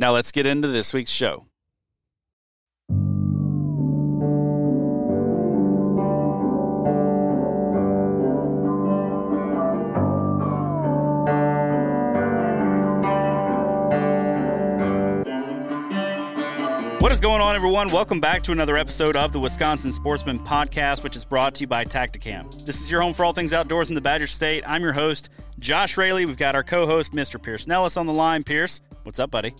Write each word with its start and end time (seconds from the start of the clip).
Now 0.00 0.12
let's 0.12 0.30
get 0.30 0.46
into 0.46 0.68
this 0.68 0.94
week's 0.94 1.10
show. 1.10 1.46
What 17.00 17.12
is 17.12 17.20
going 17.20 17.40
on, 17.40 17.56
everyone? 17.56 17.88
Welcome 17.88 18.20
back 18.20 18.42
to 18.42 18.52
another 18.52 18.76
episode 18.76 19.16
of 19.16 19.32
the 19.32 19.40
Wisconsin 19.40 19.90
Sportsman 19.90 20.38
Podcast, 20.38 21.02
which 21.02 21.16
is 21.16 21.24
brought 21.24 21.54
to 21.56 21.62
you 21.62 21.66
by 21.66 21.84
Tactacam. 21.84 22.64
This 22.64 22.80
is 22.80 22.90
your 22.90 23.00
home 23.00 23.14
for 23.14 23.24
all 23.24 23.32
things 23.32 23.52
outdoors 23.52 23.88
in 23.88 23.96
the 23.96 24.00
Badger 24.00 24.26
State. 24.26 24.62
I'm 24.66 24.82
your 24.82 24.92
host, 24.92 25.30
Josh 25.58 25.96
Rayleigh. 25.96 26.26
We've 26.26 26.36
got 26.36 26.54
our 26.54 26.62
co 26.62 26.86
host, 26.86 27.12
Mr. 27.12 27.42
Pierce 27.42 27.66
Nellis, 27.66 27.96
on 27.96 28.06
the 28.06 28.12
line. 28.12 28.44
Pierce, 28.44 28.80
what's 29.02 29.18
up, 29.18 29.30
buddy? 29.30 29.54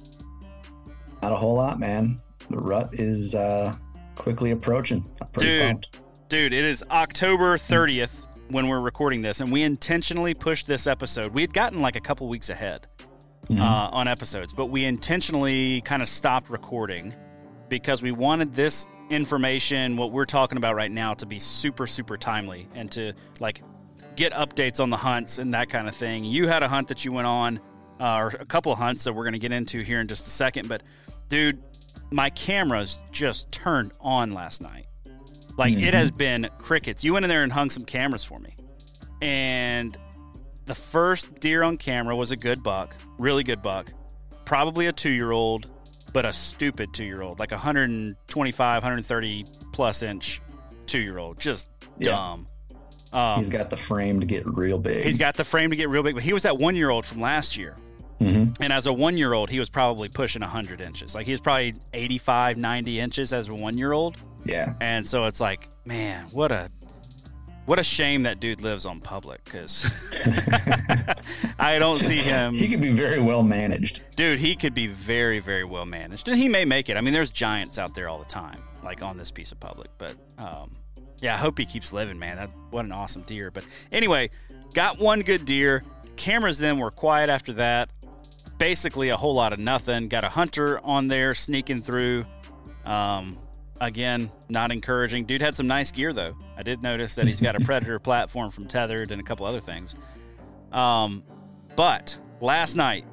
Not 1.23 1.33
a 1.33 1.37
whole 1.37 1.55
lot, 1.55 1.81
man. 1.81 2.19
The 2.51 2.59
rut 2.59 2.91
is 2.93 3.35
uh, 3.35 3.75
quickly 4.15 4.53
approaching. 4.53 5.09
dude, 5.37 5.63
pumped. 5.63 5.99
dude, 6.29 6.53
it 6.53 6.65
is 6.65 6.85
October 6.91 7.57
30th 7.57 8.27
when 8.49 8.69
we're 8.69 8.81
recording 8.81 9.23
this, 9.23 9.41
and 9.41 9.53
we 9.53 9.63
intentionally 9.63 10.35
pushed 10.35 10.67
this 10.67 10.87
episode. 10.87 11.35
We 11.35 11.43
had 11.43 11.53
gotten 11.53 11.81
like 11.81 11.97
a 11.97 12.01
couple 12.01 12.29
weeks 12.29 12.49
ahead 12.51 12.87
mm-hmm. 13.49 13.61
uh, 13.61 13.89
on 13.91 14.09
episodes, 14.09 14.53
but 14.53 14.67
we 14.67 14.85
intentionally 14.85 15.81
kind 15.83 16.03
of 16.03 16.09
stopped 16.09 16.51
recording 16.51 17.15
because 17.69 18.03
we 18.03 18.13
wanted 18.13 18.55
this 18.55 18.87
information, 19.11 19.97
what 19.97 20.13
we're 20.13 20.25
talking 20.25 20.59
about 20.59 20.75
right 20.75 20.91
now, 20.91 21.15
to 21.15 21.27
be 21.27 21.39
super, 21.39 21.87
super 21.87 22.17
timely 22.17 22.69
and 22.75 22.91
to 22.93 23.13
like 23.41 23.63
get 24.17 24.33
updates 24.33 24.81
on 24.81 24.91
the 24.91 24.97
hunts 24.97 25.39
and 25.39 25.55
that 25.55 25.69
kind 25.69 25.89
of 25.89 25.95
thing. 25.95 26.25
You 26.25 26.49
had 26.49 26.63
a 26.63 26.69
hunt 26.69 26.89
that 26.89 27.05
you 27.05 27.13
went 27.13 27.27
on, 27.27 27.61
uh, 28.01 28.17
or 28.17 28.29
a 28.29 28.47
couple 28.47 28.73
of 28.73 28.79
hunts 28.79 29.05
that 29.05 29.13
we're 29.13 29.25
going 29.25 29.35
to 29.35 29.39
get 29.39 29.53
into 29.53 29.83
here 29.83 30.01
in 30.01 30.09
just 30.09 30.27
a 30.27 30.31
second, 30.31 30.69
but 30.69 30.83
dude, 31.29 31.63
my 32.11 32.31
cameras 32.31 33.03
just 33.13 33.53
turned 33.53 33.93
on 34.01 34.33
last 34.33 34.63
night. 34.63 34.87
Like 35.57 35.75
mm-hmm. 35.75 35.85
it 35.85 35.95
has 35.95 36.11
been 36.11 36.49
crickets. 36.59 37.05
You 37.05 37.13
went 37.15 37.25
in 37.25 37.29
there 37.29 37.43
and 37.43 37.53
hung 37.53 37.71
some 37.71 37.85
cameras 37.85 38.25
for 38.25 38.39
me. 38.39 38.55
And 39.21 39.97
the 40.67 40.75
first 40.75 41.41
deer 41.41 41.63
on 41.63 41.77
camera 41.77 42.15
was 42.15 42.31
a 42.31 42.37
good 42.37 42.63
buck, 42.63 42.97
really 43.19 43.43
good 43.43 43.63
buck. 43.63 43.93
Probably 44.45 44.87
a 44.87 44.93
2-year-old, 44.93 45.69
but 46.13 46.25
a 46.25 46.33
stupid 46.33 46.93
2-year-old, 46.93 47.39
like 47.39 47.53
a 47.53 47.57
125, 47.57 48.83
130 48.83 49.45
plus 49.73 50.03
inch 50.03 50.41
2-year-old, 50.87 51.41
just 51.41 51.71
yeah. 51.99 52.13
dumb. 52.13 52.47
Um, 53.13 53.39
he's 53.39 53.51
got 53.51 53.71
the 53.71 53.77
frame 53.77 54.21
to 54.21 54.27
get 54.27 54.47
real 54.47 54.79
big. 54.79 55.05
He's 55.05 55.19
got 55.19 55.37
the 55.37 55.45
frame 55.45 55.71
to 55.71 55.77
get 55.77 55.89
real 55.89 56.03
big, 56.03 56.15
but 56.15 56.23
he 56.23 56.33
was 56.33 56.45
that 56.45 56.55
1-year-old 56.55 57.05
from 57.05 57.21
last 57.21 57.57
year 57.57 57.75
Mm-hmm. 58.21 58.63
And 58.63 58.73
as 58.73 58.87
a 58.87 58.93
one 58.93 59.17
year 59.17 59.33
old, 59.33 59.51
he 59.51 59.59
was 59.59 59.71
probably 59.71 60.09
pushing 60.09 60.43
100 60.43 60.81
inches. 60.81 61.15
Like 61.15 61.27
he 61.27 61.33
was 61.33 61.41
probably 61.41 61.75
85, 61.93 62.57
90 62.57 63.01
inches 63.01 63.33
as 63.33 63.49
a 63.49 63.55
one 63.55 63.79
year 63.79 63.93
old. 63.93 64.17
Yeah. 64.45 64.75
And 64.81 65.07
so 65.07 65.27
it's 65.27 65.41
like, 65.41 65.69
man, 65.85 66.25
what 66.33 66.53
a 66.53 66.71
what 67.67 67.79
a 67.79 67.83
shame 67.83 68.23
that 68.23 68.41
dude 68.41 68.63
lives 68.63 68.87
on 68.87 68.99
public 68.99 69.45
because 69.45 69.85
I 71.59 71.79
don't 71.79 71.99
see 71.99 72.17
him. 72.17 72.55
He 72.55 72.67
could 72.67 72.81
be 72.81 72.93
very 72.93 73.19
well 73.19 73.43
managed. 73.43 74.01
Dude, 74.17 74.39
he 74.39 74.57
could 74.57 74.73
be 74.73 74.87
very, 74.87 75.39
very 75.39 75.65
well 75.65 75.85
managed. 75.85 76.29
And 76.29 76.39
he 76.39 76.49
may 76.49 76.65
make 76.65 76.89
it. 76.89 76.97
I 76.97 77.03
mean, 77.03 77.13
there's 77.13 77.31
giants 77.31 77.79
out 77.79 77.95
there 77.95 78.09
all 78.09 78.19
the 78.19 78.25
time, 78.25 78.59
like 78.83 79.03
on 79.03 79.19
this 79.19 79.31
piece 79.31 79.53
of 79.53 79.61
public. 79.61 79.91
But 79.99 80.15
um, 80.39 80.73
yeah, 81.21 81.35
I 81.35 81.37
hope 81.37 81.59
he 81.59 81.67
keeps 81.67 81.93
living, 81.93 82.19
man. 82.19 82.39
That, 82.39 82.51
what 82.71 82.87
an 82.87 82.93
awesome 82.93 83.21
deer. 83.23 83.51
But 83.51 83.67
anyway, 83.93 84.31
got 84.73 84.99
one 84.99 85.21
good 85.21 85.45
deer. 85.45 85.85
Cameras 86.17 86.59
then 86.59 86.79
were 86.79 86.91
quiet 86.91 87.29
after 87.29 87.53
that 87.53 87.91
basically 88.59 89.09
a 89.09 89.17
whole 89.17 89.35
lot 89.35 89.53
of 89.53 89.59
nothing. 89.59 90.09
Got 90.09 90.25
a 90.25 90.29
hunter 90.29 90.81
on 90.85 91.09
there 91.09 91.35
sneaking 91.35 91.83
through. 91.83 92.27
Um, 92.85 93.39
again, 93.81 94.31
not 94.49 94.73
encouraging. 94.73 95.25
Dude 95.25 95.41
had 95.41 95.57
some 95.57 95.67
nice 95.67 95.93
gear 95.93 96.13
though. 96.13 96.37
I 96.57 96.63
did 96.63 96.83
notice 96.83 97.15
that 97.15 97.27
he's 97.27 97.41
got 97.41 97.57
a 97.57 97.61
Predator 97.65 97.99
platform 97.99 98.51
from 98.51 98.67
Tethered 98.67 99.11
and 99.11 99.21
a 99.21 99.25
couple 99.25 99.47
other 99.47 99.61
things. 99.61 99.95
Um, 100.73 101.23
but 101.77 102.19
last 102.41 102.75
night, 102.75 103.05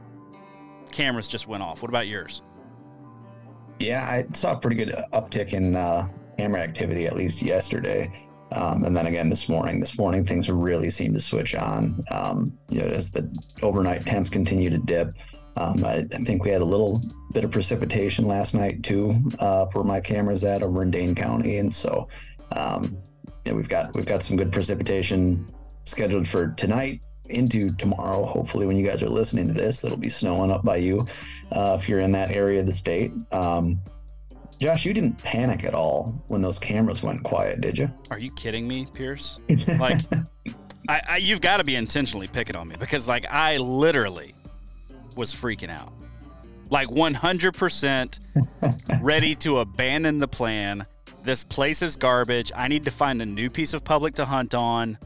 cameras 0.92 1.27
just 1.27 1.48
went 1.48 1.63
off. 1.63 1.81
What 1.81 1.89
about 1.89 2.07
yours? 2.07 2.41
Yeah, 3.80 4.03
I 4.03 4.25
saw 4.33 4.53
a 4.53 4.57
pretty 4.57 4.77
good 4.77 4.95
uptick 5.13 5.53
in 5.53 5.75
uh, 5.75 6.07
camera 6.38 6.62
activity 6.62 7.06
at 7.06 7.15
least 7.15 7.41
yesterday. 7.41 8.12
Um, 8.51 8.86
and 8.86 8.95
then 8.95 9.07
again 9.07 9.30
this 9.30 9.50
morning, 9.50 9.80
this 9.80 9.98
morning 9.98 10.24
things 10.24 10.50
really 10.50 10.89
seem 10.89 11.13
to 11.13 11.19
switch 11.19 11.56
on. 11.56 12.01
Um, 12.12 12.57
you 12.69 12.81
know, 12.81 12.88
as 12.88 13.12
the 13.12 13.30
overnight 13.62 14.06
temps 14.06 14.30
continue 14.30 14.69
to 14.69 14.77
dip, 14.77 15.09
um, 15.57 15.85
I, 15.85 16.05
I, 16.11 16.17
think 16.23 16.43
we 16.43 16.49
had 16.49 16.61
a 16.61 16.65
little 16.65 17.01
bit 17.31 17.43
of 17.43 17.51
precipitation 17.51 18.27
last 18.27 18.53
night 18.53 18.83
too, 18.83 19.15
uh, 19.39 19.65
where 19.67 19.83
my 19.83 19.99
camera's 19.99 20.43
at 20.43 20.63
over 20.63 20.81
in 20.81 20.91
Dane 20.91 21.15
County, 21.15 21.57
and 21.57 21.73
so 21.73 22.07
um, 22.51 22.97
yeah, 23.45 23.53
we've 23.53 23.69
got 23.69 23.93
we've 23.95 24.05
got 24.05 24.23
some 24.23 24.35
good 24.37 24.51
precipitation 24.51 25.47
scheduled 25.85 26.27
for 26.27 26.49
tonight 26.49 27.01
into 27.29 27.69
tomorrow. 27.75 28.25
Hopefully, 28.25 28.65
when 28.65 28.77
you 28.77 28.85
guys 28.85 29.01
are 29.01 29.09
listening 29.09 29.47
to 29.47 29.53
this, 29.53 29.83
it'll 29.83 29.97
be 29.97 30.09
snowing 30.09 30.51
up 30.51 30.63
by 30.63 30.77
you 30.77 31.05
uh, 31.51 31.77
if 31.79 31.87
you're 31.87 31.99
in 31.99 32.11
that 32.13 32.31
area 32.31 32.59
of 32.59 32.65
the 32.65 32.71
state. 32.71 33.11
Um, 33.31 33.79
Josh, 34.59 34.85
you 34.85 34.93
didn't 34.93 35.21
panic 35.21 35.65
at 35.65 35.73
all 35.73 36.23
when 36.27 36.41
those 36.41 36.59
cameras 36.59 37.03
went 37.03 37.23
quiet, 37.23 37.59
did 37.59 37.77
you? 37.77 37.91
Are 38.09 38.19
you 38.19 38.31
kidding 38.31 38.67
me, 38.67 38.87
Pierce? 38.93 39.41
Like, 39.67 39.99
I, 40.87 41.01
I, 41.09 41.17
you've 41.17 41.41
got 41.41 41.57
to 41.57 41.63
be 41.63 41.75
intentionally 41.75 42.27
picking 42.27 42.55
on 42.55 42.67
me 42.67 42.75
because, 42.79 43.07
like, 43.07 43.25
I 43.29 43.57
literally 43.57 44.33
was 45.15 45.33
freaking 45.33 45.69
out. 45.69 45.94
Like, 46.69 46.88
100% 46.89 48.19
ready 49.01 49.35
to 49.35 49.59
abandon 49.59 50.19
the 50.19 50.27
plan. 50.27 50.85
This 51.23 51.44
place 51.44 51.81
is 51.81 51.95
garbage. 51.95 52.51
I 52.56 52.67
need 52.67 52.85
to 52.85 52.91
find 52.91 53.21
a 53.21 53.25
new 53.25 53.50
piece 53.50 53.73
of 53.73 53.83
public 53.83 54.15
to 54.15 54.25
hunt 54.25 54.53
on. 54.53 54.97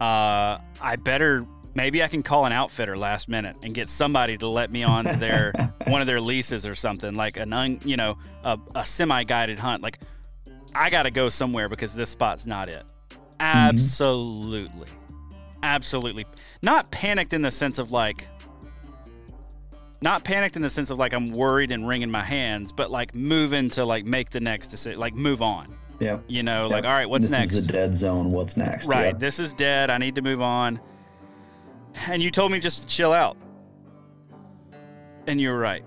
Uh, 0.00 0.58
I 0.80 0.96
better 1.02 1.46
maybe 1.76 2.02
I 2.02 2.08
can 2.08 2.22
call 2.22 2.46
an 2.46 2.52
outfitter 2.52 2.96
last 2.96 3.28
minute 3.28 3.54
and 3.62 3.74
get 3.74 3.88
somebody 3.88 4.36
to 4.38 4.48
let 4.48 4.72
me 4.72 4.82
on 4.82 5.04
their 5.04 5.52
one 5.86 6.00
of 6.00 6.06
their 6.06 6.20
leases 6.20 6.66
or 6.66 6.74
something 6.74 7.14
like 7.14 7.36
an 7.36 7.52
un, 7.52 7.78
you 7.84 7.96
know 7.96 8.16
a, 8.42 8.58
a 8.74 8.84
semi-guided 8.84 9.58
hunt. 9.58 9.82
Like 9.82 10.00
I 10.74 10.90
got 10.90 11.04
to 11.04 11.10
go 11.10 11.28
somewhere 11.28 11.68
because 11.68 11.94
this 11.94 12.10
spot's 12.10 12.46
not 12.46 12.68
it. 12.68 12.84
Absolutely, 13.38 14.88
mm-hmm. 14.88 15.60
absolutely. 15.62 16.24
Not 16.62 16.90
panicked 16.90 17.32
in 17.32 17.42
the 17.42 17.50
sense 17.50 17.78
of 17.78 17.92
like. 17.92 18.28
Not 20.02 20.24
panicked 20.24 20.56
in 20.56 20.62
the 20.62 20.70
sense 20.70 20.90
of 20.90 20.98
like 20.98 21.12
I'm 21.12 21.30
worried 21.30 21.72
and 21.72 21.88
wringing 21.88 22.10
my 22.10 22.22
hands, 22.22 22.72
but 22.72 22.90
like 22.90 23.14
moving 23.14 23.70
to 23.70 23.84
like 23.84 24.04
make 24.04 24.30
the 24.30 24.40
next 24.40 24.68
decision, 24.68 25.00
like 25.00 25.14
move 25.14 25.42
on. 25.42 25.74
Yeah. 25.98 26.18
You 26.28 26.42
know, 26.42 26.64
yep. 26.64 26.72
like 26.72 26.84
all 26.84 26.90
right, 26.90 27.08
what's 27.08 27.28
this 27.28 27.38
next? 27.38 27.50
This 27.50 27.58
is 27.60 27.68
a 27.68 27.72
dead 27.72 27.96
zone. 27.96 28.30
What's 28.30 28.56
next? 28.56 28.86
Right. 28.86 29.06
Yep. 29.06 29.18
This 29.18 29.38
is 29.38 29.52
dead. 29.52 29.90
I 29.90 29.98
need 29.98 30.14
to 30.16 30.22
move 30.22 30.42
on 30.42 30.80
and 32.08 32.22
you 32.22 32.30
told 32.30 32.52
me 32.52 32.60
just 32.60 32.82
to 32.82 32.88
chill 32.88 33.12
out. 33.12 33.36
And 35.26 35.40
you 35.40 35.50
were 35.50 35.58
right. 35.58 35.84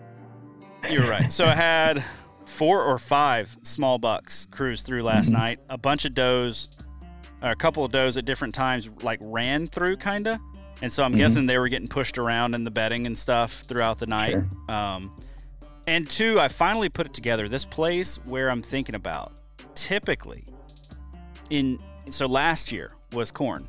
You 0.89 1.01
were 1.01 1.09
right. 1.09 1.31
So 1.31 1.45
I 1.45 1.55
had 1.55 2.03
four 2.45 2.83
or 2.83 2.97
five 2.97 3.55
small 3.63 3.97
bucks 3.97 4.47
cruise 4.47 4.81
through 4.81 5.03
last 5.03 5.27
mm-hmm. 5.27 5.37
night. 5.37 5.59
A 5.69 5.77
bunch 5.77 6.05
of 6.05 6.13
does, 6.13 6.69
a 7.41 7.55
couple 7.55 7.85
of 7.85 7.91
does 7.91 8.17
at 8.17 8.25
different 8.25 8.53
times, 8.53 8.89
like 9.01 9.19
ran 9.21 9.67
through 9.67 9.97
kind 9.97 10.27
of. 10.27 10.39
And 10.81 10.91
so 10.91 11.03
I'm 11.03 11.11
mm-hmm. 11.11 11.19
guessing 11.19 11.45
they 11.45 11.57
were 11.57 11.69
getting 11.69 11.87
pushed 11.87 12.17
around 12.17 12.55
in 12.55 12.63
the 12.63 12.71
bedding 12.71 13.05
and 13.05 13.17
stuff 13.17 13.63
throughout 13.67 13.99
the 13.99 14.07
night. 14.07 14.31
Sure. 14.31 14.47
Um, 14.69 15.15
and 15.87 16.09
two, 16.09 16.39
I 16.39 16.47
finally 16.47 16.89
put 16.89 17.07
it 17.07 17.13
together. 17.13 17.49
This 17.49 17.65
place 17.65 18.17
where 18.25 18.49
I'm 18.49 18.61
thinking 18.61 18.95
about, 18.95 19.33
typically, 19.75 20.45
in 21.49 21.79
so 22.09 22.27
last 22.27 22.71
year 22.71 22.91
was 23.11 23.31
corn, 23.31 23.67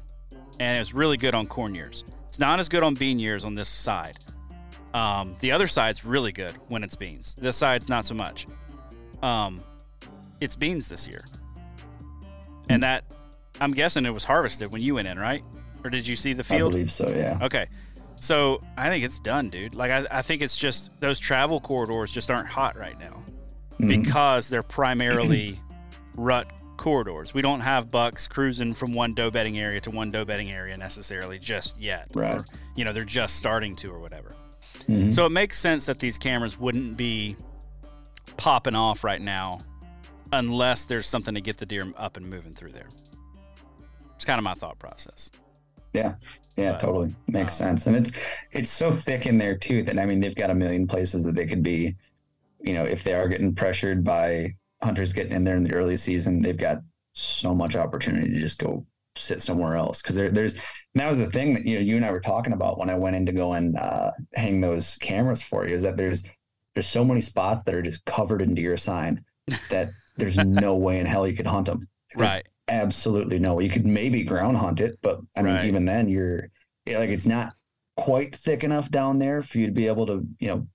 and 0.58 0.76
it 0.76 0.80
was 0.80 0.94
really 0.94 1.16
good 1.16 1.34
on 1.34 1.46
corn 1.46 1.74
years. 1.74 2.04
It's 2.28 2.38
not 2.38 2.60
as 2.60 2.68
good 2.68 2.82
on 2.82 2.94
bean 2.94 3.18
years 3.18 3.44
on 3.44 3.54
this 3.54 3.68
side. 3.68 4.18
Um, 4.92 5.36
the 5.40 5.52
other 5.52 5.66
side's 5.66 6.04
really 6.04 6.32
good 6.32 6.54
when 6.68 6.84
it's 6.84 6.96
beans. 6.96 7.34
This 7.34 7.56
side's 7.56 7.88
not 7.88 8.06
so 8.06 8.14
much. 8.14 8.46
Um, 9.22 9.60
it's 10.40 10.56
beans 10.56 10.88
this 10.88 11.08
year, 11.08 11.24
and 12.68 12.82
that 12.82 13.04
I'm 13.60 13.72
guessing 13.72 14.06
it 14.06 14.10
was 14.10 14.24
harvested 14.24 14.72
when 14.72 14.82
you 14.82 14.94
went 14.94 15.08
in, 15.08 15.18
right? 15.18 15.42
Or 15.84 15.90
did 15.90 16.06
you 16.06 16.16
see 16.16 16.32
the 16.32 16.44
field? 16.44 16.72
I 16.72 16.74
believe 16.74 16.92
so. 16.92 17.10
Yeah. 17.10 17.38
Okay. 17.42 17.66
So 18.20 18.60
I 18.76 18.88
think 18.88 19.04
it's 19.04 19.18
done, 19.18 19.48
dude. 19.48 19.74
Like 19.74 19.90
I, 19.90 20.06
I 20.10 20.22
think 20.22 20.42
it's 20.42 20.56
just 20.56 20.90
those 21.00 21.18
travel 21.18 21.60
corridors 21.60 22.12
just 22.12 22.30
aren't 22.30 22.48
hot 22.48 22.76
right 22.76 22.98
now 22.98 23.24
mm-hmm. 23.72 23.88
because 23.88 24.48
they're 24.48 24.62
primarily 24.62 25.58
rut 26.16 26.46
corridors. 26.76 27.32
We 27.32 27.42
don't 27.42 27.60
have 27.60 27.90
bucks 27.90 28.28
cruising 28.28 28.74
from 28.74 28.94
one 28.94 29.14
doe 29.14 29.30
bedding 29.30 29.58
area 29.58 29.80
to 29.82 29.90
one 29.90 30.10
doe 30.10 30.24
bedding 30.24 30.50
area 30.50 30.76
necessarily 30.76 31.38
just 31.38 31.78
yet. 31.80 32.08
Right. 32.14 32.36
Or, 32.36 32.44
you 32.76 32.84
know, 32.84 32.92
they're 32.92 33.04
just 33.04 33.36
starting 33.36 33.74
to 33.76 33.90
or 33.90 33.98
whatever. 33.98 34.34
Mm-hmm. 34.80 35.10
So 35.10 35.26
it 35.26 35.30
makes 35.30 35.58
sense 35.58 35.86
that 35.86 35.98
these 35.98 36.18
cameras 36.18 36.58
wouldn't 36.58 36.96
be 36.96 37.36
popping 38.36 38.74
off 38.74 39.04
right 39.04 39.20
now 39.20 39.60
unless 40.32 40.84
there's 40.84 41.06
something 41.06 41.34
to 41.34 41.40
get 41.40 41.56
the 41.56 41.66
deer 41.66 41.90
up 41.96 42.16
and 42.16 42.26
moving 42.26 42.54
through 42.54 42.72
there. 42.72 42.88
It's 44.14 44.24
kind 44.24 44.38
of 44.38 44.44
my 44.44 44.54
thought 44.54 44.78
process. 44.78 45.30
Yeah. 45.92 46.14
Yeah, 46.56 46.72
but, 46.72 46.80
totally. 46.80 47.14
Makes 47.26 47.60
um, 47.60 47.68
sense. 47.68 47.86
And 47.86 47.96
it's 47.96 48.12
it's 48.52 48.70
so 48.70 48.92
thick 48.92 49.26
in 49.26 49.38
there 49.38 49.56
too 49.56 49.82
that 49.84 49.98
I 49.98 50.06
mean 50.06 50.20
they've 50.20 50.34
got 50.34 50.50
a 50.50 50.54
million 50.54 50.86
places 50.86 51.24
that 51.24 51.34
they 51.34 51.46
could 51.46 51.62
be, 51.62 51.96
you 52.60 52.74
know, 52.74 52.84
if 52.84 53.02
they 53.02 53.14
are 53.14 53.28
getting 53.28 53.54
pressured 53.54 54.04
by 54.04 54.54
hunters 54.82 55.12
getting 55.12 55.32
in 55.32 55.44
there 55.44 55.56
in 55.56 55.64
the 55.64 55.72
early 55.72 55.96
season, 55.96 56.42
they've 56.42 56.56
got 56.56 56.78
so 57.12 57.54
much 57.54 57.76
opportunity 57.76 58.30
to 58.30 58.40
just 58.40 58.58
go 58.58 58.86
sit 59.16 59.42
somewhere 59.42 59.76
else 59.76 60.00
because 60.00 60.14
there, 60.14 60.30
there's 60.30 60.60
that 60.94 61.08
was 61.08 61.18
the 61.18 61.26
thing 61.26 61.54
that 61.54 61.64
you 61.64 61.76
know 61.76 61.80
you 61.80 61.96
and 61.96 62.04
I 62.04 62.12
were 62.12 62.20
talking 62.20 62.52
about 62.52 62.78
when 62.78 62.90
I 62.90 62.94
went 62.94 63.16
in 63.16 63.26
to 63.26 63.32
go 63.32 63.52
and 63.54 63.76
uh, 63.76 64.12
hang 64.34 64.60
those 64.60 64.96
cameras 64.98 65.42
for 65.42 65.66
you 65.66 65.74
is 65.74 65.82
that 65.82 65.96
there's 65.96 66.24
there's 66.74 66.86
so 66.86 67.04
many 67.04 67.20
spots 67.20 67.62
that 67.64 67.74
are 67.74 67.82
just 67.82 68.04
covered 68.04 68.42
in 68.42 68.54
deer 68.54 68.76
sign 68.76 69.24
that 69.70 69.88
there's 70.16 70.36
no 70.44 70.76
way 70.76 70.98
in 70.98 71.06
hell 71.06 71.26
you 71.26 71.36
could 71.36 71.46
hunt 71.46 71.66
them. 71.66 71.86
There's 72.14 72.28
right. 72.28 72.46
Absolutely 72.70 73.40
no. 73.40 73.58
You 73.58 73.68
could 73.68 73.84
maybe 73.84 74.22
ground 74.22 74.56
hunt 74.56 74.80
it, 74.80 74.98
but 75.02 75.18
I 75.36 75.42
mean 75.42 75.54
right. 75.56 75.66
even 75.66 75.84
then 75.84 76.08
you're 76.08 76.50
like 76.86 77.10
it's 77.10 77.26
not 77.26 77.52
quite 77.96 78.34
thick 78.34 78.64
enough 78.64 78.90
down 78.90 79.18
there 79.18 79.42
for 79.42 79.58
you 79.58 79.66
to 79.66 79.72
be 79.72 79.86
able 79.86 80.06
to 80.06 80.26
you 80.38 80.48
know 80.48 80.66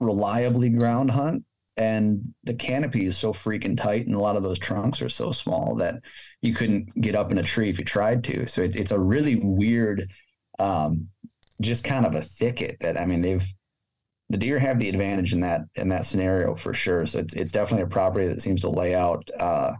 reliably 0.00 0.70
ground 0.70 1.10
hunt 1.10 1.44
and 1.76 2.34
the 2.42 2.54
canopy 2.54 3.04
is 3.04 3.16
so 3.16 3.32
freaking 3.32 3.76
tight 3.76 4.06
and 4.06 4.14
a 4.14 4.20
lot 4.20 4.36
of 4.36 4.42
those 4.42 4.58
trunks 4.58 5.00
are 5.00 5.08
so 5.08 5.30
small 5.30 5.76
that 5.76 6.00
you 6.42 6.52
couldn't 6.52 6.88
get 7.00 7.14
up 7.14 7.30
in 7.30 7.38
a 7.38 7.42
tree 7.42 7.70
if 7.70 7.78
you 7.78 7.84
tried 7.84 8.24
to 8.24 8.46
so 8.46 8.62
it, 8.62 8.74
it's 8.74 8.90
a 8.90 8.98
really 8.98 9.36
weird 9.36 10.10
um, 10.58 11.08
just 11.60 11.84
kind 11.84 12.04
of 12.04 12.14
a 12.14 12.22
thicket 12.22 12.76
that 12.80 12.98
i 12.98 13.04
mean 13.04 13.22
they've 13.22 13.46
the 14.28 14.36
deer 14.36 14.58
have 14.58 14.78
the 14.78 14.88
advantage 14.88 15.32
in 15.32 15.40
that 15.40 15.62
in 15.76 15.88
that 15.88 16.04
scenario 16.04 16.54
for 16.54 16.74
sure 16.74 17.06
so 17.06 17.18
it's, 17.18 17.34
it's 17.34 17.52
definitely 17.52 17.84
a 17.84 17.88
property 17.88 18.26
that 18.26 18.42
seems 18.42 18.60
to 18.60 18.68
lay 18.68 18.94
out 18.94 19.28
uh, 19.38 19.72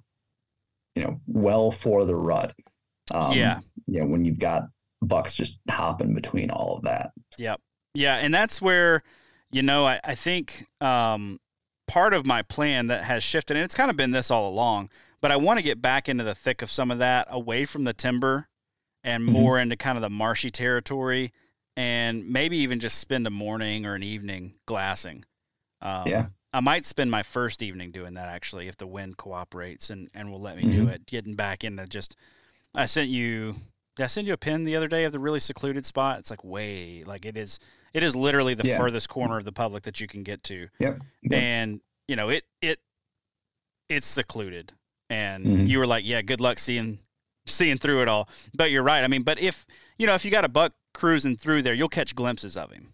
you 0.99 1.05
know 1.05 1.21
well 1.27 1.71
for 1.71 2.05
the 2.05 2.17
rut 2.17 2.55
um, 3.12 3.33
yeah 3.33 3.61
you 3.87 4.00
know 4.00 4.06
when 4.06 4.25
you've 4.25 4.39
got 4.39 4.65
bucks 5.00 5.35
just 5.35 5.61
hopping 5.71 6.15
between 6.15 6.50
all 6.50 6.77
of 6.77 6.83
that 6.83 7.12
yep 7.39 7.61
yeah 7.95 8.17
and 8.17 8.35
that's 8.35 8.61
where 8.61 9.03
you 9.50 9.62
know 9.62 9.87
i, 9.87 10.00
I 10.05 10.15
think 10.15 10.65
um, 10.81 11.39
part 11.89 12.15
of 12.15 12.25
my 12.25 12.43
plan 12.43 12.87
that 12.87 13.03
has 13.03 13.25
shifted, 13.25 13.56
and 13.56 13.65
it's 13.65 13.75
kind 13.75 13.91
of 13.91 13.97
been 13.97 14.12
this 14.12 14.31
all 14.31 14.49
along, 14.49 14.91
but 15.21 15.33
I 15.33 15.37
want 15.37 15.59
to 15.59 15.65
get 15.65 15.83
back 15.83 16.09
into 16.09 16.23
the 16.23 16.35
thick 16.35 16.62
of 16.62 16.71
some 16.71 16.93
of 16.93 17.00
that, 17.00 17.27
away 17.31 17.65
from 17.65 17.83
the 17.83 17.93
timber 17.93 18.49
and 19.03 19.25
mm-hmm. 19.25 19.33
more 19.33 19.59
into 19.59 19.77
kind 19.77 19.99
of 19.99 20.03
the 20.03 20.11
marshy 20.11 20.50
territory, 20.50 21.33
and 21.77 22.29
maybe 22.29 22.59
even 22.59 22.79
just 22.79 22.99
spend 22.99 23.27
a 23.27 23.31
morning 23.31 23.87
or 23.87 23.95
an 23.95 24.05
evening 24.05 24.55
glassing. 24.67 25.25
Um, 25.83 26.06
yeah. 26.06 26.27
I 26.53 26.61
might 26.61 26.85
spend 26.85 27.11
my 27.11 27.23
first 27.23 27.62
evening 27.62 27.91
doing 27.91 28.15
that 28.15 28.29
actually, 28.29 28.69
if 28.69 28.77
the 28.77 28.87
wind 28.87 29.17
cooperates 29.17 29.91
and, 29.91 30.09
and 30.15 30.31
will 30.31 30.41
let 30.41 30.56
me 30.56 30.62
mm-hmm. 30.62 30.87
do 30.87 30.89
it. 30.89 31.06
Getting 31.06 31.35
back 31.35 31.62
into 31.62 31.87
just, 31.87 32.17
I 32.75 32.87
sent 32.87 33.11
you, 33.11 33.55
did 33.97 34.05
I 34.05 34.07
send 34.07 34.26
you 34.26 34.33
a 34.33 34.38
pin 34.38 34.64
the 34.64 34.76
other 34.76 34.88
day 34.88 35.05
of 35.05 35.12
the 35.12 35.19
really 35.19 35.40
secluded 35.40 35.85
spot? 35.85 36.19
It's 36.21 36.31
like 36.31 36.43
way, 36.45 37.05
like 37.05 37.26
it 37.26 37.37
is 37.37 37.59
it 37.95 38.02
is 38.02 38.14
literally 38.14 38.55
the 38.55 38.67
yeah. 38.67 38.78
furthest 38.78 39.09
corner 39.09 39.37
of 39.37 39.45
the 39.45 39.52
public 39.52 39.83
that 39.85 40.00
you 40.00 40.07
can 40.07 40.23
get 40.23 40.43
to. 40.45 40.69
Yep. 40.78 41.00
yep. 41.23 41.33
And 41.33 41.81
you 42.07 42.17
know 42.17 42.28
it 42.28 42.45
it 42.62 42.78
it's 43.88 44.07
secluded, 44.07 44.73
and 45.11 45.45
mm-hmm. 45.45 45.67
you 45.67 45.78
were 45.78 45.87
like, 45.87 46.05
yeah, 46.07 46.23
good 46.23 46.40
luck 46.40 46.59
seeing 46.59 46.99
seeing 47.47 47.78
through 47.78 48.02
it 48.02 48.09
all. 48.09 48.28
But 48.55 48.71
you're 48.71 48.83
right. 48.83 49.02
I 49.02 49.09
mean, 49.09 49.23
but 49.23 49.40
if 49.40 49.67
you 49.99 50.07
know 50.07 50.14
if 50.14 50.25
you 50.25 50.31
got 50.31 50.45
a 50.45 50.49
buck 50.49 50.75
cruising 50.95 51.37
through 51.37 51.62
there, 51.62 51.75
you'll 51.75 51.88
catch 51.88 52.14
glimpses 52.14 52.57
of 52.57 52.71
him. 52.71 52.93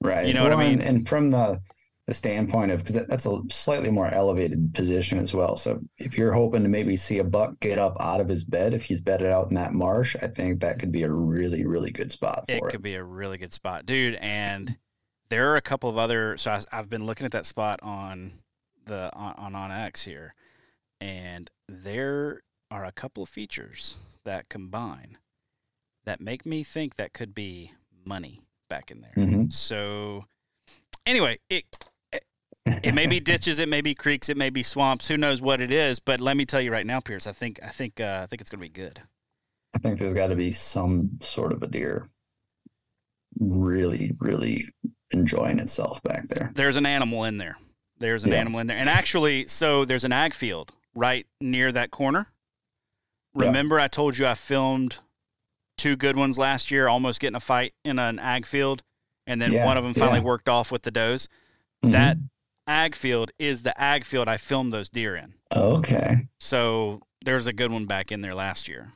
Right. 0.00 0.26
You 0.26 0.34
know 0.34 0.44
well, 0.44 0.56
what 0.56 0.64
I 0.64 0.68
mean? 0.68 0.80
And, 0.80 0.98
and 0.98 1.08
from 1.08 1.30
the 1.30 1.60
the 2.06 2.14
standpoint 2.14 2.70
of 2.70 2.80
because 2.80 3.06
that's 3.06 3.24
a 3.24 3.40
slightly 3.50 3.90
more 3.90 4.08
elevated 4.08 4.74
position 4.74 5.18
as 5.18 5.32
well. 5.32 5.56
So 5.56 5.80
if 5.98 6.18
you're 6.18 6.32
hoping 6.32 6.62
to 6.62 6.68
maybe 6.68 6.96
see 6.96 7.18
a 7.18 7.24
buck 7.24 7.58
get 7.60 7.78
up 7.78 7.96
out 7.98 8.20
of 8.20 8.28
his 8.28 8.44
bed, 8.44 8.74
if 8.74 8.82
he's 8.82 9.00
bedded 9.00 9.28
out 9.28 9.48
in 9.48 9.54
that 9.54 9.72
marsh, 9.72 10.14
I 10.20 10.26
think 10.26 10.60
that 10.60 10.78
could 10.78 10.92
be 10.92 11.02
a 11.02 11.10
really 11.10 11.66
really 11.66 11.90
good 11.90 12.12
spot 12.12 12.44
for 12.46 12.52
it. 12.52 12.56
It 12.56 12.70
could 12.70 12.82
be 12.82 12.94
a 12.94 13.04
really 13.04 13.38
good 13.38 13.54
spot, 13.54 13.86
dude. 13.86 14.16
And 14.16 14.76
there 15.30 15.50
are 15.50 15.56
a 15.56 15.62
couple 15.62 15.88
of 15.88 15.96
other. 15.96 16.36
So 16.36 16.50
I, 16.50 16.76
have 16.76 16.90
been 16.90 17.06
looking 17.06 17.24
at 17.24 17.32
that 17.32 17.46
spot 17.46 17.80
on 17.82 18.34
the 18.84 19.10
on, 19.14 19.54
on 19.54 19.70
onX 19.70 20.04
here, 20.04 20.34
and 21.00 21.50
there 21.68 22.42
are 22.70 22.84
a 22.84 22.92
couple 22.92 23.22
of 23.22 23.30
features 23.30 23.96
that 24.24 24.50
combine 24.50 25.16
that 26.04 26.20
make 26.20 26.44
me 26.44 26.62
think 26.62 26.96
that 26.96 27.14
could 27.14 27.34
be 27.34 27.72
money 28.04 28.42
back 28.68 28.90
in 28.90 29.00
there. 29.00 29.12
Mm-hmm. 29.16 29.48
So 29.48 30.26
anyway, 31.06 31.38
it 31.48 31.64
it 32.84 32.94
may 32.94 33.06
be 33.06 33.20
ditches, 33.20 33.58
it 33.58 33.68
may 33.68 33.80
be 33.80 33.94
creeks, 33.94 34.28
it 34.28 34.36
may 34.36 34.50
be 34.50 34.62
swamps. 34.62 35.08
Who 35.08 35.16
knows 35.16 35.40
what 35.40 35.60
it 35.60 35.70
is? 35.70 36.00
But 36.00 36.20
let 36.20 36.36
me 36.36 36.44
tell 36.44 36.60
you 36.60 36.72
right 36.72 36.86
now, 36.86 37.00
Pierce. 37.00 37.26
I 37.26 37.32
think 37.32 37.60
I 37.62 37.68
think 37.68 38.00
uh, 38.00 38.20
I 38.22 38.26
think 38.26 38.40
it's 38.40 38.50
going 38.50 38.62
to 38.62 38.68
be 38.68 38.72
good. 38.72 39.00
I 39.74 39.78
think 39.78 39.98
there's 39.98 40.14
got 40.14 40.28
to 40.28 40.36
be 40.36 40.52
some 40.52 41.18
sort 41.20 41.52
of 41.52 41.62
a 41.62 41.66
deer 41.66 42.08
really, 43.38 44.12
really 44.18 44.66
enjoying 45.10 45.58
itself 45.58 46.02
back 46.02 46.24
there. 46.28 46.52
There's 46.54 46.76
an 46.76 46.86
animal 46.86 47.24
in 47.24 47.38
there. 47.38 47.56
There's 47.98 48.24
an 48.24 48.30
yeah. 48.30 48.38
animal 48.38 48.60
in 48.60 48.66
there, 48.66 48.76
and 48.76 48.88
actually, 48.88 49.46
so 49.48 49.84
there's 49.84 50.04
an 50.04 50.12
ag 50.12 50.34
field 50.34 50.72
right 50.94 51.26
near 51.40 51.72
that 51.72 51.90
corner. 51.90 52.26
Remember, 53.34 53.78
yeah. 53.78 53.84
I 53.84 53.88
told 53.88 54.18
you 54.18 54.26
I 54.26 54.34
filmed 54.34 54.98
two 55.76 55.96
good 55.96 56.16
ones 56.16 56.38
last 56.38 56.70
year, 56.70 56.88
almost 56.88 57.20
getting 57.20 57.36
a 57.36 57.40
fight 57.40 57.74
in 57.84 57.98
an 57.98 58.18
ag 58.18 58.46
field, 58.46 58.82
and 59.26 59.40
then 59.40 59.52
yeah. 59.52 59.64
one 59.64 59.76
of 59.76 59.84
them 59.84 59.94
finally 59.94 60.20
worked 60.20 60.48
off 60.48 60.70
with 60.70 60.82
the 60.82 60.90
does. 60.90 61.28
Mm-hmm. 61.82 61.92
That 61.92 62.16
ag 62.66 62.94
field 62.94 63.30
is 63.38 63.62
the 63.62 63.78
ag 63.80 64.04
field 64.04 64.28
I 64.28 64.36
filmed 64.36 64.72
those 64.72 64.88
deer 64.88 65.14
in. 65.16 65.34
Okay. 65.54 66.28
So 66.40 67.00
there's 67.24 67.46
a 67.46 67.52
good 67.52 67.70
one 67.70 67.86
back 67.86 68.10
in 68.12 68.20
there 68.20 68.34
last 68.34 68.68
year. 68.68 68.92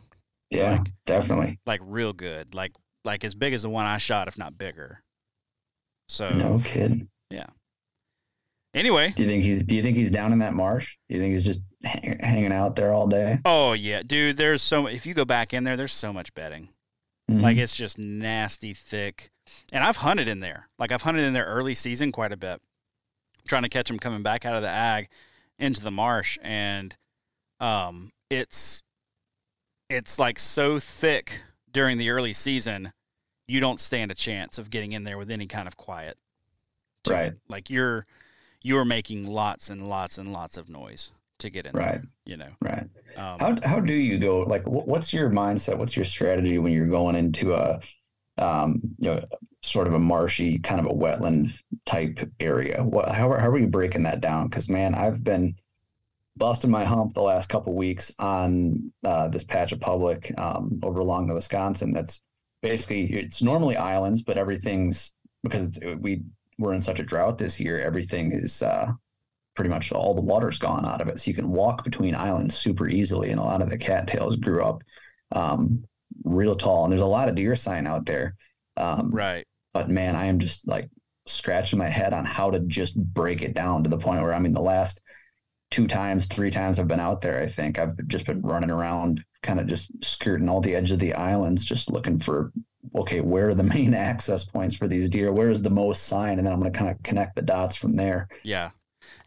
Yeah, 0.50 0.78
Like- 0.78 0.92
definitely. 1.06 1.58
Like 1.66 1.80
real 1.82 2.12
good. 2.12 2.54
Like 2.54 2.72
like 3.04 3.24
as 3.24 3.34
big 3.34 3.52
as 3.54 3.62
the 3.62 3.68
one 3.70 3.86
I 3.86 3.98
shot, 3.98 4.28
if 4.28 4.38
not 4.38 4.58
bigger. 4.58 5.02
So 6.08 6.30
No 6.30 6.60
kidding. 6.64 7.08
Yeah. 7.30 7.46
Anyway, 8.74 9.12
Do 9.16 9.22
you 9.22 9.28
think 9.28 9.42
he's? 9.42 9.62
Do 9.64 9.74
you 9.74 9.82
think 9.82 9.96
he's 9.96 10.10
down 10.10 10.32
in 10.32 10.38
that 10.40 10.52
marsh? 10.54 10.96
Do 11.08 11.14
you 11.16 11.20
think 11.22 11.32
he's 11.32 11.44
just 11.44 11.60
hang, 11.82 12.18
hanging 12.20 12.52
out 12.52 12.76
there 12.76 12.92
all 12.92 13.06
day? 13.06 13.38
oh 13.44 13.72
yeah, 13.72 14.02
dude, 14.02 14.36
there's 14.36 14.62
so 14.62 14.86
if 14.86 15.06
you 15.06 15.14
go 15.14 15.24
back 15.24 15.54
in 15.54 15.64
there, 15.64 15.76
there's 15.76 15.92
so 15.92 16.12
much 16.12 16.34
bedding. 16.34 16.68
Mhm. 17.30 17.40
Like 17.42 17.56
it's 17.56 17.74
just 17.74 17.98
nasty 17.98 18.74
thick. 18.74 19.30
And 19.72 19.82
I've 19.82 19.96
hunted 19.98 20.28
in 20.28 20.40
there. 20.40 20.68
Like 20.78 20.92
I've 20.92 21.02
hunted 21.02 21.22
in 21.24 21.32
there 21.32 21.46
early 21.46 21.74
season 21.74 22.12
quite 22.12 22.32
a 22.32 22.36
bit, 22.36 22.60
trying 23.48 23.64
to 23.64 23.68
catch 23.68 23.88
them 23.88 23.98
coming 23.98 24.22
back 24.22 24.44
out 24.44 24.54
of 24.54 24.62
the 24.62 24.68
ag 24.68 25.08
into 25.58 25.82
the 25.82 25.90
marsh, 25.90 26.38
and 26.42 26.96
um, 27.60 28.10
it's 28.30 28.84
it's 29.90 30.18
like 30.18 30.38
so 30.38 30.78
thick 30.78 31.42
during 31.72 31.98
the 31.98 32.10
early 32.10 32.32
season, 32.32 32.92
you 33.46 33.58
don't 33.60 33.80
stand 33.80 34.10
a 34.10 34.14
chance 34.14 34.58
of 34.58 34.70
getting 34.70 34.92
in 34.92 35.04
there 35.04 35.18
with 35.18 35.30
any 35.30 35.46
kind 35.46 35.66
of 35.66 35.76
quiet. 35.76 36.16
Right. 37.08 37.28
it. 37.32 37.38
Like 37.48 37.70
you're 37.70 38.06
you're 38.62 38.84
making 38.84 39.26
lots 39.26 39.70
and 39.70 39.86
lots 39.86 40.18
and 40.18 40.32
lots 40.32 40.56
of 40.56 40.68
noise 40.68 41.10
to 41.38 41.48
get 41.50 41.64
in 41.66 41.72
Right. 41.72 41.92
there. 41.92 42.02
You 42.26 42.36
know. 42.36 42.48
right. 42.60 42.84
Um, 43.16 43.38
How 43.40 43.56
how 43.68 43.80
do 43.80 43.94
you 43.94 44.18
go? 44.18 44.40
Like, 44.40 44.64
what's 44.66 45.12
your 45.12 45.30
mindset? 45.30 45.78
What's 45.78 45.96
your 45.96 46.04
strategy 46.04 46.58
when 46.58 46.72
you're 46.72 46.86
going 46.88 47.16
into 47.16 47.54
a, 47.54 47.80
um, 48.36 48.80
you 48.98 49.08
know, 49.14 49.24
sort 49.62 49.86
of 49.86 49.94
a 49.94 49.98
marshy, 49.98 50.58
kind 50.58 50.80
of 50.80 50.86
a 50.86 50.94
wetland 50.94 51.58
type 51.86 52.18
area? 52.40 52.82
What 52.84 53.08
how 53.08 53.30
are, 53.32 53.38
how 53.38 53.48
are 53.48 53.58
you 53.58 53.66
breaking 53.68 54.04
that 54.04 54.20
down? 54.20 54.48
Because 54.48 54.68
man, 54.68 54.94
I've 54.94 55.22
been 55.22 55.54
busting 56.36 56.70
my 56.70 56.84
hump 56.84 57.14
the 57.14 57.22
last 57.22 57.48
couple 57.48 57.74
weeks 57.74 58.12
on 58.18 58.92
uh, 59.04 59.28
this 59.28 59.44
patch 59.44 59.72
of 59.72 59.80
public 59.80 60.32
um, 60.38 60.78
over 60.82 61.00
along 61.00 61.26
the 61.26 61.34
Wisconsin. 61.34 61.92
That's 61.92 62.22
basically 62.62 63.06
it's 63.12 63.42
normally 63.42 63.76
islands, 63.76 64.22
but 64.22 64.38
everything's 64.38 65.14
because 65.42 65.76
it's- 65.76 65.96
we 66.00 66.22
we're 66.58 66.74
in 66.74 66.82
such 66.82 66.98
a 66.98 67.04
drought 67.04 67.38
this 67.38 67.60
year. 67.60 67.78
Everything 67.80 68.32
is 68.32 68.62
uh, 68.62 68.90
pretty 69.54 69.70
much 69.70 69.92
all 69.92 70.14
the 70.14 70.20
water's 70.20 70.58
gone 70.58 70.84
out 70.84 71.00
of 71.00 71.08
it. 71.08 71.20
So 71.20 71.30
you 71.30 71.34
can 71.34 71.50
walk 71.50 71.84
between 71.84 72.14
islands 72.14 72.56
super 72.56 72.88
easily. 72.88 73.30
And 73.30 73.40
a 73.40 73.44
lot 73.44 73.62
of 73.62 73.70
the 73.70 73.78
cattails 73.78 74.36
grew 74.36 74.64
up 74.64 74.82
um, 75.32 75.84
real 76.24 76.56
tall. 76.56 76.84
And 76.84 76.92
there's 76.92 77.00
a 77.02 77.06
lot 77.06 77.28
of 77.28 77.36
deer 77.36 77.54
sign 77.54 77.86
out 77.86 78.06
there. 78.06 78.36
Um, 78.78 79.10
right. 79.10 79.44
But 79.74 79.88
man, 79.88 80.16
I 80.16 80.26
am 80.26 80.38
just 80.38 80.66
like 80.66 80.88
scratching 81.26 81.78
my 81.78 81.88
head 81.88 82.12
on 82.12 82.24
how 82.24 82.50
to 82.50 82.60
just 82.60 82.96
break 82.96 83.42
it 83.42 83.54
down 83.54 83.84
to 83.84 83.90
the 83.90 83.98
point 83.98 84.22
where 84.22 84.34
I 84.34 84.38
mean, 84.38 84.54
the 84.54 84.60
last 84.60 85.02
two 85.70 85.86
times, 85.86 86.26
three 86.26 86.50
times 86.50 86.78
I've 86.78 86.88
been 86.88 87.00
out 87.00 87.20
there, 87.20 87.40
I 87.40 87.46
think 87.46 87.78
I've 87.78 87.96
just 88.06 88.26
been 88.26 88.40
running 88.40 88.70
around, 88.70 89.22
kind 89.42 89.60
of 89.60 89.66
just 89.66 89.90
skirting 90.02 90.48
all 90.48 90.60
the 90.60 90.74
edge 90.74 90.90
of 90.90 90.98
the 90.98 91.14
islands, 91.14 91.64
just 91.64 91.90
looking 91.90 92.18
for 92.18 92.52
okay, 92.94 93.20
where 93.20 93.50
are 93.50 93.54
the 93.54 93.62
main 93.74 93.94
access 93.94 94.44
points 94.44 94.74
for 94.74 94.88
these 94.88 95.10
deer? 95.10 95.32
Where 95.32 95.50
is 95.50 95.62
the 95.62 95.70
most 95.70 96.04
sign? 96.04 96.38
And 96.38 96.46
then 96.46 96.52
I'm 96.52 96.60
going 96.60 96.72
to 96.72 96.78
kind 96.78 96.90
of 96.90 97.02
connect 97.02 97.36
the 97.36 97.42
dots 97.42 97.76
from 97.76 97.96
there. 97.96 98.28
Yeah. 98.42 98.70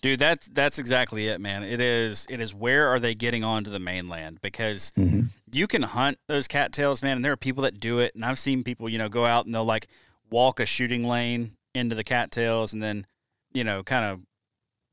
Dude, 0.01 0.19
that's 0.19 0.47
that's 0.47 0.79
exactly 0.79 1.27
it, 1.27 1.39
man. 1.39 1.63
It 1.63 1.79
is 1.81 2.25
it 2.29 2.39
is 2.39 2.53
where 2.53 2.87
are 2.87 2.99
they 2.99 3.13
getting 3.15 3.43
onto 3.43 3.69
the 3.71 3.79
mainland? 3.79 4.39
Because 4.41 4.91
Mhm. 4.97 5.29
you 5.53 5.67
can 5.67 5.83
hunt 5.83 6.17
those 6.27 6.47
cattails, 6.47 7.01
man, 7.03 7.17
and 7.17 7.25
there 7.25 7.31
are 7.31 7.37
people 7.37 7.63
that 7.63 7.79
do 7.79 7.99
it. 7.99 8.15
And 8.15 8.25
I've 8.25 8.39
seen 8.39 8.63
people, 8.63 8.89
you 8.89 8.97
know, 8.97 9.09
go 9.09 9.25
out 9.25 9.45
and 9.45 9.53
they'll 9.53 9.65
like 9.65 9.87
walk 10.29 10.59
a 10.59 10.65
shooting 10.65 11.07
lane 11.07 11.57
into 11.75 11.95
the 11.95 12.03
cattails 12.03 12.73
and 12.73 12.81
then, 12.81 13.05
you 13.53 13.63
know, 13.63 13.83
kind 13.83 14.05
of 14.05 14.21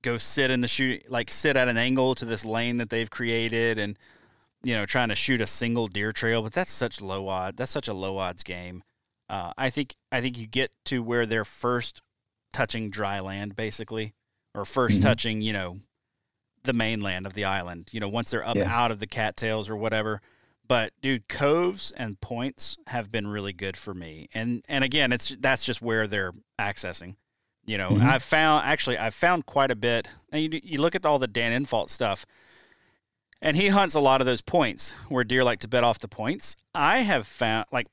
go 0.02 0.16
sit 0.16 0.50
in 0.50 0.60
the 0.60 0.68
shoot 0.68 1.02
like 1.10 1.30
sit 1.30 1.56
at 1.56 1.68
an 1.68 1.76
angle 1.76 2.14
to 2.14 2.24
this 2.24 2.44
lane 2.44 2.76
that 2.76 2.90
they've 2.90 3.10
created 3.10 3.78
and 3.78 3.98
you 4.64 4.74
know, 4.74 4.84
trying 4.84 5.08
to 5.08 5.14
shoot 5.14 5.40
a 5.40 5.46
single 5.46 5.86
deer 5.86 6.10
trail, 6.10 6.42
but 6.42 6.52
that's 6.52 6.72
such 6.72 7.00
low 7.00 7.28
odd. 7.28 7.56
That's 7.56 7.70
such 7.70 7.86
a 7.86 7.94
low 7.94 8.18
odds 8.18 8.42
game. 8.42 8.82
Uh, 9.28 9.52
I 9.56 9.70
think 9.70 9.94
I 10.10 10.20
think 10.20 10.36
you 10.36 10.48
get 10.48 10.72
to 10.86 11.00
where 11.00 11.26
they're 11.26 11.44
first 11.44 12.02
touching 12.52 12.90
dry 12.90 13.20
land, 13.20 13.54
basically, 13.54 14.14
or 14.54 14.64
1st 14.64 14.98
Mhm. 15.00 15.02
touching, 15.02 15.42
you 15.42 15.52
know, 15.52 15.80
the 16.64 16.72
mainland 16.72 17.26
of 17.26 17.34
the 17.34 17.44
island. 17.44 17.88
You 17.92 18.00
know, 18.00 18.08
once 18.08 18.30
they're 18.30 18.44
up 18.46 18.56
Yeah. 18.56 18.74
out 18.74 18.90
of 18.90 18.98
the 19.00 19.06
cattails 19.06 19.68
or 19.68 19.76
whatever. 19.76 20.20
But 20.66 20.92
dude, 21.00 21.28
coves 21.28 21.92
and 21.92 22.20
points 22.20 22.76
have 22.88 23.10
been 23.10 23.26
really 23.26 23.52
good 23.54 23.76
for 23.76 23.94
me. 23.94 24.28
And 24.34 24.62
and 24.68 24.84
again, 24.84 25.12
it's 25.12 25.34
that's 25.40 25.64
just 25.64 25.80
where 25.80 26.06
they're 26.06 26.32
accessing. 26.58 27.16
You 27.64 27.78
know, 27.78 27.90
Mhm. 27.90 28.02
I've 28.02 28.22
found 28.22 28.66
actually 28.66 28.98
I've 28.98 29.14
found 29.14 29.46
quite 29.46 29.70
a 29.70 29.76
bit. 29.76 30.08
And 30.30 30.42
you 30.42 30.60
you 30.62 30.78
look 30.80 30.94
at 30.94 31.06
all 31.06 31.18
the 31.18 31.26
Dan 31.28 31.52
Infalt 31.64 31.88
stuff, 31.90 32.26
and 33.40 33.56
he 33.56 33.68
hunts 33.68 33.94
a 33.94 34.00
lot 34.00 34.20
of 34.20 34.26
those 34.26 34.42
points 34.42 34.90
where 35.08 35.24
deer 35.24 35.44
like 35.44 35.60
to 35.60 35.68
bed 35.68 35.84
off 35.84 35.98
the 36.00 36.08
points. 36.08 36.56
I 36.74 36.98
have 37.00 37.26
found 37.26 37.66
like 37.72 37.86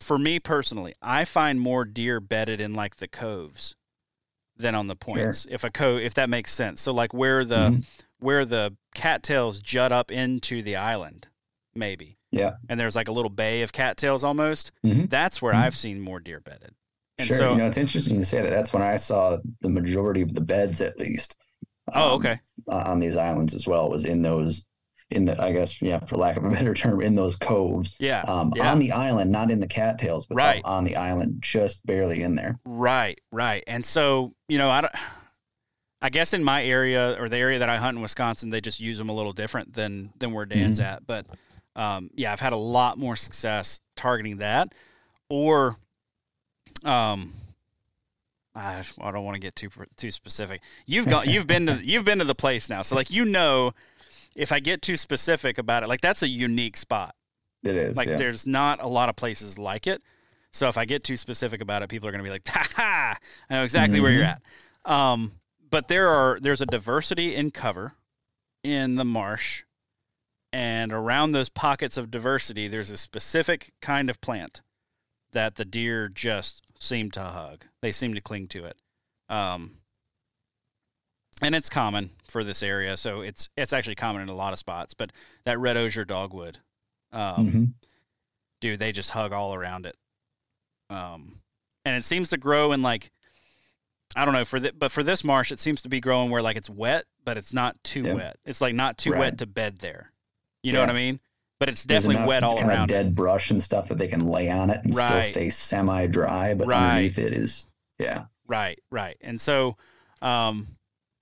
for 0.00 0.18
me 0.18 0.38
personally, 0.38 0.94
I 1.00 1.24
find 1.24 1.60
more 1.60 1.84
deer 1.84 2.20
bedded 2.20 2.60
in 2.60 2.74
like 2.74 2.96
the 2.96 3.08
coves 3.08 3.74
than 4.58 4.74
on 4.74 4.86
the 4.88 4.96
points. 4.96 5.46
If 5.50 5.64
a 5.64 5.70
co 5.70 5.96
if 5.96 6.14
that 6.14 6.28
makes 6.28 6.52
sense. 6.52 6.80
So 6.82 6.92
like 6.92 7.14
where 7.14 7.44
the 7.44 7.70
Mhm. 7.70 7.88
where 8.20 8.44
the 8.44 8.76
cattails 8.94 9.60
jut 9.60 9.92
up 9.92 10.10
into 10.10 10.60
the 10.62 10.76
island, 10.76 11.28
maybe. 11.74 12.18
Yeah. 12.32 12.56
And 12.68 12.78
there's 12.78 12.96
like 12.96 13.08
a 13.08 13.12
little 13.12 13.30
bay 13.30 13.62
of 13.62 13.72
cattails 13.72 14.24
almost. 14.24 14.72
Mhm. 14.84 15.08
That's 15.08 15.40
where 15.40 15.52
Mhm. 15.54 15.62
I've 15.62 15.76
seen 15.76 16.00
more 16.00 16.20
deer 16.20 16.40
bedded. 16.40 16.74
And 17.18 17.26
sure. 17.28 17.36
so, 17.36 17.50
you 17.52 17.58
know, 17.58 17.66
it's 17.66 17.78
interesting 17.78 18.18
to 18.18 18.26
say 18.26 18.42
that. 18.42 18.50
That's 18.50 18.72
when 18.72 18.82
I 18.82 18.96
saw 18.96 19.38
the 19.60 19.68
majority 19.68 20.22
of 20.22 20.34
the 20.34 20.40
beds, 20.40 20.80
at 20.80 20.98
least. 20.98 21.36
oh, 21.94 22.14
um, 22.14 22.20
okay, 22.20 22.40
On 22.68 23.00
these 23.00 23.16
islands 23.16 23.54
as 23.54 23.66
well, 23.66 23.88
was 23.88 24.04
in 24.04 24.22
those, 24.22 24.66
in 25.10 25.24
the, 25.24 25.42
I 25.42 25.52
guess, 25.52 25.80
yeah, 25.80 26.00
for 26.00 26.16
lack 26.16 26.36
of 26.36 26.44
a 26.44 26.50
better 26.58 26.74
term, 26.74 27.00
in 27.00 27.14
those 27.14 27.36
coves. 27.36 27.96
yeah, 27.98 28.22
Um, 28.26 28.52
yeah. 28.54 28.70
on 28.72 28.78
the 28.78 28.92
island, 28.92 29.32
not 29.32 29.50
in 29.50 29.60
the 29.60 29.66
cattails, 29.66 30.26
but 30.26 30.36
Right. 30.36 30.60
on 30.64 30.84
the 30.84 30.96
island, 30.96 31.38
just 31.40 31.84
barely 31.86 32.22
in 32.22 32.34
there. 32.34 32.58
Right, 32.66 33.18
right. 33.32 33.64
And 33.66 33.84
so, 33.84 34.34
you 34.48 34.58
know, 34.58 34.68
I 34.70 34.82
don't, 34.82 34.92
I 36.02 36.10
guess 36.10 36.32
in 36.34 36.44
my 36.44 36.62
area 36.64 37.16
or 37.18 37.28
the 37.28 37.38
area 37.38 37.58
that 37.60 37.68
I 37.68 37.76
hunt 37.78 37.96
in 37.96 38.02
Wisconsin, 38.02 38.50
they 38.50 38.60
just 38.60 38.80
use 38.80 38.98
them 38.98 39.08
a 39.08 39.12
little 39.14 39.32
different 39.32 39.72
than 39.72 40.12
than 40.18 40.32
where 40.32 40.46
Dan's 40.46 40.78
at. 40.78 41.04
But 41.06 41.26
um, 41.74 42.10
yeah, 42.14 42.32
I've 42.32 42.38
had 42.40 42.52
a 42.52 42.56
lot 42.56 42.98
more 42.98 43.16
success 43.16 43.80
targeting 43.96 44.36
that, 44.38 44.72
or 45.28 45.76
um, 46.84 47.32
I, 48.54 48.82
I 49.00 49.10
don't 49.10 49.24
want 49.24 49.34
to 49.36 49.40
get 49.40 49.56
too 49.56 49.70
too 49.96 50.10
specific. 50.10 50.62
You've 50.86 51.08
gone, 51.08 51.28
you've 51.28 51.46
been 51.46 51.66
to 51.66 51.80
you've 51.82 52.04
been 52.04 52.18
to 52.18 52.24
the 52.24 52.34
place 52.34 52.68
now, 52.70 52.82
so 52.82 52.94
like 52.94 53.10
you 53.10 53.24
know, 53.24 53.72
if 54.38 54.52
I 54.52 54.60
get 54.60 54.80
too 54.80 54.96
specific 54.96 55.58
about 55.58 55.82
it, 55.82 55.88
like 55.88 56.00
that's 56.00 56.22
a 56.22 56.28
unique 56.28 56.76
spot. 56.76 57.14
It 57.64 57.74
is. 57.74 57.96
Like 57.96 58.08
yeah. 58.08 58.16
there's 58.16 58.46
not 58.46 58.80
a 58.82 58.86
lot 58.86 59.08
of 59.08 59.16
places 59.16 59.58
like 59.58 59.86
it. 59.86 60.00
So 60.52 60.68
if 60.68 60.78
I 60.78 60.84
get 60.84 61.04
too 61.04 61.16
specific 61.16 61.60
about 61.60 61.82
it, 61.82 61.88
people 61.88 62.08
are 62.08 62.12
going 62.12 62.24
to 62.24 62.24
be 62.24 62.30
like, 62.30 62.46
"Ha 62.48 62.66
ha! 62.76 63.16
I 63.50 63.54
know 63.54 63.64
exactly 63.64 64.00
where 64.00 64.12
you're 64.12 64.24
Mhm. 64.24 64.36
at." 64.86 64.90
Um, 64.90 65.32
but 65.68 65.88
there 65.88 66.08
are 66.08 66.38
there's 66.40 66.60
a 66.62 66.66
diversity 66.66 67.34
in 67.34 67.50
cover 67.50 67.94
in 68.62 68.94
the 68.94 69.04
marsh, 69.04 69.64
and 70.52 70.92
around 70.92 71.32
those 71.32 71.48
pockets 71.48 71.96
of 71.96 72.10
diversity, 72.10 72.68
there's 72.68 72.90
a 72.90 72.96
specific 72.96 73.72
kind 73.82 74.08
of 74.08 74.20
plant 74.20 74.62
that 75.32 75.56
the 75.56 75.64
deer 75.64 76.08
just 76.08 76.62
seem 76.80 77.10
to 77.10 77.20
hug. 77.20 77.66
They 77.82 77.92
seem 77.92 78.14
to 78.14 78.20
cling 78.20 78.48
to 78.48 78.64
it. 78.64 78.76
Um, 79.28 79.72
and 81.42 81.54
it's 81.54 81.68
common 81.70 82.10
for 82.28 82.42
this 82.44 82.62
area, 82.62 82.96
so 82.96 83.20
it's 83.20 83.48
it's 83.56 83.72
actually 83.72 83.94
common 83.94 84.22
in 84.22 84.28
a 84.28 84.34
lot 84.34 84.52
of 84.52 84.58
spots. 84.58 84.94
But 84.94 85.10
that 85.44 85.58
red 85.58 85.76
osier 85.76 86.04
dogwood, 86.04 86.58
um, 87.12 87.46
Mhm. 87.50 87.72
dude, 88.60 88.78
they 88.78 88.92
just 88.92 89.10
hug 89.10 89.32
all 89.32 89.54
around 89.54 89.86
it. 89.86 89.96
Um, 90.90 91.40
and 91.84 91.96
it 91.96 92.04
seems 92.04 92.30
to 92.30 92.36
grow 92.36 92.72
in 92.72 92.82
like, 92.82 93.10
I 94.16 94.24
don't 94.24 94.34
know 94.34 94.44
for 94.44 94.58
the, 94.58 94.72
but 94.72 94.90
for 94.90 95.02
this 95.02 95.22
marsh, 95.22 95.52
it 95.52 95.60
seems 95.60 95.82
to 95.82 95.88
be 95.88 96.00
growing 96.00 96.30
where 96.30 96.42
like 96.42 96.56
it's 96.56 96.70
wet, 96.70 97.04
but 97.24 97.36
it's 97.36 97.52
not 97.52 97.76
too 97.84 98.02
Yeah. 98.04 98.14
wet. 98.14 98.36
It's 98.44 98.60
like 98.60 98.74
not 98.74 98.98
too 98.98 99.12
Right. 99.12 99.20
wet 99.20 99.38
to 99.38 99.46
bed 99.46 99.78
there. 99.78 100.12
You 100.62 100.72
know 100.72 100.80
what 100.80 100.90
I 100.90 100.94
mean? 100.94 101.20
But 101.60 101.68
it's 101.68 101.84
There's 101.84 102.04
definitely 102.04 102.26
wet 102.28 102.42
all 102.44 102.56
kind 102.58 102.68
around. 102.68 102.90
Of 102.90 102.96
it. 102.96 103.02
dead 103.02 103.14
brush 103.14 103.50
and 103.50 103.62
stuff 103.62 103.88
that 103.88 103.98
they 103.98 104.08
can 104.08 104.26
lay 104.28 104.48
on 104.50 104.70
it 104.70 104.80
and 104.84 104.94
Right. 104.94 105.22
still 105.22 105.22
stay 105.22 105.50
semi-dry, 105.50 106.54
but 106.54 106.66
Right. 106.68 106.90
underneath 106.90 107.18
it 107.18 107.32
is, 107.32 107.68
yeah. 107.98 108.26
Right, 108.46 108.78
right. 108.90 109.16
And 109.20 109.40
so, 109.40 109.76
um, 110.22 110.77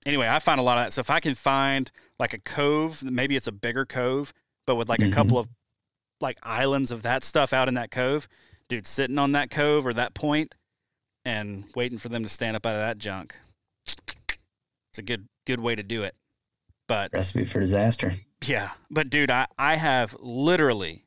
anyway, 0.07 0.29
I 0.29 0.39
find 0.39 0.59
a 0.59 0.63
lot 0.63 0.79
of 0.79 0.85
that. 0.85 0.93
So 0.95 1.01
if 1.01 1.11
I 1.11 1.21
can 1.21 1.35
find 1.35 1.91
like 2.19 2.33
a 2.33 2.39
cove, 2.39 3.03
maybe 3.05 3.37
it's 3.37 3.47
a 3.49 3.53
bigger 3.53 3.85
cove, 3.85 4.33
but 4.67 4.77
with 4.77 4.89
like 4.89 5.01
Mhm. 5.01 5.11
a 5.11 5.15
couple 5.15 5.39
of 5.39 5.49
like 6.23 6.39
islands 6.43 6.91
of 6.91 7.03
that 7.03 7.23
stuff 7.25 7.53
out 7.53 7.69
in 7.69 7.75
that 7.75 7.91
cove, 7.91 8.27
dude, 8.69 8.87
sitting 8.87 9.19
on 9.19 9.33
that 9.33 9.51
cove 9.51 9.87
or 9.87 9.93
that 9.93 10.15
point 10.15 10.55
and 11.27 11.65
waiting 11.75 11.99
for 11.99 12.09
them 12.09 12.23
to 12.23 12.29
stand 12.29 12.57
up 12.57 12.65
out 12.65 12.75
of 12.75 12.81
that 12.81 12.97
junk. 12.99 13.39
It's 13.87 14.99
a 14.99 15.03
good 15.03 15.29
good 15.45 15.61
way 15.61 15.75
to 15.75 15.83
do 15.83 16.03
it. 16.05 16.17
But 16.89 17.13
Recipe 17.13 17.45
for 17.45 17.61
disaster. 17.61 18.15
yeah, 18.45 18.71
but 18.91 19.11
dude, 19.11 19.31
I 19.31 19.47
I 19.59 19.77
have 19.77 20.15
literally 20.21 21.05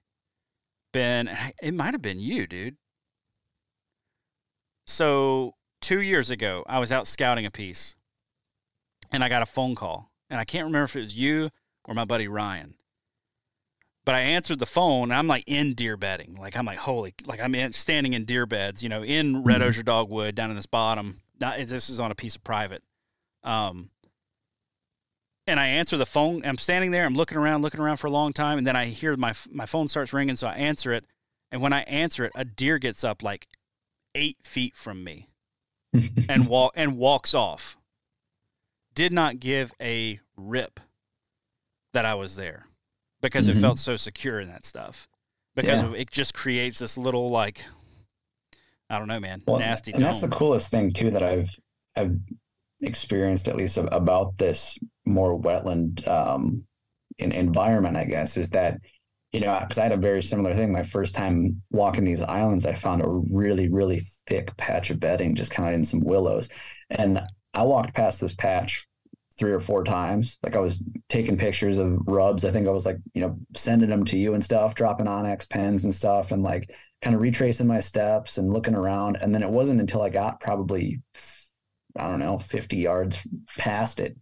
been 0.93 1.27
it 1.61 1.73
might 1.73 1.93
have 1.93 2.01
been 2.01 2.19
you, 2.19 2.45
dude. 2.45 2.77
So, 4.87 5.55
2 5.81 6.01
years 6.01 6.29
ago, 6.29 6.63
I 6.67 6.79
was 6.79 6.91
out 6.91 7.07
scouting 7.07 7.45
a 7.45 7.51
piece 7.51 7.95
and 9.11 9.23
I 9.23 9.29
got 9.29 9.41
a 9.41 9.45
phone 9.45 9.75
call, 9.75 10.11
and 10.29 10.39
I 10.39 10.45
can't 10.45 10.65
remember 10.65 10.85
if 10.85 10.95
it 10.95 11.01
was 11.01 11.17
you 11.17 11.49
or 11.85 11.93
my 11.93 12.05
buddy 12.05 12.27
Ryan. 12.27 12.75
But 14.05 14.15
I 14.15 14.19
answered 14.21 14.59
the 14.59 14.65
phone, 14.65 15.11
and 15.11 15.13
I'm 15.13 15.27
like 15.27 15.43
in 15.45 15.73
deer 15.73 15.95
bedding, 15.97 16.35
like 16.39 16.55
I'm 16.57 16.65
like 16.65 16.77
holy, 16.79 17.13
like 17.27 17.39
I'm 17.41 17.53
in, 17.53 17.73
standing 17.73 18.13
in 18.13 18.25
deer 18.25 18.45
beds, 18.45 18.81
you 18.81 18.89
know, 18.89 19.03
in 19.03 19.43
Red 19.43 19.61
Mhm. 19.61 19.67
Osier 19.67 19.83
Dogwood 19.83 20.35
down 20.35 20.49
in 20.49 20.55
this 20.55 20.65
bottom. 20.65 21.21
Not, 21.39 21.57
this 21.67 21.89
is 21.89 21.99
on 21.99 22.11
a 22.11 22.15
piece 22.15 22.35
of 22.35 22.43
private. 22.43 22.83
Um, 23.43 23.91
and 25.47 25.59
I 25.59 25.67
answer 25.67 25.97
the 25.97 26.05
phone. 26.05 26.45
I'm 26.45 26.57
standing 26.57 26.91
there. 26.91 27.05
I'm 27.05 27.15
looking 27.15 27.37
around, 27.37 27.61
looking 27.61 27.79
around 27.79 27.97
for 27.97 28.07
a 28.07 28.11
long 28.11 28.33
time, 28.33 28.57
and 28.57 28.67
then 28.67 28.75
I 28.75 28.85
hear 28.85 29.15
my 29.17 29.33
my 29.51 29.65
phone 29.65 29.87
starts 29.87 30.13
ringing. 30.13 30.35
So 30.35 30.47
I 30.47 30.53
answer 30.53 30.91
it, 30.91 31.05
and 31.51 31.61
when 31.61 31.73
I 31.73 31.81
answer 31.81 32.25
it, 32.25 32.31
a 32.35 32.45
deer 32.45 32.77
gets 32.77 33.03
up 33.03 33.23
like 33.23 33.47
eight 34.15 34.37
feet 34.43 34.75
from 34.75 35.03
me 35.03 35.27
and 36.29 36.47
walk 36.47 36.73
and 36.75 36.97
walks 36.97 37.33
off. 37.33 37.77
Did 38.99 39.13
not 39.13 39.39
give 39.39 39.71
a 39.81 40.19
rip 40.35 40.81
that 41.93 42.05
I 42.05 42.15
was 42.15 42.35
there 42.35 42.65
because 43.21 43.47
it 43.47 43.55
Mhm. 43.55 43.61
felt 43.61 43.77
so 43.79 43.95
secure 43.95 44.41
in 44.41 44.49
that 44.49 44.65
stuff. 44.65 45.07
Because 45.55 45.81
Yeah. 45.81 45.93
it 45.93 46.11
just 46.11 46.33
creates 46.33 46.79
this 46.79 46.97
little 46.97 47.29
like 47.29 47.63
I 48.89 48.99
don't 48.99 49.07
know, 49.07 49.21
man, 49.21 49.41
Well, 49.47 49.59
nasty. 49.59 49.93
and 49.93 50.03
that's 50.03 50.19
the 50.19 50.27
coolest 50.27 50.69
thing 50.69 50.91
too 50.91 51.11
that 51.11 51.23
I've 51.23 51.49
I've 51.95 52.17
experienced 52.81 53.47
at 53.47 53.55
least 53.55 53.77
about 53.77 54.37
this 54.37 54.77
more 55.05 55.39
wetland 55.39 56.05
um, 56.05 56.65
in, 57.19 57.31
environment, 57.31 57.95
I 57.95 58.03
guess, 58.03 58.35
is 58.35 58.49
that 58.49 58.81
you 59.31 59.39
know 59.39 59.57
because 59.61 59.77
I 59.77 59.83
had 59.83 59.93
a 59.93 59.97
very 59.97 60.21
similar 60.21 60.53
thing. 60.53 60.73
My 60.73 60.83
first 60.83 61.15
time 61.15 61.61
walking 61.71 62.03
these 62.03 62.21
islands, 62.23 62.65
I 62.65 62.73
found 62.75 63.01
a 63.01 63.07
really 63.07 63.69
really 63.69 64.01
thick 64.27 64.57
patch 64.57 64.89
of 64.89 64.99
bedding 64.99 65.35
just 65.35 65.51
kind 65.51 65.69
of 65.69 65.73
in 65.75 65.85
some 65.85 66.01
willows, 66.01 66.49
and 66.89 67.21
I 67.53 67.63
walked 67.63 67.93
past 67.95 68.19
this 68.19 68.33
patch 68.33 68.85
three 69.39 69.51
or 69.51 69.59
four 69.59 69.83
times. 69.83 70.37
Like 70.43 70.55
I 70.55 70.59
was 70.59 70.83
taking 71.07 71.37
pictures 71.37 71.79
of 71.79 71.97
rubs. 72.05 72.45
I 72.45 72.51
think 72.51 72.67
I 72.67 72.71
was 72.71 72.85
like 72.85 72.97
you 73.13 73.21
know 73.21 73.39
sending 73.55 73.89
them 73.89 74.05
to 74.05 74.17
you 74.17 74.33
and 74.33 74.43
stuff, 74.43 74.75
dropping 74.75 75.07
onX 75.07 75.49
pens 75.49 75.85
and 75.85 75.93
stuff, 75.93 76.31
and 76.31 76.43
like 76.43 76.69
kind 77.01 77.15
of 77.15 77.21
retracing 77.21 77.67
my 77.67 77.79
steps 77.79 78.37
and 78.37 78.53
looking 78.53 78.75
around. 78.75 79.17
And 79.21 79.33
then 79.33 79.43
it 79.43 79.49
wasn't 79.49 79.79
until 79.79 80.01
I 80.01 80.09
got 80.09 80.39
probably, 80.39 81.01
I 81.97 82.07
don't 82.07 82.19
know, 82.19 82.37
50 82.37 82.77
yards 82.77 83.25
past 83.57 83.99
it 83.99 84.17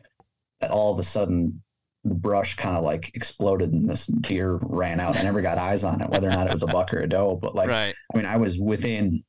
that 0.59 0.71
all 0.71 0.91
of 0.91 0.99
a 0.99 1.03
sudden 1.03 1.63
the 2.03 2.15
brush 2.15 2.55
kind 2.55 2.77
of 2.77 2.83
like 2.83 3.15
exploded 3.15 3.71
and 3.73 3.89
this 3.89 4.05
deer 4.05 4.59
ran 4.61 4.99
out. 4.99 5.17
I 5.17 5.23
never 5.23 5.41
got 5.41 5.57
eyes 5.57 5.83
on 5.83 6.01
it, 6.01 6.09
whether 6.09 6.27
or 6.27 6.31
not 6.31 6.47
it 6.47 6.53
was 6.53 6.63
a 6.63 6.67
buck 6.67 6.93
or 6.93 7.01
a 7.01 7.09
doe. 7.09 7.37
But 7.41 7.55
like, 7.55 7.69
right. 7.69 7.95
I 8.13 8.17
mean, 8.17 8.25
I 8.25 8.37
was 8.37 8.57
within 8.57 9.23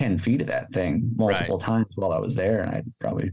10 0.00 0.18
feet 0.18 0.40
of 0.40 0.48
that 0.48 0.72
thing 0.72 1.12
multiple 1.16 1.58
times 1.58 1.86
while 1.94 2.12
I 2.12 2.18
was 2.18 2.34
there. 2.34 2.60
And 2.60 2.70
I 2.70 2.82
probably 3.00 3.30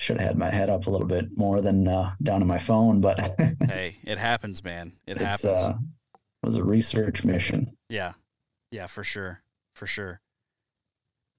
should 0.00 0.18
have 0.18 0.28
had 0.28 0.38
my 0.38 0.50
head 0.50 0.70
up 0.70 0.86
a 0.86 0.90
little 0.90 1.06
bit 1.06 1.36
more 1.36 1.60
than 1.60 1.86
uh, 1.88 2.12
down 2.22 2.40
to 2.40 2.46
my 2.46 2.58
phone. 2.58 3.00
But 3.00 3.18
hey, 3.68 3.96
it 4.04 4.18
happens, 4.18 4.62
man. 4.62 4.92
It 5.06 5.18
happens. 5.18 5.44
uh, 5.44 5.74
it 6.14 6.46
was 6.46 6.56
a 6.56 6.64
research 6.64 7.24
mission. 7.24 7.66
Yeah. 7.88 8.12
Yeah, 8.70 8.86
for 8.86 9.02
sure. 9.02 9.42
For 9.74 9.86
sure. 9.86 10.20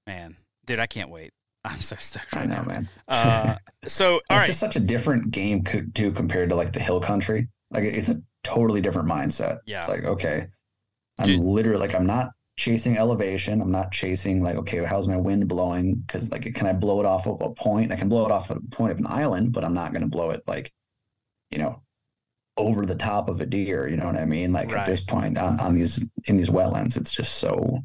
Man, 0.06 0.36
dude, 0.66 0.78
I 0.78 0.86
can't 0.86 1.10
wait. 1.10 1.32
I'm 1.64 1.78
so 1.78 1.96
stoked 1.96 2.34
I 2.34 2.40
right 2.40 2.48
know, 2.48 2.62
now. 2.62 2.64
man. 2.64 2.88
Uh, 3.06 3.54
so, 3.86 4.14
all 4.14 4.18
it's 4.18 4.30
right. 4.30 4.46
just 4.46 4.60
such 4.60 4.76
a 4.76 4.80
different 4.80 5.30
game 5.30 5.62
co- 5.64 5.84
too 5.94 6.10
compared 6.12 6.48
to 6.50 6.56
like 6.56 6.72
the 6.72 6.80
hill 6.80 7.00
country. 7.00 7.48
Like 7.70 7.84
it's 7.84 8.08
a 8.08 8.20
totally 8.44 8.80
different 8.80 9.08
mindset. 9.08 9.58
Yeah. 9.66 9.78
It's 9.78 9.88
like, 9.88 10.04
okay, 10.04 10.46
I'm 11.18 11.26
Dude. 11.26 11.40
literally 11.40 11.78
like 11.86 11.94
I'm 11.94 12.06
not 12.06 12.30
chasing 12.60 12.98
elevation. 12.98 13.62
I'm 13.62 13.70
not 13.72 13.90
chasing 13.90 14.42
like, 14.42 14.56
okay, 14.56 14.84
how's 14.84 15.08
my 15.08 15.16
wind 15.16 15.48
blowing? 15.48 15.94
Because 15.96 16.30
like 16.30 16.42
can 16.54 16.66
I 16.66 16.74
blow 16.74 17.00
it 17.00 17.06
off 17.06 17.26
of 17.26 17.40
a 17.40 17.50
point? 17.54 17.90
I 17.90 17.96
can 17.96 18.08
blow 18.10 18.26
it 18.26 18.30
off 18.30 18.50
of 18.50 18.58
a 18.58 18.76
point 18.76 18.92
of 18.92 18.98
an 18.98 19.06
island, 19.06 19.52
but 19.52 19.64
I'm 19.64 19.72
not 19.74 19.92
gonna 19.94 20.08
blow 20.08 20.30
it 20.30 20.42
like, 20.46 20.70
you 21.50 21.58
know, 21.58 21.82
over 22.58 22.84
the 22.84 22.94
top 22.94 23.28
of 23.30 23.40
a 23.40 23.46
deer. 23.46 23.88
You 23.88 23.96
know 23.96 24.04
what 24.06 24.16
I 24.16 24.26
mean? 24.26 24.52
Like 24.52 24.70
Right. 24.70 24.80
at 24.80 24.86
this 24.86 25.00
point 25.00 25.38
on, 25.38 25.58
on 25.58 25.74
these 25.74 26.04
in 26.26 26.36
these 26.36 26.50
wetlands, 26.50 26.96
it's 26.98 27.12
just 27.12 27.36
so 27.36 27.78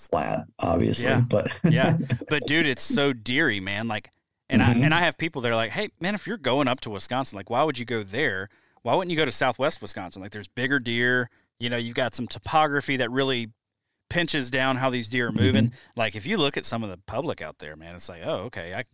flat, 0.00 0.44
obviously. 0.58 1.06
Yeah. 1.06 1.20
But 1.20 1.58
Yeah. 1.64 1.96
But 2.28 2.46
dude, 2.46 2.66
it's 2.66 2.82
so 2.82 3.12
deery, 3.12 3.60
man. 3.60 3.88
Like 3.88 4.10
and 4.50 4.62
I 4.62 4.74
Mhm. 4.74 4.82
and 4.84 4.94
I 4.94 5.00
have 5.00 5.16
people 5.16 5.42
that 5.42 5.52
are 5.52 5.56
like, 5.56 5.70
"Hey, 5.70 5.88
man, 6.00 6.14
if 6.14 6.26
you're 6.26 6.36
going 6.36 6.68
up 6.68 6.80
to 6.80 6.90
Wisconsin, 6.90 7.36
like 7.36 7.50
why 7.50 7.62
would 7.62 7.78
you 7.78 7.84
go 7.86 8.02
there? 8.02 8.48
Why 8.82 8.94
wouldn't 8.94 9.10
you 9.10 9.16
go 9.16 9.24
to 9.24 9.32
Southwest 9.32 9.80
Wisconsin? 9.80 10.20
Like 10.20 10.32
there's 10.32 10.48
bigger 10.48 10.78
deer, 10.78 11.30
you 11.60 11.70
know, 11.70 11.76
you've 11.76 11.94
got 11.94 12.14
some 12.14 12.26
topography 12.26 12.96
that 12.98 13.10
really 13.10 13.50
pinches 14.10 14.50
down 14.50 14.76
how 14.76 14.90
these 14.90 15.08
deer 15.08 15.28
are 15.28 15.32
moving. 15.32 15.72
Like 15.96 16.14
if 16.16 16.26
you 16.26 16.36
look 16.36 16.56
at 16.56 16.64
some 16.64 16.82
of 16.82 16.90
the 16.90 16.98
public 17.06 17.40
out 17.42 17.58
there, 17.58 17.76
man, 17.76 17.94
it's 17.94 18.08
like, 18.08 18.22
"Oh, 18.24 18.44
okay, 18.46 18.74
I 18.74 18.84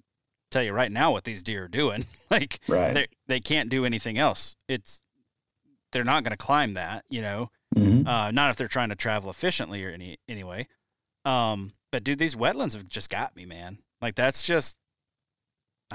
tell 0.50 0.62
you 0.62 0.72
right 0.72 0.90
now 0.90 1.12
what 1.12 1.24
these 1.24 1.42
deer 1.42 1.64
are 1.64 1.68
doing." 1.68 2.04
like 2.30 2.58
right. 2.68 2.94
they 2.94 3.06
they 3.26 3.40
can't 3.40 3.68
do 3.70 3.84
anything 3.84 4.18
else. 4.18 4.56
It's 4.68 5.02
they're 5.92 6.04
not 6.04 6.22
going 6.22 6.30
to 6.32 6.36
climb 6.36 6.74
that, 6.74 7.04
you 7.10 7.22
know. 7.22 7.50
Mhm. 7.74 8.06
Uh, 8.06 8.30
not 8.30 8.50
if 8.50 8.56
they're 8.56 8.68
trying 8.68 8.90
to 8.90 8.96
travel 8.96 9.30
efficiently 9.30 9.84
or 9.84 9.90
any 9.90 10.18
anyway. 10.28 10.66
Um, 11.24 11.72
but 11.92 12.04
dude, 12.04 12.18
these 12.18 12.36
wetlands 12.36 12.74
have 12.74 12.88
just 12.88 13.10
got 13.10 13.34
me, 13.34 13.44
man. 13.44 13.78
Like 14.00 14.14
that's 14.14 14.42
just, 14.44 14.78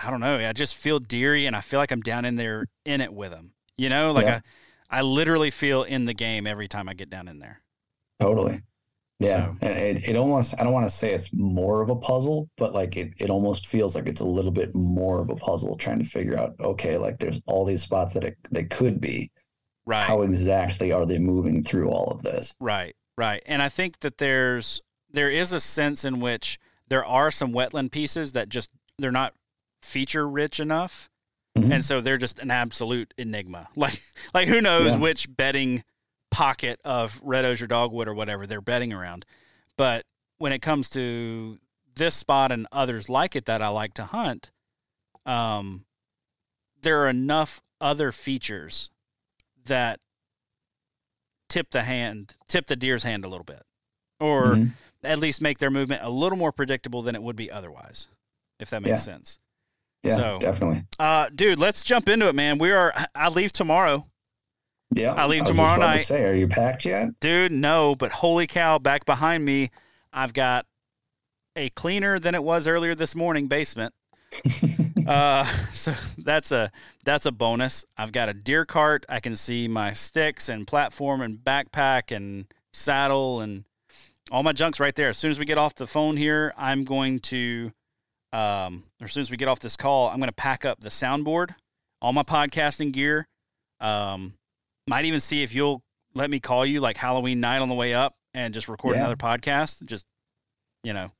I 0.02 0.10
don't 0.10 0.20
know. 0.20 0.38
I 0.38 0.52
just 0.54 0.76
feel 0.76 1.00
deery, 1.00 1.48
and 1.48 1.56
I 1.56 1.62
feel 1.62 1.80
like 1.80 1.92
I'm 1.92 2.02
down 2.02 2.26
in 2.26 2.36
there 2.36 2.66
in 2.86 3.02
it 3.02 3.14
with 3.14 3.32
them. 3.32 3.54
You 3.78 3.90
know, 3.90 4.12
like 4.12 4.26
Yeah. 4.26 4.36
I, 4.36 4.42
I 4.98 5.02
literally 5.02 5.52
feel 5.52 5.84
in 5.84 6.06
the 6.06 6.14
game 6.14 6.48
every 6.48 6.68
time 6.68 6.88
I 6.90 6.94
get 6.94 7.10
down 7.10 7.28
in 7.28 7.40
there. 7.40 7.62
Totally. 8.22 8.62
Yeah. 9.20 9.46
So- 9.46 9.58
And 9.62 9.72
it, 9.78 10.10
it 10.10 10.16
almost, 10.16 10.56
I 10.60 10.64
don't 10.64 10.74
want 10.74 10.86
to 10.88 10.94
say 10.94 11.14
it's 11.14 11.32
more 11.34 11.82
of 11.82 11.90
a 11.90 11.96
puzzle, 11.96 12.50
but 12.58 12.74
like 12.74 12.98
it, 12.98 13.14
it 13.20 13.30
almost 13.30 13.68
feels 13.68 13.96
like 13.96 14.08
it's 14.08 14.22
a 14.22 14.26
little 14.26 14.52
bit 14.52 14.74
more 14.74 15.22
of 15.22 15.30
a 15.30 15.36
puzzle 15.36 15.78
trying 15.78 16.00
to 16.00 16.06
figure 16.06 16.38
out, 16.38 16.56
okay, 16.60 16.98
like 16.98 17.20
there's 17.20 17.42
all 17.46 17.66
these 17.66 17.82
spots 17.82 18.14
that 18.14 18.24
it, 18.24 18.38
they 18.52 18.64
could 18.66 19.00
be. 19.00 19.32
Right. 19.86 20.04
How 20.06 20.22
exactly 20.24 20.92
are 20.92 21.06
they 21.06 21.20
moving 21.20 21.64
through 21.64 21.90
all 21.90 22.10
of 22.12 22.24
this? 22.24 22.56
Right, 22.60 22.96
right. 23.18 23.44
And 23.46 23.62
I 23.62 23.70
think 23.70 24.00
that 24.00 24.18
there's 24.18 24.82
there 25.12 25.30
is 25.30 25.54
a 25.54 25.60
sense 25.60 26.04
in 26.04 26.20
which 26.20 26.58
there 26.88 27.06
are 27.06 27.32
some 27.32 27.54
wetland 27.54 27.92
pieces 27.92 28.32
that 28.34 28.50
just 28.50 28.72
they're 28.98 29.12
not 29.12 29.34
feature 29.82 30.28
rich 30.28 30.60
enough. 30.60 31.08
Mhm. 31.58 31.72
And 31.74 31.86
so 31.86 32.02
they're 32.02 32.18
just 32.18 32.40
an 32.40 32.52
absolute 32.52 33.14
enigma. 33.18 33.68
Like 33.76 34.02
like 34.34 34.48
who 34.48 34.62
knows 34.62 34.94
Yeah. 34.94 35.00
which 35.00 35.28
bedding 35.36 35.84
pocket 36.32 36.80
of 36.84 37.20
red 37.24 37.46
osier 37.46 37.68
dogwood 37.68 38.08
or 38.08 38.14
whatever 38.14 38.46
they're 38.46 38.62
bedding 38.62 38.92
around. 38.92 39.26
But 39.78 40.06
when 40.38 40.52
it 40.52 40.62
comes 40.62 40.90
to 40.92 41.60
this 41.96 42.14
spot 42.16 42.52
and 42.52 42.68
others 42.74 43.08
like 43.10 43.36
it 43.38 43.46
that 43.46 43.62
I 43.62 43.70
like 43.70 43.94
to 43.96 44.06
hunt, 44.06 44.52
um, 45.26 45.86
there 46.82 47.02
are 47.04 47.10
enough 47.10 47.62
other 47.80 48.12
features 48.12 48.90
that 49.66 50.00
tip 51.48 51.70
the 51.72 51.84
hand, 51.84 52.36
tip 52.50 52.66
the 52.68 52.76
deer's 52.76 53.04
hand 53.04 53.24
a 53.24 53.30
little 53.30 53.46
bit, 53.46 53.64
or 54.20 54.56
Mhm. 54.56 54.72
at 55.04 55.20
least 55.20 55.42
make 55.42 55.60
their 55.60 55.72
movement 55.72 56.04
a 56.04 56.10
little 56.10 56.38
more 56.38 56.52
predictable 56.52 57.02
than 57.02 57.16
it 57.16 57.24
would 57.24 57.36
be 57.38 57.50
otherwise, 57.50 58.08
if 58.60 58.70
that 58.72 58.82
makes 58.82 58.90
Yeah. 59.08 59.14
sense. 59.16 59.40
Yeah, 60.06 60.16
so- 60.16 60.40
definitely. 60.40 60.84
Uh, 61.00 61.30
dude, 61.34 61.60
let's 61.60 61.84
jump 61.84 62.08
into 62.10 62.28
it, 62.28 62.36
man. 62.36 62.58
We 62.58 62.72
are. 62.72 62.94
I 63.16 63.30
leave 63.30 63.52
tomorrow, 63.54 64.08
Yeah. 64.94 65.14
I 65.14 65.26
leave 65.26 65.42
just 65.42 65.52
tomorrow 65.52 65.76
about 65.78 65.92
to 65.92 65.98
night. 65.98 66.06
say, 66.06 66.24
are 66.26 66.34
you 66.34 66.48
packed 66.48 66.86
yet? 66.86 67.20
dude. 67.20 67.52
No, 67.52 67.96
but 67.96 68.12
holy 68.12 68.48
cow! 68.48 68.78
Back 68.80 69.06
behind 69.06 69.44
me, 69.44 69.70
I've 70.14 70.34
got 70.34 70.66
a 71.56 71.70
cleaner 71.70 72.20
than 72.20 72.36
it 72.36 72.44
was 72.44 72.68
earlier 72.68 72.96
this 72.96 73.16
morning 73.16 73.48
basement. 73.48 73.94
Uh, 75.08 75.44
so 75.72 75.94
that's 76.18 76.52
a 76.52 76.72
that's 77.04 77.28
a 77.28 77.32
bonus. 77.32 77.86
I've 77.96 78.12
got 78.12 78.28
a 78.28 78.34
deer 78.34 78.66
cart. 78.66 79.06
I 79.08 79.20
can 79.20 79.36
see 79.36 79.68
my 79.68 79.94
sticks 79.94 80.50
and 80.50 80.66
platform 80.66 81.22
and 81.22 81.38
backpack 81.38 82.10
and 82.16 82.46
saddle 82.74 83.40
and 83.42 83.66
all 84.32 84.42
my 84.42 84.52
junk's 84.52 84.80
right 84.80 84.96
there. 84.96 85.10
As 85.10 85.18
soon 85.20 85.30
as 85.30 85.38
we 85.38 85.46
get 85.46 85.60
off 85.60 85.76
the 85.76 85.86
phone 85.86 86.18
here, 86.18 86.56
I'm 86.58 86.86
going 86.86 87.20
to, 87.20 87.72
um, 88.34 88.85
or 89.06 89.08
as 89.08 89.14
soon 89.14 89.22
as 89.22 89.30
we 89.30 89.38
get 89.38 89.48
off 89.48 89.60
this 89.60 89.78
call, 89.78 90.10
I'm 90.10 90.18
going 90.18 90.30
to 90.30 90.34
pack 90.34 90.66
up 90.66 90.80
the 90.80 90.90
soundboard, 90.90 91.54
all 92.02 92.12
my 92.12 92.24
podcasting 92.24 92.92
gear. 92.92 93.28
Um, 93.80 94.34
might 94.88 95.06
even 95.06 95.20
see 95.20 95.44
if 95.44 95.54
you'll 95.54 95.84
let 96.16 96.28
me 96.32 96.40
call 96.40 96.66
you 96.66 96.80
like 96.80 96.98
Halloween 96.98 97.40
night 97.40 97.60
on 97.60 97.70
the 97.70 97.76
way 97.76 97.94
up 97.94 98.16
and 98.34 98.52
just 98.52 98.68
record 98.68 98.96
Yeah. 98.96 99.02
another 99.02 99.16
podcast. 99.16 99.86
Just 99.86 100.08
you 100.84 100.94
know, 100.94 101.12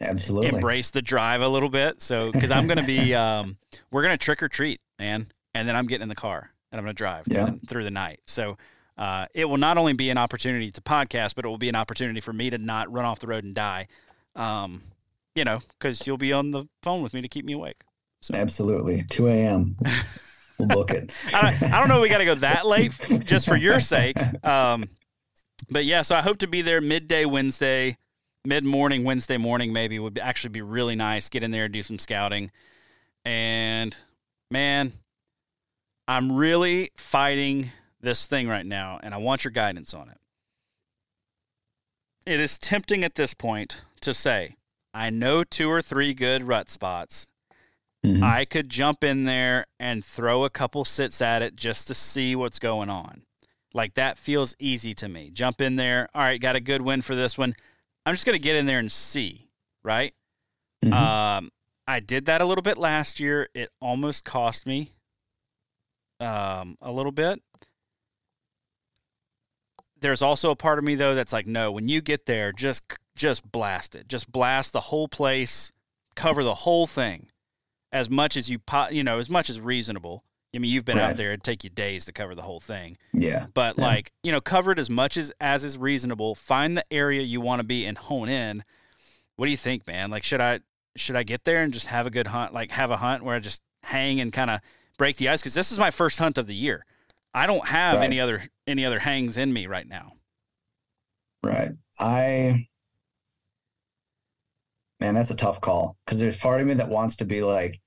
Absolutely. 0.00 0.48
embrace 0.48 0.90
the 0.90 1.00
drive 1.00 1.42
a 1.42 1.48
little 1.48 1.68
bit. 1.68 2.02
So, 2.02 2.32
because 2.32 2.50
I'm 2.50 2.66
going 2.66 2.78
to 2.78 2.84
be, 2.86 3.14
um, 3.16 3.56
we're 3.92 4.02
going 4.02 4.14
to 4.14 4.24
trick 4.24 4.42
or 4.42 4.48
treat, 4.48 4.80
man. 4.98 5.28
And 5.54 5.68
then 5.68 5.76
I'm 5.76 5.86
getting 5.86 6.02
in 6.02 6.08
the 6.08 6.14
car 6.16 6.50
and 6.72 6.78
I'm 6.78 6.84
going 6.84 6.94
to 6.94 6.98
drive 6.98 7.26
Yeah. 7.28 7.44
through, 7.46 7.58
the, 7.60 7.66
through 7.68 7.84
the 7.84 7.90
night. 7.92 8.18
So, 8.26 8.56
uh, 8.98 9.26
it 9.32 9.44
will 9.44 9.58
not 9.58 9.78
only 9.78 9.92
be 9.92 10.10
an 10.10 10.18
opportunity 10.18 10.72
to 10.72 10.80
podcast, 10.80 11.36
but 11.36 11.44
it 11.44 11.48
will 11.48 11.56
be 11.58 11.68
an 11.68 11.76
opportunity 11.76 12.20
for 12.20 12.32
me 12.32 12.50
to 12.50 12.58
not 12.58 12.92
run 12.92 13.04
off 13.04 13.20
the 13.20 13.28
road 13.28 13.44
and 13.44 13.54
die. 13.54 13.86
Um, 14.34 14.82
you 15.34 15.44
know, 15.44 15.60
because 15.78 16.06
you'll 16.06 16.18
be 16.18 16.32
on 16.32 16.50
the 16.50 16.64
phone 16.82 17.02
with 17.02 17.14
me 17.14 17.22
to 17.22 17.28
keep 17.28 17.44
me 17.44 17.52
awake. 17.52 17.82
So, 18.20 18.34
Absolutely. 18.34 19.04
2 19.10 19.28
a.m. 19.28 19.76
we'll 20.58 20.68
book 20.68 20.90
it. 20.90 21.10
I, 21.34 21.56
I 21.60 21.80
don't 21.80 21.88
know. 21.88 22.00
We 22.00 22.08
got 22.08 22.18
to 22.18 22.24
go 22.24 22.36
that 22.36 22.66
late 22.66 22.92
just 23.24 23.48
for 23.48 23.56
your 23.56 23.80
sake. 23.80 24.16
Um, 24.44 24.88
but 25.70 25.84
yeah, 25.84 26.02
so 26.02 26.14
I 26.14 26.22
hope 26.22 26.38
to 26.38 26.46
be 26.46 26.62
there 26.62 26.80
midday 26.80 27.24
Wednesday. 27.24 27.96
mid 28.44 28.64
morning, 28.64 29.04
Wednesday 29.04 29.38
morning, 29.38 29.72
maybe 29.72 29.98
would 29.98 30.18
actually 30.18 30.50
be 30.50 30.62
really 30.62 30.94
nice. 30.94 31.28
Get 31.28 31.42
in 31.42 31.50
there 31.50 31.64
and 31.64 31.72
do 31.72 31.82
some 31.82 31.98
scouting. 31.98 32.50
And 33.24 33.96
man, 34.50 34.92
I'm 36.06 36.32
really 36.32 36.90
fighting 36.96 37.70
this 38.00 38.26
thing 38.26 38.48
right 38.48 38.66
now, 38.66 38.98
and 39.02 39.14
I 39.14 39.18
want 39.18 39.44
your 39.44 39.52
guidance 39.52 39.94
on 39.94 40.08
it. 40.08 40.18
It 42.26 42.40
is 42.40 42.58
tempting 42.58 43.04
at 43.04 43.14
this 43.14 43.34
point 43.34 43.82
to 44.02 44.12
say, 44.12 44.56
I 44.94 45.10
know 45.10 45.44
two 45.44 45.70
or 45.70 45.80
three 45.80 46.14
good 46.14 46.42
rut 46.42 46.68
spots. 46.70 47.26
Mm-hmm. 48.04 48.22
I 48.22 48.44
could 48.44 48.68
jump 48.68 49.04
in 49.04 49.24
there 49.24 49.66
and 49.78 50.04
throw 50.04 50.44
a 50.44 50.50
couple 50.50 50.84
sits 50.84 51.22
at 51.22 51.40
it 51.40 51.54
just 51.54 51.86
to 51.86 51.94
see 51.94 52.34
what's 52.34 52.58
going 52.58 52.90
on. 52.90 53.22
Like 53.74 53.94
that 53.94 54.18
feels 54.18 54.54
easy 54.58 54.92
to 54.94 55.08
me. 55.08 55.30
Jump 55.32 55.60
in 55.60 55.76
there. 55.76 56.08
All 56.14 56.22
right, 56.22 56.40
got 56.40 56.56
a 56.56 56.60
good 56.60 56.82
win 56.82 57.00
for 57.02 57.14
this 57.14 57.38
one. 57.38 57.54
I'm 58.04 58.14
just 58.14 58.26
going 58.26 58.36
to 58.36 58.42
get 58.42 58.56
in 58.56 58.66
there 58.66 58.80
and 58.80 58.90
see, 58.90 59.48
right? 59.82 60.12
Mm-hmm. 60.84 60.92
Um, 60.92 61.50
I 61.86 62.00
did 62.00 62.26
that 62.26 62.40
a 62.40 62.44
little 62.44 62.62
bit 62.62 62.76
last 62.76 63.20
year. 63.20 63.48
It 63.54 63.70
almost 63.80 64.24
cost 64.24 64.66
me 64.66 64.92
um, 66.20 66.76
a 66.82 66.90
little 66.90 67.12
bit. 67.12 67.40
There's 70.00 70.22
also 70.22 70.50
a 70.50 70.56
part 70.56 70.78
of 70.78 70.84
me 70.84 70.96
though 70.96 71.14
that's 71.14 71.32
like, 71.32 71.46
no, 71.46 71.70
when 71.70 71.88
you 71.88 72.00
get 72.00 72.26
there, 72.26 72.52
just 72.52 72.82
just 73.14 73.50
blast 73.50 73.94
it, 73.94 74.08
just 74.08 74.30
blast 74.30 74.72
the 74.72 74.80
whole 74.80 75.08
place, 75.08 75.72
cover 76.14 76.42
the 76.44 76.54
whole 76.54 76.86
thing, 76.86 77.28
as 77.92 78.08
much 78.08 78.36
as 78.36 78.48
you 78.48 78.58
you 78.90 79.04
know, 79.04 79.18
as 79.18 79.30
much 79.30 79.50
as 79.50 79.60
reasonable. 79.60 80.24
I 80.54 80.58
mean, 80.58 80.70
you've 80.70 80.84
been 80.84 80.98
right. 80.98 81.10
out 81.10 81.16
there; 81.16 81.28
it'd 81.28 81.42
take 81.42 81.64
you 81.64 81.70
days 81.70 82.04
to 82.04 82.12
cover 82.12 82.34
the 82.34 82.42
whole 82.42 82.60
thing. 82.60 82.98
Yeah, 83.12 83.46
but 83.54 83.78
yeah. 83.78 83.84
like 83.84 84.12
you 84.22 84.32
know, 84.32 84.40
cover 84.40 84.72
it 84.72 84.78
as 84.78 84.90
much 84.90 85.16
as 85.16 85.32
as 85.40 85.64
is 85.64 85.78
reasonable. 85.78 86.34
Find 86.34 86.76
the 86.76 86.84
area 86.90 87.22
you 87.22 87.40
want 87.40 87.60
to 87.60 87.66
be 87.66 87.86
and 87.86 87.96
hone 87.96 88.28
in. 88.28 88.62
What 89.36 89.46
do 89.46 89.50
you 89.50 89.56
think, 89.56 89.86
man? 89.86 90.10
Like, 90.10 90.24
should 90.24 90.40
I 90.40 90.60
should 90.96 91.16
I 91.16 91.22
get 91.22 91.44
there 91.44 91.62
and 91.62 91.72
just 91.72 91.86
have 91.86 92.06
a 92.06 92.10
good 92.10 92.26
hunt? 92.26 92.52
Like, 92.52 92.70
have 92.72 92.90
a 92.90 92.98
hunt 92.98 93.24
where 93.24 93.34
I 93.34 93.38
just 93.38 93.62
hang 93.82 94.20
and 94.20 94.32
kind 94.32 94.50
of 94.50 94.60
break 94.98 95.16
the 95.16 95.28
ice 95.28 95.40
because 95.40 95.54
this 95.54 95.72
is 95.72 95.78
my 95.78 95.90
first 95.90 96.18
hunt 96.18 96.38
of 96.38 96.46
the 96.46 96.54
year. 96.54 96.84
I 97.34 97.46
don't 97.46 97.66
have 97.66 97.96
right. 97.96 98.04
any 98.04 98.20
other 98.20 98.42
any 98.66 98.84
other 98.84 98.98
hangs 98.98 99.36
in 99.36 99.52
me 99.52 99.66
right 99.66 99.86
now. 99.86 100.12
Right. 101.42 101.72
I 101.98 102.68
man, 105.02 105.14
that's 105.16 105.32
a 105.32 105.36
tough 105.36 105.60
call 105.60 105.96
because 106.06 106.20
there's 106.20 106.36
part 106.36 106.60
of 106.60 106.66
me 106.68 106.74
that 106.74 106.88
wants 106.88 107.16
to 107.16 107.24
be 107.24 107.42
like, 107.42 107.80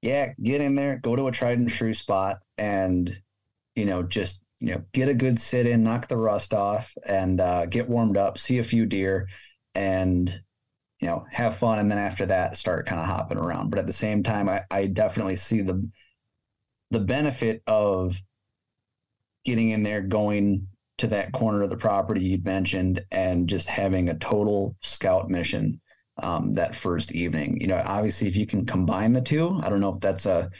yeah, 0.00 0.32
get 0.42 0.62
in 0.62 0.74
there, 0.74 0.96
go 0.96 1.14
to 1.14 1.26
a 1.26 1.32
tried 1.32 1.58
and 1.58 1.68
true 1.68 1.92
spot, 1.92 2.38
and 2.56 3.14
you 3.74 3.84
know, 3.84 4.02
just 4.02 4.42
you 4.58 4.70
know, 4.72 4.82
get 4.92 5.10
a 5.10 5.14
good 5.14 5.38
sit 5.38 5.66
in, 5.66 5.84
knock 5.84 6.08
the 6.08 6.16
rust 6.16 6.54
off, 6.54 6.94
and 7.06 7.42
uh, 7.42 7.66
get 7.66 7.90
warmed 7.90 8.16
up, 8.16 8.38
see 8.38 8.58
a 8.58 8.64
few 8.64 8.86
deer, 8.86 9.28
and 9.74 10.40
you 10.98 11.06
know, 11.06 11.26
have 11.30 11.56
fun, 11.56 11.78
and 11.78 11.90
then 11.90 11.98
after 11.98 12.24
that, 12.24 12.56
start 12.56 12.86
kind 12.86 13.02
of 13.02 13.06
hopping 13.06 13.38
around. 13.38 13.68
But 13.68 13.78
at 13.78 13.86
the 13.86 13.92
same 13.92 14.22
time, 14.22 14.48
I, 14.48 14.62
I 14.70 14.86
definitely 14.86 15.36
see 15.36 15.60
the 15.60 15.86
the 16.90 17.00
benefit 17.00 17.62
of 17.66 18.16
getting 19.44 19.68
in 19.68 19.82
there, 19.82 20.00
going 20.00 20.68
to 20.98 21.08
that 21.08 21.32
corner 21.32 21.60
of 21.60 21.68
the 21.68 21.76
property 21.76 22.24
you 22.24 22.38
mentioned, 22.42 23.04
and 23.12 23.46
just 23.46 23.68
having 23.68 24.08
a 24.08 24.18
total 24.18 24.74
scout 24.80 25.28
mission 25.28 25.82
um, 26.22 26.54
that 26.54 26.74
first 26.74 27.12
evening. 27.12 27.60
You 27.60 27.68
know, 27.68 27.82
obviously, 27.84 28.28
if 28.28 28.36
you 28.36 28.46
can 28.46 28.66
combine 28.66 29.12
the 29.12 29.20
two, 29.20 29.58
I 29.62 29.68
don't 29.68 29.80
know 29.80 29.94
if 29.94 30.00
that's 30.00 30.26
a 30.26 30.50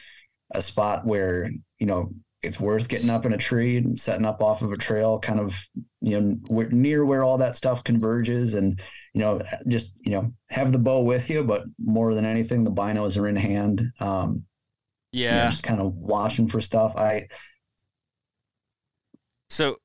a 0.55 0.63
spot 0.63 1.05
where 1.05 1.51
you 1.79 1.87
know 1.87 2.13
it's 2.43 2.61
worth 2.61 2.89
getting 2.89 3.11
up 3.11 3.27
in 3.27 3.33
a 3.33 3.39
tree 3.39 3.79
and 3.79 3.99
setting 3.99 4.27
up 4.27 4.43
off 4.43 4.63
of 4.63 4.73
a 4.73 4.77
trail, 4.77 5.19
kind 5.19 5.41
of 5.41 5.59
you 6.01 6.21
know 6.21 6.37
where, 6.49 6.69
near 6.69 7.05
where 7.05 7.25
all 7.25 7.39
that 7.39 7.57
stuff 7.57 7.83
converges, 7.85 8.55
and 8.55 8.81
you 9.15 9.21
know 9.21 9.43
just 9.69 9.95
you 10.01 10.13
know 10.13 10.33
have 10.51 10.73
the 10.73 10.79
bow 10.79 11.03
with 11.03 11.31
you, 11.31 11.43
but 11.43 11.65
more 11.79 12.15
than 12.15 12.25
anything, 12.25 12.65
the 12.65 12.71
binos 12.71 13.21
are 13.21 13.29
in 13.29 13.37
hand. 13.37 13.93
Um, 14.01 14.45
yeah, 15.13 15.31
you 15.31 15.45
know, 15.45 15.51
just 15.51 15.63
kind 15.63 15.81
of 15.81 15.95
watching 15.95 16.49
for 16.49 16.61
stuff. 16.61 16.95
I 16.97 17.29
so 19.51 19.77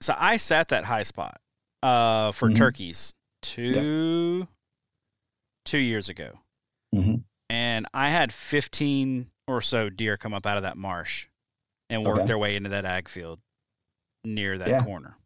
so 0.00 0.14
I 0.18 0.36
sat 0.36 0.68
that 0.68 0.84
high 0.84 1.02
spot 1.04 1.40
uh, 1.82 2.32
for 2.32 2.48
mm-hmm. 2.48 2.56
turkeys 2.56 3.14
two 3.40 4.38
yep. 4.40 4.48
Two 5.68 5.78
years 5.78 6.08
ago, 6.08 6.40
mm-hmm. 6.94 7.16
and 7.50 7.86
I 7.92 8.08
had 8.08 8.32
fifteen 8.32 9.30
or 9.46 9.60
so 9.60 9.90
deer 9.90 10.16
come 10.16 10.34
up 10.34 10.46
out 10.46 10.56
of 10.56 10.62
that 10.62 10.76
marsh 10.76 11.28
and 11.90 12.04
work 12.04 12.18
okay. 12.18 12.26
their 12.26 12.38
way 12.38 12.56
into 12.56 12.70
that 12.70 12.84
ag 12.84 13.08
field 13.08 13.38
near 14.24 14.58
that 14.58 14.68
yeah. 14.68 14.82
corner. 14.82 15.16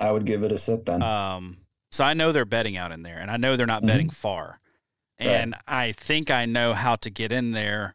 I 0.00 0.10
would 0.10 0.24
give 0.24 0.42
it 0.42 0.52
a 0.52 0.58
sit 0.58 0.86
then. 0.86 1.02
Um, 1.02 1.58
so 1.92 2.02
I 2.02 2.14
know 2.14 2.32
they're 2.32 2.44
bedding 2.44 2.76
out 2.76 2.92
in 2.92 3.02
there, 3.02 3.18
and 3.18 3.30
I 3.30 3.36
know 3.36 3.56
they're 3.56 3.66
not 3.66 3.78
mm-hmm. 3.78 3.88
bedding 3.88 4.10
far, 4.10 4.58
and 5.18 5.52
right. 5.52 5.62
I 5.66 5.92
think 5.92 6.30
I 6.30 6.46
know 6.46 6.72
how 6.72 6.96
to 6.96 7.10
get 7.10 7.30
in 7.30 7.52
there 7.52 7.94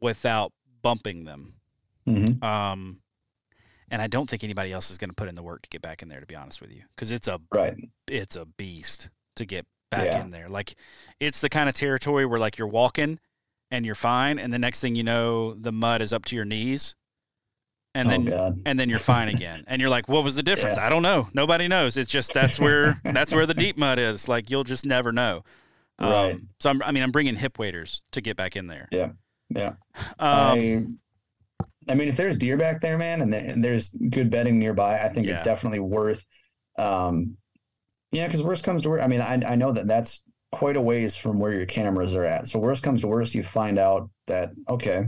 without 0.00 0.52
bumping 0.80 1.24
them. 1.24 1.54
Mm-hmm. 2.06 2.42
Um, 2.42 3.00
and 3.90 4.00
I 4.00 4.06
don't 4.06 4.28
think 4.28 4.44
anybody 4.44 4.72
else 4.72 4.90
is 4.90 4.98
going 4.98 5.10
to 5.10 5.14
put 5.14 5.28
in 5.28 5.34
the 5.34 5.42
work 5.42 5.62
to 5.62 5.68
get 5.68 5.82
back 5.82 6.02
in 6.02 6.08
there. 6.08 6.20
To 6.20 6.26
be 6.26 6.36
honest 6.36 6.60
with 6.60 6.72
you, 6.72 6.82
because 6.94 7.10
it's 7.10 7.28
a 7.28 7.40
right, 7.52 7.76
it's 8.06 8.36
a 8.36 8.46
beast 8.46 9.10
to 9.36 9.44
get 9.44 9.66
back 9.90 10.06
yeah. 10.06 10.22
in 10.22 10.30
there. 10.30 10.48
Like 10.48 10.74
it's 11.20 11.40
the 11.40 11.48
kind 11.48 11.68
of 11.68 11.74
territory 11.74 12.26
where 12.26 12.38
like 12.38 12.58
you're 12.58 12.68
walking 12.68 13.18
and 13.70 13.84
you're 13.84 13.94
fine, 13.94 14.38
and 14.38 14.52
the 14.52 14.58
next 14.58 14.80
thing 14.80 14.94
you 14.94 15.04
know, 15.04 15.54
the 15.54 15.72
mud 15.72 16.00
is 16.00 16.12
up 16.12 16.24
to 16.26 16.36
your 16.36 16.44
knees, 16.44 16.94
and 17.94 18.08
oh, 18.08 18.10
then 18.10 18.24
God. 18.24 18.60
and 18.64 18.80
then 18.80 18.88
you're 18.88 18.98
fine 18.98 19.28
again, 19.28 19.64
and 19.66 19.80
you're 19.80 19.90
like, 19.90 20.08
what 20.08 20.24
was 20.24 20.36
the 20.36 20.42
difference? 20.42 20.78
Yeah. 20.78 20.86
I 20.86 20.88
don't 20.88 21.02
know. 21.02 21.28
Nobody 21.34 21.68
knows. 21.68 21.96
It's 21.96 22.10
just 22.10 22.32
that's 22.32 22.58
where 22.60 23.00
that's 23.04 23.34
where 23.34 23.46
the 23.46 23.54
deep 23.54 23.76
mud 23.76 23.98
is. 23.98 24.28
Like 24.28 24.50
you'll 24.50 24.64
just 24.64 24.86
never 24.86 25.12
know. 25.12 25.42
Right. 26.00 26.32
Um, 26.32 26.48
so 26.60 26.70
I'm, 26.70 26.82
I 26.82 26.92
mean, 26.92 27.02
I'm 27.02 27.10
bringing 27.10 27.36
hip 27.36 27.58
waders 27.58 28.02
to 28.12 28.20
get 28.20 28.36
back 28.36 28.56
in 28.56 28.68
there. 28.68 28.88
Yeah. 28.92 29.10
Yeah. 29.50 29.74
Um, 30.18 30.18
I, 30.20 30.86
I 31.88 31.94
mean, 31.94 32.08
if 32.08 32.16
there's 32.16 32.36
deer 32.36 32.56
back 32.56 32.80
there, 32.80 32.98
man, 32.98 33.22
and, 33.22 33.34
and 33.34 33.64
there's 33.64 33.88
good 33.88 34.30
bedding 34.30 34.58
nearby, 34.58 35.00
I 35.02 35.08
think 35.08 35.26
yeah. 35.26 35.32
it's 35.34 35.42
definitely 35.42 35.80
worth. 35.80 36.24
Um, 36.78 37.37
yeah, 38.12 38.26
because 38.26 38.42
worst 38.42 38.64
comes 38.64 38.82
to 38.82 38.90
worst. 38.90 39.04
I 39.04 39.06
mean, 39.06 39.20
I 39.20 39.40
I 39.52 39.56
know 39.56 39.72
that 39.72 39.86
that's 39.86 40.22
quite 40.52 40.76
a 40.76 40.80
ways 40.80 41.16
from 41.16 41.38
where 41.38 41.52
your 41.52 41.66
cameras 41.66 42.14
are 42.14 42.24
at. 42.24 42.48
So 42.48 42.58
worst 42.58 42.82
comes 42.82 43.02
to 43.02 43.06
worst, 43.06 43.34
you 43.34 43.42
find 43.42 43.78
out 43.78 44.10
that 44.26 44.50
okay, 44.68 45.06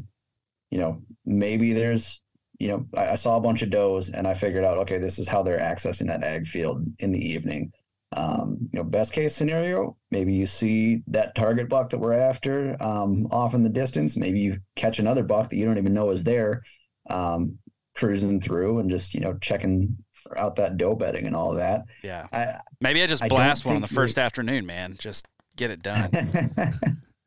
you 0.70 0.78
know, 0.78 1.02
maybe 1.24 1.72
there's 1.72 2.20
you 2.60 2.68
know, 2.68 2.86
I, 2.94 3.12
I, 3.12 3.14
saw 3.14 3.38
a 3.38 3.40
bunch 3.40 3.62
of 3.62 3.70
does 3.70 4.10
and 4.10 4.28
I 4.28 4.34
figured 4.34 4.64
out, 4.64 4.76
okay, 4.78 4.98
this 4.98 5.18
is 5.18 5.26
how 5.26 5.42
they're 5.42 5.58
accessing 5.58 6.08
that 6.08 6.22
ag 6.22 6.46
field 6.46 6.84
in 6.98 7.10
the 7.10 7.18
evening. 7.18 7.72
Um, 8.12 8.58
you 8.70 8.78
know, 8.78 8.84
best 8.84 9.14
case 9.14 9.34
scenario, 9.34 9.96
maybe 10.10 10.34
you 10.34 10.44
see 10.44 11.02
that 11.06 11.34
target 11.34 11.68
buck 11.68 11.90
that 11.90 11.98
we're 11.98 12.12
after 12.12 12.76
um, 12.80 13.26
off 13.30 13.54
in 13.54 13.62
the 13.62 13.70
distance. 13.70 14.16
Maybe 14.16 14.40
you 14.40 14.58
catch 14.76 14.98
another 14.98 15.22
buck 15.22 15.48
that 15.48 15.56
you 15.56 15.64
don't 15.64 15.78
even 15.78 15.94
know 15.94 16.10
is 16.10 16.24
there, 16.24 16.62
um, 17.08 17.58
cruising 17.94 18.40
through 18.40 18.78
and 18.78 18.90
just 18.90 19.14
you 19.14 19.20
know 19.20 19.36
checking 19.40 19.96
out 20.36 20.56
that 20.56 20.76
doe 20.76 20.94
bedding 20.94 21.26
and 21.26 21.36
all 21.36 21.54
that. 21.54 21.84
Yeah, 22.02 22.26
I, 22.32 22.60
maybe 22.80 23.02
I 23.02 23.06
just 23.06 23.26
blast 23.28 23.66
I 23.66 23.70
one 23.70 23.76
on 23.76 23.82
the 23.82 23.88
first 23.88 24.18
afternoon, 24.18 24.66
man. 24.66 24.96
Just 24.98 25.28
get 25.56 25.70
it 25.70 25.82
done. 25.82 26.10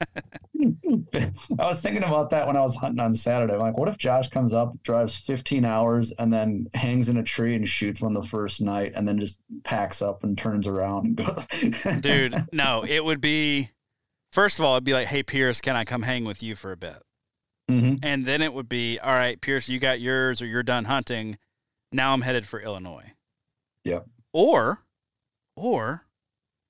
I 1.14 1.66
was 1.66 1.82
thinking 1.82 2.04
about 2.04 2.30
that 2.32 2.48
when 2.48 2.56
I 2.56 2.62
was 2.62 2.76
hunting 2.76 3.00
on 3.00 3.16
Saturday. 3.16 3.54
I'm 3.54 3.60
like, 3.60 3.78
what 3.78 3.88
if 3.88 3.98
Josh 3.98 4.30
comes 4.30 4.54
up, 4.54 4.82
drives 4.84 5.16
15 5.16 5.66
hours, 5.66 6.12
and 6.14 6.34
then 6.34 6.68
hangs 6.74 7.10
in 7.10 7.18
a 7.18 7.24
tree 7.24 7.56
and 7.56 7.68
shoots 7.68 8.02
one 8.02 8.14
the 8.14 8.24
first 8.24 8.62
night, 8.62 8.94
and 8.96 9.08
then 9.08 9.20
just 9.20 9.40
packs 9.64 10.02
up 10.02 10.24
and 10.24 10.38
turns 10.38 10.68
around 10.68 11.06
and 11.06 11.16
goes. 11.16 11.46
Dude, 12.02 12.48
no, 12.52 12.86
it 12.88 13.04
would 13.04 13.22
be. 13.22 13.70
First 14.32 14.58
of 14.58 14.66
all, 14.66 14.74
it'd 14.74 14.84
be 14.84 14.94
like, 14.94 15.08
hey 15.08 15.22
Pierce, 15.22 15.62
can 15.62 15.76
I 15.76 15.86
come 15.86 16.02
hang 16.02 16.26
with 16.26 16.42
you 16.42 16.56
for 16.56 16.72
a 16.72 16.78
bit? 16.78 16.98
Mm-hmm. 17.70 17.96
And 18.02 18.26
then 18.26 18.42
it 18.42 18.54
would 18.54 18.68
be, 18.68 19.00
all 19.00 19.14
right, 19.14 19.40
Pierce, 19.40 19.70
you 19.70 19.80
got 19.80 20.00
yours, 20.00 20.42
or 20.42 20.48
you're 20.48 20.64
done 20.64 20.86
hunting. 20.86 21.38
Now 21.94 22.14
I'm 22.14 22.22
headed 22.22 22.46
for 22.46 22.60
Illinois. 22.60 23.14
Yep. 23.86 24.06
Or, 24.34 24.80
or 25.56 26.06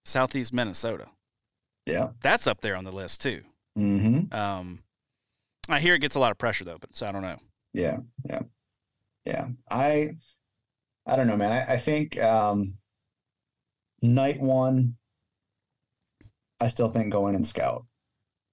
Southeast 0.06 0.54
Minnesota. 0.54 1.08
Yeah. 1.86 2.10
That's 2.22 2.48
up 2.48 2.62
there 2.62 2.76
on 2.76 2.86
the 2.86 2.92
list 2.92 3.22
too. 3.22 3.42
Mm-hmm. 3.78 4.34
Um, 4.34 4.84
I 5.70 5.80
hear 5.80 5.96
it 5.96 6.00
gets 6.00 6.16
a 6.16 6.20
lot 6.20 6.32
of 6.32 6.38
pressure 6.38 6.66
though, 6.66 6.78
but 6.80 6.96
so 6.96 7.08
I 7.08 7.12
don't 7.12 7.22
know. 7.22 7.40
Yeah, 7.74 7.98
yeah, 8.26 8.42
yeah. 9.26 9.48
I, 9.72 10.12
I 11.08 11.16
don't 11.16 11.28
know, 11.28 11.38
man. 11.38 11.52
I, 11.52 11.74
I 11.74 11.78
think 11.78 12.22
um, 12.22 12.76
night 14.02 14.40
one, 14.40 14.96
I 16.60 16.68
still 16.68 16.90
think 16.90 17.12
go 17.12 17.28
in 17.28 17.36
and 17.36 17.48
scout. 17.48 17.86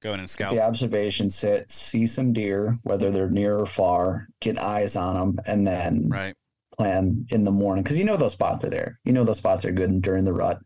Go 0.02 0.14
in 0.14 0.20
and 0.20 0.30
scout. 0.30 0.50
Get 0.50 0.56
the 0.56 0.64
observation 0.64 1.28
sit, 1.28 1.70
see 1.70 2.06
some 2.06 2.32
deer, 2.32 2.78
whether 2.84 3.10
they're 3.10 3.28
near 3.28 3.58
or 3.58 3.66
far, 3.66 4.28
get 4.40 4.58
eyes 4.58 4.96
on 4.96 5.14
them, 5.14 5.44
and 5.46 5.66
then 5.66 6.08
right 6.08 6.34
plan 6.80 7.26
in 7.30 7.44
the 7.44 7.50
morning 7.50 7.82
because 7.84 7.98
you 7.98 8.04
know 8.04 8.16
those 8.16 8.32
spots 8.32 8.64
are 8.64 8.70
there. 8.70 8.98
You 9.04 9.12
know 9.12 9.24
those 9.24 9.38
spots 9.38 9.64
are 9.64 9.72
good 9.72 10.00
during 10.02 10.24
the 10.24 10.32
rut. 10.32 10.58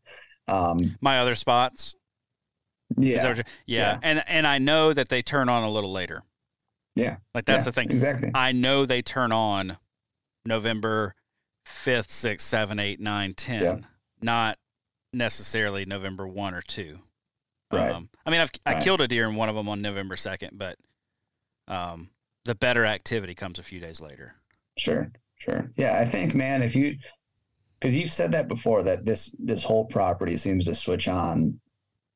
Um, 0.47 0.97
My 1.01 1.19
other 1.19 1.35
spots 1.35 1.95
yeah. 2.97 3.35
yeah. 3.35 3.43
yeah. 3.67 3.99
And 4.03 4.23
and 4.27 4.47
I 4.47 4.59
know 4.59 4.93
that 4.93 5.09
they 5.09 5.23
turn 5.23 5.49
on 5.49 5.65
a 5.65 5.71
little 5.71 5.93
later. 5.93 6.23
Yeah. 6.95 7.17
Like 7.35 7.45
that's 7.45 7.63
yeah, 7.63 7.65
the 7.65 7.73
thing. 7.73 7.91
Exactly. 7.91 8.31
I 8.35 8.53
know 8.53 8.87
they 8.87 9.03
turn 9.03 9.33
on 9.33 9.77
November 10.47 11.15
5th, 11.67 12.09
6th, 12.09 12.37
7th, 12.37 12.99
8th, 12.99 13.01
9th, 13.01 13.35
10th. 13.35 13.63
Yeah. 13.63 13.77
Not 14.23 14.59
necessarily 15.13 15.85
November 15.85 16.27
one 16.27 16.55
or 16.55 16.63
two. 16.63 17.01
Right. 17.73 17.91
Um, 17.91 18.09
I 18.25 18.31
mean, 18.31 18.41
I've 18.41 18.51
I 18.65 18.75
Right. 18.75 18.85
killed 18.85 19.01
a 19.01 19.09
deer 19.09 19.29
in 19.29 19.35
one 19.35 19.49
of 19.49 19.55
them 19.57 19.69
on 19.69 19.83
November 19.83 20.15
second, 20.17 20.59
but 20.59 20.77
um, 21.67 22.11
the 22.45 22.55
better 22.55 22.85
activity 22.85 23.35
comes 23.35 23.59
a 23.59 23.63
few 23.63 23.81
days 23.81 24.01
later. 24.01 24.37
Sure, 24.77 25.11
sure. 25.45 25.71
Yeah, 25.77 25.99
I 25.99 26.05
think, 26.05 26.35
man, 26.35 26.63
if 26.63 26.75
you 26.75 26.97
because 27.81 27.97
you've 27.97 28.13
said 28.13 28.33
that 28.33 28.49
before 28.49 28.83
that 28.83 29.05
this 29.05 29.35
this 29.39 29.65
whole 29.65 29.85
property 29.87 30.37
seems 30.37 30.65
to 30.65 30.75
switch 30.75 31.07
on 31.07 31.61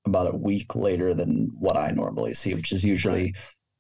about 0.07 0.33
a 0.33 0.37
week 0.37 0.75
later 0.75 1.13
than 1.15 1.51
what 1.59 1.77
I 1.77 1.91
normally 1.91 2.35
see, 2.35 2.55
which 2.55 2.73
is 2.73 2.85
usually, 2.85 3.35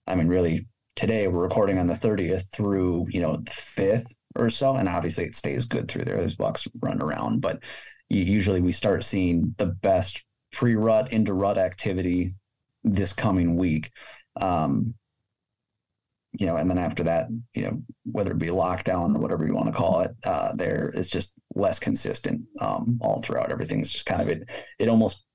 I 0.06 0.14
mean, 0.14 0.28
really 0.28 0.66
today 0.96 1.28
we're 1.28 1.42
recording 1.42 1.78
on 1.78 1.86
the 1.86 1.94
30th 1.94 2.50
through 2.52 3.06
you 3.08 3.20
know 3.20 3.36
the 3.36 3.50
fifth 3.50 4.12
or 4.36 4.50
so, 4.50 4.76
and 4.76 4.88
obviously 4.88 5.24
it 5.24 5.34
stays 5.34 5.64
good 5.64 5.88
through 5.88 6.04
there. 6.04 6.16
Those 6.16 6.36
bucks 6.36 6.66
run 6.82 7.00
around, 7.00 7.40
but 7.40 7.62
usually 8.10 8.60
we 8.60 8.72
start 8.72 9.02
seeing 9.02 9.54
the 9.58 9.66
best 9.66 10.24
pre-rut 10.52 11.12
into 11.12 11.32
rut 11.32 11.58
activity 11.58 12.34
this 12.84 13.12
coming 13.12 13.56
week. 13.56 13.90
Um, 14.40 14.94
you 16.38 16.46
know, 16.46 16.56
and 16.56 16.70
then 16.70 16.78
after 16.78 17.02
that, 17.04 17.28
you 17.54 17.62
know, 17.62 17.82
whether 18.04 18.32
it 18.32 18.38
be 18.38 18.46
lockdown 18.46 19.14
or 19.14 19.20
whatever 19.20 19.46
you 19.46 19.54
want 19.54 19.66
to 19.66 19.72
call 19.74 20.00
it, 20.00 20.12
uh, 20.24 20.54
there 20.54 20.90
is 20.94 21.10
just 21.10 21.34
less 21.54 21.78
consistent 21.78 22.42
um, 22.60 22.98
all 23.00 23.20
throughout. 23.22 23.50
Everything's 23.50 23.90
just 23.90 24.06
kind 24.06 24.22
of 24.22 24.28
it. 24.28 24.48
It 24.78 24.88
almost 24.88 25.26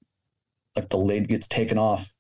like 0.76 0.90
the 0.90 0.98
lid 0.98 1.28
gets 1.28 1.48
taken 1.48 1.78
off 1.78 2.12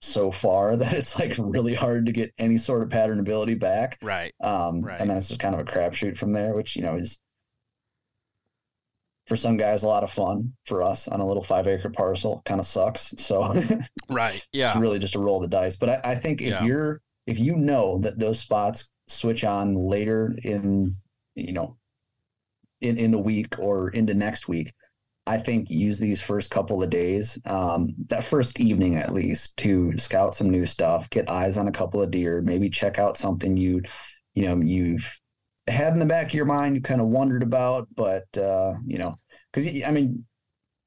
so 0.00 0.30
far 0.30 0.76
that 0.78 0.92
it's 0.94 1.18
like 1.18 1.34
really 1.38 1.74
hard 1.74 2.06
to 2.06 2.12
get 2.12 2.32
any 2.38 2.58
sort 2.58 2.82
of 2.82 2.90
pattern 2.90 3.18
ability 3.20 3.54
back. 3.54 3.98
Right. 4.02 4.32
Um, 4.40 4.82
Right. 4.82 5.00
And 5.00 5.10
then 5.10 5.16
it's 5.16 5.28
just 5.28 5.40
kind 5.40 5.54
of 5.54 5.60
a 5.60 5.64
crapshoot 5.64 6.16
from 6.16 6.32
there, 6.32 6.54
which 6.54 6.76
you 6.76 6.82
know 6.82 6.94
is 6.96 7.18
for 9.26 9.36
some 9.36 9.56
guys 9.56 9.82
a 9.82 9.88
lot 9.88 10.02
of 10.02 10.10
fun. 10.10 10.52
For 10.66 10.82
us 10.82 11.06
on 11.08 11.20
a 11.20 11.26
little 11.26 11.42
five 11.42 11.66
acre 11.66 11.90
parcel, 11.90 12.42
kind 12.44 12.60
of 12.60 12.66
sucks. 12.66 13.14
So 13.18 13.54
Right. 14.08 14.46
Yeah. 14.52 14.70
it's 14.70 14.76
really 14.80 14.98
just 14.98 15.14
a 15.14 15.18
roll 15.20 15.42
of 15.42 15.50
the 15.50 15.56
dice. 15.56 15.76
But 15.76 15.88
I, 15.88 16.00
I 16.12 16.14
think 16.16 16.40
if 16.40 16.48
Yeah. 16.48 16.64
you're 16.64 17.00
if 17.26 17.38
you 17.38 17.56
know 17.56 17.98
that 17.98 18.18
those 18.18 18.38
spots 18.38 18.90
switch 19.06 19.44
on 19.44 19.74
later 19.74 20.34
in 20.42 20.94
you 21.34 21.52
know 21.52 21.76
in 22.80 22.98
in 22.98 23.10
the 23.10 23.18
week 23.18 23.58
or 23.58 23.90
into 23.90 24.14
next 24.14 24.48
week, 24.48 24.72
I 25.26 25.38
think 25.38 25.70
use 25.70 25.98
these 25.98 26.20
first 26.20 26.50
couple 26.50 26.82
of 26.82 26.90
days, 26.90 27.38
um, 27.46 27.94
that 28.08 28.24
first 28.24 28.60
evening 28.60 28.96
at 28.96 29.12
least, 29.12 29.56
to 29.58 29.96
scout 29.98 30.34
some 30.34 30.50
new 30.50 30.66
stuff, 30.66 31.08
get 31.10 31.30
eyes 31.30 31.56
on 31.56 31.68
a 31.68 31.72
couple 31.72 32.02
of 32.02 32.10
deer, 32.10 32.42
maybe 32.42 32.68
check 32.68 32.98
out 32.98 33.16
something 33.16 33.56
you 33.56 33.82
you 34.34 34.44
know 34.44 34.56
you've 34.60 35.18
had 35.68 35.92
in 35.92 36.00
the 36.00 36.06
back 36.06 36.26
of 36.26 36.34
your 36.34 36.44
mind, 36.44 36.74
you 36.74 36.82
kind 36.82 37.00
of 37.00 37.06
wondered 37.06 37.42
about, 37.42 37.86
but 37.94 38.24
uh, 38.36 38.74
you 38.84 38.98
know, 38.98 39.16
because 39.52 39.68
I 39.84 39.90
mean, 39.90 40.24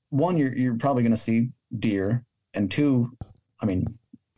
one, 0.10 0.38
you're 0.38 0.56
you're 0.56 0.78
probably 0.78 1.04
going 1.04 1.12
to 1.12 1.17
see 1.17 1.50
deer, 1.78 2.26
and 2.54 2.69
two, 2.69 3.12
I 3.62 3.65
mean, 3.65 3.86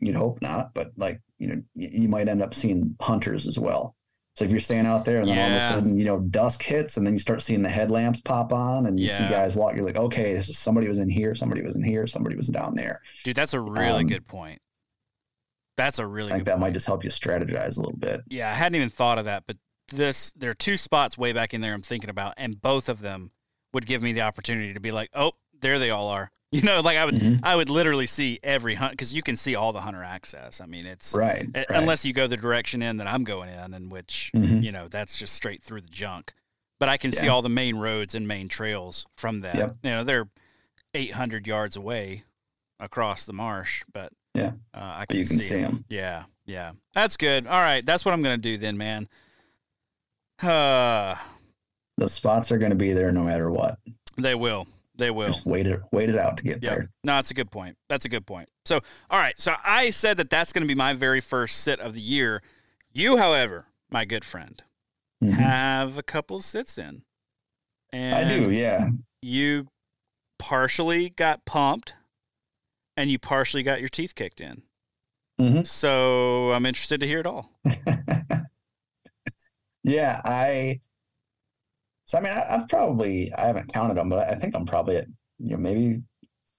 you'd 0.00 0.14
hope 0.14 0.40
not, 0.40 0.74
but 0.74 0.92
like 0.96 1.20
you 1.38 1.48
know, 1.48 1.62
you 1.74 2.08
might 2.08 2.28
end 2.28 2.42
up 2.42 2.54
seeing 2.54 2.96
hunters 3.00 3.46
as 3.46 3.58
well. 3.58 3.94
So 4.36 4.44
if 4.44 4.52
you're 4.52 4.60
staying 4.60 4.86
out 4.86 5.04
there 5.04 5.18
and 5.18 5.28
then 5.28 5.38
all 5.38 5.56
of 5.56 5.62
a 5.62 5.66
sudden, 5.66 5.98
you 5.98 6.04
know, 6.04 6.20
dusk 6.20 6.62
hits 6.62 6.96
and 6.96 7.04
then 7.04 7.12
you 7.12 7.18
start 7.18 7.42
seeing 7.42 7.62
the 7.62 7.68
headlamps 7.68 8.20
pop 8.20 8.52
on 8.52 8.86
and 8.86 8.98
you 9.00 9.08
see 9.08 9.28
guys 9.28 9.56
walk, 9.56 9.74
you're 9.74 9.84
like, 9.84 9.96
okay, 9.96 10.32
this 10.34 10.48
is 10.48 10.56
somebody 10.58 10.86
was 10.86 11.00
in 11.00 11.10
here, 11.10 11.34
somebody 11.34 11.60
was 11.60 11.74
in 11.74 11.82
here, 11.82 12.06
somebody 12.06 12.36
was 12.36 12.46
down 12.46 12.76
there. 12.76 13.00
Dude, 13.24 13.34
that's 13.34 13.52
a 13.54 13.60
really 13.60 14.02
Um, 14.02 14.06
good 14.06 14.26
point. 14.28 14.60
That's 15.76 15.98
a 15.98 16.06
really 16.06 16.28
I 16.30 16.34
think 16.34 16.44
good 16.44 16.46
that 16.46 16.52
point. 16.54 16.60
might 16.60 16.74
just 16.74 16.86
help 16.86 17.02
you 17.04 17.10
strategize 17.10 17.76
a 17.76 17.80
little 17.80 17.96
bit. 17.98 18.20
Yeah, 18.28 18.50
I 18.50 18.54
hadn't 18.54 18.76
even 18.76 18.88
thought 18.90 19.18
of 19.18 19.24
that, 19.24 19.44
but 19.46 19.56
this 19.92 20.32
there 20.36 20.50
are 20.50 20.54
two 20.54 20.76
spots 20.76 21.16
way 21.18 21.32
back 21.32 21.54
in 21.54 21.60
there 21.60 21.72
I'm 21.74 21.82
thinking 21.82 22.10
about, 22.10 22.34
and 22.36 22.60
both 22.60 22.88
of 22.88 23.00
them 23.00 23.30
would 23.72 23.86
give 23.86 24.02
me 24.02 24.12
the 24.12 24.22
opportunity 24.22 24.72
to 24.74 24.80
be 24.80 24.92
like, 24.92 25.10
oh, 25.14 25.32
there 25.60 25.78
they 25.78 25.90
all 25.90 26.08
are. 26.08 26.30
You 26.52 26.62
know, 26.62 26.80
like 26.80 26.96
I 26.96 27.04
would 27.04 27.14
Mhm. 27.16 27.40
I 27.42 27.54
would 27.54 27.68
literally 27.68 28.06
see 28.06 28.38
every 28.42 28.74
hunt 28.74 28.92
because 28.92 29.12
you 29.12 29.22
can 29.22 29.36
see 29.36 29.54
all 29.54 29.72
the 29.74 29.82
hunter 29.82 30.02
access. 30.02 30.62
I 30.62 30.66
mean, 30.66 30.86
it's 30.86 31.14
Right. 31.14 31.46
uh, 31.54 31.58
right. 31.58 31.66
unless 31.70 32.06
you 32.06 32.14
go 32.14 32.26
the 32.26 32.38
direction 32.38 32.80
in 32.80 32.96
that 32.96 33.06
I'm 33.06 33.22
going 33.24 33.50
in, 33.50 33.74
and 33.74 33.90
which 33.90 34.30
Mhm. 34.34 34.62
you 34.64 34.72
know 34.72 34.88
that's 34.88 35.18
just 35.18 35.34
straight 35.34 35.62
through 35.62 35.82
the 35.82 35.90
junk. 35.90 36.32
But 36.80 36.88
I 36.88 36.96
can 36.96 37.12
see 37.12 37.28
all 37.28 37.42
the 37.42 37.50
main 37.50 37.76
roads 37.76 38.14
and 38.14 38.26
main 38.26 38.48
trails 38.48 39.04
from 39.16 39.40
that. 39.40 39.56
Yep. 39.56 39.76
You 39.82 39.90
know, 39.90 40.04
they're 40.04 40.28
800 40.94 41.46
yards 41.46 41.76
away 41.76 42.24
across 42.80 43.26
the 43.26 43.32
marsh, 43.34 43.82
but 43.92 44.12
Yeah. 44.34 44.52
uh, 44.72 44.78
I 44.80 45.00
But 45.00 45.08
can, 45.10 45.18
you 45.18 45.26
can 45.26 45.36
see, 45.36 45.42
see 45.42 45.54
'em. 45.56 45.62
them. 45.72 45.84
Yeah, 45.90 46.24
yeah, 46.46 46.72
that's 46.94 47.18
good. 47.18 47.46
All 47.46 47.60
right, 47.60 47.84
that's 47.84 48.06
what 48.06 48.14
I'm 48.14 48.22
gonna 48.22 48.38
do 48.38 48.56
then, 48.56 48.78
man. 48.78 49.06
Uh, 50.42 51.16
Those 51.98 52.14
spots 52.14 52.50
are 52.52 52.58
going 52.58 52.70
to 52.70 52.76
be 52.76 52.92
there 52.92 53.10
no 53.12 53.24
matter 53.24 53.50
what. 53.50 53.78
they 54.16 54.34
will. 54.36 54.66
They 54.98 55.10
will. 55.10 55.28
Just 55.28 55.46
wait 55.46 55.66
it, 55.66 55.80
wait 55.92 56.10
it 56.10 56.18
out 56.18 56.36
to 56.38 56.44
get 56.44 56.62
Yep. 56.62 56.72
there. 56.72 56.90
No, 57.04 57.14
that's 57.14 57.30
a 57.30 57.34
good 57.34 57.50
point. 57.50 57.76
That's 57.88 58.04
a 58.04 58.08
good 58.08 58.26
point. 58.26 58.48
So, 58.66 58.80
all 59.10 59.18
right. 59.18 59.38
So 59.40 59.54
I 59.64 59.90
said 59.90 60.16
that 60.18 60.28
that's 60.28 60.52
going 60.52 60.62
to 60.62 60.68
be 60.68 60.74
my 60.74 60.92
very 60.92 61.20
first 61.20 61.58
sit 61.58 61.78
of 61.80 61.94
the 61.94 62.00
year. 62.00 62.42
You, 62.92 63.16
however, 63.16 63.66
my 63.90 64.04
good 64.04 64.24
friend, 64.24 64.60
Mhm. 65.22 65.30
have 65.32 65.96
a 65.98 66.02
couple 66.02 66.40
sits 66.40 66.76
in. 66.78 67.02
And 67.92 68.26
I 68.26 68.28
do. 68.28 68.50
Yeah. 68.50 68.88
You 69.22 69.68
partially 70.38 71.10
got 71.10 71.44
pumped 71.44 71.94
and 72.96 73.10
you 73.10 73.18
partially 73.18 73.62
got 73.62 73.80
your 73.80 73.88
teeth 73.88 74.14
kicked 74.16 74.40
in. 74.40 74.62
Mhm. 75.40 75.64
So 75.66 76.52
I'm 76.52 76.66
interested 76.66 76.98
to 77.00 77.06
hear 77.06 77.20
it 77.20 77.26
all. 77.26 77.52
yeah, 79.84 80.20
I. 80.24 80.80
So 82.08 82.16
I 82.16 82.22
mean, 82.22 82.32
I, 82.32 82.56
I've 82.56 82.68
probably 82.68 83.30
I 83.36 83.46
haven't 83.46 83.72
counted 83.72 83.98
them, 83.98 84.08
but 84.08 84.20
I 84.20 84.34
think 84.34 84.56
I'm 84.56 84.64
probably 84.64 84.96
at 84.96 85.06
you 85.38 85.50
know 85.50 85.58
maybe 85.58 86.00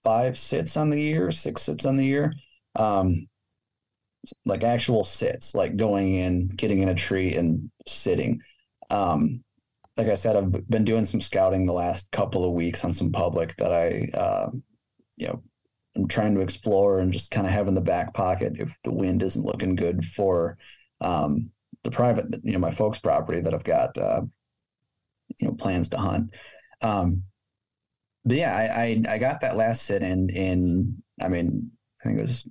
five 0.03 0.37
sits 0.37 0.77
on 0.77 0.91
the 0.91 1.01
year, 1.01 1.31
six 1.31 1.63
sits 1.63 1.85
on 1.85 1.97
the 1.97 2.05
year, 2.05 2.33
um, 2.75 3.27
like 4.45 4.63
actual 4.63 5.03
sits, 5.03 5.55
like 5.55 5.75
going 5.75 6.13
in, 6.13 6.49
getting 6.49 6.79
in 6.79 6.89
a 6.89 6.95
tree 6.95 7.33
and 7.33 7.71
sitting. 7.87 8.39
Um, 8.91 9.43
like 9.97 10.07
I 10.07 10.15
said, 10.15 10.35
I've 10.35 10.69
been 10.69 10.85
doing 10.85 11.05
some 11.05 11.19
scouting 11.19 11.65
the 11.65 11.73
last 11.73 12.11
couple 12.11 12.45
of 12.45 12.53
weeks 12.53 12.85
on 12.85 12.93
some 12.93 13.11
public 13.11 13.55
that 13.57 13.73
I, 13.73 14.09
uh, 14.15 14.51
you 15.17 15.27
know, 15.27 15.43
I'm 15.95 16.07
trying 16.07 16.35
to 16.35 16.41
explore 16.41 16.99
and 16.99 17.11
just 17.11 17.31
kind 17.31 17.47
of 17.47 17.51
have 17.53 17.67
in 17.67 17.73
the 17.73 17.81
back 17.81 18.13
pocket 18.13 18.59
if 18.59 18.77
the 18.83 18.93
wind 18.93 19.23
isn't 19.23 19.45
looking 19.45 19.75
good 19.75 20.05
for. 20.05 20.57
Um, 21.01 21.51
the 21.83 21.91
private, 21.91 22.25
you 22.43 22.51
know, 22.51 22.59
my 22.59 22.71
folks' 22.71 22.99
property 22.99 23.41
that 23.41 23.53
I've 23.53 23.63
got, 23.63 23.97
uh, 23.97 24.21
you 25.37 25.47
know, 25.47 25.53
plans 25.53 25.89
to 25.89 25.97
hunt. 25.97 26.33
Um, 26.81 27.23
but 28.25 28.37
yeah, 28.37 28.55
I, 28.55 28.81
I 29.09 29.13
I 29.15 29.17
got 29.17 29.41
that 29.41 29.55
last 29.55 29.83
sit 29.83 30.01
in 30.03 30.29
in 30.29 31.01
I 31.21 31.27
mean 31.29 31.71
I 32.01 32.07
think 32.07 32.19
it 32.19 32.21
was 32.23 32.49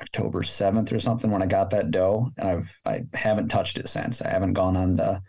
October 0.00 0.42
seventh 0.42 0.92
or 0.92 1.00
something 1.00 1.30
when 1.30 1.42
I 1.42 1.46
got 1.46 1.70
that 1.70 1.90
doe, 1.90 2.30
and 2.38 2.48
I've 2.48 2.70
I 2.84 3.02
haven't 3.16 3.48
touched 3.48 3.78
it 3.78 3.88
since. 3.88 4.20
I 4.22 4.30
haven't 4.30 4.54
gone 4.54 4.76
on 4.76 4.96
the 4.96 5.20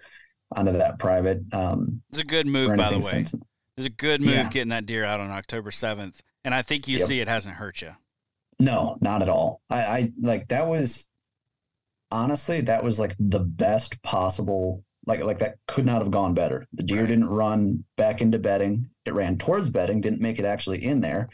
onto 0.55 0.71
that 0.73 0.99
private. 0.99 1.39
Um, 1.51 2.01
It's 2.09 2.19
a 2.19 2.25
good 2.25 2.47
move, 2.47 2.75
by 2.77 2.89
the 2.91 2.97
way. 2.97 3.01
since. 3.01 3.35
It's 3.77 3.87
a 3.87 3.89
good 3.89 4.21
move 4.21 4.29
Yeah. 4.35 4.49
getting 4.49 4.69
that 4.69 4.85
deer 4.85 5.03
out 5.03 5.19
on 5.19 5.31
October 5.31 5.71
7th. 5.71 6.21
And 6.45 6.53
I 6.53 6.61
think 6.61 6.87
you 6.87 6.97
Yep. 6.99 7.07
see 7.07 7.19
it 7.21 7.27
hasn't 7.27 7.55
hurt 7.55 7.81
you. 7.81 7.91
No, 8.59 8.97
not 9.01 9.21
at 9.23 9.29
all. 9.29 9.61
I, 9.69 9.81
I 9.83 10.11
like 10.21 10.47
that 10.49 10.67
was 10.67 11.09
honestly 12.11 12.61
that 12.61 12.83
was 12.83 12.99
like 12.99 13.15
the 13.19 13.39
best 13.39 14.01
possible 14.03 14.83
like 15.05 15.23
like 15.23 15.39
that 15.39 15.57
could 15.67 15.85
not 15.85 16.01
have 16.01 16.11
gone 16.11 16.33
better. 16.33 16.65
The 16.73 16.83
deer 16.83 17.01
Right. 17.01 17.07
didn't 17.07 17.29
run 17.29 17.83
back 17.97 18.21
into 18.21 18.39
bedding. 18.39 18.89
It 19.05 19.13
ran 19.13 19.37
towards 19.37 19.69
bedding, 19.69 20.01
didn't 20.01 20.21
make 20.21 20.39
it 20.39 20.45
actually 20.45 20.83
in 20.83 21.01
there. 21.01 21.29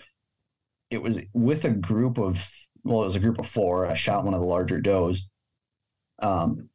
It 0.89 1.01
was 1.01 1.21
with 1.33 1.65
a 1.65 1.71
group 1.71 2.17
of 2.17 2.49
well, 2.83 3.01
it 3.01 3.05
was 3.05 3.15
a 3.15 3.19
group 3.19 3.39
of 3.39 3.47
four. 3.47 3.85
I 3.85 3.93
shot 3.95 4.23
one 4.25 4.33
of 4.33 4.39
the 4.39 4.45
larger 4.45 4.81
does. 4.81 5.27
Um 6.19 6.69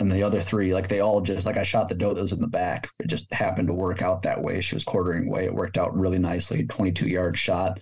and 0.00 0.10
the 0.10 0.22
other 0.22 0.40
three, 0.40 0.72
like 0.74 0.88
they 0.88 1.00
all 1.00 1.20
just 1.20 1.46
like 1.46 1.58
I 1.58 1.62
shot 1.62 1.88
the 1.88 1.94
doe 1.94 2.14
that 2.14 2.20
was 2.20 2.32
in 2.32 2.40
the 2.40 2.48
back. 2.48 2.88
It 3.00 3.08
just 3.08 3.32
happened 3.32 3.68
to 3.68 3.74
work 3.74 4.02
out 4.02 4.22
that 4.22 4.42
way. 4.42 4.60
She 4.62 4.74
was 4.74 4.84
quartering 4.84 5.28
away. 5.28 5.44
It 5.44 5.54
worked 5.54 5.76
out 5.78 5.94
really 5.96 6.18
nicely. 6.18 6.66
22 6.66 7.06
yard 7.08 7.36
shot, 7.38 7.80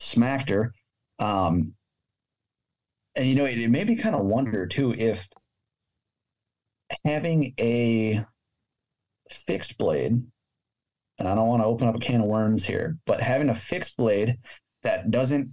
smacked 0.00 0.48
her. 0.50 0.72
Um, 1.18 1.74
and 3.14 3.28
you 3.28 3.34
know, 3.34 3.44
it, 3.44 3.58
it 3.58 3.70
made 3.70 3.88
me 3.88 3.96
kind 3.96 4.14
of 4.14 4.26
wonder 4.26 4.66
too 4.66 4.94
if 4.96 5.28
having 7.04 7.54
a 7.60 8.24
fixed 9.30 9.78
blade, 9.78 10.12
and 11.18 11.28
I 11.28 11.34
don't 11.34 11.48
want 11.48 11.62
to 11.62 11.66
open 11.66 11.88
up 11.88 11.96
a 11.96 11.98
can 12.00 12.20
of 12.20 12.26
worms 12.26 12.64
here, 12.64 12.96
but 13.06 13.20
having 13.20 13.48
a 13.48 13.54
fixed 13.54 13.96
blade 13.96 14.38
that 14.82 15.10
doesn't, 15.10 15.50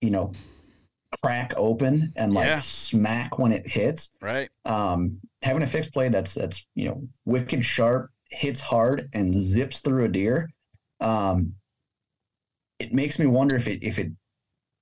you 0.00 0.10
know, 0.10 0.32
crack 1.22 1.52
open 1.56 2.12
and 2.16 2.32
like 2.32 2.46
Yeah. 2.46 2.58
smack 2.60 3.38
when 3.38 3.52
it 3.52 3.68
hits, 3.68 4.10
Right. 4.22 4.48
um, 4.64 5.20
having 5.42 5.62
a 5.62 5.66
fixed 5.66 5.92
blade 5.92 6.12
that's 6.12 6.34
that's 6.34 6.66
you 6.74 6.84
know 6.86 7.08
wicked 7.24 7.64
sharp, 7.64 8.10
hits 8.30 8.60
hard, 8.60 9.08
and 9.12 9.34
zips 9.34 9.80
through 9.80 10.04
a 10.04 10.08
deer. 10.08 10.50
Um, 11.00 11.54
it 12.78 12.92
makes 12.94 13.18
me 13.18 13.26
wonder 13.26 13.56
if 13.56 13.68
it 13.68 13.82
if 13.82 13.98
it 13.98 14.12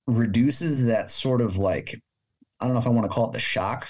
reduces 0.07 0.85
that 0.85 1.11
sort 1.11 1.41
of 1.41 1.57
like 1.57 1.99
I 2.59 2.65
don't 2.65 2.73
know 2.73 2.79
if 2.79 2.87
I 2.87 2.91
want 2.91 3.05
to 3.05 3.09
call 3.13 3.27
it 3.27 3.33
the 3.33 3.39
shock 3.39 3.87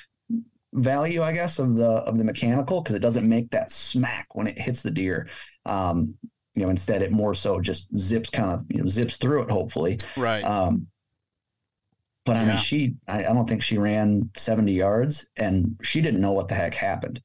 value, 0.73 1.21
I 1.23 1.33
guess, 1.33 1.59
of 1.59 1.75
the 1.75 1.89
of 1.89 2.17
the 2.17 2.23
mechanical 2.23 2.81
because 2.81 2.95
it 2.95 3.01
doesn't 3.01 3.27
make 3.27 3.51
that 3.51 3.71
smack 3.71 4.27
when 4.35 4.47
it 4.47 4.57
hits 4.59 4.81
the 4.81 4.91
deer. 4.91 5.27
Um, 5.65 6.15
you 6.55 6.63
know, 6.63 6.69
instead 6.69 7.01
it 7.01 7.11
more 7.11 7.33
so 7.33 7.59
just 7.61 7.95
zips 7.95 8.29
kind 8.29 8.51
of 8.51 8.65
you 8.69 8.79
know 8.79 8.85
zips 8.87 9.17
through 9.17 9.43
it. 9.43 9.49
Hopefully, 9.51 9.99
Right. 10.15 10.43
um, 10.43 10.87
but 12.25 12.37
I 12.37 12.41
Yeah. 12.41 12.47
mean, 12.49 12.57
she, 12.57 12.95
I, 13.07 13.19
I 13.19 13.33
don't 13.33 13.47
think 13.47 13.63
she 13.63 13.77
ran 13.77 14.29
70 14.35 14.73
yards 14.73 15.29
and 15.37 15.79
she 15.81 16.01
didn't 16.01 16.21
know 16.21 16.33
what 16.33 16.47
the 16.47 16.55
heck 16.55 16.73
happened. 16.73 17.21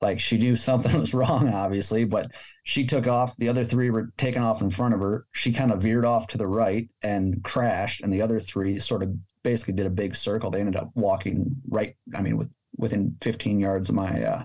Like 0.00 0.18
she 0.18 0.38
knew 0.38 0.56
something 0.56 0.98
was 0.98 1.14
wrong, 1.14 1.48
obviously, 1.50 2.04
but 2.04 2.32
she 2.64 2.84
took 2.86 3.06
off. 3.06 3.36
The 3.36 3.48
other 3.48 3.64
three 3.64 3.90
were 3.90 4.10
taken 4.16 4.42
off 4.42 4.62
in 4.62 4.70
front 4.70 4.94
of 4.94 5.00
her. 5.00 5.26
She 5.32 5.52
kind 5.52 5.72
of 5.72 5.82
veered 5.82 6.04
off 6.04 6.26
to 6.28 6.38
the 6.38 6.46
right 6.46 6.88
and 7.02 7.42
crashed. 7.44 8.00
And 8.02 8.12
the 8.12 8.22
other 8.22 8.40
three 8.40 8.78
sort 8.78 9.02
of 9.02 9.14
basically 9.42 9.74
did 9.74 9.86
a 9.86 9.90
big 9.90 10.14
circle. 10.16 10.50
They 10.50 10.60
ended 10.60 10.76
up 10.76 10.90
walking 10.94 11.56
right, 11.68 11.96
I 12.14 12.22
mean, 12.22 12.36
with 12.36 12.50
within 12.80 13.16
15 13.22 13.60
yards 13.60 13.88
of 13.88 13.94
my, 13.94 14.22
uh, 14.22 14.42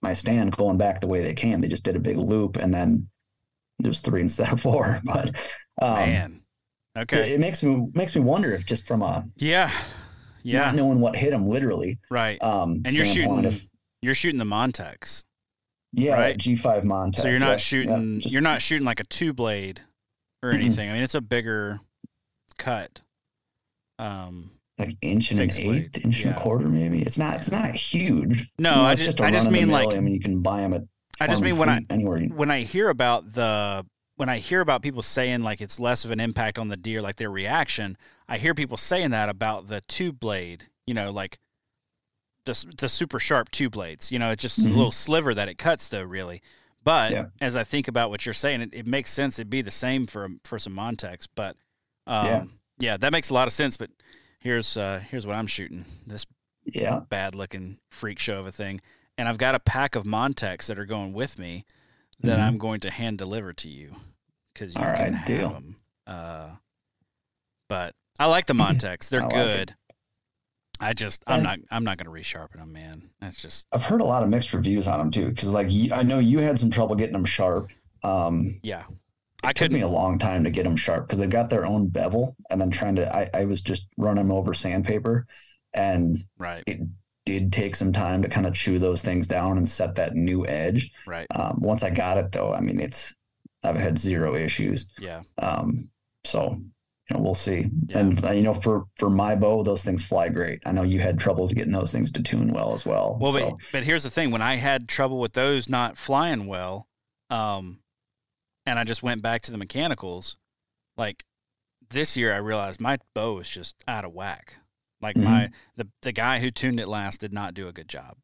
my 0.00 0.14
stand 0.14 0.56
going 0.56 0.78
back 0.78 1.00
the 1.00 1.06
way 1.08 1.22
they 1.22 1.34
came. 1.34 1.60
They 1.60 1.68
just 1.68 1.84
did 1.84 1.96
a 1.96 2.00
big 2.00 2.16
loop 2.16 2.56
and 2.56 2.72
then 2.72 3.08
it 3.82 3.88
was 3.88 4.00
three 4.00 4.20
instead 4.28 4.52
of 4.52 4.60
four. 4.60 5.00
But, 5.04 5.30
um, 5.80 5.94
Man. 5.94 6.42
Okay. 6.96 7.30
it, 7.30 7.32
it 7.34 7.40
makes 7.40 7.62
me 7.62 7.88
makes 7.94 8.14
me 8.14 8.20
wonder 8.20 8.52
if 8.52 8.66
just 8.66 8.86
from 8.86 9.02
a 9.02 9.24
yeah. 9.36 9.70
Yeah. 10.42 10.66
not 10.66 10.74
knowing 10.74 11.00
what 11.00 11.16
hit 11.16 11.32
him 11.32 11.48
literally. 11.48 11.98
right. 12.10 12.42
Um, 12.42 12.82
And 12.84 12.94
you're 12.94 13.04
shooting- 13.04 13.60
You're 14.02 14.14
shooting 14.14 14.38
the 14.38 14.44
Montecs. 14.44 15.22
yeah, 15.92 16.14
right? 16.14 16.36
G 16.36 16.54
five 16.56 16.82
Montecs. 16.84 17.20
So 17.20 17.28
you're 17.28 17.38
not 17.38 17.60
shooting 17.60 18.14
yeah, 18.14 18.20
just- 18.20 18.32
you're 18.32 18.42
not 18.42 18.60
shooting 18.60 18.84
like 18.84 19.00
a 19.00 19.04
two 19.04 19.32
blade 19.32 19.80
or 20.42 20.50
anything. 20.50 20.90
I 20.90 20.94
mean 20.94 21.02
it's 21.02 21.14
a 21.14 21.20
bigger 21.20 21.80
cut. 22.58 23.00
Um 23.98 24.50
like 24.78 24.96
inch 25.02 25.30
and 25.30 25.40
an 25.40 25.46
fixed 25.46 25.60
blade, 25.62 25.84
eighth, 25.94 26.04
inch 26.04 26.24
and 26.24 26.34
a 26.34 26.40
quarter, 26.40 26.68
maybe. 26.68 27.02
It's 27.02 27.18
not. 27.18 27.36
It's 27.36 27.50
not 27.50 27.74
huge. 27.74 28.50
No, 28.58 28.70
You 28.70 28.76
know, 28.76 28.82
I 28.82 28.94
just- 28.94 29.20
a 29.20 29.24
I 29.24 29.30
just 29.30 29.50
mean, 29.50 29.68
like- 29.70 29.92
I 29.94 30.00
mean, 30.00 30.14
you 30.14 30.20
can 30.20 30.40
buy 30.40 30.60
them 30.60 30.74
at. 30.74 30.82
I 31.20 31.26
just 31.26 31.42
mean 31.42 31.56
when 31.58 31.68
I 31.68 31.80
anywhere. 31.90 32.20
When 32.26 32.50
I 32.50 32.60
hear 32.60 32.88
about 32.88 33.34
the 33.34 33.86
when 34.16 34.28
I 34.28 34.38
hear 34.38 34.60
about 34.60 34.82
people 34.82 35.02
saying 35.02 35.42
like 35.42 35.60
it's 35.60 35.78
less 35.80 36.04
of 36.04 36.10
an 36.10 36.20
impact 36.20 36.58
on 36.58 36.68
the 36.68 36.76
deer, 36.76 37.00
like 37.02 37.16
their 37.16 37.30
reaction, 37.30 37.96
I 38.28 38.38
hear 38.38 38.54
people 38.54 38.76
saying 38.76 39.10
that 39.10 39.28
about 39.28 39.68
the 39.68 39.80
two 39.82 40.12
blade, 40.12 40.64
you 40.86 40.94
know, 40.94 41.10
like 41.12 41.38
the 42.44 42.64
the 42.78 42.88
super 42.88 43.18
sharp 43.20 43.50
two 43.50 43.70
blades. 43.70 44.10
You 44.10 44.18
know, 44.18 44.30
it's 44.30 44.42
just 44.42 44.58
a 44.58 44.62
Mhm. 44.62 44.74
little 44.74 44.90
sliver 44.90 45.34
that 45.34 45.48
it 45.48 45.58
cuts 45.58 45.88
though, 45.88 46.02
really. 46.02 46.42
But 46.82 47.12
Yeah. 47.12 47.24
as 47.40 47.54
I 47.54 47.62
think 47.62 47.86
about 47.88 48.10
what 48.10 48.26
you're 48.26 48.32
saying, 48.32 48.60
it, 48.62 48.70
it 48.72 48.86
makes 48.86 49.10
sense. 49.10 49.38
It'd 49.38 49.50
be 49.50 49.62
the 49.62 49.70
same 49.70 50.06
for 50.06 50.28
for 50.44 50.58
some 50.58 50.74
Montecs, 50.74 51.28
but 51.34 51.56
um, 52.06 52.26
Yeah. 52.26 52.44
yeah, 52.80 52.96
that 52.96 53.12
makes 53.12 53.30
a 53.30 53.34
lot 53.34 53.46
of 53.46 53.52
sense. 53.52 53.76
But 53.76 53.90
here's 54.42 54.76
uh, 54.76 55.00
here's 55.08 55.26
what 55.26 55.36
I'm 55.36 55.46
shooting. 55.46 55.84
This 56.06 56.26
yeah, 56.64 57.00
bad 57.08 57.34
looking 57.34 57.78
freak 57.90 58.18
show 58.18 58.38
of 58.40 58.46
a 58.46 58.52
thing. 58.52 58.80
And 59.18 59.28
I've 59.28 59.38
got 59.38 59.54
a 59.54 59.60
pack 59.60 59.94
of 59.94 60.04
Montecs 60.04 60.66
that 60.66 60.78
are 60.78 60.84
going 60.86 61.12
with 61.12 61.38
me 61.38 61.64
that 62.20 62.38
Mhm. 62.38 62.42
I'm 62.42 62.58
going 62.58 62.80
to 62.80 62.90
hand 62.90 63.18
deliver 63.18 63.52
to 63.52 63.68
you 63.68 63.96
because 64.54 64.74
you 64.74 64.80
All 64.80 64.86
can 64.94 65.12
right, 65.12 65.14
have 65.14 65.26
deal. 65.26 65.50
them. 65.50 65.76
Uh, 66.06 66.50
but 67.68 67.94
I 68.18 68.26
like 68.26 68.46
the 68.46 68.54
Montecs; 68.64 69.08
they're 69.08 69.20
I 69.22 69.24
like 69.26 69.34
good. 69.34 69.74
I 70.80 70.94
just 70.94 71.22
I'm 71.26 71.34
And- 71.36 71.44
not 71.44 71.58
I'm 71.70 71.84
not 71.84 71.98
going 71.98 72.12
to 72.14 72.20
resharpen 72.22 72.56
them, 72.58 72.72
man. 72.72 73.10
That's 73.20 73.40
just 73.40 73.66
I've 73.72 73.84
heard 73.84 74.00
a 74.00 74.04
lot 74.04 74.22
of 74.22 74.28
mixed 74.28 74.52
reviews 74.52 74.88
on 74.88 74.98
them 74.98 75.10
too. 75.10 75.28
Because 75.28 75.52
like 75.52 75.68
I 75.92 76.02
know 76.02 76.18
you 76.18 76.38
had 76.40 76.58
some 76.58 76.70
trouble 76.70 76.94
getting 76.96 77.12
them 77.12 77.24
sharp. 77.24 77.70
Um, 78.02 78.58
yeah. 78.62 78.84
It 79.42 79.48
I 79.48 79.52
took 79.52 79.72
me 79.72 79.80
a 79.80 79.88
long 79.88 80.18
time 80.18 80.44
to 80.44 80.50
get 80.50 80.64
them 80.64 80.76
sharp 80.76 81.06
because 81.06 81.18
they've 81.18 81.28
got 81.30 81.50
their 81.50 81.66
own 81.66 81.88
bevel, 81.88 82.36
and 82.50 82.60
then 82.60 82.70
trying 82.70 82.96
to. 82.96 83.14
I, 83.14 83.28
I 83.34 83.44
was 83.44 83.60
just 83.60 83.88
running 83.96 84.22
them 84.22 84.32
over 84.32 84.54
sandpaper, 84.54 85.26
and 85.72 86.18
Right, 86.38 86.62
it 86.66 86.80
did 87.24 87.52
take 87.52 87.76
some 87.76 87.92
time 87.92 88.22
to 88.22 88.28
kind 88.28 88.46
of 88.46 88.54
chew 88.54 88.78
those 88.78 89.02
things 89.02 89.26
down 89.26 89.56
and 89.58 89.68
set 89.68 89.94
that 89.94 90.14
new 90.14 90.46
edge. 90.46 90.90
right. 91.06 91.26
Um, 91.34 91.58
once 91.60 91.82
I 91.82 91.90
got 91.90 92.18
it 92.18 92.32
though, 92.32 92.52
I 92.52 92.60
mean, 92.60 92.80
it's 92.80 93.14
I've 93.62 93.76
had 93.76 93.98
zero 93.98 94.34
issues. 94.34 94.92
Yeah, 94.98 95.22
Um, 95.38 95.90
so 96.24 96.60
you 97.10 97.16
know, 97.16 97.22
we'll 97.22 97.34
see. 97.34 97.66
Yeah. 97.88 97.98
And 97.98 98.24
uh, 98.24 98.30
you 98.30 98.42
know, 98.42 98.54
for 98.54 98.84
for 98.96 99.10
my 99.10 99.34
bow, 99.36 99.62
those 99.62 99.82
things 99.84 100.04
fly 100.04 100.28
great. 100.28 100.60
I 100.66 100.72
know 100.72 100.82
you 100.82 101.00
had 101.00 101.18
trouble 101.18 101.46
getting 101.48 101.72
those 101.72 101.92
things 101.92 102.10
to 102.12 102.22
tune 102.22 102.52
well 102.52 102.74
as 102.74 102.86
well. 102.86 103.18
Well, 103.20 103.32
so, 103.32 103.50
but, 103.50 103.58
but 103.72 103.84
here's 103.84 104.02
the 104.04 104.10
thing: 104.10 104.30
when 104.30 104.42
I 104.42 104.56
had 104.56 104.88
trouble 104.88 105.18
with 105.18 105.32
those 105.32 105.68
not 105.68 105.98
flying 105.98 106.46
well, 106.46 106.88
um, 107.30 107.78
and 108.66 108.78
I 108.78 108.84
just 108.84 109.02
went 109.02 109.22
back 109.22 109.42
to 109.42 109.52
the 109.52 109.58
mechanicals, 109.58 110.36
like 110.96 111.24
this 111.90 112.16
year, 112.16 112.32
I 112.32 112.38
realized 112.38 112.80
my 112.80 112.98
bow 113.14 113.38
is 113.40 113.48
just 113.48 113.76
out 113.86 114.04
of 114.04 114.12
whack. 114.12 114.56
Like 115.00 115.16
Mhm. 115.16 115.24
my 115.24 115.50
the 115.76 115.88
the 116.02 116.12
guy 116.12 116.38
who 116.40 116.50
tuned 116.50 116.78
it 116.80 116.86
last 116.88 117.20
did 117.20 117.32
not 117.32 117.54
do 117.54 117.66
a 117.68 117.72
good 117.72 117.88
job, 117.88 118.16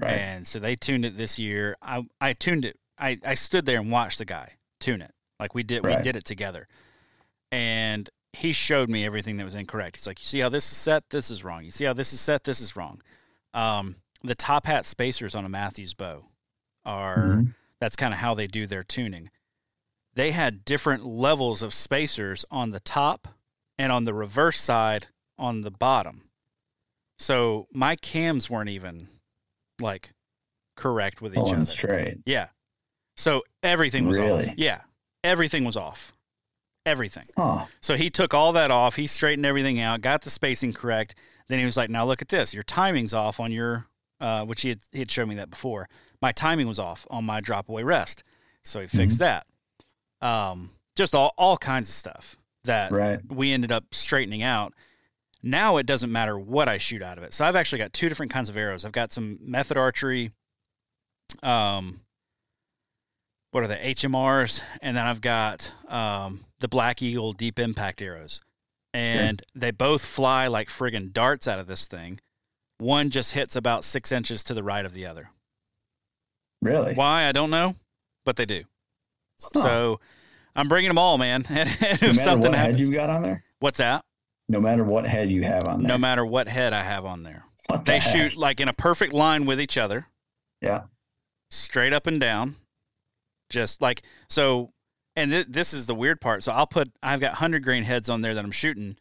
right. 0.00 0.10
and 0.18 0.46
so 0.46 0.58
they 0.58 0.74
tuned 0.74 1.04
it 1.04 1.16
this 1.16 1.38
year. 1.38 1.76
I 1.80 2.02
I 2.20 2.32
tuned 2.32 2.64
it. 2.64 2.78
I 2.98 3.18
I 3.24 3.34
stood 3.34 3.66
there 3.66 3.78
and 3.80 3.90
watched 3.92 4.18
the 4.18 4.24
guy 4.24 4.54
tune 4.80 5.00
it. 5.00 5.14
Like 5.38 5.54
we 5.54 5.62
did 5.62 5.84
we 5.86 5.94
did 6.02 6.16
it 6.16 6.24
together, 6.24 6.66
and 7.52 8.10
he 8.32 8.52
showed 8.52 8.88
me 8.90 9.04
everything 9.04 9.36
that 9.38 9.44
was 9.44 9.54
incorrect. 9.54 9.96
He's 9.96 10.06
like, 10.06 10.20
you 10.20 10.24
see 10.24 10.40
how 10.40 10.48
this 10.48 10.70
is 10.70 10.76
set? 10.76 11.08
This 11.10 11.30
is 11.30 11.42
wrong. 11.44 11.64
You 11.64 11.70
see 11.70 11.84
how 11.84 11.92
this 11.92 12.12
is 12.12 12.20
set? 12.20 12.44
This 12.44 12.60
is 12.60 12.76
wrong. 12.76 13.00
Um, 13.54 13.96
the 14.22 14.34
top 14.34 14.66
hat 14.66 14.84
spacers 14.86 15.34
on 15.34 15.44
a 15.44 15.48
Mathews 15.48 15.94
bow 15.94 16.26
are 16.84 17.16
Mhm. 17.36 17.54
that's 17.80 17.96
kind 17.96 18.12
of 18.12 18.20
how 18.20 18.34
they 18.34 18.46
do 18.46 18.66
their 18.66 18.82
tuning. 18.84 19.30
They 20.18 20.32
had 20.32 20.64
different 20.64 21.06
levels 21.06 21.62
of 21.62 21.72
spacers 21.72 22.44
on 22.50 22.72
the 22.72 22.80
top 22.80 23.28
and 23.78 23.92
on 23.92 24.02
the 24.02 24.12
reverse 24.12 24.58
side 24.60 25.06
on 25.38 25.60
the 25.60 25.70
bottom. 25.70 26.22
So 27.18 27.68
my 27.72 27.94
cams 27.94 28.50
weren't 28.50 28.68
even 28.68 29.08
like 29.80 30.10
correct 30.76 31.22
with 31.22 31.34
each 31.34 31.38
Pulling 31.38 31.54
other. 31.54 31.64
straight. 31.64 32.18
Yeah. 32.26 32.48
So 33.16 33.44
everything 33.62 34.08
was 34.08 34.18
Really? 34.18 34.48
off. 34.48 34.54
Yeah. 34.58 34.80
Everything 35.22 35.64
was 35.64 35.76
off. 35.76 36.12
Everything. 36.84 37.26
Huh. 37.36 37.66
So 37.80 37.96
he 37.96 38.10
took 38.10 38.34
all 38.34 38.52
that 38.54 38.72
off. 38.72 38.96
He 38.96 39.06
straightened 39.06 39.46
everything 39.46 39.78
out, 39.78 40.00
got 40.00 40.22
the 40.22 40.30
spacing 40.30 40.72
correct. 40.72 41.14
Then 41.46 41.60
he 41.60 41.64
was 41.64 41.76
like, 41.76 41.90
"Now 41.90 42.04
look 42.04 42.22
at 42.22 42.28
this. 42.28 42.52
Your 42.52 42.64
timing's 42.64 43.14
off 43.14 43.38
on 43.38 43.52
your, 43.52 43.86
uh, 44.20 44.44
which 44.44 44.62
he 44.62 44.70
had, 44.70 44.80
he 44.90 44.98
had 44.98 45.12
shown 45.12 45.28
me 45.28 45.36
that 45.36 45.48
before. 45.50 45.88
My 46.20 46.32
timing 46.32 46.66
was 46.66 46.80
off 46.80 47.06
on 47.08 47.24
my 47.24 47.40
drop 47.40 47.68
away 47.68 47.84
rest. 47.84 48.24
So 48.64 48.80
he 48.80 48.88
fixed 48.88 49.20
that. 49.20 49.46
Um, 50.20 50.70
just 50.96 51.14
all 51.14 51.32
all 51.38 51.56
kinds 51.56 51.88
of 51.88 51.94
stuff 51.94 52.36
that 52.64 52.90
Right. 52.90 53.20
we 53.28 53.52
ended 53.52 53.70
up 53.72 53.84
straightening 53.92 54.42
out. 54.42 54.74
Now 55.42 55.76
it 55.76 55.86
doesn't 55.86 56.10
matter 56.10 56.36
what 56.38 56.68
I 56.68 56.78
shoot 56.78 57.02
out 57.02 57.16
of 57.18 57.24
it. 57.24 57.32
So 57.32 57.44
I've 57.44 57.54
actually 57.56 57.78
got 57.78 57.92
two 57.92 58.08
different 58.08 58.32
kinds 58.32 58.48
of 58.48 58.56
arrows. 58.56 58.84
I've 58.84 58.92
got 58.92 59.12
some 59.12 59.38
method 59.40 59.76
archery, 59.76 60.32
um, 61.42 62.00
what 63.52 63.62
are 63.64 63.68
the 63.68 63.76
HMRs, 63.76 64.62
and 64.82 64.96
then 64.96 65.06
I've 65.06 65.20
got 65.20 65.72
um, 65.88 66.44
the 66.60 66.68
Black 66.68 67.00
Eagle 67.02 67.32
deep 67.32 67.58
impact 67.58 68.02
arrows, 68.02 68.40
and 68.92 69.40
they 69.54 69.70
both 69.70 70.04
fly 70.04 70.48
like 70.48 70.68
friggin' 70.68 71.12
darts 71.12 71.46
out 71.46 71.58
of 71.60 71.66
this 71.68 71.86
thing. 71.86 72.20
One 72.78 73.10
just 73.10 73.32
hits 73.34 73.56
about 73.56 73.84
six 73.84 74.12
inches 74.12 74.42
to 74.44 74.54
the 74.54 74.62
right 74.62 74.84
of 74.84 74.92
the 74.92 75.06
other. 75.06 75.30
Really? 76.60 76.94
Why 76.94 77.24
I 77.26 77.32
don't 77.32 77.50
know, 77.50 77.76
but 78.24 78.36
they 78.36 78.44
do. 78.44 78.64
Huh. 79.40 79.60
So 79.60 80.00
I'm 80.56 80.68
bringing 80.68 80.88
them 80.88 80.98
all, 80.98 81.18
man. 81.18 81.44
And 81.50 81.68
if 81.68 82.02
no 82.02 82.08
matter 82.08 82.14
something 82.14 82.50
what 82.50 82.58
happens, 82.58 82.78
head 82.78 82.86
you 82.88 82.92
got 82.92 83.10
on 83.10 83.22
there, 83.22 83.44
what's 83.60 83.78
that? 83.78 84.04
no 84.50 84.60
matter 84.60 84.82
what 84.82 85.06
head 85.06 85.30
you 85.30 85.42
have 85.42 85.64
on 85.66 85.82
there, 85.82 85.88
No 85.88 85.98
matter 85.98 86.24
what 86.24 86.48
head 86.48 86.72
I 86.72 86.82
have 86.82 87.04
on 87.04 87.22
there, 87.22 87.44
what 87.66 87.84
the 87.84 87.92
they 87.92 87.98
heck? 87.98 88.12
shoot 88.30 88.36
like 88.36 88.60
in 88.60 88.68
a 88.68 88.72
perfect 88.72 89.12
line 89.12 89.44
with 89.44 89.60
each 89.60 89.76
other, 89.76 90.06
Yeah. 90.62 90.84
straight 91.50 91.92
up 91.92 92.06
and 92.06 92.18
down, 92.18 92.56
just 93.50 93.82
like 93.82 94.02
so. 94.28 94.70
And 95.16 95.30
th- 95.32 95.46
this 95.48 95.72
is 95.74 95.86
the 95.86 95.94
weird 95.94 96.20
part. 96.20 96.42
So 96.44 96.52
I'll 96.52 96.66
put 96.66 96.90
I've 97.02 97.20
got 97.20 97.34
hundred 97.34 97.62
grain 97.64 97.82
heads 97.84 98.08
on 98.08 98.22
there 98.22 98.34
that 98.34 98.44
I'm 98.44 98.50
shooting 98.52 98.96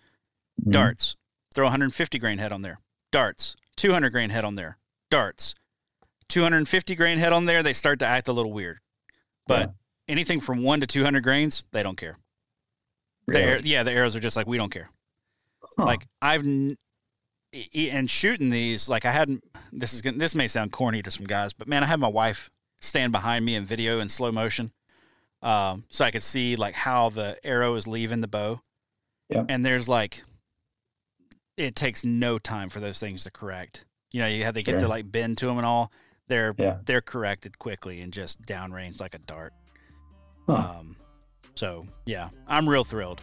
Mhm. 0.61 0.71
darts. 0.71 1.15
Throw 1.53 1.65
150 1.65 2.19
grain 2.19 2.39
head 2.39 2.51
on 2.51 2.61
there, 2.61 2.79
darts. 3.11 3.55
200 3.77 4.09
grain 4.11 4.29
head 4.31 4.43
on 4.43 4.55
there, 4.55 4.77
darts. 5.09 5.55
250 6.29 6.93
grain 6.95 7.19
head 7.19 7.31
on 7.33 7.45
there, 7.45 7.63
they 7.63 7.73
start 7.73 7.99
to 7.99 8.05
act 8.05 8.27
a 8.27 8.33
little 8.33 8.51
weird. 8.51 8.79
But 9.47 9.73
anything 10.07 10.39
from 10.39 10.63
one 10.63 10.81
to 10.81 10.87
200 10.87 11.21
grains, 11.23 11.63
they 11.71 11.83
don't 11.83 11.97
care. 11.97 12.17
Really? 13.27 13.43
air- 13.43 13.59
yeah, 13.63 13.83
the 13.83 13.91
arrows 13.91 14.15
are 14.15 14.19
just 14.21 14.37
like 14.37 14.47
we 14.47 14.57
don't 14.57 14.71
care. 14.71 14.89
Huh. 15.77 15.85
Like 15.85 16.07
I've 16.21 16.43
and 17.75 18.09
shooting 18.09 18.49
these, 18.49 18.89
like 18.89 19.05
I 19.05 19.11
hadn't. 19.11 19.43
This 19.71 19.93
is 19.93 20.01
gonna, 20.01 20.17
this 20.17 20.35
may 20.35 20.47
sound 20.47 20.71
corny 20.71 21.01
to 21.01 21.11
some 21.11 21.25
guys, 21.25 21.53
but 21.53 21.67
man, 21.67 21.83
I 21.83 21.87
had 21.87 21.99
my 21.99 22.07
wife 22.07 22.49
stand 22.81 23.11
behind 23.11 23.43
me 23.45 23.55
in 23.55 23.65
video 23.65 23.99
in 23.99 24.09
slow 24.09 24.31
motion, 24.31 24.71
um, 25.41 25.83
so 25.89 26.05
I 26.05 26.11
could 26.11 26.23
see 26.23 26.55
like 26.55 26.75
how 26.75 27.09
the 27.09 27.37
arrow 27.43 27.75
is 27.75 27.87
leaving 27.87 28.21
the 28.21 28.27
bow. 28.27 28.61
Yep. 29.29 29.47
And 29.49 29.65
there's 29.65 29.89
like, 29.89 30.23
it 31.57 31.75
takes 31.75 32.05
no 32.05 32.37
time 32.39 32.69
for 32.69 32.79
those 32.79 32.99
things 32.99 33.23
to 33.25 33.31
correct. 33.31 33.85
You 34.11 34.21
know, 34.21 34.27
you 34.27 34.43
have 34.45 34.55
to 34.55 34.63
get 34.63 34.79
to 34.79 34.87
like 34.87 35.11
bend 35.11 35.37
to 35.39 35.47
them 35.47 35.57
and 35.57 35.65
all. 35.65 35.91
They're 36.27 36.53
Yeah. 36.57 36.77
they're 36.85 37.01
corrected 37.01 37.57
quickly 37.59 38.01
and 38.01 38.13
just 38.13 38.41
downrange 38.43 38.99
like 39.01 39.15
a 39.15 39.19
dart. 39.19 39.53
Huh. 40.47 40.75
Um, 40.79 40.95
so 41.55 41.85
yeah, 42.05 42.29
I'm 42.47 42.67
real 42.67 42.83
thrilled. 42.83 43.21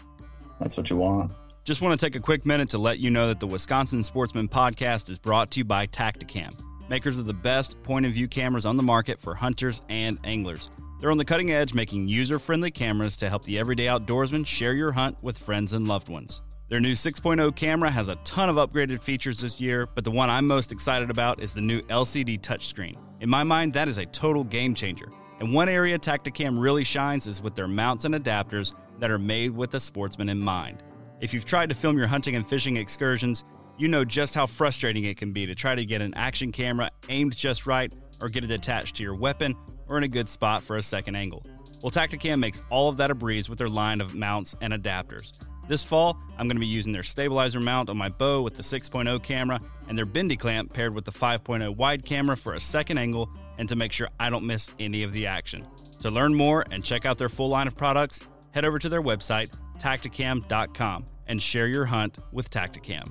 That's 0.61 0.77
what 0.77 0.91
you 0.91 0.97
want. 0.97 1.33
Just 1.65 1.81
want 1.81 1.99
to 1.99 2.07
take 2.07 2.15
a 2.15 2.21
quick 2.21 2.45
minute 2.45 2.69
to 2.71 2.79
let 2.79 3.01
you 3.01 3.11
know 3.11 3.27
that 3.29 3.41
the 3.41 3.47
Wisconsin 3.47 4.03
Sportsman 4.03 4.49
Podcast 4.49 5.09
is 5.09 5.19
brought 5.19 5.51
to 5.53 5.61
you 5.61 5.65
by 5.65 5.87
Tactacam, 5.87 6.55
makers 6.91 7.19
of 7.19 7.25
the 7.25 7.33
best 7.33 7.83
point 7.83 8.05
of 8.05 8.13
view 8.13 8.29
cameras 8.29 8.67
on 8.67 8.77
the 8.77 8.83
market 8.83 9.19
for 9.19 9.35
hunters 9.35 9.81
and 9.89 10.19
anglers. 10.25 10.69
They're 11.01 11.11
on 11.11 11.17
the 11.17 11.25
cutting 11.25 11.53
edge, 11.53 11.73
making 11.73 12.09
user 12.09 12.39
friendly 12.39 12.71
cameras 12.71 13.17
to 13.19 13.29
help 13.29 13.45
the 13.45 13.59
everyday 13.59 13.87
outdoorsman 13.87 14.47
share 14.47 14.75
your 14.75 14.93
hunt 14.93 15.23
with 15.23 15.39
friends 15.39 15.73
and 15.73 15.89
loved 15.89 16.09
ones. 16.09 16.43
Their 16.69 16.81
new 16.81 16.93
6.0 16.93 17.55
camera 17.57 17.91
has 17.91 18.09
a 18.09 18.17
ton 18.25 18.49
of 18.49 18.57
upgraded 18.57 19.03
features 19.03 19.41
this 19.41 19.61
year, 19.61 19.87
but 19.95 20.05
the 20.05 20.11
one 20.11 20.29
I'm 20.29 20.47
most 20.47 20.73
excited 20.73 21.11
about 21.11 21.41
is 21.41 21.55
the 21.55 21.61
new 21.61 21.81
LCD 21.83 22.41
touchscreen. 22.41 22.97
In 23.21 23.29
my 23.29 23.43
mind, 23.43 23.73
that 23.73 23.89
is 23.89 23.99
a 23.99 24.07
total 24.07 24.45
game 24.45 24.75
changer. 24.75 25.11
And 25.41 25.53
one 25.53 25.69
area 25.69 25.99
Tactacam 25.99 26.61
really 26.61 26.85
shines 26.85 27.27
is 27.27 27.43
with 27.43 27.55
their 27.55 27.69
mounts 27.69 28.05
and 28.05 28.15
adapters 28.15 28.73
that 29.01 29.11
are 29.11 29.19
made 29.19 29.51
with 29.51 29.71
the 29.71 29.81
sportsman 29.81 30.29
in 30.29 30.39
mind. 30.39 30.83
If 31.21 31.35
you've 31.35 31.45
tried 31.45 31.69
to 31.71 31.75
film 31.75 31.99
your 31.99 32.07
hunting 32.07 32.37
and 32.37 32.47
fishing 32.47 32.77
excursions, 32.77 33.45
you 33.77 33.89
know 33.89 34.05
just 34.05 34.35
how 34.35 34.47
frustrating 34.47 35.05
it 35.05 35.17
can 35.17 35.33
be 35.33 35.47
to 35.47 35.55
try 35.55 35.75
to 35.75 35.85
get 35.85 36.01
an 36.01 36.15
action 36.15 36.53
camera 36.53 36.91
aimed 37.09 37.37
just 37.37 37.67
right 37.67 37.93
or 38.21 38.29
get 38.29 38.45
it 38.45 38.51
attached 38.51 38.97
to 38.97 39.03
your 39.03 39.17
weapon 39.17 39.57
or 39.89 39.99
in 39.99 40.05
a 40.05 40.09
good 40.09 40.29
spot 40.29 40.63
for 40.63 40.77
a 40.77 40.83
second 40.83 41.17
angle. 41.17 41.45
Well, 41.83 41.91
Tactacam 41.91 42.39
makes 42.39 42.63
all 42.71 42.89
of 42.89 42.97
that 42.99 43.11
a 43.11 43.15
breeze 43.15 43.49
with 43.49 43.59
their 43.59 43.69
line 43.69 44.01
of 44.01 44.15
mounts 44.15 44.57
and 44.61 44.73
adapters. 44.73 45.33
This 45.67 45.83
fall, 45.83 46.19
I'm 46.39 46.47
going 46.47 46.57
to 46.57 46.61
be 46.61 46.67
using 46.67 46.93
their 46.93 47.03
stabilizer 47.03 47.59
mount 47.59 47.91
on 47.91 47.97
my 47.97 48.09
bow 48.09 48.43
with 48.43 48.57
the 48.57 48.63
6.0 48.63 49.23
camera 49.23 49.59
and 49.89 49.97
their 49.97 50.07
bendy 50.07 50.37
clamp 50.37 50.73
paired 50.73 50.95
with 50.95 51.05
the 51.05 51.13
5.0 51.13 51.75
wide 51.77 52.05
camera 52.05 52.37
for 52.37 52.55
a 52.55 52.61
second 52.61 52.99
angle 52.99 53.31
and 53.59 53.69
to 53.69 53.77
make 53.77 53.93
sure 53.93 54.09
I 54.19 54.31
don't 54.31 54.45
miss 54.45 54.71
any 54.79 55.03
of 55.03 55.13
the 55.13 55.27
action. 55.27 55.67
To 56.01 56.11
learn 56.11 56.35
more 56.35 56.65
and 56.71 56.85
check 56.85 57.07
out 57.07 57.19
their 57.19 57.29
full 57.29 57.49
line 57.49 57.67
of 57.67 57.75
products, 57.75 58.21
head 58.53 58.65
over 58.65 58.79
to 58.79 58.89
their 58.89 59.03
website, 59.03 59.51
tactacam.com, 59.79 61.07
and 61.27 61.43
share 61.43 61.67
your 61.67 61.85
hunt 61.85 62.19
with 62.33 62.51
Tactacam. 62.51 63.09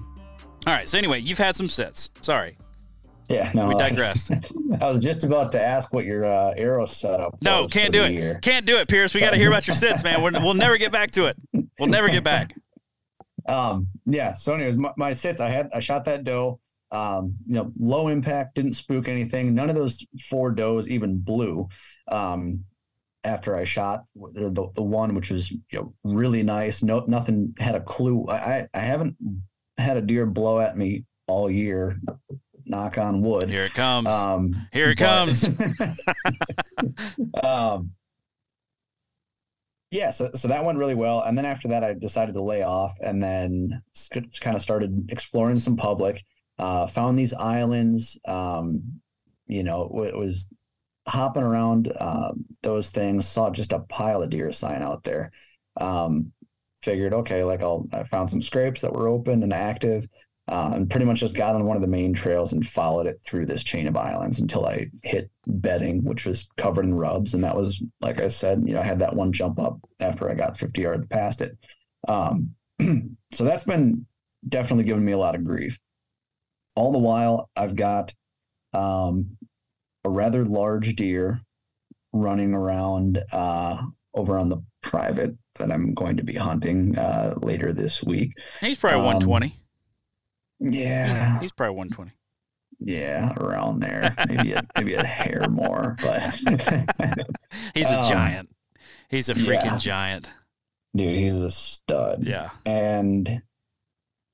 All 0.66 0.74
right, 0.74 0.88
so 0.88 0.98
anyway, 0.98 1.20
you've 1.20 1.38
had 1.38 1.56
some 1.56 1.68
sits. 1.68 2.10
Sorry. 2.22 2.58
Yeah, 3.30 3.52
no, 3.54 3.68
we 3.68 3.76
digressed. 3.76 4.32
I 4.82 4.90
was 4.90 5.00
just 5.00 5.24
about 5.24 5.52
to 5.54 5.62
ask 5.62 5.94
what 5.94 6.06
your 6.06 6.26
uh, 6.26 6.54
arrow 6.56 6.86
setup. 6.86 7.38
No, 7.42 7.68
can't 7.68 7.94
do 7.94 8.04
it. 8.04 8.12
Year. 8.12 8.40
Can't 8.42 8.66
do 8.66 8.78
it, 8.78 8.88
Pierce. 8.88 9.14
We 9.14 9.22
got 9.22 9.32
to 9.32 9.38
hear 9.38 9.48
about 9.48 9.66
your 9.66 9.76
sits, 9.76 10.04
man. 10.04 10.22
we 10.22 10.40
will 10.40 10.54
never 10.54 10.78
get 10.78 10.92
back 10.92 11.12
to 11.12 11.26
it. 11.26 11.38
We'll 11.80 11.90
never 11.90 12.10
get 12.10 12.24
back. 12.24 12.56
Um. 13.46 13.90
Yeah. 14.06 14.36
So, 14.36 14.54
anyways, 14.54 14.78
my, 14.78 14.94
my 14.96 15.12
sits. 15.12 15.42
I 15.42 15.50
had 15.50 15.70
I 15.74 15.82
shot 15.82 16.06
that 16.06 16.24
doe. 16.24 16.62
Um. 16.94 17.36
You 17.48 17.56
know, 17.56 17.72
low 17.78 18.08
impact, 18.08 18.56
didn't 18.56 18.74
spook 18.74 19.08
anything. 19.10 19.54
None 19.54 19.70
of 19.70 19.76
those 19.76 20.06
four 20.30 20.52
does 20.52 20.90
even 20.90 21.20
blew. 21.20 21.68
Um. 22.08 22.66
After 23.26 23.56
I 23.56 23.64
shot 23.64 24.04
the, 24.16 24.70
the, 24.76 24.84
one 24.84 25.16
which 25.16 25.32
was 25.32 25.50
you 25.50 25.60
know 25.72 25.94
really 26.04 26.44
nice. 26.44 26.84
No, 26.84 27.06
nothing 27.08 27.54
had 27.58 27.74
a 27.74 27.80
clue. 27.80 28.26
I 28.28 28.68
I 28.74 28.80
haven't 28.80 29.16
had 29.78 29.96
a 29.96 30.02
deer 30.02 30.26
blow 30.26 30.60
at 30.60 30.78
me 30.78 31.06
all 31.28 31.50
year 31.50 32.00
knock 32.66 32.98
on 32.98 33.22
wood. 33.22 33.50
Here 33.50 33.66
it 33.66 33.74
comes. 33.74 34.14
Um, 34.14 34.68
Here 34.74 34.90
it 34.90 35.00
but, 35.00 35.06
comes. 35.06 35.50
um, 37.44 37.92
yeah, 39.92 40.12
so, 40.12 40.30
so 40.32 40.48
that 40.48 40.66
went 40.66 40.78
really 40.78 40.96
well. 40.96 41.22
And 41.22 41.38
then 41.38 41.46
after 41.46 41.68
that, 41.70 41.84
I 41.84 41.94
decided 41.94 42.34
to 42.34 42.42
lay 42.42 42.64
off 42.64 42.94
and 43.02 43.22
then 43.22 43.82
kind 44.42 44.56
of 44.56 44.62
started 44.62 45.08
exploring 45.10 45.60
some 45.60 45.78
public, 45.78 46.24
uh, 46.64 46.88
found 46.88 47.20
these 47.20 47.34
islands. 47.34 48.18
Um, 48.26 49.02
you 49.48 49.64
know, 49.64 50.04
it 50.06 50.16
was 50.16 50.48
hopping 51.06 51.44
around 51.44 51.92
uh, 52.00 52.32
those 52.62 52.90
things, 52.90 53.28
saw 53.28 53.50
just 53.50 53.74
a 53.74 53.80
pile 53.80 54.22
of 54.22 54.30
deer 54.30 54.54
sign 54.54 54.82
out 54.82 55.04
there. 55.04 55.34
Um, 55.76 56.32
figured, 56.82 57.14
okay, 57.14 57.44
like 57.44 57.62
I'll, 57.62 57.86
I 57.92 58.04
found 58.06 58.30
some 58.30 58.42
scrapes 58.42 58.80
that 58.80 58.94
were 58.94 59.10
open 59.10 59.44
and 59.44 59.52
active 59.52 60.08
uh, 60.48 60.72
and 60.76 60.90
pretty 60.90 61.06
much 61.06 61.20
just 61.20 61.36
got 61.36 61.54
on 61.54 61.66
one 61.66 61.76
of 61.76 61.82
the 61.82 61.88
main 61.88 62.14
trails 62.14 62.54
and 62.54 62.66
followed 62.66 63.08
it 63.08 63.20
through 63.26 63.46
this 63.46 63.66
chain 63.66 63.86
of 63.86 63.98
islands 63.98 64.40
until 64.40 64.66
I 64.66 64.88
hit 65.04 65.30
bedding, 65.46 66.02
which 66.06 66.26
was 66.26 66.50
covered 66.56 66.86
in 66.86 66.94
rubs. 66.94 67.34
And 67.34 67.44
that 67.44 67.58
was, 67.58 67.84
like 68.00 68.22
I 68.22 68.30
said, 68.30 68.64
you 68.66 68.74
know, 68.74 68.80
I 68.80 68.86
had 68.86 69.00
that 69.00 69.18
one 69.18 69.34
jump 69.34 69.60
up 69.60 69.80
after 70.00 70.30
I 70.30 70.36
got 70.36 70.56
50 70.56 70.82
yards 70.82 71.08
past 71.08 71.42
it. 71.42 71.58
Um, 72.08 72.56
so 73.34 73.44
that's 73.44 73.66
been 73.66 74.06
definitely 74.48 74.86
giving 74.86 75.04
me 75.04 75.12
a 75.12 75.18
lot 75.18 75.36
of 75.36 75.44
grief. 75.44 75.78
All 76.76 76.92
the 76.92 77.00
while, 77.00 77.50
I've 77.56 77.76
got 77.76 78.14
um, 78.74 79.38
a 80.04 80.10
rather 80.10 80.44
large 80.46 80.96
deer 80.96 81.42
running 82.12 82.54
around 82.54 83.20
uh, 83.32 83.82
over 84.14 84.38
on 84.38 84.50
the 84.50 84.64
private 84.82 85.36
that 85.60 85.72
I'm 85.72 85.94
going 85.94 86.18
to 86.18 86.24
be 86.24 86.36
hunting 86.36 86.98
uh, 86.98 87.36
later 87.38 87.74
this 87.74 88.04
week. 88.04 88.34
He's 88.60 88.78
probably 88.78 89.00
um, 89.00 89.06
120. 89.06 89.54
Yeah, 90.60 91.34
he's, 91.34 91.42
he's 91.42 91.52
probably 91.52 91.76
120. 91.76 92.12
Yeah, 92.80 93.34
around 93.38 93.80
there. 93.80 94.14
Maybe 94.28 94.54
a, 94.54 94.64
maybe 94.78 94.94
a 94.96 95.06
hair 95.06 95.48
more, 95.50 95.96
but 96.02 96.22
he's 97.74 97.90
a 97.90 98.00
um, 98.00 98.10
giant. 98.10 98.50
He's 99.10 99.30
a 99.30 99.34
freaking 99.34 99.66
yeah. 99.66 99.78
giant. 99.78 100.32
Dude, 100.96 101.16
he's 101.16 101.40
a 101.40 101.52
stud. 101.52 102.24
Yeah. 102.24 102.50
And 102.66 103.42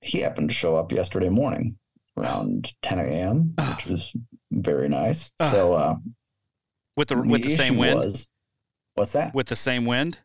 he 0.01 0.19
happened 0.19 0.49
to 0.49 0.55
show 0.55 0.75
up 0.75 0.91
yesterday 0.91 1.29
morning 1.29 1.77
around 2.19 2.73
10 2.81 2.99
a.m., 2.99 3.53
which 3.75 3.85
was 3.87 4.13
very 4.51 4.89
nice. 4.89 5.31
So 5.41 5.73
uh 5.73 5.95
with 6.95 7.09
the 7.09 7.17
with 7.21 7.43
the, 7.43 7.49
same 7.49 7.77
wind. 7.77 7.99
Was, 7.99 8.29
what's 8.95 9.13
that? 9.13 9.33
With 9.33 9.47
the 9.47 9.55
same 9.55 9.85
wind? 9.85 10.19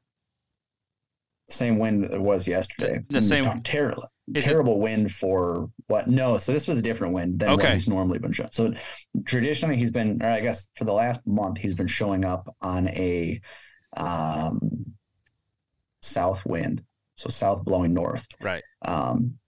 Same 1.50 1.78
wind 1.78 2.04
that 2.04 2.12
it 2.12 2.20
was 2.20 2.48
yesterday. 2.48 3.04
The, 3.08 3.14
the 3.14 3.22
same 3.22 3.62
terrible 3.62 4.04
terrible 4.34 4.76
it, 4.76 4.80
wind 4.80 5.12
for 5.12 5.68
what? 5.86 6.08
No, 6.08 6.38
so 6.38 6.52
this 6.52 6.66
was 6.66 6.78
a 6.78 6.82
different 6.82 7.14
wind 7.14 7.38
than 7.38 7.50
okay. 7.50 7.64
what 7.64 7.74
he's 7.74 7.88
normally 7.88 8.18
been 8.18 8.32
showing. 8.32 8.50
So 8.52 8.72
traditionally, 9.24 9.76
he's 9.76 9.90
been, 9.90 10.22
or 10.22 10.28
I 10.28 10.40
guess 10.40 10.66
for 10.74 10.84
the 10.84 10.92
last 10.92 11.26
month, 11.26 11.58
he's 11.58 11.74
been 11.74 11.86
showing 11.86 12.24
up 12.24 12.54
on 12.60 12.88
a 12.88 13.40
um, 13.96 14.94
south 16.00 16.44
wind, 16.44 16.82
so 17.14 17.28
south 17.28 17.64
blowing 17.64 17.94
north. 17.94 18.26
Right. 18.40 18.62
Um, 18.84 19.38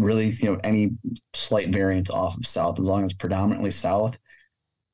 really, 0.00 0.30
you 0.30 0.52
know, 0.52 0.60
any 0.64 0.92
slight 1.34 1.68
variance 1.70 2.10
off 2.10 2.36
of 2.36 2.46
south, 2.46 2.78
as 2.78 2.84
long 2.84 3.04
as 3.04 3.12
predominantly 3.12 3.70
south, 3.70 4.18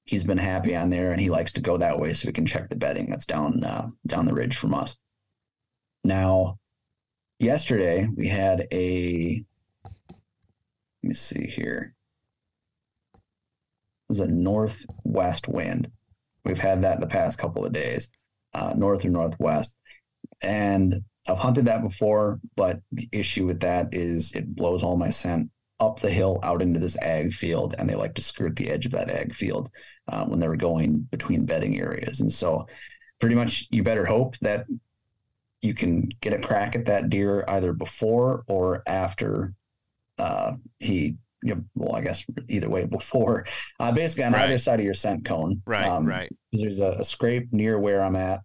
he's 0.04 0.24
been 0.24 0.38
happy 0.38 0.74
on 0.74 0.90
there, 0.90 1.12
and 1.12 1.20
he 1.20 1.30
likes 1.30 1.52
to 1.52 1.60
go 1.60 1.76
that 1.76 1.98
way 1.98 2.14
so 2.14 2.26
we 2.26 2.32
can 2.32 2.46
check 2.46 2.68
the 2.68 2.76
bedding 2.76 3.10
that's 3.10 3.26
down 3.26 3.62
uh, 3.64 3.88
down 4.06 4.26
the 4.26 4.34
ridge 4.34 4.56
from 4.56 4.74
us. 4.74 4.96
Now, 6.04 6.58
yesterday 7.38 8.08
we 8.14 8.28
had 8.28 8.66
a 8.72 9.44
let 9.84 11.08
me 11.08 11.14
see 11.14 11.46
here. 11.46 11.94
It 13.14 13.20
was 14.08 14.20
a 14.20 14.28
northwest 14.28 15.48
wind. 15.48 15.90
We've 16.44 16.58
had 16.58 16.82
that 16.82 17.00
the 17.00 17.08
past 17.08 17.38
couple 17.38 17.64
of 17.64 17.72
days, 17.72 18.10
uh, 18.54 18.74
north 18.76 19.04
or 19.04 19.10
northwest. 19.10 19.76
And 20.42 21.02
I've 21.28 21.38
hunted 21.38 21.66
that 21.66 21.82
before, 21.82 22.40
but 22.56 22.80
the 22.92 23.08
issue 23.12 23.46
with 23.46 23.60
that 23.60 23.88
is 23.92 24.34
it 24.34 24.54
blows 24.54 24.82
all 24.82 24.96
my 24.96 25.10
scent 25.10 25.50
up 25.80 26.00
the 26.00 26.10
hill 26.10 26.40
out 26.42 26.62
into 26.62 26.80
this 26.80 26.96
ag 26.98 27.32
field, 27.32 27.74
and 27.78 27.88
they 27.88 27.94
like 27.94 28.14
to 28.14 28.22
skirt 28.22 28.56
the 28.56 28.70
edge 28.70 28.86
of 28.86 28.92
that 28.92 29.10
ag 29.10 29.34
field 29.34 29.70
uh, 30.08 30.24
when 30.26 30.40
they're 30.40 30.56
going 30.56 31.00
between 31.10 31.44
bedding 31.44 31.78
areas. 31.78 32.20
And 32.20 32.32
so, 32.32 32.66
pretty 33.20 33.34
much, 33.34 33.66
you 33.70 33.82
better 33.82 34.06
hope 34.06 34.38
that 34.38 34.66
you 35.62 35.74
can 35.74 36.08
get 36.20 36.32
a 36.32 36.38
crack 36.38 36.76
at 36.76 36.86
that 36.86 37.10
deer 37.10 37.44
either 37.48 37.72
before 37.72 38.44
or 38.46 38.82
after 38.86 39.54
uh, 40.18 40.52
he 40.78 41.16
you 41.42 41.54
know, 41.54 41.64
well, 41.74 41.94
I 41.94 42.02
guess 42.02 42.24
either 42.48 42.68
way 42.68 42.84
before, 42.90 43.46
uh, 43.78 43.92
basically 43.92 44.24
on 44.24 44.32
right. 44.32 44.42
either 44.42 44.58
side 44.58 44.80
of 44.80 44.84
your 44.84 44.94
scent 44.94 45.24
cone. 45.24 45.62
Right, 45.64 45.86
um, 45.86 46.06
right. 46.06 46.34
There's 46.52 46.80
a, 46.80 46.96
a, 46.98 47.04
scrape 47.04 47.52
near 47.52 47.78
where 47.78 48.02
I'm 48.02 48.16
at 48.16 48.40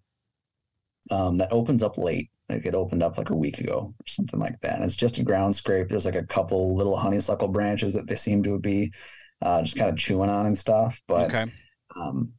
um, 1.10 1.36
that 1.36 1.52
opens 1.52 1.82
up 1.82 1.98
late. 1.98 2.30
Like 2.52 2.66
it 2.66 2.74
opened 2.74 3.02
up 3.02 3.18
like 3.18 3.30
a 3.30 3.36
week 3.36 3.58
ago 3.58 3.94
or 3.98 4.06
something 4.06 4.38
like 4.38 4.60
that. 4.60 4.76
And 4.76 4.84
it's 4.84 4.96
just 4.96 5.18
a 5.18 5.24
ground 5.24 5.56
scrape. 5.56 5.88
There's 5.88 6.04
like 6.04 6.14
a 6.14 6.26
couple 6.26 6.76
little 6.76 6.96
honeysuckle 6.96 7.48
branches 7.48 7.94
that 7.94 8.06
they 8.06 8.16
seem 8.16 8.42
to 8.44 8.58
be 8.58 8.92
uh, 9.42 9.62
just 9.62 9.76
kind 9.76 9.90
of 9.90 9.96
chewing 9.96 10.30
on 10.30 10.46
and 10.46 10.58
stuff. 10.58 11.00
But 11.08 11.34
okay. 11.34 11.52
um, 11.96 12.32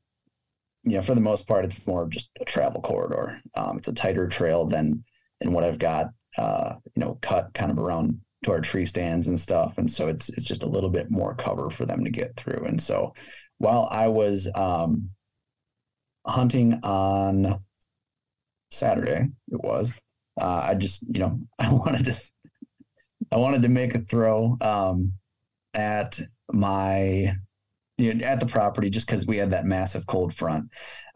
you 0.84 0.96
know, 0.96 1.02
for 1.02 1.16
the 1.16 1.22
most 1.22 1.48
part, 1.48 1.66
it's 1.66 1.86
more 1.88 2.08
just 2.08 2.30
a 2.42 2.46
travel 2.46 2.82
corridor. 2.82 3.40
Um, 3.56 3.78
it's 3.78 3.88
a 3.88 3.94
tighter 3.94 4.28
trail 4.28 4.66
than 4.66 5.04
than 5.40 5.54
what 5.54 5.64
I've 5.64 5.80
got, 5.80 6.08
uh, 6.38 6.76
you 6.96 7.00
know, 7.00 7.18
cut 7.22 7.54
kind 7.54 7.72
of 7.72 7.78
around 7.78 8.20
to 8.44 8.52
our 8.52 8.62
tree 8.62 8.86
stands 8.86 9.28
and 9.28 9.40
stuff, 9.40 9.78
and 9.78 9.90
so 9.90 10.10
it's 10.10 10.30
it's 10.30 10.46
just 10.46 10.64
a 10.64 10.68
little 10.68 10.90
bit 10.90 11.10
more 11.10 11.36
cover 11.36 11.70
for 11.70 11.86
them 11.86 12.04
to 12.04 12.12
get 12.12 12.36
through. 12.36 12.66
And 12.66 12.82
so, 12.82 13.14
while 13.58 13.88
I 13.90 14.10
was 14.10 14.50
um, 14.56 15.10
hunting 16.26 16.80
on 16.84 17.62
Saturday, 18.72 19.30
it 19.50 19.64
was 19.64 20.00
uh, 20.40 20.68
I 20.70 20.76
just 20.76 21.04
you 21.08 21.20
know 21.20 21.40
I 21.60 21.72
wanted 21.72 22.06
to 22.06 22.32
I 23.32 23.38
wanted 23.38 23.64
to 23.64 23.70
make 23.70 23.96
a 23.96 24.00
throw 24.00 24.58
um, 24.62 25.14
at 25.74 26.20
my 26.52 27.36
you 27.98 28.14
know, 28.14 28.26
at 28.26 28.40
the 28.40 28.46
property 28.46 28.90
just 28.90 29.06
because 29.06 29.28
we 29.28 29.38
had 29.38 29.52
that 29.52 29.66
massive 29.66 30.08
cold 30.08 30.34
front. 30.34 30.70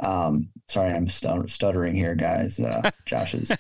Um, 0.04 0.50
sorry, 0.68 0.94
I'm 0.94 1.08
stuttering 1.08 1.96
here, 1.96 2.16
guys. 2.16 2.60
Uh, 2.60 2.92
Josh's 3.06 3.52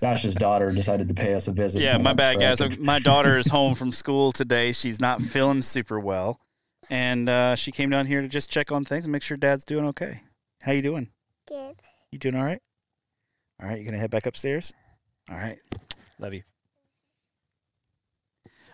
Josh's 0.00 0.34
daughter 0.34 0.70
decided 0.70 1.08
to 1.08 1.14
pay 1.14 1.34
us 1.34 1.48
a 1.48 1.52
visit. 1.52 1.82
Yeah, 1.82 1.96
my 1.98 2.12
bad, 2.12 2.38
guys. 2.38 2.60
my 2.78 2.98
daughter 2.98 3.38
is 3.38 3.46
home 3.50 3.74
from 3.74 3.92
school 3.92 4.32
today. 4.32 4.72
She's 4.72 5.00
not 5.00 5.22
feeling 5.22 5.62
super 5.62 5.98
well, 5.98 6.38
and 6.90 7.28
uh, 7.28 7.56
she 7.56 7.72
came 7.72 7.90
down 7.90 8.06
here 8.06 8.20
to 8.20 8.28
just 8.28 8.50
check 8.50 8.70
on 8.70 8.84
things 8.84 9.04
and 9.04 9.12
make 9.12 9.22
sure 9.22 9.36
Dad's 9.36 9.64
doing 9.64 9.86
okay. 9.86 10.22
How 10.62 10.72
you 10.72 10.82
doing? 10.82 11.08
Good. 11.48 11.76
You 12.12 12.18
doing 12.18 12.34
all 12.34 12.44
right? 12.44 12.60
All 13.62 13.68
right, 13.68 13.78
you 13.78 13.84
gonna 13.84 13.98
head 13.98 14.10
back 14.10 14.26
upstairs? 14.26 14.72
All 15.28 15.36
right. 15.36 15.58
Love 16.18 16.34
you. 16.34 16.42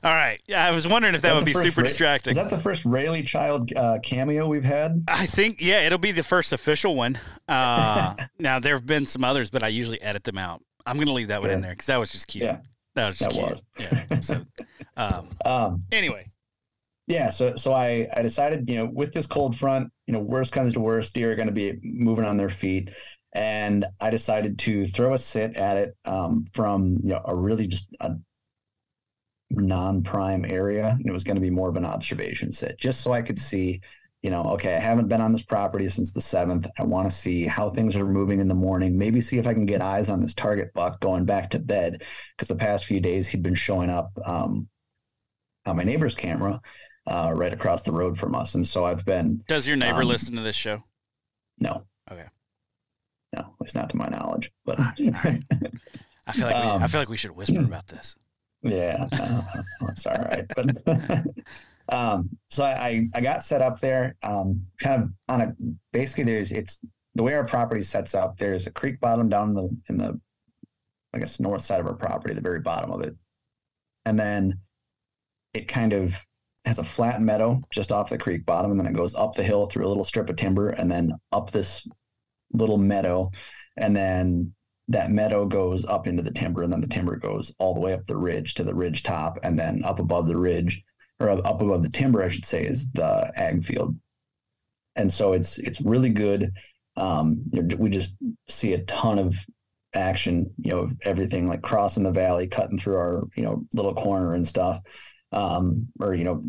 All 0.04 0.12
right. 0.12 0.40
Yeah, 0.46 0.64
I 0.64 0.70
was 0.70 0.86
wondering 0.86 1.14
if 1.14 1.22
that, 1.22 1.34
would 1.34 1.44
be 1.44 1.52
super 1.52 1.80
Ra- 1.80 1.86
distracting. 1.86 2.32
Is 2.32 2.36
that 2.36 2.50
the 2.50 2.60
first 2.60 2.84
Rayleigh 2.84 3.22
Child 3.22 3.72
uh, 3.74 3.98
cameo 4.02 4.46
we've 4.46 4.62
had? 4.62 5.02
I 5.08 5.26
think 5.26 5.60
yeah, 5.60 5.80
it'll 5.80 5.98
be 5.98 6.12
the 6.12 6.22
first 6.22 6.52
official 6.52 6.94
one. 6.94 7.18
Uh, 7.48 8.16
now 8.40 8.58
there 8.58 8.74
have 8.74 8.86
been 8.86 9.06
some 9.06 9.22
others, 9.22 9.50
but 9.50 9.62
I 9.62 9.68
usually 9.68 10.02
edit 10.02 10.24
them 10.24 10.36
out. 10.36 10.62
I'm 10.84 10.98
gonna 10.98 11.12
leave 11.12 11.28
that 11.28 11.40
one 11.40 11.50
in 11.50 11.60
there 11.60 11.70
because 11.70 11.86
that 11.86 11.96
was 11.96 12.10
just 12.10 12.26
cute. 12.26 12.42
Yeah, 12.42 12.58
that 12.96 13.06
was 13.06 13.18
just 13.18 13.30
that 13.30 13.36
cute. 13.36 13.60
Was. 13.78 14.08
Yeah. 14.10 14.20
So, 14.20 14.44
um, 14.96 15.28
um, 15.44 15.84
anyway, 15.92 16.28
yeah. 17.06 17.30
So 17.30 17.54
so 17.54 17.72
I 17.72 18.08
I 18.12 18.22
decided 18.22 18.68
you 18.68 18.74
know 18.74 18.86
with 18.92 19.12
this 19.12 19.26
cold 19.28 19.56
front, 19.56 19.92
you 20.08 20.12
know 20.12 20.18
worst 20.18 20.52
comes 20.52 20.72
to 20.72 20.80
worst, 20.80 21.14
deer 21.14 21.30
are 21.30 21.36
going 21.36 21.46
to 21.46 21.54
be 21.54 21.78
moving 21.84 22.24
on 22.24 22.36
their 22.36 22.48
feet, 22.48 22.90
and 23.36 23.84
I 24.00 24.08
decided 24.08 24.58
to 24.60 24.86
throw 24.86 25.12
a 25.12 25.18
sit 25.18 25.56
at 25.58 25.76
it 25.76 25.94
um, 26.06 26.46
from 26.54 27.00
you 27.04 27.10
know 27.10 27.20
a 27.22 27.36
really 27.36 27.66
just 27.66 27.94
a 28.00 28.14
non-prime 29.50 30.46
area. 30.46 30.88
And 30.88 31.06
it 31.06 31.12
was 31.12 31.22
going 31.22 31.34
to 31.34 31.42
be 31.42 31.50
more 31.50 31.68
of 31.68 31.76
an 31.76 31.84
observation 31.84 32.50
sit 32.52 32.78
just 32.80 33.02
so 33.02 33.12
i 33.12 33.22
could 33.22 33.38
see 33.38 33.80
you 34.22 34.30
know 34.30 34.42
okay 34.54 34.74
i 34.74 34.80
haven't 34.80 35.08
been 35.08 35.20
on 35.20 35.32
this 35.32 35.44
property 35.44 35.88
since 35.88 36.12
the 36.12 36.20
7th 36.20 36.66
i 36.78 36.82
want 36.82 37.08
to 37.08 37.14
see 37.14 37.46
how 37.46 37.68
things 37.68 37.94
are 37.94 38.06
moving 38.06 38.40
in 38.40 38.48
the 38.48 38.54
morning. 38.54 38.96
Maybe 38.96 39.20
see 39.20 39.38
if 39.38 39.46
i 39.46 39.52
can 39.52 39.66
get 39.66 39.82
eyes 39.82 40.08
on 40.08 40.20
this 40.20 40.34
target 40.34 40.72
buck 40.72 41.00
going 41.00 41.26
back 41.26 41.50
to 41.50 41.58
bed 41.58 42.02
because 42.36 42.48
the 42.48 42.56
past 42.56 42.86
few 42.86 43.00
days 43.00 43.28
he'd 43.28 43.42
been 43.42 43.54
showing 43.54 43.90
up 43.90 44.10
um, 44.24 44.66
on 45.66 45.76
my 45.76 45.84
neighbor's 45.84 46.16
camera 46.16 46.60
uh, 47.06 47.30
right 47.34 47.52
across 47.52 47.82
the 47.82 47.92
road 47.92 48.18
from 48.18 48.34
us. 48.34 48.54
And 48.54 48.66
so 48.66 48.86
i've 48.86 49.04
been 49.04 49.44
does 49.46 49.68
your 49.68 49.76
neighbor 49.76 50.02
um, 50.02 50.08
listen 50.08 50.36
to 50.36 50.42
this 50.42 50.56
show? 50.56 50.82
No 51.60 51.84
no 53.34 53.40
at 53.40 53.60
least 53.60 53.74
not 53.74 53.90
to 53.90 53.96
my 53.96 54.08
knowledge 54.08 54.52
but 54.64 54.78
i 54.80 54.92
feel 56.32 56.46
like 56.46 56.54
we, 56.54 56.70
Um, 56.70 56.82
i 56.82 56.86
feel 56.86 57.00
like 57.00 57.08
we 57.08 57.16
should 57.16 57.30
whisper 57.32 57.60
about 57.60 57.86
this 57.86 58.16
Yeah, 58.62 59.06
no, 59.12 59.42
that's 59.86 60.06
all 60.06 60.16
right. 60.16 60.44
But 60.56 61.26
um, 61.88 62.30
so 62.48 62.64
I 62.64 63.06
I 63.14 63.20
got 63.20 63.44
set 63.44 63.60
up 63.62 63.78
there, 63.80 64.16
um, 64.24 64.66
kind 64.80 65.02
of 65.02 65.10
on 65.28 65.40
a 65.40 65.54
basically 65.92 66.24
there's 66.24 66.50
it's 66.50 66.80
the 67.14 67.22
way 67.22 67.34
our 67.34 67.44
property 67.44 67.82
sets 67.82 68.14
up. 68.14 68.38
There's 68.38 68.66
a 68.66 68.72
creek 68.72 68.98
bottom 68.98 69.28
down 69.28 69.50
in 69.50 69.54
the 69.54 69.68
in 69.90 69.98
the 69.98 70.20
I 71.12 71.18
guess 71.18 71.38
north 71.38 71.60
side 71.60 71.80
of 71.80 71.86
our 71.86 71.94
property, 71.94 72.34
the 72.34 72.40
very 72.40 72.60
bottom 72.60 72.90
of 72.90 73.02
it, 73.02 73.14
and 74.04 74.18
then 74.18 74.58
it 75.54 75.68
kind 75.68 75.92
of 75.92 76.16
has 76.64 76.78
a 76.80 76.84
flat 76.84 77.20
meadow 77.20 77.60
just 77.70 77.92
off 77.92 78.10
the 78.10 78.18
creek 78.18 78.44
bottom, 78.46 78.72
and 78.72 78.80
then 78.80 78.86
it 78.86 78.94
goes 78.94 79.14
up 79.14 79.34
the 79.34 79.44
hill 79.44 79.66
through 79.66 79.86
a 79.86 79.88
little 79.92 80.02
strip 80.02 80.28
of 80.28 80.36
timber, 80.36 80.70
and 80.70 80.90
then 80.90 81.12
up 81.30 81.52
this 81.52 81.86
little 82.56 82.78
meadow, 82.78 83.30
and 83.76 83.94
then 83.94 84.54
that 84.88 85.10
meadow 85.10 85.46
goes 85.46 85.84
up 85.84 86.06
into 86.06 86.22
the 86.22 86.30
timber 86.30 86.62
and 86.62 86.72
then 86.72 86.80
the 86.80 86.86
timber 86.86 87.16
goes 87.16 87.54
all 87.58 87.74
the 87.74 87.80
way 87.80 87.92
up 87.92 88.06
the 88.06 88.16
ridge 88.16 88.54
to 88.54 88.62
the 88.62 88.74
ridge 88.74 89.02
top 89.02 89.36
and 89.42 89.58
then 89.58 89.82
up 89.84 89.98
above 89.98 90.28
the 90.28 90.36
ridge 90.36 90.82
or 91.18 91.28
up 91.28 91.60
above 91.60 91.82
the 91.82 91.88
timber 91.88 92.22
i 92.22 92.28
should 92.28 92.44
say 92.44 92.62
is 92.64 92.88
the 92.92 93.32
ag 93.36 93.64
field. 93.64 93.96
And 94.94 95.12
so 95.12 95.32
it's 95.34 95.58
it's 95.58 95.80
really 95.80 96.08
good. 96.08 96.52
Um 96.96 97.44
we 97.52 97.90
just 97.90 98.16
see 98.48 98.72
a 98.72 98.82
ton 98.84 99.18
of 99.18 99.36
action 99.94 100.52
you 100.58 100.70
know 100.70 100.90
everything 101.02 101.48
like 101.48 101.62
crossing 101.62 102.02
the 102.02 102.12
valley 102.12 102.46
cutting 102.46 102.78
through 102.78 102.96
our 102.96 103.24
you 103.34 103.42
know 103.42 103.64
little 103.72 103.94
corner 103.94 104.34
and 104.34 104.46
stuff 104.46 104.78
um 105.32 105.88
or 106.00 106.14
you 106.14 106.24
know 106.24 106.44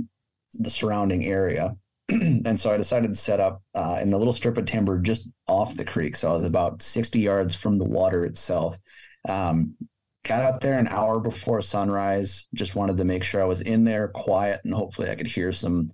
the 0.54 0.70
surrounding 0.70 1.24
area 1.24 1.74
and 2.10 2.60
so 2.60 2.72
I 2.72 2.78
decided 2.78 3.10
to 3.10 3.16
set 3.16 3.40
up 3.40 3.62
uh, 3.76 4.00
in 4.02 4.12
the 4.12 4.18
little 4.18 4.34
strip 4.34 4.58
of 4.58 4.66
timber 4.66 5.00
just 5.00 5.30
off 5.48 5.76
the 5.76 5.86
creek. 5.86 6.16
So 6.16 6.30
I 6.30 6.34
was 6.34 6.46
about 6.46 6.82
60 6.82 7.20
yards 7.20 7.54
from 7.54 7.78
the 7.78 7.86
water 7.86 8.26
itself. 8.26 8.78
Um, 9.28 9.76
got 10.26 10.44
out 10.44 10.62
there 10.62 10.78
an 10.78 10.88
hour 10.88 11.20
before 11.20 11.62
sunrise. 11.62 12.48
Just 12.54 12.76
wanted 12.76 12.98
to 12.98 13.06
make 13.06 13.24
sure 13.24 13.42
I 13.42 13.46
was 13.46 13.62
in 13.62 13.84
there 13.84 14.08
quiet 14.08 14.62
and 14.64 14.74
hopefully 14.74 15.10
I 15.10 15.16
could 15.16 15.28
hear 15.28 15.52
some, 15.52 15.92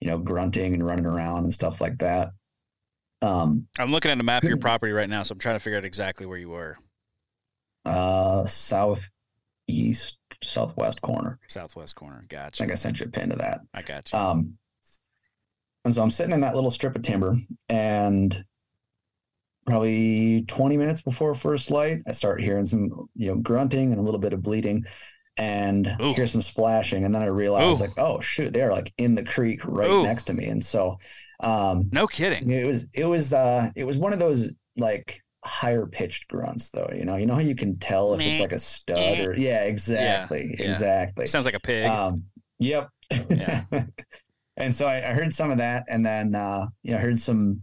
you 0.00 0.08
know, 0.08 0.18
grunting 0.18 0.72
and 0.72 0.84
running 0.84 1.06
around 1.06 1.44
and 1.44 1.52
stuff 1.52 1.80
like 1.80 1.98
that. 1.98 2.30
Um, 3.22 3.66
I'm 3.78 3.90
looking 3.90 4.10
at 4.10 4.18
a 4.18 4.22
map 4.22 4.42
of 4.42 4.48
your 4.48 4.58
property 4.58 4.92
right 4.92 5.08
now, 5.08 5.22
so 5.22 5.34
I'm 5.34 5.38
trying 5.38 5.56
to 5.56 5.60
figure 5.60 5.78
out 5.78 5.84
exactly 5.84 6.24
where 6.24 6.38
you 6.38 6.48
were. 6.48 6.78
Uh, 7.84 8.46
southeast, 8.46 10.18
southwest 10.42 11.02
corner. 11.02 11.38
Southwest 11.48 11.96
corner. 11.96 12.24
Gotcha. 12.28 12.62
I 12.62 12.66
think 12.66 12.72
I 12.72 12.76
sent 12.76 13.00
you 13.00 13.06
a 13.06 13.08
pin 13.10 13.30
to 13.30 13.36
that. 13.36 13.60
I 13.74 13.82
got 13.82 14.10
you. 14.10 14.18
Um, 14.18 14.58
and 15.84 15.94
so 15.94 16.02
I'm 16.02 16.10
sitting 16.10 16.34
in 16.34 16.40
that 16.42 16.54
little 16.54 16.70
strip 16.70 16.96
of 16.96 17.02
timber, 17.02 17.36
and 17.68 18.44
probably 19.66 20.44
20 20.48 20.76
minutes 20.76 21.02
before 21.02 21.34
first 21.34 21.70
light, 21.70 22.02
I 22.06 22.12
start 22.12 22.42
hearing 22.42 22.66
some, 22.66 23.08
you 23.14 23.28
know, 23.28 23.36
grunting 23.36 23.92
and 23.92 24.00
a 24.00 24.02
little 24.02 24.20
bit 24.20 24.32
of 24.32 24.42
bleeding, 24.42 24.84
and 25.36 25.96
Ooh. 26.00 26.12
hear 26.12 26.26
some 26.26 26.42
splashing. 26.42 27.04
And 27.04 27.14
then 27.14 27.22
I 27.22 27.26
realized, 27.26 27.80
Ooh. 27.80 27.84
like, 27.84 27.98
oh 27.98 28.20
shoot, 28.20 28.52
they're 28.52 28.72
like 28.72 28.92
in 28.98 29.14
the 29.14 29.24
creek 29.24 29.60
right 29.64 29.90
Ooh. 29.90 30.02
next 30.02 30.24
to 30.24 30.34
me. 30.34 30.46
And 30.46 30.64
so, 30.64 30.98
um, 31.40 31.88
no 31.92 32.06
kidding. 32.06 32.50
it 32.50 32.66
was 32.66 32.88
it 32.94 33.06
was 33.06 33.32
uh 33.32 33.70
it 33.76 33.86
was 33.86 33.96
one 33.96 34.12
of 34.12 34.18
those 34.18 34.54
like 34.76 35.22
higher 35.42 35.86
pitched 35.86 36.28
grunts 36.28 36.68
though 36.68 36.90
you 36.92 37.04
know 37.06 37.16
you 37.16 37.24
know 37.24 37.32
how 37.32 37.40
you 37.40 37.54
can 37.54 37.78
tell 37.78 38.12
if 38.12 38.20
it's 38.20 38.40
like 38.40 38.52
a 38.52 38.58
stud 38.58 39.20
or 39.20 39.34
yeah 39.34 39.64
exactly 39.64 40.54
yeah. 40.58 40.66
exactly 40.66 41.26
Sounds 41.26 41.46
like 41.46 41.54
a 41.54 41.60
pig. 41.60 41.86
um, 41.86 42.24
yep. 42.58 42.90
Yeah. 43.30 43.64
and 44.60 44.74
so 44.74 44.86
I, 44.86 44.98
I 45.10 45.14
heard 45.14 45.32
some 45.32 45.50
of 45.50 45.58
that, 45.58 45.84
and 45.88 46.04
then 46.04 46.34
uh, 46.34 46.66
you 46.82 46.92
know, 46.92 46.98
heard 46.98 47.18
some 47.18 47.62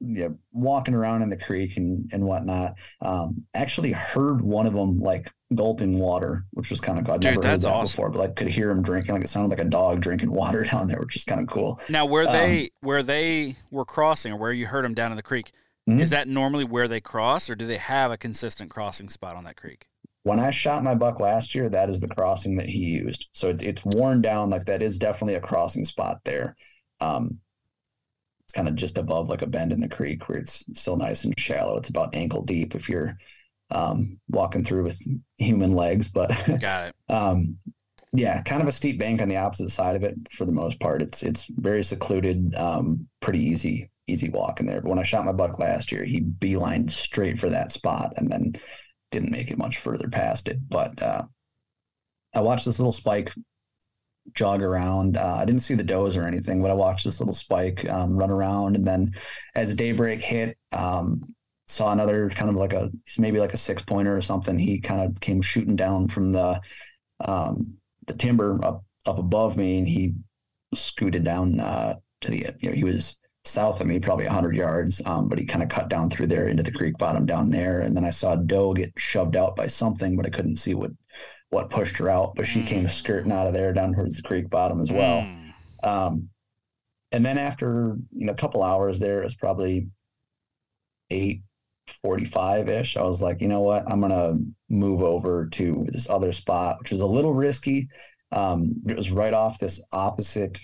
yeah, 0.00 0.28
walking 0.52 0.94
around 0.94 1.22
in 1.22 1.28
the 1.30 1.36
creek 1.36 1.76
and 1.76 2.10
and 2.12 2.24
whatnot. 2.24 2.74
Um, 3.02 3.44
actually 3.54 3.92
heard 3.92 4.40
one 4.40 4.66
of 4.66 4.72
them 4.72 4.98
like 5.00 5.30
gulping 5.54 5.98
water, 5.98 6.46
which 6.52 6.70
was 6.70 6.80
kind 6.80 6.98
of 6.98 7.04
cool. 7.04 7.14
I'd 7.14 7.20
Dude, 7.20 7.34
never 7.34 7.46
heard 7.46 7.60
that 7.60 7.68
awesome. 7.68 7.92
before, 7.92 8.10
but 8.10 8.18
like 8.18 8.36
could 8.36 8.48
hear 8.48 8.70
him 8.70 8.82
drinking. 8.82 9.14
Like 9.14 9.24
it 9.24 9.28
sounded 9.28 9.50
like 9.50 9.64
a 9.66 9.68
dog 9.68 10.00
drinking 10.00 10.30
water 10.42 10.64
down 10.64 10.88
there, 10.88 11.00
which 11.00 11.16
is 11.16 11.24
kind 11.24 11.40
of 11.40 11.48
cool. 11.48 11.80
now, 11.90 12.06
where 12.06 12.26
um, 12.26 12.32
they 12.32 12.70
where 12.80 13.02
they 13.02 13.56
were 13.70 13.84
crossing, 13.84 14.32
or 14.32 14.38
where 14.38 14.52
you 14.52 14.66
heard 14.66 14.84
them 14.84 14.94
down 14.94 15.10
in 15.12 15.16
the 15.16 15.22
creek, 15.22 15.52
Mhm. 15.88 16.00
is 16.00 16.10
that 16.10 16.28
normally 16.28 16.64
where 16.64 16.88
they 16.88 17.00
cross, 17.00 17.50
or 17.50 17.54
do 17.54 17.66
they 17.66 17.76
have 17.78 18.10
a 18.10 18.16
consistent 18.16 18.70
crossing 18.70 19.08
spot 19.10 19.34
on 19.36 19.44
that 19.44 19.56
creek? 19.56 19.88
When 20.30 20.38
I 20.38 20.50
shot 20.52 20.84
my 20.84 20.94
buck 20.94 21.18
last 21.18 21.56
year, 21.56 21.68
that 21.68 21.90
is 21.90 21.98
the 21.98 22.06
crossing 22.06 22.56
that 22.58 22.68
he 22.68 22.78
used. 22.78 23.28
So 23.32 23.48
it, 23.48 23.64
it's 23.64 23.84
worn 23.84 24.22
down. 24.22 24.48
Like 24.48 24.66
that 24.66 24.80
is 24.80 24.96
definitely 24.96 25.34
a 25.34 25.40
crossing 25.40 25.84
spot 25.84 26.20
there. 26.24 26.54
Um, 27.00 27.40
it's 28.44 28.52
kind 28.52 28.68
of 28.68 28.76
just 28.76 28.96
above 28.96 29.28
like 29.28 29.42
a 29.42 29.48
bend 29.48 29.72
in 29.72 29.80
the 29.80 29.88
creek 29.88 30.28
where 30.28 30.38
it's 30.38 30.64
still 30.78 30.96
nice 30.96 31.24
and 31.24 31.36
shallow. 31.36 31.78
It's 31.78 31.88
about 31.88 32.14
ankle 32.14 32.44
deep 32.44 32.76
if 32.76 32.88
you're 32.88 33.18
um, 33.72 34.20
walking 34.28 34.62
through 34.62 34.84
with 34.84 35.02
human 35.36 35.74
legs, 35.74 36.06
but 36.06 36.28
Got 36.60 36.90
it. 36.90 36.94
um, 37.12 37.58
yeah, 38.12 38.40
kind 38.42 38.62
of 38.62 38.68
a 38.68 38.72
steep 38.72 39.00
bank 39.00 39.20
on 39.20 39.28
the 39.28 39.38
opposite 39.38 39.70
side 39.70 39.96
of 39.96 40.04
it 40.04 40.14
for 40.30 40.44
the 40.44 40.52
most 40.52 40.78
part. 40.78 41.02
It's 41.02 41.24
it's 41.24 41.46
very 41.46 41.82
secluded, 41.82 42.54
um, 42.54 43.08
pretty 43.18 43.40
easy 43.40 43.90
easy 44.06 44.28
walk 44.28 44.60
in 44.60 44.66
there. 44.66 44.80
But 44.80 44.90
when 44.90 44.98
I 45.00 45.04
shot 45.04 45.24
my 45.24 45.32
buck 45.32 45.58
last 45.58 45.90
year, 45.90 46.04
he 46.04 46.20
beelined 46.20 46.92
straight 46.92 47.40
for 47.40 47.50
that 47.50 47.72
spot 47.72 48.12
and 48.16 48.30
then 48.30 48.52
didn't 49.10 49.30
make 49.30 49.50
it 49.50 49.58
much 49.58 49.78
further 49.78 50.08
past 50.08 50.48
it. 50.48 50.58
But 50.68 51.02
uh, 51.02 51.24
I 52.34 52.40
watched 52.40 52.64
this 52.64 52.78
little 52.78 52.92
spike 52.92 53.32
jog 54.34 54.62
around. 54.62 55.16
Uh, 55.16 55.38
I 55.40 55.44
didn't 55.44 55.62
see 55.62 55.74
the 55.74 55.84
does 55.84 56.16
or 56.16 56.24
anything, 56.26 56.62
but 56.62 56.70
I 56.70 56.74
watched 56.74 57.04
this 57.04 57.20
little 57.20 57.34
spike 57.34 57.88
um, 57.88 58.16
run 58.16 58.30
around. 58.30 58.76
And 58.76 58.86
then 58.86 59.14
as 59.54 59.74
daybreak 59.74 60.20
hit, 60.20 60.56
um, 60.72 61.34
saw 61.66 61.92
another 61.92 62.28
kind 62.30 62.50
of 62.50 62.56
like 62.56 62.72
a 62.72 62.90
maybe 63.18 63.38
like 63.38 63.54
a 63.54 63.58
six 63.58 63.82
pointer 63.82 64.16
or 64.16 64.20
something. 64.22 64.58
He 64.58 64.80
kind 64.80 65.00
of 65.00 65.20
came 65.20 65.40
shooting 65.40 65.76
down 65.76 66.08
from 66.08 66.32
the 66.32 66.60
um, 67.24 67.76
the 68.06 68.14
timber 68.14 68.58
up 68.64 68.84
up 69.06 69.18
above 69.18 69.56
me, 69.56 69.78
and 69.78 69.88
he 69.88 70.14
scooted 70.74 71.24
down 71.24 71.60
uh, 71.60 71.94
to 72.22 72.30
the 72.30 72.46
you 72.58 72.70
know 72.70 72.74
he 72.74 72.84
was 72.84 73.19
south 73.44 73.80
of 73.80 73.86
me 73.86 73.98
probably 73.98 74.26
100 74.26 74.54
yards 74.54 75.00
um, 75.06 75.28
but 75.28 75.38
he 75.38 75.44
kind 75.46 75.62
of 75.62 75.68
cut 75.70 75.88
down 75.88 76.10
through 76.10 76.26
there 76.26 76.46
into 76.48 76.62
the 76.62 76.70
creek 76.72 76.96
bottom 76.98 77.24
down 77.24 77.50
there 77.50 77.80
and 77.80 77.96
then 77.96 78.04
i 78.04 78.10
saw 78.10 78.34
doe 78.36 78.74
get 78.74 78.92
shoved 78.98 79.34
out 79.34 79.56
by 79.56 79.66
something 79.66 80.14
but 80.16 80.26
i 80.26 80.30
couldn't 80.30 80.56
see 80.56 80.74
what 80.74 80.90
what 81.48 81.70
pushed 81.70 81.96
her 81.96 82.08
out 82.08 82.34
but 82.36 82.46
she 82.46 82.62
came 82.62 82.84
Mm. 82.84 82.90
skirting 82.90 83.32
out 83.32 83.46
of 83.46 83.54
there 83.54 83.72
down 83.72 83.94
towards 83.94 84.16
the 84.16 84.22
creek 84.22 84.50
bottom 84.50 84.80
as 84.80 84.92
well 84.92 85.22
Mm. 85.22 85.52
um, 85.82 86.28
and 87.12 87.24
then 87.26 87.38
after 87.38 87.96
you 88.14 88.26
know 88.26 88.32
a 88.32 88.36
couple 88.36 88.62
hours 88.62 89.00
there, 89.00 89.20
it 89.20 89.24
was 89.24 89.34
probably 89.34 89.88
eight 91.10 91.42
forty-five 92.02 92.68
ish. 92.68 92.96
I 92.96 93.02
was 93.02 93.20
like, 93.20 93.40
you 93.40 93.48
know 93.48 93.62
what, 93.62 93.82
I'm 93.90 94.00
gonna 94.00 94.38
move 94.68 95.02
over 95.02 95.48
to 95.54 95.84
this 95.88 96.08
other 96.08 96.30
spot, 96.30 96.78
which 96.78 96.92
was 96.92 97.00
a 97.00 97.06
little 97.06 97.34
risky. 97.34 97.88
Um, 98.30 98.74
it 98.86 98.96
was 98.96 99.10
right 99.10 99.34
off 99.34 99.58
this 99.58 99.82
opposite. 99.92 100.60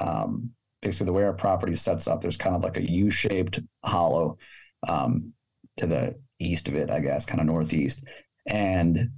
Um, 0.00 0.50
basically, 0.84 1.06
the 1.06 1.12
way 1.12 1.24
our 1.24 1.32
property 1.32 1.74
sets 1.74 2.06
up, 2.06 2.20
there's 2.20 2.36
kind 2.36 2.54
of 2.54 2.62
like 2.62 2.76
a 2.76 2.88
U-shaped 2.88 3.58
hollow 3.84 4.38
um, 4.86 5.32
to 5.78 5.86
the 5.86 6.14
east 6.38 6.68
of 6.68 6.74
it, 6.74 6.90
I 6.90 7.00
guess, 7.00 7.26
kind 7.26 7.40
of 7.40 7.46
northeast, 7.46 8.04
and 8.46 9.10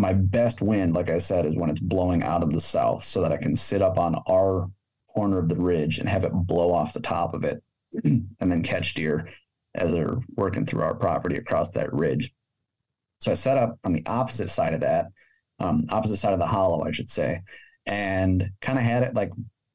my 0.00 0.12
best 0.14 0.62
wind, 0.62 0.94
like 0.94 1.10
I 1.10 1.18
said, 1.18 1.44
is 1.44 1.56
when 1.56 1.68
it's 1.68 1.80
blowing 1.80 2.22
out 2.22 2.42
of 2.42 2.50
the 2.50 2.60
south 2.60 3.04
so 3.04 3.20
that 3.20 3.32
I 3.32 3.36
can 3.36 3.54
sit 3.54 3.82
up 3.82 3.98
on 3.98 4.16
our 4.28 4.70
corner 5.08 5.38
of 5.38 5.48
the 5.48 5.56
ridge 5.56 5.98
and 5.98 6.08
have 6.08 6.24
it 6.24 6.32
blow 6.32 6.72
off 6.72 6.94
the 6.94 7.00
top 7.00 7.34
of 7.34 7.44
it 7.44 7.62
and 8.04 8.26
then 8.40 8.62
catch 8.62 8.94
deer. 8.94 9.28
as 9.74 9.92
they're 9.92 10.16
working 10.36 10.64
through 10.64 10.82
our 10.82 10.94
property 10.94 11.36
across 11.36 11.70
that 11.70 11.92
ridge. 11.92 12.32
So 13.20 13.30
I 13.30 13.34
set 13.34 13.58
up 13.58 13.78
on 13.84 13.92
the 13.92 14.04
opposite 14.06 14.48
side 14.48 14.72
of 14.72 14.80
that, 14.80 15.06
um, 15.58 15.84
opposite 15.90 16.16
side 16.16 16.32
of 16.32 16.38
the 16.38 16.46
hollow, 16.46 16.82
I 16.82 16.92
should 16.92 17.10
say, 17.10 17.40
and 17.84 18.50
kind 18.62 18.78
of 18.78 18.84
had 18.84 19.02
it 19.02 19.14
like 19.14 19.30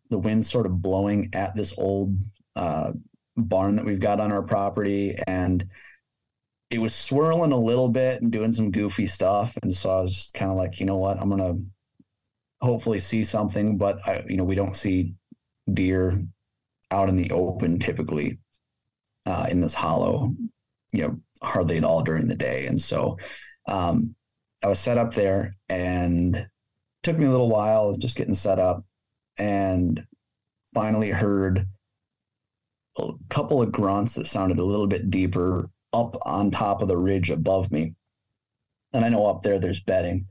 the 0.09 0.19
wind 0.19 0.45
sort 0.45 0.65
of 0.65 0.81
blowing 0.81 1.29
at 1.33 1.55
this 1.55 1.77
old 1.77 2.15
uh, 2.55 2.93
barn 3.37 3.75
that 3.75 3.85
we've 3.85 3.99
got 3.99 4.19
on 4.19 4.31
our 4.31 4.43
property. 4.43 5.15
And 5.27 5.67
it 6.69 6.79
was 6.79 6.95
swirling 6.95 7.51
a 7.51 7.59
little 7.59 7.89
bit 7.89 8.21
and 8.21 8.31
doing 8.31 8.51
some 8.51 8.71
goofy 8.71 9.07
stuff. 9.07 9.57
And 9.61 9.73
so 9.73 9.91
I 9.91 10.01
was 10.01 10.13
just 10.13 10.33
kind 10.33 10.51
of 10.51 10.57
like, 10.57 10.79
you 10.79 10.85
know 10.85 10.97
what, 10.97 11.19
I'm 11.19 11.29
to 11.37 11.61
hopefully 12.61 12.99
see 12.99 13.23
something, 13.23 13.77
but 13.77 13.99
I, 14.07 14.23
you 14.27 14.37
know, 14.37 14.43
we 14.43 14.55
don't 14.55 14.75
see 14.75 15.13
deer 15.71 16.19
out 16.91 17.09
in 17.09 17.15
the 17.15 17.31
open 17.31 17.79
typically 17.79 18.39
uh, 19.25 19.47
in 19.49 19.61
this 19.61 19.73
hollow, 19.73 20.35
you 20.91 21.01
know, 21.01 21.19
hardly 21.41 21.77
at 21.77 21.83
all 21.83 22.03
during 22.03 22.27
the 22.27 22.35
day. 22.35 22.67
And 22.67 22.79
so 22.79 23.17
um, 23.67 24.15
I 24.63 24.67
was 24.67 24.79
set 24.79 24.97
up 24.97 25.13
there 25.13 25.53
and 25.69 26.47
took 27.03 27.17
me 27.17 27.25
a 27.25 27.31
little 27.31 27.49
while 27.49 27.95
just 27.95 28.17
getting 28.17 28.33
set 28.33 28.59
up 28.59 28.83
and 29.37 30.05
finally 30.73 31.09
heard 31.09 31.67
a 32.97 33.09
couple 33.29 33.61
of 33.61 33.71
grunts 33.71 34.15
that 34.15 34.27
sounded 34.27 34.59
a 34.59 34.63
little 34.65 34.87
bit 34.87 35.09
deeper 35.09 35.69
up 35.93 36.15
on 36.23 36.51
top 36.51 36.81
of 36.81 36.87
the 36.87 36.97
ridge 36.97 37.29
above 37.29 37.71
me. 37.71 37.93
And 38.93 39.03
I 39.03 39.09
know 39.09 39.27
up 39.27 39.43
there 39.43 39.59
there's 39.59 39.81
bedding. 39.81 40.27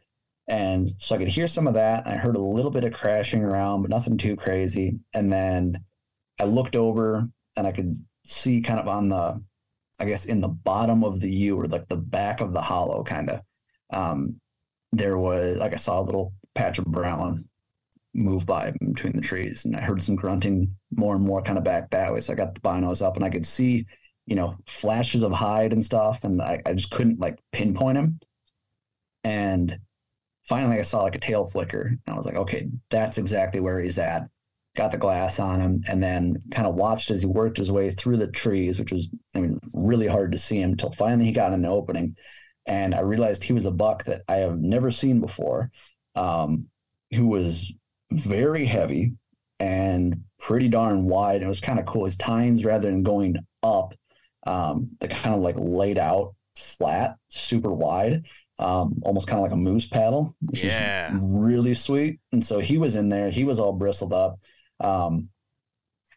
And 0.46 0.92
so 0.98 1.14
I 1.14 1.18
could 1.18 1.28
hear 1.28 1.46
some 1.46 1.66
of 1.66 1.74
that. 1.74 2.07
I 2.07 2.16
heard 2.16 2.36
a 2.36 2.42
little 2.42 2.70
bit 2.70 2.84
of 2.84 2.92
crashing 2.92 3.42
around, 3.42 3.82
but 3.82 3.90
nothing 3.90 4.18
too 4.18 4.36
crazy. 4.36 4.98
And 5.14 5.32
then 5.32 5.84
I 6.40 6.44
looked 6.44 6.76
over 6.76 7.28
and 7.57 7.66
I 7.66 7.72
could 7.72 7.96
see 8.24 8.61
kind 8.61 8.80
of 8.80 8.88
on 8.88 9.09
the, 9.09 9.42
I 9.98 10.05
guess, 10.05 10.26
in 10.26 10.40
the 10.40 10.48
bottom 10.48 11.05
of 11.05 11.20
the 11.20 11.30
U 11.30 11.59
or 11.59 11.66
like 11.66 11.88
the 11.88 11.96
back 11.96 12.40
of 12.40 12.52
the 12.52 12.61
hollow, 12.61 13.02
kind 13.05 13.30
of. 13.30 13.40
Um, 13.90 14.40
there 14.92 15.18
was 15.18 15.57
like 15.57 15.72
I 15.72 15.76
saw 15.76 16.00
a 16.00 16.02
little 16.02 16.34
patch 16.55 16.78
of 16.78 16.86
brown 16.86 17.48
move 18.14 18.46
by 18.46 18.72
between 18.80 19.14
the 19.14 19.22
trees, 19.22 19.64
and 19.64 19.76
I 19.76 19.80
heard 19.80 20.02
some 20.02 20.16
grunting 20.16 20.76
more 20.90 21.14
and 21.14 21.24
more 21.24 21.42
kind 21.42 21.58
of 21.58 21.64
back 21.64 21.90
that 21.90 22.12
way. 22.12 22.20
So 22.20 22.32
I 22.32 22.36
got 22.36 22.54
the 22.54 22.60
binos 22.60 23.04
up, 23.04 23.16
and 23.16 23.24
I 23.24 23.30
could 23.30 23.46
see, 23.46 23.86
you 24.26 24.36
know, 24.36 24.56
flashes 24.66 25.22
of 25.22 25.32
hide 25.32 25.72
and 25.72 25.84
stuff, 25.84 26.24
and 26.24 26.40
I, 26.40 26.60
I 26.66 26.74
just 26.74 26.90
couldn't 26.90 27.20
like 27.20 27.38
pinpoint 27.52 27.98
him. 27.98 28.20
And 29.24 29.78
finally, 30.48 30.78
I 30.78 30.82
saw 30.82 31.02
like 31.02 31.16
a 31.16 31.20
tail 31.20 31.44
flicker, 31.46 31.82
and 31.82 32.00
I 32.06 32.14
was 32.14 32.26
like, 32.26 32.36
okay, 32.36 32.68
that's 32.90 33.18
exactly 33.18 33.60
where 33.60 33.80
he's 33.80 33.98
at 33.98 34.28
got 34.76 34.90
the 34.90 34.98
glass 34.98 35.38
on 35.38 35.60
him, 35.60 35.82
and 35.88 36.02
then 36.02 36.36
kind 36.50 36.66
of 36.66 36.74
watched 36.74 37.10
as 37.10 37.20
he 37.20 37.26
worked 37.26 37.58
his 37.58 37.70
way 37.70 37.90
through 37.90 38.16
the 38.16 38.30
trees, 38.30 38.78
which 38.78 38.92
was 38.92 39.08
I 39.34 39.40
mean 39.40 39.60
really 39.72 40.06
hard 40.06 40.32
to 40.32 40.38
see 40.38 40.60
him 40.60 40.70
until 40.72 40.90
finally 40.90 41.26
he 41.26 41.32
got 41.32 41.52
an 41.52 41.64
opening, 41.64 42.16
and 42.66 42.94
I 42.94 43.00
realized 43.00 43.44
he 43.44 43.52
was 43.52 43.66
a 43.66 43.70
buck 43.70 44.04
that 44.04 44.22
I 44.28 44.36
have 44.36 44.58
never 44.58 44.90
seen 44.90 45.20
before, 45.20 45.70
um, 46.14 46.68
who 47.14 47.28
was 47.28 47.72
very 48.11 48.64
heavy 48.64 49.12
and 49.61 50.22
pretty 50.38 50.68
darn 50.68 51.07
wide. 51.07 51.36
And 51.36 51.44
It 51.44 51.48
was 51.48 51.61
kind 51.61 51.78
of 51.78 51.86
cool. 51.86 52.05
His 52.05 52.16
tines, 52.16 52.64
rather 52.64 52.90
than 52.90 53.02
going 53.02 53.36
up, 53.62 53.94
um, 54.46 54.90
they 55.00 55.09
kind 55.09 55.34
of 55.34 55.40
like 55.40 55.57
laid 55.59 55.98
out 55.98 56.34
flat, 56.57 57.16
super 57.28 57.72
wide 57.72 58.24
um, 58.59 59.00
almost 59.02 59.26
kind 59.26 59.38
of 59.38 59.42
like 59.42 59.52
a 59.52 59.57
moose 59.57 59.86
paddle, 59.86 60.36
which 60.40 60.64
yeah. 60.64 61.12
is 61.12 61.20
really 61.20 61.74
sweet. 61.74 62.20
And 62.32 62.44
so 62.44 62.61
he 62.61 62.78
was 62.78 62.96
in 62.96 63.09
there. 63.09 63.30
He 63.30 63.44
was 63.44 63.59
all 63.59 63.72
bristled 63.72 64.12
up. 64.12 64.38
Um, 64.80 65.28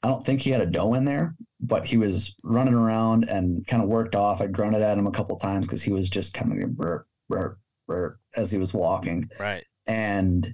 I 0.04 0.08
don't 0.08 0.26
think 0.26 0.42
he 0.42 0.52
had 0.52 0.62
a 0.62 0.66
doe 0.66 0.94
in 0.94 1.06
there, 1.06 1.36
but 1.60 1.88
he 1.88 1.98
was 1.98 2.36
running 2.44 2.76
around 2.76 3.28
and 3.28 3.66
kind 3.66 3.82
of 3.82 3.90
worked 3.90 4.16
off. 4.16 4.42
I 4.42 4.48
grunted 4.48 4.84
at 4.84 4.98
him 4.98 5.08
a 5.08 5.12
couple 5.12 5.38
times 5.38 5.68
because 5.68 5.82
he 5.82 5.92
was 5.92 6.10
just 6.10 6.34
kind 6.34 6.62
of 6.62 6.76
burp, 6.76 7.08
burp, 7.28 7.60
burp 7.88 8.20
as 8.36 8.52
he 8.52 8.60
was 8.60 8.74
walking. 8.74 9.30
Right. 9.40 9.64
And 9.88 10.54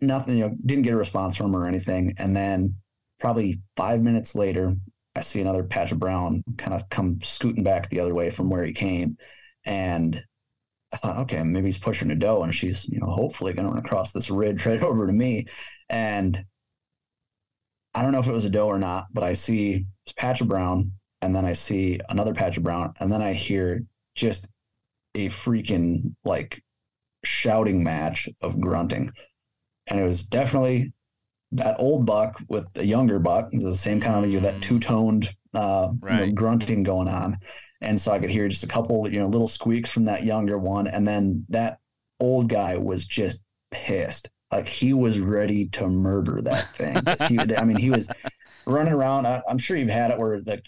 nothing, 0.00 0.38
you 0.38 0.48
know, 0.48 0.56
didn't 0.64 0.84
get 0.84 0.94
a 0.94 0.98
response 0.98 1.36
from 1.36 1.46
him 1.46 1.56
or 1.56 1.66
anything. 1.66 2.14
And 2.18 2.34
then 2.36 2.76
probably 3.18 3.60
five 3.76 4.00
minutes 4.00 4.34
later, 4.34 4.74
I 5.16 5.22
see 5.22 5.40
another 5.40 5.64
patch 5.64 5.92
of 5.92 5.98
brown 5.98 6.42
kind 6.56 6.74
of 6.74 6.88
come 6.88 7.18
scooting 7.22 7.64
back 7.64 7.88
the 7.88 8.00
other 8.00 8.14
way 8.14 8.30
from 8.30 8.48
where 8.48 8.64
he 8.64 8.72
came. 8.72 9.16
And 9.64 10.22
I 10.92 10.96
thought, 10.96 11.18
okay, 11.18 11.42
maybe 11.42 11.66
he's 11.66 11.78
pushing 11.78 12.10
a 12.10 12.16
doe 12.16 12.42
and 12.42 12.54
she's, 12.54 12.88
you 12.88 13.00
know, 13.00 13.06
hopefully 13.10 13.52
going 13.52 13.66
to 13.66 13.74
run 13.74 13.84
across 13.84 14.12
this 14.12 14.30
ridge 14.30 14.66
right 14.66 14.82
over 14.82 15.06
to 15.06 15.12
me. 15.12 15.46
And 15.88 16.44
I 17.94 18.02
don't 18.02 18.12
know 18.12 18.20
if 18.20 18.28
it 18.28 18.32
was 18.32 18.44
a 18.44 18.50
doe 18.50 18.66
or 18.66 18.78
not, 18.78 19.06
but 19.12 19.24
I 19.24 19.34
see 19.34 19.86
this 20.04 20.12
patch 20.12 20.40
of 20.40 20.48
brown 20.48 20.92
and 21.22 21.34
then 21.34 21.44
I 21.44 21.52
see 21.52 22.00
another 22.08 22.34
patch 22.34 22.56
of 22.56 22.62
brown 22.62 22.94
and 23.00 23.12
then 23.12 23.22
I 23.22 23.32
hear 23.32 23.82
just 24.14 24.48
a 25.14 25.28
freaking 25.28 26.14
like 26.24 26.62
shouting 27.24 27.82
match 27.82 28.28
of 28.42 28.60
grunting. 28.60 29.10
And 29.90 30.00
it 30.00 30.04
was 30.04 30.22
definitely 30.22 30.92
that 31.52 31.76
old 31.78 32.06
buck 32.06 32.40
with 32.48 32.72
the 32.74 32.86
younger 32.86 33.18
buck, 33.18 33.50
the 33.50 33.74
same 33.74 34.00
kind 34.00 34.24
of 34.24 34.30
you 34.30 34.40
know, 34.40 34.50
that 34.50 34.60
mm. 34.60 34.62
two 34.62 34.78
toned 34.78 35.30
uh, 35.52 35.92
right. 36.00 36.20
you 36.20 36.26
know, 36.26 36.32
grunting 36.32 36.84
going 36.84 37.08
on 37.08 37.36
and 37.80 38.00
so 38.00 38.12
I 38.12 38.18
could 38.18 38.30
hear 38.30 38.48
just 38.48 38.64
a 38.64 38.68
couple, 38.68 39.08
you 39.08 39.18
know, 39.18 39.28
little 39.28 39.48
squeaks 39.48 39.90
from 39.90 40.04
that 40.04 40.24
younger 40.24 40.58
one, 40.58 40.86
and 40.86 41.06
then 41.08 41.46
that 41.48 41.78
old 42.18 42.48
guy 42.48 42.76
was 42.76 43.06
just 43.06 43.42
pissed, 43.70 44.28
like 44.52 44.68
he 44.68 44.92
was 44.92 45.18
ready 45.18 45.68
to 45.70 45.88
murder 45.88 46.42
that 46.42 46.68
thing. 46.74 46.96
he, 47.28 47.54
I 47.56 47.64
mean, 47.64 47.78
he 47.78 47.90
was 47.90 48.10
running 48.66 48.92
around. 48.92 49.26
I, 49.26 49.42
I'm 49.48 49.58
sure 49.58 49.76
you've 49.76 49.88
had 49.88 50.10
it 50.10 50.18
where 50.18 50.38
like 50.40 50.66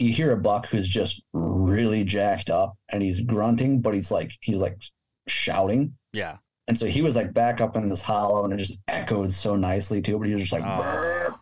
you 0.00 0.12
hear 0.12 0.32
a 0.32 0.36
buck 0.36 0.66
who's 0.66 0.88
just 0.88 1.22
really 1.32 2.02
jacked 2.02 2.50
up 2.50 2.76
and 2.88 3.02
he's 3.02 3.20
grunting, 3.20 3.80
but 3.80 3.94
he's 3.94 4.10
like 4.10 4.32
he's 4.40 4.58
like 4.58 4.82
shouting. 5.28 5.96
Yeah. 6.12 6.38
And 6.66 6.78
so 6.78 6.86
he 6.86 7.02
was 7.02 7.14
like 7.14 7.34
back 7.34 7.60
up 7.60 7.76
in 7.76 7.88
this 7.88 8.00
hollow 8.00 8.44
and 8.44 8.52
it 8.52 8.56
just 8.56 8.82
echoed 8.88 9.32
so 9.32 9.54
nicely 9.54 10.00
too, 10.00 10.18
but 10.18 10.26
he 10.26 10.32
was 10.32 10.42
just 10.42 10.52
like 10.52 10.62
oh 10.64 11.34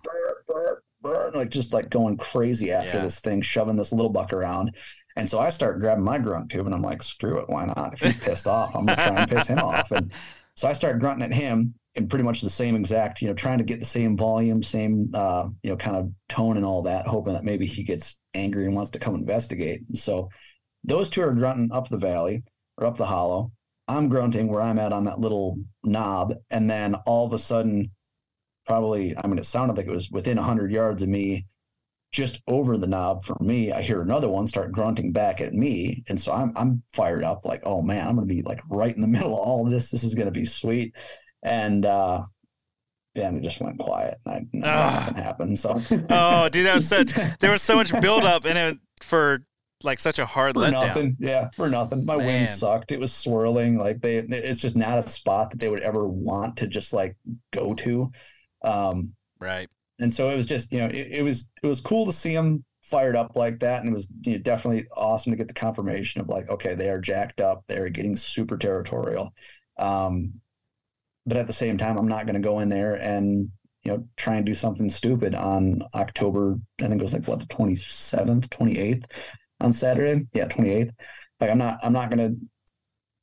like 1.35 1.51
just 1.51 1.73
like 1.73 1.91
going 1.91 2.17
crazy 2.17 2.73
after 2.73 2.99
yeah. 2.99 3.03
this 3.03 3.21
thing, 3.21 3.43
shoving 3.43 3.77
this 3.77 3.93
little 3.93 4.11
buck 4.11 4.33
around. 4.33 4.77
And 5.17 5.29
so 5.29 5.39
I 5.39 5.51
start 5.51 5.81
grabbing 5.81 6.05
my 6.05 6.19
grunt 6.19 6.51
tube 6.51 6.67
and 6.67 6.75
I'm 6.75 6.83
like, 6.83 7.03
screw 7.03 7.39
it, 7.39 7.49
why 7.49 7.67
not? 7.67 7.95
If 7.95 8.01
he's 8.01 8.23
pissed 8.23 8.47
off, 8.47 8.75
I'm 8.75 8.87
gonna 8.87 8.97
try 8.97 9.21
and 9.21 9.31
piss 9.31 9.47
him 9.47 9.59
off. 9.59 9.91
And 9.91 10.13
so 10.55 10.69
I 10.69 10.73
start 10.73 11.01
grunting 11.01 11.25
at 11.25 11.33
him 11.33 11.75
in 11.95 12.09
pretty 12.09 12.25
much 12.25 12.41
the 12.41 12.51
same 12.51 12.75
exact, 12.75 13.21
you 13.21 13.29
know, 13.29 13.35
trying 13.35 13.59
to 13.59 13.65
get 13.65 13.81
the 13.81 13.87
same 13.87 14.17
volume, 14.17 14.63
same 14.63 15.11
uh, 15.15 15.49
you 15.63 15.71
know, 15.71 15.77
kind 15.77 15.97
of 15.97 16.11
tone 16.29 16.57
and 16.57 16.65
all 16.65 16.83
that, 16.83 17.07
hoping 17.07 17.35
that 17.35 17.45
maybe 17.45 17.67
he 17.67 17.83
gets 17.83 18.21
angry 18.35 18.65
and 18.65 18.75
wants 18.75 18.93
to 18.93 18.99
come 18.99 19.15
investigate. 19.15 19.83
And 19.89 19.99
so 19.99 20.31
those 20.85 21.11
two 21.11 21.23
are 21.23 21.33
grunting 21.33 21.71
up 21.73 21.89
the 21.89 21.99
valley 21.99 22.43
or 22.79 22.87
up 22.87 22.97
the 22.97 23.07
hollow. 23.07 23.53
I'm 23.89 24.09
grunting 24.09 24.49
where 24.49 24.63
I'm 24.63 24.79
at 24.79 24.93
on 24.93 25.05
that 25.05 25.19
little 25.19 25.59
knob, 25.85 26.35
and 26.51 26.71
then 26.71 26.95
all 27.07 27.27
of 27.27 27.33
a 27.33 27.39
sudden 27.39 27.91
probably, 28.67 29.15
I 29.17 29.27
mean, 29.27 29.39
it 29.39 29.47
sounded 29.47 29.77
like 29.77 29.87
it 29.87 29.91
was 29.91 30.11
within 30.11 30.37
100 30.37 30.71
yards 30.71 31.03
of 31.03 31.09
me, 31.09 31.47
just 32.13 32.43
over 32.47 32.77
the 32.77 32.87
knob 32.87 33.25
for 33.25 33.37
me. 33.41 33.73
I 33.73 33.83
hear 33.83 34.03
another 34.03 34.29
one 34.29 34.47
start 34.47 34.73
grunting 34.73 35.13
back 35.13 35.41
at 35.41 35.53
me. 35.53 36.05
And 36.09 36.21
so 36.21 36.33
I'm, 36.33 36.53
I'm 36.57 36.83
fired 36.93 37.25
up 37.25 37.45
like, 37.45 37.63
oh 37.65 37.81
man, 37.83 38.07
I'm 38.07 38.15
going 38.15 38.29
to 38.29 38.35
be 38.35 38.43
like 38.43 38.61
right 38.71 38.95
in 38.95 39.01
the 39.01 39.09
middle 39.09 39.33
of 39.33 39.39
all 39.39 39.67
of 39.67 39.73
this. 39.73 39.91
This 39.91 40.05
is 40.05 40.15
going 40.15 40.27
to 40.27 40.33
be 40.33 40.45
sweet. 40.45 40.95
And, 41.43 41.85
uh, 41.87 42.23
and 43.15 43.37
it 43.37 43.43
just 43.43 43.61
went 43.61 43.79
quiet. 43.79 44.19
And 44.25 44.65
I, 44.65 44.97
nothing 44.99 45.23
happened. 45.23 45.59
So, 45.59 45.81
oh, 46.11 46.49
dude, 46.49 46.67
that 46.67 46.75
was 46.75 46.89
such. 46.89 47.13
There 47.41 47.51
was 47.51 47.63
so 47.63 47.77
much 47.77 47.99
buildup 48.01 48.47
in 48.47 48.57
it 48.57 48.79
for 49.01 49.45
like 49.85 49.99
such 49.99 50.19
a 50.19 50.27
hard 50.27 50.55
for 50.55 50.61
letdown. 50.61 50.73
Nothing. 50.73 51.17
Yeah, 51.19 51.51
for 51.51 51.69
nothing. 51.69 52.05
My 52.05 52.17
Man. 52.17 52.27
wind 52.27 52.49
sucked. 52.49 52.93
It 52.93 53.01
was 53.01 53.13
swirling. 53.13 53.79
Like 53.79 54.01
they, 54.01 54.17
it's 54.17 54.61
just 54.61 54.77
not 54.77 54.99
a 54.99 55.03
spot 55.03 55.51
that 55.51 55.61
they 55.61 55.71
would 55.71 55.83
ever 55.83 56.07
want 56.07 56.59
to 56.59 56.67
just 56.67 56.93
like 56.93 57.17
go 57.53 57.75
to. 57.75 58.11
Um, 58.63 59.13
right. 59.39 59.69
And 59.99 60.13
so 60.13 60.31
it 60.31 60.37
was 60.37 60.47
just, 60.47 60.73
you 60.73 60.81
know, 60.81 60.87
it, 60.87 61.09
it 61.13 61.23
was 61.23 61.51
it 61.63 61.67
was 61.67 61.81
cool 61.81 62.07
to 62.07 62.13
see 62.13 62.35
them 62.35 62.65
fired 62.83 63.17
up 63.17 63.37
like 63.37 63.61
that, 63.61 63.81
and 63.81 63.89
it 63.89 63.93
was 63.93 64.09
you 64.27 64.33
know, 64.33 64.39
definitely 64.39 64.87
awesome 64.97 65.33
to 65.33 65.37
get 65.37 65.49
the 65.49 65.55
confirmation 65.55 66.21
of 66.21 66.29
like, 66.29 66.49
okay, 66.49 66.75
they 66.75 66.91
are 66.91 67.01
jacked 67.01 67.41
up, 67.41 67.65
they 67.69 67.79
are 67.79 67.89
getting 67.89 68.17
super 68.17 68.59
territorial. 68.59 69.33
Um, 69.79 70.35
but 71.25 71.37
at 71.37 71.47
the 71.47 71.53
same 71.53 71.79
time, 71.79 71.97
I'm 71.97 72.09
not 72.09 72.27
going 72.27 72.35
to 72.35 72.47
go 72.47 72.59
in 72.59 72.69
there 72.69 72.97
and 72.97 73.51
you 73.85 73.93
know 73.93 74.09
try 74.17 74.37
and 74.37 74.47
do 74.47 74.55
something 74.55 74.89
stupid 74.89 75.35
on 75.35 75.83
October. 75.95 76.57
I 76.81 76.89
think 76.89 77.01
it 77.01 77.05
was 77.05 77.13
like 77.13 77.27
what 77.29 77.41
the 77.41 77.47
27th, 77.47 78.49
28th 78.49 79.05
on 79.63 79.73
Saturday. 79.73 80.27
Yeah, 80.33 80.49
28th. 80.49 80.91
Like 81.41 81.51
I'm 81.51 81.59
not 81.59 81.79
I'm 81.83 81.93
not 81.93 82.11
to 82.19 82.37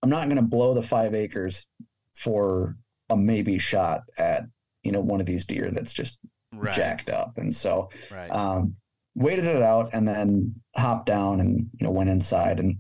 I'm 0.02 0.10
not 0.10 0.26
to 0.38 0.42
blow 0.42 0.74
the 0.74 0.82
five 0.82 1.14
acres 1.14 1.68
for 2.16 2.78
a 3.10 3.18
maybe 3.18 3.60
shot 3.60 4.02
at 4.18 4.44
you 4.84 4.92
know 4.92 5.02
one 5.02 5.20
of 5.20 5.26
these 5.26 5.46
deer 5.46 5.72
that's 5.72 5.94
just 5.94 6.20
right. 6.54 6.74
jacked 6.74 7.10
up 7.10 7.38
and 7.38 7.54
so 7.54 7.90
right. 8.12 8.30
um, 8.30 8.76
waited 9.16 9.46
it 9.46 9.62
out 9.62 9.90
and 9.94 10.08
then 10.08 10.54
hopped 10.76 11.06
down 11.06 11.40
and 11.40 11.70
you 11.80 11.86
know 11.86 11.92
went 11.92 12.10
inside 12.10 12.60
and 12.60 12.80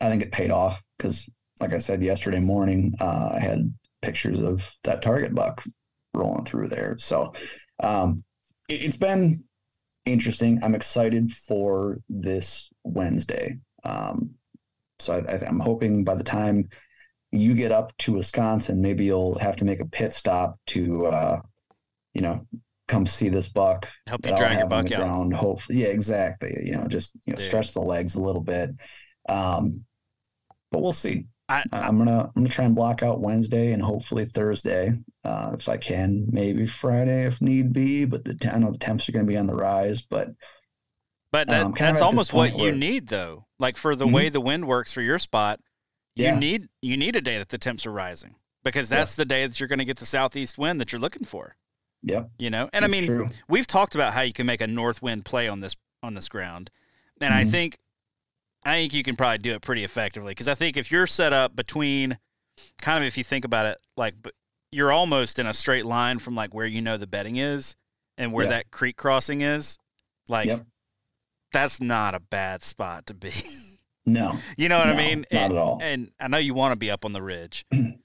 i 0.00 0.08
think 0.08 0.22
it 0.22 0.32
paid 0.32 0.50
off 0.50 0.82
because 0.96 1.28
like 1.60 1.72
i 1.72 1.78
said 1.78 2.02
yesterday 2.02 2.40
morning 2.40 2.94
uh, 3.00 3.30
i 3.34 3.40
had 3.40 3.72
pictures 4.02 4.40
of 4.40 4.74
that 4.84 5.02
target 5.02 5.34
buck 5.34 5.64
rolling 6.14 6.44
through 6.44 6.68
there 6.68 6.96
so 6.98 7.32
um, 7.82 8.22
it, 8.68 8.82
it's 8.82 8.96
been 8.96 9.42
interesting. 10.12 10.60
I'm 10.62 10.74
excited 10.74 11.30
for 11.32 12.00
this 12.08 12.70
Wednesday. 12.84 13.58
Um, 13.84 14.34
so 14.98 15.14
I, 15.14 15.18
I, 15.18 15.46
I'm 15.46 15.60
hoping 15.60 16.04
by 16.04 16.14
the 16.14 16.24
time 16.24 16.68
you 17.30 17.54
get 17.54 17.72
up 17.72 17.96
to 17.98 18.12
Wisconsin, 18.12 18.80
maybe 18.80 19.04
you'll 19.04 19.38
have 19.38 19.56
to 19.56 19.64
make 19.64 19.80
a 19.80 19.86
pit 19.86 20.14
stop 20.14 20.58
to, 20.68 21.06
uh, 21.06 21.40
you 22.14 22.22
know, 22.22 22.46
come 22.88 23.06
see 23.06 23.28
this 23.28 23.48
buck. 23.48 23.88
Help 24.06 24.26
you 24.26 24.34
drag 24.34 24.58
your 24.58 24.66
buck 24.66 24.90
out. 24.90 24.98
Ground. 24.98 25.34
Hopefully, 25.34 25.82
yeah, 25.82 25.88
exactly. 25.88 26.62
You 26.64 26.76
know, 26.76 26.86
just 26.88 27.14
you 27.26 27.34
know, 27.34 27.38
stretch 27.38 27.74
the 27.74 27.80
legs 27.80 28.14
a 28.14 28.22
little 28.22 28.40
bit. 28.40 28.70
Um, 29.28 29.84
but 30.72 30.80
we'll 30.82 30.92
see. 30.92 31.26
I, 31.48 31.64
am 31.72 31.98
gonna 31.98 32.24
I'm 32.24 32.32
gonna 32.34 32.48
try 32.48 32.66
and 32.66 32.74
block 32.74 33.02
out 33.02 33.20
Wednesday 33.20 33.72
and 33.72 33.82
hopefully 33.82 34.26
Thursday 34.26 34.92
uh, 35.24 35.52
if 35.54 35.68
I 35.68 35.78
can, 35.78 36.26
maybe 36.30 36.66
Friday 36.66 37.24
if 37.24 37.40
need 37.40 37.72
be. 37.72 38.04
But 38.04 38.24
the 38.24 38.50
I 38.52 38.58
know 38.58 38.70
the 38.70 38.78
temps 38.78 39.08
are 39.08 39.12
gonna 39.12 39.24
be 39.24 39.38
on 39.38 39.46
the 39.46 39.54
rise, 39.54 40.02
but 40.02 40.30
but 41.32 41.48
that, 41.48 41.66
um, 41.66 41.74
that's 41.76 42.02
almost 42.02 42.32
what 42.32 42.52
where, 42.52 42.66
you 42.66 42.72
need 42.72 43.08
though. 43.08 43.46
Like 43.58 43.76
for 43.76 43.96
the 43.96 44.04
mm-hmm. 44.04 44.14
way 44.14 44.28
the 44.28 44.40
wind 44.40 44.66
works 44.66 44.92
for 44.92 45.02
your 45.02 45.18
spot, 45.18 45.60
you 46.14 46.24
yeah. 46.24 46.38
need 46.38 46.68
you 46.82 46.96
need 46.96 47.16
a 47.16 47.20
day 47.20 47.38
that 47.38 47.48
the 47.48 47.58
temps 47.58 47.86
are 47.86 47.92
rising 47.92 48.34
because 48.64 48.88
that's 48.88 49.16
yeah. 49.16 49.22
the 49.22 49.28
day 49.28 49.46
that 49.46 49.58
you're 49.60 49.68
going 49.68 49.78
to 49.78 49.84
get 49.84 49.98
the 49.98 50.06
southeast 50.06 50.58
wind 50.58 50.80
that 50.80 50.92
you're 50.92 51.00
looking 51.00 51.24
for. 51.24 51.56
Yep. 52.02 52.30
You 52.38 52.50
know, 52.50 52.68
and 52.72 52.84
I 52.84 52.88
mean, 52.88 53.04
true. 53.04 53.28
we've 53.48 53.66
talked 53.66 53.94
about 53.94 54.12
how 54.12 54.20
you 54.20 54.32
can 54.32 54.46
make 54.46 54.60
a 54.60 54.66
north 54.66 55.02
wind 55.02 55.24
play 55.24 55.48
on 55.48 55.60
this 55.60 55.76
on 56.02 56.14
this 56.14 56.28
ground, 56.28 56.70
and 57.20 57.32
mm-hmm. 57.32 57.40
I 57.40 57.44
think 57.44 57.78
I 58.68 58.74
think 58.76 58.94
you 58.94 59.02
can 59.02 59.16
probably 59.16 59.38
do 59.38 59.54
it 59.54 59.62
pretty 59.62 59.84
effectively 59.84 60.32
because 60.32 60.48
I 60.48 60.54
think 60.54 60.76
if 60.76 60.90
you're 60.90 61.06
set 61.06 61.32
up 61.32 61.54
between, 61.54 62.18
kind 62.80 63.02
of 63.02 63.08
if 63.08 63.16
you 63.16 63.24
think 63.24 63.44
about 63.44 63.66
it, 63.66 63.78
like 63.96 64.14
you're 64.72 64.92
almost 64.92 65.38
in 65.38 65.46
a 65.46 65.54
straight 65.54 65.84
line 65.84 66.18
from 66.18 66.34
like 66.34 66.54
where 66.54 66.66
you 66.66 66.82
know 66.82 66.96
the 66.96 67.06
bedding 67.06 67.36
is 67.36 67.74
and 68.16 68.32
where 68.32 68.44
yep. 68.44 68.52
that 68.52 68.70
creek 68.70 68.96
crossing 68.96 69.40
is, 69.40 69.78
like 70.28 70.46
yep. 70.46 70.66
that's 71.52 71.80
not 71.80 72.14
a 72.14 72.20
bad 72.20 72.62
spot 72.62 73.06
to 73.06 73.14
be. 73.14 73.30
No, 74.06 74.38
you 74.56 74.70
know 74.70 74.78
what 74.78 74.86
no, 74.86 74.94
I 74.94 74.96
mean. 74.96 75.26
Not 75.30 75.42
and, 75.42 75.52
at 75.52 75.58
all. 75.58 75.78
And 75.82 76.10
I 76.18 76.28
know 76.28 76.38
you 76.38 76.54
want 76.54 76.72
to 76.72 76.78
be 76.78 76.90
up 76.90 77.04
on 77.04 77.12
the 77.12 77.20
ridge 77.20 77.66
because 77.70 77.96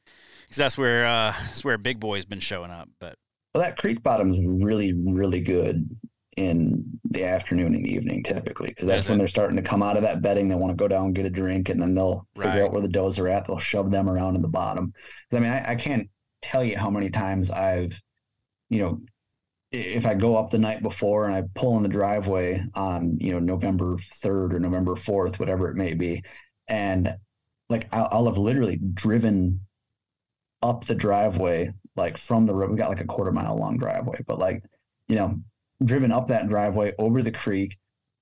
that's 0.57 0.77
where 0.77 1.05
uh, 1.05 1.31
that's 1.31 1.63
where 1.63 1.77
Big 1.77 1.97
Boy's 2.01 2.25
been 2.25 2.41
showing 2.41 2.71
up. 2.71 2.89
But 2.99 3.15
well, 3.53 3.63
that 3.63 3.77
creek 3.77 4.03
bottom 4.03 4.33
is 4.33 4.45
really, 4.45 4.91
really 4.91 5.39
good 5.39 5.89
in 6.37 6.99
the 7.05 7.23
afternoon 7.23 7.75
and 7.75 7.85
evening 7.85 8.23
typically 8.23 8.69
because 8.69 8.87
that's 8.87 9.07
when 9.07 9.17
they're 9.17 9.27
starting 9.27 9.55
to 9.55 9.61
come 9.61 9.83
out 9.83 9.97
of 9.97 10.03
that 10.03 10.21
bedding. 10.21 10.49
They 10.49 10.55
want 10.55 10.71
to 10.71 10.81
go 10.81 10.87
down 10.87 11.05
and 11.05 11.15
get 11.15 11.25
a 11.25 11.29
drink 11.29 11.69
and 11.69 11.81
then 11.81 11.95
they'll 11.95 12.27
right. 12.35 12.47
figure 12.47 12.65
out 12.65 12.71
where 12.71 12.81
the 12.81 12.87
does 12.87 13.19
are 13.19 13.27
at. 13.27 13.45
They'll 13.45 13.57
shove 13.57 13.91
them 13.91 14.09
around 14.09 14.35
in 14.35 14.41
the 14.41 14.49
bottom. 14.49 14.93
I 15.31 15.39
mean 15.39 15.51
I, 15.51 15.71
I, 15.71 15.75
can't 15.75 16.09
tell 16.43 16.63
you 16.63 16.77
how 16.77 16.89
many 16.89 17.09
times 17.09 17.49
i've 17.49 17.99
you 18.69 18.79
know 18.79 19.01
if 19.71 20.05
i 20.05 20.13
go 20.13 20.35
up 20.35 20.51
the 20.51 20.59
night 20.59 20.83
before 20.83 21.25
and 21.25 21.33
i 21.33 21.41
pull 21.55 21.77
in 21.77 21.83
the 21.83 21.89
driveway 21.89 22.61
on 22.75 23.17
you 23.19 23.31
know 23.31 23.39
november 23.39 23.95
3rd 24.21 24.53
or 24.53 24.59
november 24.59 24.93
4th 24.93 25.39
whatever 25.39 25.71
it 25.71 25.77
may 25.77 25.93
be 25.93 26.21
and 26.67 27.15
like 27.69 27.87
i'll, 27.93 28.09
I'll 28.11 28.25
have 28.25 28.37
literally 28.37 28.77
driven 28.93 29.61
up 30.61 30.85
the 30.85 30.95
driveway 30.95 31.71
like 31.95 32.17
from 32.17 32.45
the 32.45 32.53
road. 32.53 32.71
We 32.71 32.77
got 32.77 32.89
like 32.89 33.01
a 33.01 33.05
quarter 33.05 33.31
mile 33.31 33.57
long 33.57 33.77
driveway 33.77 34.19
but 34.27 34.37
like 34.37 34.63
you 35.07 35.15
know 35.15 35.39
driven 35.83 36.11
up 36.11 36.27
that 36.27 36.47
driveway 36.47 36.93
over 36.97 37.21
the 37.21 37.31
creek 37.31 37.77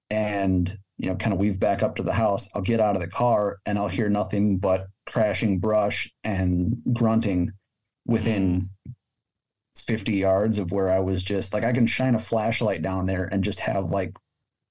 and 0.10 0.78
you 0.98 1.08
know 1.08 1.16
kind 1.16 1.34
of 1.34 1.40
weave 1.40 1.60
back 1.60 1.82
up 1.82 1.96
to 1.96 2.04
the 2.04 2.14
house 2.14 2.48
i'll 2.54 2.62
get 2.62 2.80
out 2.80 2.96
of 2.96 3.02
the 3.02 3.08
car 3.08 3.58
and 3.66 3.78
i'll 3.78 3.88
hear 3.88 4.10
nothing 4.10 4.58
but 4.58 4.88
crashing 5.06 5.60
brush 5.60 6.12
and 6.24 6.78
grunting 6.94 7.52
within 8.06 8.62
mm-hmm. 8.62 8.92
50 9.78 10.14
yards 10.14 10.60
of 10.60 10.72
where 10.72 10.92
i 10.92 11.00
was 11.00 11.24
just 11.24 11.54
like 11.54 11.64
i 11.64 11.72
can 11.72 11.88
shine 11.88 12.16
a 12.16 12.20
flashlight 12.20 12.82
down 12.82 13.06
there 13.06 13.26
and 13.26 13.44
just 13.44 13.62
have 13.62 13.90
like 13.90 14.16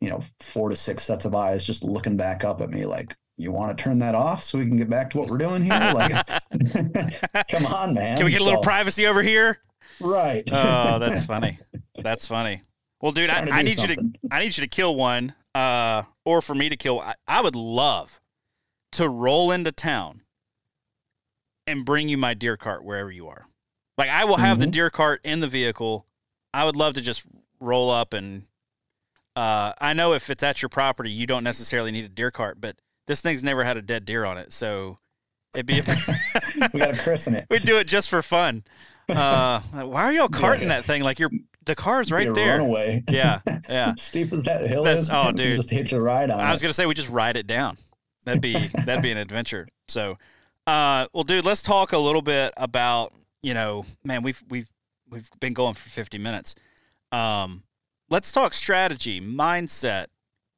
you 0.00 0.08
know 0.08 0.22
four 0.40 0.70
to 0.70 0.76
six 0.76 1.02
sets 1.02 1.24
of 1.24 1.34
eyes 1.34 1.64
just 1.64 1.82
looking 1.82 2.16
back 2.16 2.44
up 2.44 2.60
at 2.60 2.70
me 2.70 2.86
like 2.86 3.14
you 3.40 3.50
want 3.50 3.76
to 3.76 3.82
turn 3.82 3.98
that 4.00 4.14
off 4.14 4.42
so 4.42 4.58
we 4.58 4.66
can 4.66 4.76
get 4.76 4.90
back 4.90 5.08
to 5.10 5.18
what 5.18 5.30
we're 5.30 5.38
doing 5.38 5.62
here? 5.62 5.70
Like 5.94 6.12
come 7.50 7.64
on 7.66 7.94
man. 7.94 8.18
Can 8.18 8.26
we 8.26 8.32
get 8.32 8.42
a 8.42 8.44
little 8.44 8.60
privacy 8.60 9.06
over 9.06 9.22
here? 9.22 9.60
Right. 9.98 10.46
Oh 10.52 10.98
that's 10.98 11.24
funny. 11.32 11.58
That's 11.96 12.26
funny 12.26 12.60
well, 13.00 13.12
dude, 13.12 13.30
I, 13.30 13.40
I 13.58 13.62
need 13.62 13.78
something. 13.78 14.14
you 14.22 14.28
to 14.28 14.34
I 14.34 14.40
need 14.40 14.56
you 14.56 14.62
to 14.62 14.68
kill 14.68 14.94
one, 14.94 15.34
uh, 15.54 16.02
or 16.24 16.42
for 16.42 16.54
me 16.54 16.68
to 16.68 16.76
kill. 16.76 17.00
I, 17.00 17.14
I 17.26 17.42
would 17.42 17.56
love 17.56 18.20
to 18.92 19.08
roll 19.08 19.50
into 19.52 19.72
town 19.72 20.22
and 21.66 21.84
bring 21.84 22.08
you 22.08 22.18
my 22.18 22.34
deer 22.34 22.56
cart 22.56 22.84
wherever 22.84 23.10
you 23.10 23.28
are. 23.28 23.46
Like 23.96 24.10
I 24.10 24.24
will 24.24 24.36
have 24.36 24.56
mm-hmm. 24.56 24.66
the 24.66 24.70
deer 24.72 24.90
cart 24.90 25.20
in 25.24 25.40
the 25.40 25.46
vehicle. 25.46 26.06
I 26.52 26.64
would 26.64 26.76
love 26.76 26.94
to 26.94 27.00
just 27.00 27.26
roll 27.60 27.90
up 27.90 28.12
and 28.12 28.44
uh, 29.36 29.72
I 29.80 29.92
know 29.92 30.12
if 30.14 30.28
it's 30.28 30.42
at 30.42 30.60
your 30.60 30.68
property, 30.68 31.10
you 31.10 31.26
don't 31.26 31.44
necessarily 31.44 31.90
need 31.92 32.04
a 32.04 32.08
deer 32.08 32.30
cart, 32.30 32.60
but 32.60 32.76
this 33.06 33.22
thing's 33.22 33.42
never 33.42 33.64
had 33.64 33.76
a 33.76 33.82
dead 33.82 34.04
deer 34.04 34.24
on 34.24 34.38
it, 34.38 34.52
so 34.52 34.98
it'd 35.54 35.66
be. 35.66 35.78
A, 35.78 35.84
we 36.72 36.80
got 36.80 36.94
to 36.94 37.00
christen 37.00 37.34
it. 37.36 37.46
We'd 37.50 37.62
do 37.62 37.78
it 37.78 37.86
just 37.86 38.10
for 38.10 38.22
fun. 38.22 38.64
Uh, 39.08 39.60
why 39.60 40.04
are 40.04 40.12
y'all 40.12 40.28
carting 40.28 40.68
yeah. 40.68 40.76
that 40.80 40.84
thing 40.84 41.02
like 41.02 41.18
you're 41.18 41.30
the 41.64 41.74
car's 41.74 42.10
right 42.10 42.32
there. 42.32 42.58
Runaway. 42.58 43.04
Yeah, 43.08 43.40
yeah. 43.68 43.94
Steep 43.98 44.32
as 44.32 44.44
that 44.44 44.62
hill 44.62 44.84
That's, 44.84 45.02
is. 45.02 45.10
Oh, 45.10 45.32
dude, 45.32 45.56
just 45.56 45.70
hitch 45.70 45.92
a 45.92 46.00
ride 46.00 46.30
on. 46.30 46.40
I 46.40 46.50
was 46.50 46.60
it. 46.60 46.64
gonna 46.64 46.74
say 46.74 46.86
we 46.86 46.94
just 46.94 47.10
ride 47.10 47.36
it 47.36 47.46
down. 47.46 47.76
That'd 48.24 48.42
be 48.42 48.54
that'd 48.84 49.02
be 49.02 49.10
an 49.10 49.18
adventure. 49.18 49.68
So, 49.88 50.18
uh, 50.66 51.06
well, 51.12 51.24
dude, 51.24 51.44
let's 51.44 51.62
talk 51.62 51.92
a 51.92 51.98
little 51.98 52.22
bit 52.22 52.52
about 52.56 53.12
you 53.42 53.54
know, 53.54 53.84
man, 54.04 54.22
we've 54.22 54.42
we've 54.48 54.70
we've 55.10 55.28
been 55.40 55.52
going 55.52 55.74
for 55.74 55.88
fifty 55.88 56.18
minutes. 56.18 56.54
Um, 57.12 57.62
let's 58.08 58.32
talk 58.32 58.54
strategy, 58.54 59.20
mindset, 59.20 60.06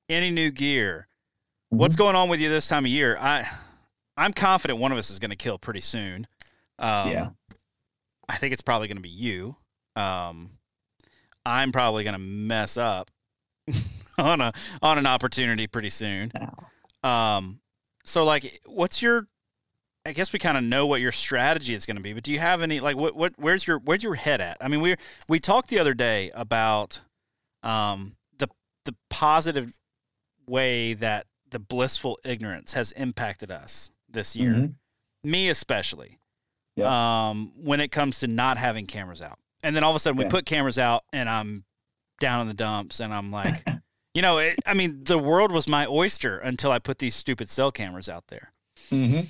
any 0.08 0.30
new 0.30 0.50
gear. 0.50 1.08
Mm-hmm. 1.72 1.78
What's 1.78 1.96
going 1.96 2.16
on 2.16 2.28
with 2.28 2.40
you 2.40 2.48
this 2.48 2.68
time 2.68 2.84
of 2.84 2.90
year? 2.90 3.16
I 3.20 3.44
I'm 4.16 4.32
confident 4.32 4.78
one 4.78 4.92
of 4.92 4.98
us 4.98 5.10
is 5.10 5.18
going 5.18 5.30
to 5.30 5.36
kill 5.36 5.58
pretty 5.58 5.80
soon. 5.80 6.26
Um, 6.78 7.10
yeah. 7.10 7.30
I 8.28 8.36
think 8.36 8.52
it's 8.52 8.62
probably 8.62 8.88
going 8.88 8.96
to 8.96 9.02
be 9.02 9.08
you. 9.08 9.56
Um, 9.96 10.50
I'm 11.44 11.72
probably 11.72 12.04
going 12.04 12.14
to 12.14 12.20
mess 12.20 12.76
up 12.76 13.10
on 14.18 14.40
a 14.40 14.52
on 14.80 14.98
an 14.98 15.06
opportunity 15.06 15.66
pretty 15.66 15.90
soon. 15.90 16.30
Um, 17.02 17.60
so 18.04 18.24
like, 18.24 18.60
what's 18.66 19.02
your? 19.02 19.26
I 20.04 20.12
guess 20.12 20.32
we 20.32 20.40
kind 20.40 20.58
of 20.58 20.64
know 20.64 20.86
what 20.86 21.00
your 21.00 21.12
strategy 21.12 21.74
is 21.74 21.86
going 21.86 21.96
to 21.96 22.02
be, 22.02 22.12
but 22.12 22.24
do 22.24 22.32
you 22.32 22.40
have 22.40 22.60
any 22.60 22.80
like 22.80 22.96
what 22.96 23.14
what 23.14 23.34
where's 23.36 23.66
your 23.66 23.78
where's 23.78 24.02
your 24.02 24.14
head 24.14 24.40
at? 24.40 24.56
I 24.60 24.68
mean, 24.68 24.80
we 24.80 24.96
we 25.28 25.38
talked 25.38 25.68
the 25.68 25.78
other 25.78 25.94
day 25.94 26.30
about 26.34 27.00
um 27.62 28.16
the 28.38 28.48
the 28.84 28.94
positive 29.10 29.72
way 30.46 30.94
that 30.94 31.26
the 31.50 31.60
blissful 31.60 32.18
ignorance 32.24 32.72
has 32.72 32.92
impacted 32.92 33.50
us 33.50 33.90
this 34.08 34.34
year, 34.34 34.52
mm-hmm. 34.52 35.30
me 35.30 35.48
especially. 35.48 36.18
Um, 36.82 37.52
when 37.62 37.80
it 37.80 37.92
comes 37.92 38.20
to 38.20 38.26
not 38.26 38.56
having 38.56 38.86
cameras 38.86 39.20
out 39.20 39.38
and 39.62 39.74
then 39.74 39.84
all 39.84 39.90
of 39.90 39.96
a 39.96 39.98
sudden 39.98 40.18
we 40.18 40.24
yeah. 40.24 40.30
put 40.30 40.46
cameras 40.46 40.78
out 40.78 41.04
and 41.12 41.28
I'm 41.28 41.64
down 42.20 42.42
in 42.42 42.48
the 42.48 42.54
dumps 42.54 43.00
and 43.00 43.12
I'm 43.12 43.30
like, 43.30 43.66
you 44.14 44.22
know, 44.22 44.38
it, 44.38 44.58
I 44.66 44.74
mean, 44.74 45.04
the 45.04 45.18
world 45.18 45.52
was 45.52 45.68
my 45.68 45.86
oyster 45.86 46.38
until 46.38 46.70
I 46.70 46.78
put 46.78 46.98
these 46.98 47.14
stupid 47.14 47.48
cell 47.48 47.72
cameras 47.72 48.08
out 48.08 48.28
there. 48.28 48.52
Mm-hmm. 48.90 49.20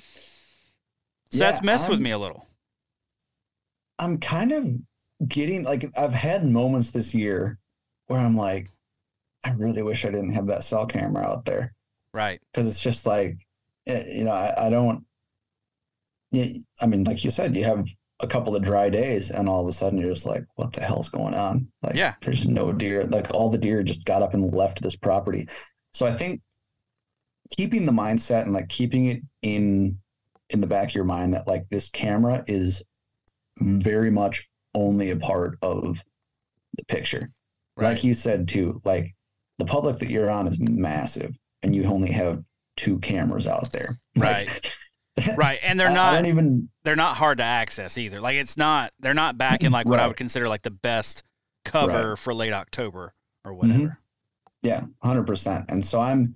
So 1.31 1.43
yeah, 1.43 1.51
that's 1.51 1.63
messed 1.63 1.85
I'm, 1.85 1.91
with 1.91 1.99
me 1.99 2.11
a 2.11 2.17
little. 2.17 2.47
I'm 3.99 4.17
kind 4.19 4.51
of 4.51 4.67
getting 5.27 5.63
like 5.63 5.85
I've 5.97 6.13
had 6.13 6.45
moments 6.45 6.91
this 6.91 7.15
year 7.15 7.57
where 8.07 8.19
I'm 8.19 8.35
like, 8.35 8.69
I 9.45 9.51
really 9.51 9.81
wish 9.81 10.05
I 10.05 10.11
didn't 10.11 10.33
have 10.33 10.47
that 10.47 10.63
cell 10.63 10.85
camera 10.85 11.23
out 11.23 11.45
there. 11.45 11.73
Right. 12.13 12.39
Because 12.51 12.67
it's 12.67 12.81
just 12.81 13.05
like, 13.05 13.37
eh, 13.87 14.03
you 14.07 14.23
know, 14.23 14.31
I, 14.31 14.67
I 14.67 14.69
don't. 14.69 15.05
I 16.33 16.85
mean, 16.87 17.03
like 17.03 17.23
you 17.23 17.29
said, 17.29 17.55
you 17.55 17.63
have 17.63 17.87
a 18.23 18.27
couple 18.27 18.55
of 18.55 18.63
dry 18.63 18.89
days 18.89 19.29
and 19.29 19.49
all 19.49 19.61
of 19.61 19.67
a 19.67 19.71
sudden 19.71 19.99
you're 19.99 20.13
just 20.13 20.25
like 20.25 20.45
what 20.55 20.73
the 20.73 20.81
hell's 20.81 21.09
going 21.09 21.33
on? 21.33 21.67
Like 21.83 21.95
yeah. 21.95 22.15
there's 22.21 22.47
no 22.47 22.71
deer 22.71 23.03
like 23.03 23.31
all 23.33 23.49
the 23.49 23.57
deer 23.57 23.83
just 23.83 24.05
got 24.05 24.21
up 24.21 24.33
and 24.33 24.53
left 24.53 24.81
this 24.81 24.95
property. 24.95 25.47
So 25.93 26.05
i 26.07 26.13
think 26.13 26.41
keeping 27.51 27.85
the 27.85 27.91
mindset 27.91 28.43
and 28.43 28.53
like 28.53 28.69
keeping 28.69 29.05
it 29.05 29.21
in 29.41 29.99
in 30.49 30.61
the 30.61 30.67
back 30.67 30.89
of 30.89 30.95
your 30.95 31.03
mind 31.03 31.33
that 31.33 31.47
like 31.47 31.67
this 31.69 31.89
camera 31.89 32.43
is 32.47 32.83
very 33.59 34.09
much 34.09 34.47
only 34.73 35.11
a 35.11 35.17
part 35.17 35.57
of 35.61 36.03
the 36.77 36.85
picture. 36.85 37.29
Right. 37.75 37.89
like 37.89 38.03
you 38.03 38.13
said 38.13 38.47
too 38.47 38.81
like 38.85 39.15
the 39.57 39.65
public 39.65 39.97
that 39.99 40.09
you're 40.09 40.29
on 40.29 40.47
is 40.47 40.59
massive 40.59 41.31
and 41.61 41.75
you 41.75 41.85
only 41.85 42.11
have 42.11 42.43
two 42.77 42.99
cameras 42.99 43.47
out 43.47 43.71
there. 43.71 43.97
Right 44.15 44.77
right 45.37 45.59
and 45.63 45.79
they're 45.79 45.89
not 45.93 46.13
I 46.13 46.17
don't 46.17 46.27
even 46.27 46.69
they're 46.83 46.95
not 46.95 47.17
hard 47.17 47.37
to 47.37 47.43
access 47.43 47.97
either 47.97 48.21
like 48.21 48.35
it's 48.35 48.57
not 48.57 48.91
they're 48.99 49.13
not 49.13 49.37
back 49.37 49.63
in 49.63 49.71
like 49.71 49.85
what 49.85 49.97
right. 49.97 50.05
i 50.05 50.07
would 50.07 50.17
consider 50.17 50.47
like 50.47 50.63
the 50.63 50.71
best 50.71 51.23
cover 51.65 52.09
right. 52.09 52.19
for 52.19 52.33
late 52.33 52.53
october 52.53 53.13
or 53.45 53.51
mm-hmm. 53.51 53.59
whatever 53.59 53.99
mm-hmm. 54.63 54.67
yeah 54.67 54.81
100% 55.03 55.65
and 55.69 55.85
so 55.85 55.99
i'm 55.99 56.35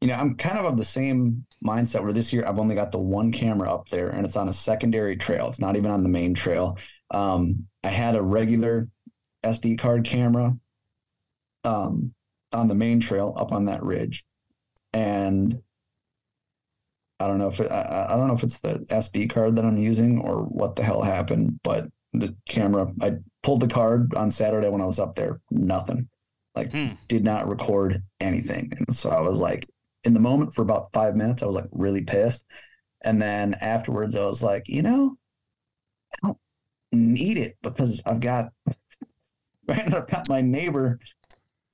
you 0.00 0.08
know 0.08 0.14
i'm 0.14 0.36
kind 0.36 0.58
of 0.58 0.66
of 0.66 0.76
the 0.76 0.84
same 0.84 1.44
mindset 1.64 2.02
where 2.02 2.12
this 2.12 2.32
year 2.32 2.46
i've 2.46 2.58
only 2.58 2.74
got 2.74 2.92
the 2.92 2.98
one 2.98 3.32
camera 3.32 3.72
up 3.72 3.88
there 3.88 4.10
and 4.10 4.24
it's 4.24 4.36
on 4.36 4.48
a 4.48 4.52
secondary 4.52 5.16
trail 5.16 5.48
it's 5.48 5.60
not 5.60 5.76
even 5.76 5.90
on 5.90 6.02
the 6.02 6.08
main 6.08 6.34
trail 6.34 6.78
um, 7.10 7.66
i 7.82 7.88
had 7.88 8.14
a 8.14 8.22
regular 8.22 8.88
sd 9.44 9.78
card 9.78 10.04
camera 10.04 10.54
um, 11.64 12.14
on 12.52 12.68
the 12.68 12.74
main 12.74 13.00
trail 13.00 13.34
up 13.36 13.52
on 13.52 13.66
that 13.66 13.82
ridge, 13.82 14.24
and 14.92 15.60
I 17.20 17.26
don't 17.26 17.38
know 17.38 17.48
if 17.48 17.60
it, 17.60 17.70
I, 17.70 18.06
I 18.10 18.16
don't 18.16 18.28
know 18.28 18.34
if 18.34 18.42
it's 18.44 18.60
the 18.60 18.84
SD 18.90 19.26
card 19.26 19.56
that 19.56 19.64
I'm 19.64 19.76
using 19.78 20.20
or 20.20 20.42
what 20.44 20.76
the 20.76 20.82
hell 20.84 21.02
happened, 21.02 21.60
but 21.62 21.88
the 22.12 22.36
camera 22.48 22.92
I 23.00 23.14
pulled 23.42 23.60
the 23.60 23.68
card 23.68 24.14
on 24.14 24.30
Saturday 24.30 24.68
when 24.68 24.80
I 24.80 24.86
was 24.86 24.98
up 24.98 25.14
there, 25.14 25.40
nothing. 25.50 26.08
Like 26.54 26.72
Hmm. 26.72 26.94
did 27.08 27.24
not 27.24 27.48
record 27.48 28.02
anything. 28.20 28.70
And 28.76 28.94
so 28.94 29.10
I 29.10 29.20
was 29.20 29.40
like 29.40 29.68
in 30.04 30.14
the 30.14 30.20
moment 30.20 30.54
for 30.54 30.62
about 30.62 30.92
5 30.92 31.16
minutes 31.16 31.42
I 31.42 31.46
was 31.46 31.54
like 31.54 31.68
really 31.72 32.04
pissed. 32.04 32.44
And 33.02 33.20
then 33.22 33.54
afterwards 33.60 34.16
I 34.16 34.24
was 34.24 34.42
like, 34.42 34.68
you 34.68 34.82
know, 34.82 35.16
I 36.12 36.26
don't 36.28 36.38
need 36.92 37.38
it 37.38 37.56
because 37.62 38.02
I've 38.06 38.20
got 38.20 38.52
I've 39.68 40.06
got 40.06 40.28
my 40.28 40.40
neighbor 40.40 40.98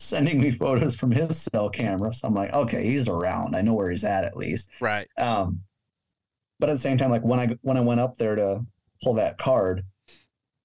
sending 0.05 0.41
me 0.41 0.51
photos 0.51 0.95
from 0.95 1.11
his 1.11 1.43
cell 1.43 1.69
camera. 1.71 2.13
So 2.13 2.29
I'm 2.29 2.35
like, 2.35 2.53
okay, 2.53 2.85
he's 2.85 3.09
around. 3.09 3.57
I 3.57 3.63
know 3.63 3.75
where 3.75 3.91
he's 3.91 4.05
at 4.05 4.25
at 4.25 4.37
least. 4.37 4.71
Right. 4.81 5.09
Um, 5.19 5.61
but 6.61 6.71
at 6.71 6.75
the 6.75 6.81
same 6.81 6.99
time, 6.99 7.11
like 7.11 7.25
when 7.25 7.41
I 7.41 7.57
when 7.63 7.77
I 7.77 7.83
went 7.83 8.01
up 8.01 8.17
there 8.17 8.37
to 8.37 8.65
pull 9.03 9.15
that 9.15 9.39
card, 9.39 9.85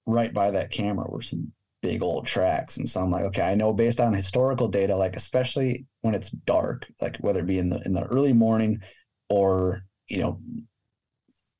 right 0.06 0.32
by 0.32 0.52
that 0.52 0.70
camera 0.70 1.10
were 1.10 1.22
some 1.22 1.52
big 1.82 2.02
old 2.02 2.26
tracks, 2.26 2.76
and 2.76 2.88
so 2.88 3.00
I'm 3.00 3.10
like, 3.10 3.24
okay, 3.24 3.42
I 3.42 3.54
know 3.54 3.72
based 3.72 4.00
on 4.00 4.14
historical 4.14 4.68
data, 4.68 4.96
like 4.96 5.16
especially 5.16 5.86
when 6.02 6.14
it's 6.14 6.30
dark, 6.30 6.86
like 7.00 7.16
whether 7.18 7.40
it 7.40 7.46
be 7.46 7.58
in 7.58 7.70
the 7.70 7.82
in 7.84 7.92
the 7.92 8.04
early 8.04 8.32
morning 8.32 8.82
or 9.28 9.84
you 10.08 10.18
know, 10.18 10.40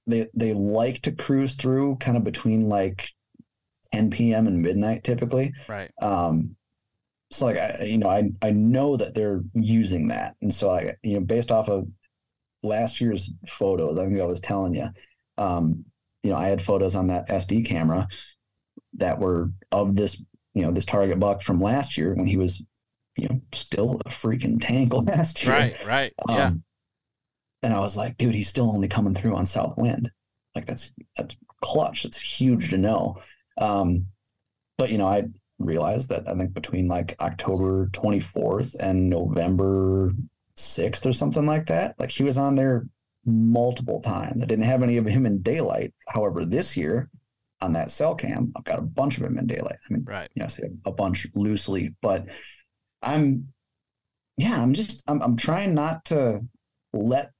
they 0.06 0.28
they 0.34 0.52
like 0.52 1.02
to 1.02 1.12
cruise 1.12 1.54
through 1.54 1.96
kind 1.96 2.16
of 2.16 2.24
between 2.24 2.68
like 2.68 3.10
10 3.92 4.10
p.m. 4.10 4.46
and 4.46 4.62
midnight 4.62 5.04
typically. 5.04 5.52
Right. 5.68 5.90
Um, 6.00 6.56
so 7.30 7.46
like 7.46 7.56
I, 7.56 7.84
you 7.84 7.98
know, 7.98 8.08
I 8.08 8.30
I 8.42 8.50
know 8.50 8.96
that 8.96 9.14
they're 9.14 9.42
using 9.54 10.08
that, 10.08 10.36
and 10.42 10.52
so 10.52 10.70
I, 10.70 10.94
you 11.02 11.14
know, 11.14 11.20
based 11.20 11.52
off 11.52 11.68
of 11.68 11.86
last 12.62 13.00
year's 13.00 13.32
photos, 13.46 13.98
I 13.98 14.06
think 14.06 14.20
I 14.20 14.26
was 14.26 14.40
telling 14.40 14.74
you, 14.74 14.88
um, 15.38 15.84
you 16.22 16.30
know, 16.30 16.36
I 16.36 16.48
had 16.48 16.60
photos 16.60 16.96
on 16.96 17.08
that 17.08 17.28
SD 17.28 17.66
camera 17.66 18.08
that 18.94 19.18
were 19.18 19.50
of 19.72 19.94
this, 19.94 20.22
you 20.54 20.62
know, 20.62 20.72
this 20.72 20.84
target 20.84 21.18
buck 21.18 21.42
from 21.42 21.60
last 21.60 21.96
year 21.96 22.14
when 22.14 22.26
he 22.26 22.36
was, 22.36 22.62
you 23.16 23.28
know, 23.28 23.40
still 23.52 24.00
a 24.04 24.08
freaking 24.10 24.60
tank 24.60 24.92
last 25.06 25.42
year. 25.42 25.52
Right. 25.52 25.86
Right. 25.86 26.12
Yeah. 26.28 26.46
Um, 26.46 26.64
and 27.62 27.74
I 27.74 27.80
was 27.80 27.96
like, 27.96 28.16
dude, 28.16 28.34
he's 28.34 28.48
still 28.48 28.70
only 28.70 28.88
coming 28.88 29.14
through 29.14 29.36
on 29.36 29.46
south 29.46 29.76
wind. 29.76 30.10
Like 30.54 30.66
that's 30.66 30.92
that's 31.16 31.36
clutch. 31.62 32.04
It's 32.04 32.20
huge 32.20 32.70
to 32.70 32.78
know. 32.78 33.16
Um, 33.58 34.06
but 34.78 34.90
you 34.90 34.98
know, 34.98 35.06
I 35.06 35.24
realized 35.60 36.08
that 36.08 36.26
I 36.26 36.34
think 36.34 36.52
between 36.54 36.88
like 36.88 37.14
October 37.20 37.86
24th 37.88 38.74
and 38.80 39.08
November 39.08 40.12
6th 40.56 41.06
or 41.06 41.12
something 41.12 41.46
like 41.46 41.66
that, 41.66 41.98
like 41.98 42.10
he 42.10 42.22
was 42.22 42.38
on 42.38 42.54
there 42.56 42.86
multiple 43.24 44.00
times. 44.00 44.42
I 44.42 44.46
didn't 44.46 44.64
have 44.64 44.82
any 44.82 44.96
of 44.96 45.06
him 45.06 45.26
in 45.26 45.42
daylight. 45.42 45.92
However, 46.08 46.44
this 46.44 46.76
year 46.76 47.10
on 47.60 47.74
that 47.74 47.90
cell 47.90 48.14
cam, 48.14 48.52
I've 48.56 48.64
got 48.64 48.78
a 48.78 48.82
bunch 48.82 49.18
of 49.18 49.24
him 49.24 49.38
in 49.38 49.46
daylight. 49.46 49.76
I 49.88 49.92
mean, 49.92 50.04
Right. 50.04 50.30
you 50.34 50.42
know, 50.42 50.48
a 50.86 50.92
bunch 50.92 51.26
loosely, 51.34 51.94
but 52.00 52.26
I'm, 53.02 53.48
yeah, 54.38 54.62
I'm 54.62 54.72
just, 54.72 55.04
I'm, 55.08 55.20
I'm 55.20 55.36
trying 55.36 55.74
not 55.74 56.06
to 56.06 56.40
let 56.94 57.30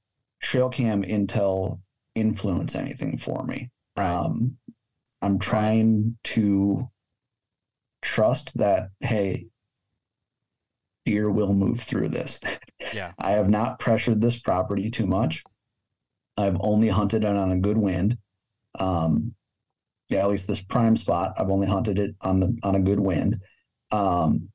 trail 0.41 0.69
cam 0.69 1.03
intel 1.03 1.81
influence 2.13 2.75
anything 2.75 3.17
for 3.17 3.43
me. 3.45 3.71
Right. 3.97 4.07
Um, 4.07 4.57
I'm 5.23 5.39
trying 5.39 6.17
to 6.25 6.90
trust 8.01 8.57
that, 8.57 8.89
hey, 8.99 9.47
deer 11.05 11.31
will 11.31 11.53
move 11.53 11.81
through 11.81 12.09
this. 12.09 12.39
Yeah. 12.93 13.11
I 13.19 13.31
have 13.31 13.49
not 13.49 13.79
pressured 13.79 14.21
this 14.21 14.39
property 14.39 14.89
too 14.89 15.05
much. 15.05 15.43
I've 16.37 16.57
only 16.59 16.87
hunted 16.89 17.23
it 17.23 17.27
on 17.27 17.51
a 17.51 17.59
good 17.59 17.77
wind. 17.77 18.17
Um, 18.79 19.33
yeah, 20.09 20.19
at 20.19 20.29
least 20.29 20.47
this 20.47 20.61
prime 20.61 20.95
spot, 20.97 21.33
I've 21.37 21.49
only 21.49 21.67
hunted 21.67 21.99
it 21.99 22.15
on 22.21 22.39
the 22.39 22.57
on 22.63 22.75
a 22.75 22.79
good 22.81 22.99
wind. 22.99 23.37
Um, 23.91 24.49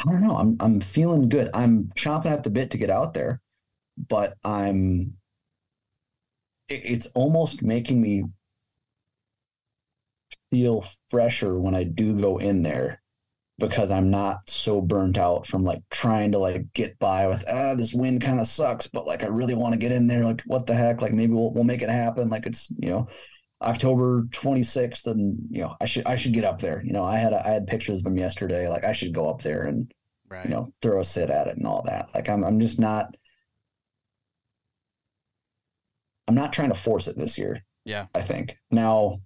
I 0.00 0.10
don't 0.12 0.22
know. 0.22 0.36
I'm 0.36 0.56
I'm 0.60 0.80
feeling 0.80 1.28
good. 1.28 1.48
I'm 1.54 1.90
chomping 1.96 2.26
at 2.32 2.44
the 2.44 2.50
bit 2.50 2.70
to 2.72 2.78
get 2.78 2.90
out 2.90 3.14
there, 3.14 3.40
but 3.96 4.36
I'm. 4.44 5.14
it- 6.68 6.82
It's 6.84 7.06
almost 7.14 7.62
making 7.62 8.00
me 8.00 8.24
feel 10.50 10.84
fresher 11.10 11.58
when 11.58 11.74
I 11.74 11.84
do 11.84 12.20
go 12.20 12.38
in 12.38 12.62
there 12.62 13.02
because 13.58 13.90
I'm 13.90 14.10
not 14.10 14.48
so 14.48 14.80
burnt 14.80 15.16
out 15.16 15.46
from 15.46 15.64
like 15.64 15.82
trying 15.90 16.32
to 16.32 16.38
like 16.38 16.72
get 16.74 16.98
by 16.98 17.26
with 17.26 17.44
ah 17.50 17.74
this 17.74 17.94
wind 17.94 18.20
kind 18.22 18.38
of 18.40 18.46
sucks, 18.46 18.86
but 18.86 19.06
like 19.06 19.22
I 19.22 19.28
really 19.28 19.54
want 19.54 19.72
to 19.72 19.78
get 19.78 19.92
in 19.92 20.06
there. 20.06 20.24
Like 20.24 20.42
what 20.42 20.66
the 20.66 20.74
heck? 20.74 21.00
Like 21.00 21.12
maybe 21.12 21.32
we'll 21.32 21.52
we'll 21.52 21.64
make 21.64 21.82
it 21.82 21.88
happen. 21.88 22.28
Like 22.28 22.46
it's 22.46 22.68
you 22.78 22.90
know 22.90 23.08
October 23.62 24.24
26th, 24.30 25.06
and 25.06 25.38
you 25.50 25.62
know 25.62 25.74
I 25.80 25.86
should 25.86 26.06
I 26.06 26.16
should 26.16 26.34
get 26.34 26.44
up 26.44 26.60
there. 26.60 26.82
You 26.84 26.92
know 26.92 27.04
I 27.04 27.16
had 27.16 27.32
a, 27.32 27.46
I 27.46 27.50
had 27.50 27.66
pictures 27.66 28.00
of 28.00 28.06
him 28.06 28.18
yesterday. 28.18 28.68
Like 28.68 28.84
I 28.84 28.92
should 28.92 29.14
go 29.14 29.30
up 29.30 29.42
there 29.42 29.62
and 29.64 29.90
Right. 30.28 30.44
you 30.44 30.50
know 30.50 30.72
throw 30.82 31.00
a 31.00 31.04
sit 31.04 31.30
at 31.30 31.46
it 31.46 31.56
and 31.56 31.66
all 31.66 31.82
that. 31.86 32.08
Like 32.14 32.28
I'm 32.28 32.44
I'm 32.44 32.60
just 32.60 32.78
not. 32.80 33.14
I'm 36.28 36.34
not 36.34 36.52
trying 36.52 36.70
to 36.70 36.74
force 36.74 37.06
it 37.06 37.16
this 37.16 37.38
year. 37.38 37.64
Yeah. 37.84 38.06
I 38.14 38.20
think 38.20 38.58
now. 38.70 39.20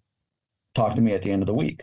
Talk 0.74 0.94
to 0.96 1.02
me 1.02 1.12
at 1.14 1.22
the 1.22 1.30
end 1.32 1.42
of 1.42 1.46
the 1.46 1.54
week 1.54 1.82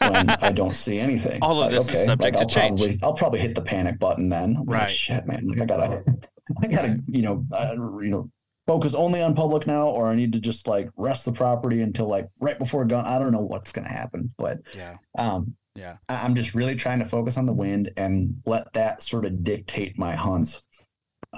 when 0.00 0.28
I 0.42 0.52
don't 0.52 0.74
see 0.74 0.98
anything. 0.98 1.38
All 1.42 1.62
of 1.62 1.70
this 1.72 1.88
is 1.88 2.04
subject 2.04 2.36
I'll 2.36 2.46
to 2.46 2.54
change. 2.54 2.80
Probably, 2.80 2.98
I'll 3.02 3.14
probably 3.14 3.40
hit 3.40 3.54
the 3.54 3.62
panic 3.62 3.98
button 3.98 4.28
then. 4.28 4.56
I'm 4.56 4.64
like, 4.66 4.80
Right. 4.82 4.90
shit, 4.90 5.26
man. 5.26 5.46
Like 5.46 5.60
I 5.60 5.64
gotta, 5.66 6.04
I 6.62 6.66
gotta, 6.66 6.98
you 7.06 7.22
know, 7.22 7.44
uh, 7.52 7.72
you 8.00 8.10
know, 8.10 8.30
focus 8.66 8.94
only 8.94 9.22
on 9.22 9.34
public 9.34 9.66
now, 9.66 9.88
or 9.88 10.08
I 10.08 10.14
need 10.14 10.32
to 10.34 10.40
just 10.40 10.66
like 10.68 10.90
rest 10.96 11.24
the 11.24 11.32
property 11.32 11.80
until 11.80 12.06
like 12.06 12.26
right 12.40 12.58
before 12.58 12.84
dawn. 12.84 13.06
I 13.06 13.18
don't 13.18 13.32
know 13.32 13.40
what's 13.40 13.72
gonna 13.72 13.88
happen, 13.88 14.32
but 14.36 14.58
yeah. 14.76 14.96
um, 15.16 15.56
Yeah. 15.74 15.96
I- 16.08 16.22
I'm 16.24 16.34
just 16.34 16.54
really 16.54 16.74
trying 16.76 16.98
to 16.98 17.06
focus 17.06 17.38
on 17.38 17.46
the 17.46 17.54
wind 17.54 17.90
and 17.96 18.42
let 18.44 18.70
that 18.74 19.02
sort 19.02 19.24
of 19.24 19.42
dictate 19.42 19.98
my 19.98 20.14
hunts, 20.14 20.68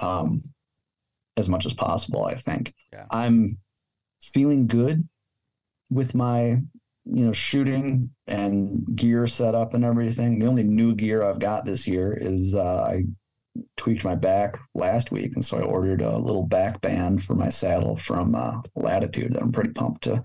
um, 0.01 0.43
as 1.37 1.47
much 1.47 1.65
as 1.65 1.73
possible. 1.73 2.25
I 2.25 2.33
think 2.35 2.73
Yeah. 2.91 3.05
I'm 3.11 3.59
feeling 4.21 4.67
good 4.67 5.07
with 5.89 6.13
my 6.13 6.57
you 7.05 7.25
know 7.25 7.31
shooting 7.33 8.09
and 8.27 8.83
gear 8.95 9.25
setup 9.27 9.73
and 9.73 9.83
everything 9.83 10.37
the 10.39 10.45
only 10.45 10.63
new 10.63 10.93
gear 10.93 11.23
i've 11.23 11.39
got 11.39 11.65
this 11.65 11.87
year 11.87 12.15
is 12.19 12.53
uh, 12.55 12.83
i 12.83 13.03
tweaked 13.75 14.05
my 14.05 14.15
back 14.15 14.57
last 14.75 15.11
week 15.11 15.31
and 15.35 15.43
so 15.43 15.57
i 15.57 15.61
ordered 15.61 16.01
a 16.01 16.17
little 16.17 16.45
back 16.45 16.79
band 16.81 17.23
for 17.23 17.33
my 17.35 17.49
saddle 17.49 17.95
from 17.95 18.35
uh, 18.35 18.61
latitude 18.75 19.33
that 19.33 19.41
i'm 19.41 19.51
pretty 19.51 19.71
pumped 19.71 20.03
to 20.03 20.21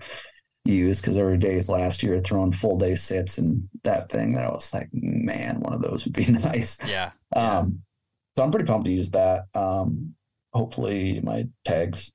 use 0.65 1.01
because 1.01 1.15
there 1.15 1.25
were 1.25 1.37
days 1.37 1.67
last 1.69 2.03
year 2.03 2.19
throwing 2.19 2.51
full 2.51 2.77
day 2.77 2.93
sits 2.93 3.37
and 3.37 3.67
that 3.83 4.09
thing 4.09 4.33
that 4.33 4.43
i 4.45 4.49
was 4.49 4.71
like 4.73 4.87
man 4.93 5.59
one 5.61 5.73
of 5.73 5.81
those 5.81 6.05
would 6.05 6.13
be 6.13 6.25
nice 6.31 6.77
Yeah. 6.85 7.11
Yeah. 7.35 7.59
um 7.59 7.79
so 8.35 8.43
i'm 8.43 8.51
pretty 8.51 8.67
pumped 8.67 8.85
to 8.85 8.91
use 8.91 9.09
that 9.11 9.45
um 9.55 10.13
hopefully 10.53 11.21
my 11.23 11.45
tags 11.65 12.13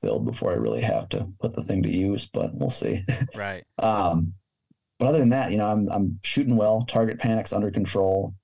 filled 0.00 0.24
before 0.26 0.50
i 0.52 0.56
really 0.56 0.80
have 0.82 1.08
to 1.08 1.28
put 1.40 1.54
the 1.54 1.62
thing 1.62 1.82
to 1.82 1.90
use 1.90 2.26
but 2.26 2.50
we'll 2.54 2.70
see 2.70 3.04
Right. 3.34 3.64
um, 3.78 4.34
but 4.98 5.06
other 5.08 5.18
than 5.20 5.30
that, 5.30 5.50
you 5.50 5.56
know, 5.56 5.66
I'm 5.66 5.88
I'm 5.88 6.18
shooting 6.22 6.56
well. 6.56 6.82
Target 6.82 7.18
panics 7.18 7.54
under 7.54 7.70
control. 7.70 8.34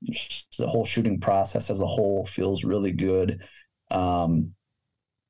The 0.59 0.67
whole 0.67 0.87
shooting 0.87 1.21
process 1.21 1.69
as 1.69 1.83
a 1.83 1.87
whole 1.87 2.25
feels 2.25 2.65
really 2.65 2.93
good. 2.93 3.43
Um, 3.91 4.55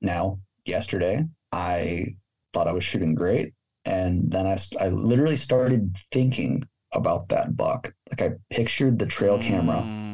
now, 0.00 0.38
yesterday, 0.64 1.24
I 1.50 2.14
thought 2.52 2.68
I 2.68 2.72
was 2.72 2.84
shooting 2.84 3.16
great, 3.16 3.54
and 3.84 4.30
then 4.30 4.46
I 4.46 4.56
I 4.78 4.90
literally 4.90 5.34
started 5.34 5.96
thinking 6.12 6.62
about 6.94 7.30
that 7.30 7.56
buck. 7.56 7.92
Like 8.08 8.22
I 8.22 8.36
pictured 8.50 9.00
the 9.00 9.06
trail 9.06 9.36
camera 9.40 9.82
Mm. 9.82 10.05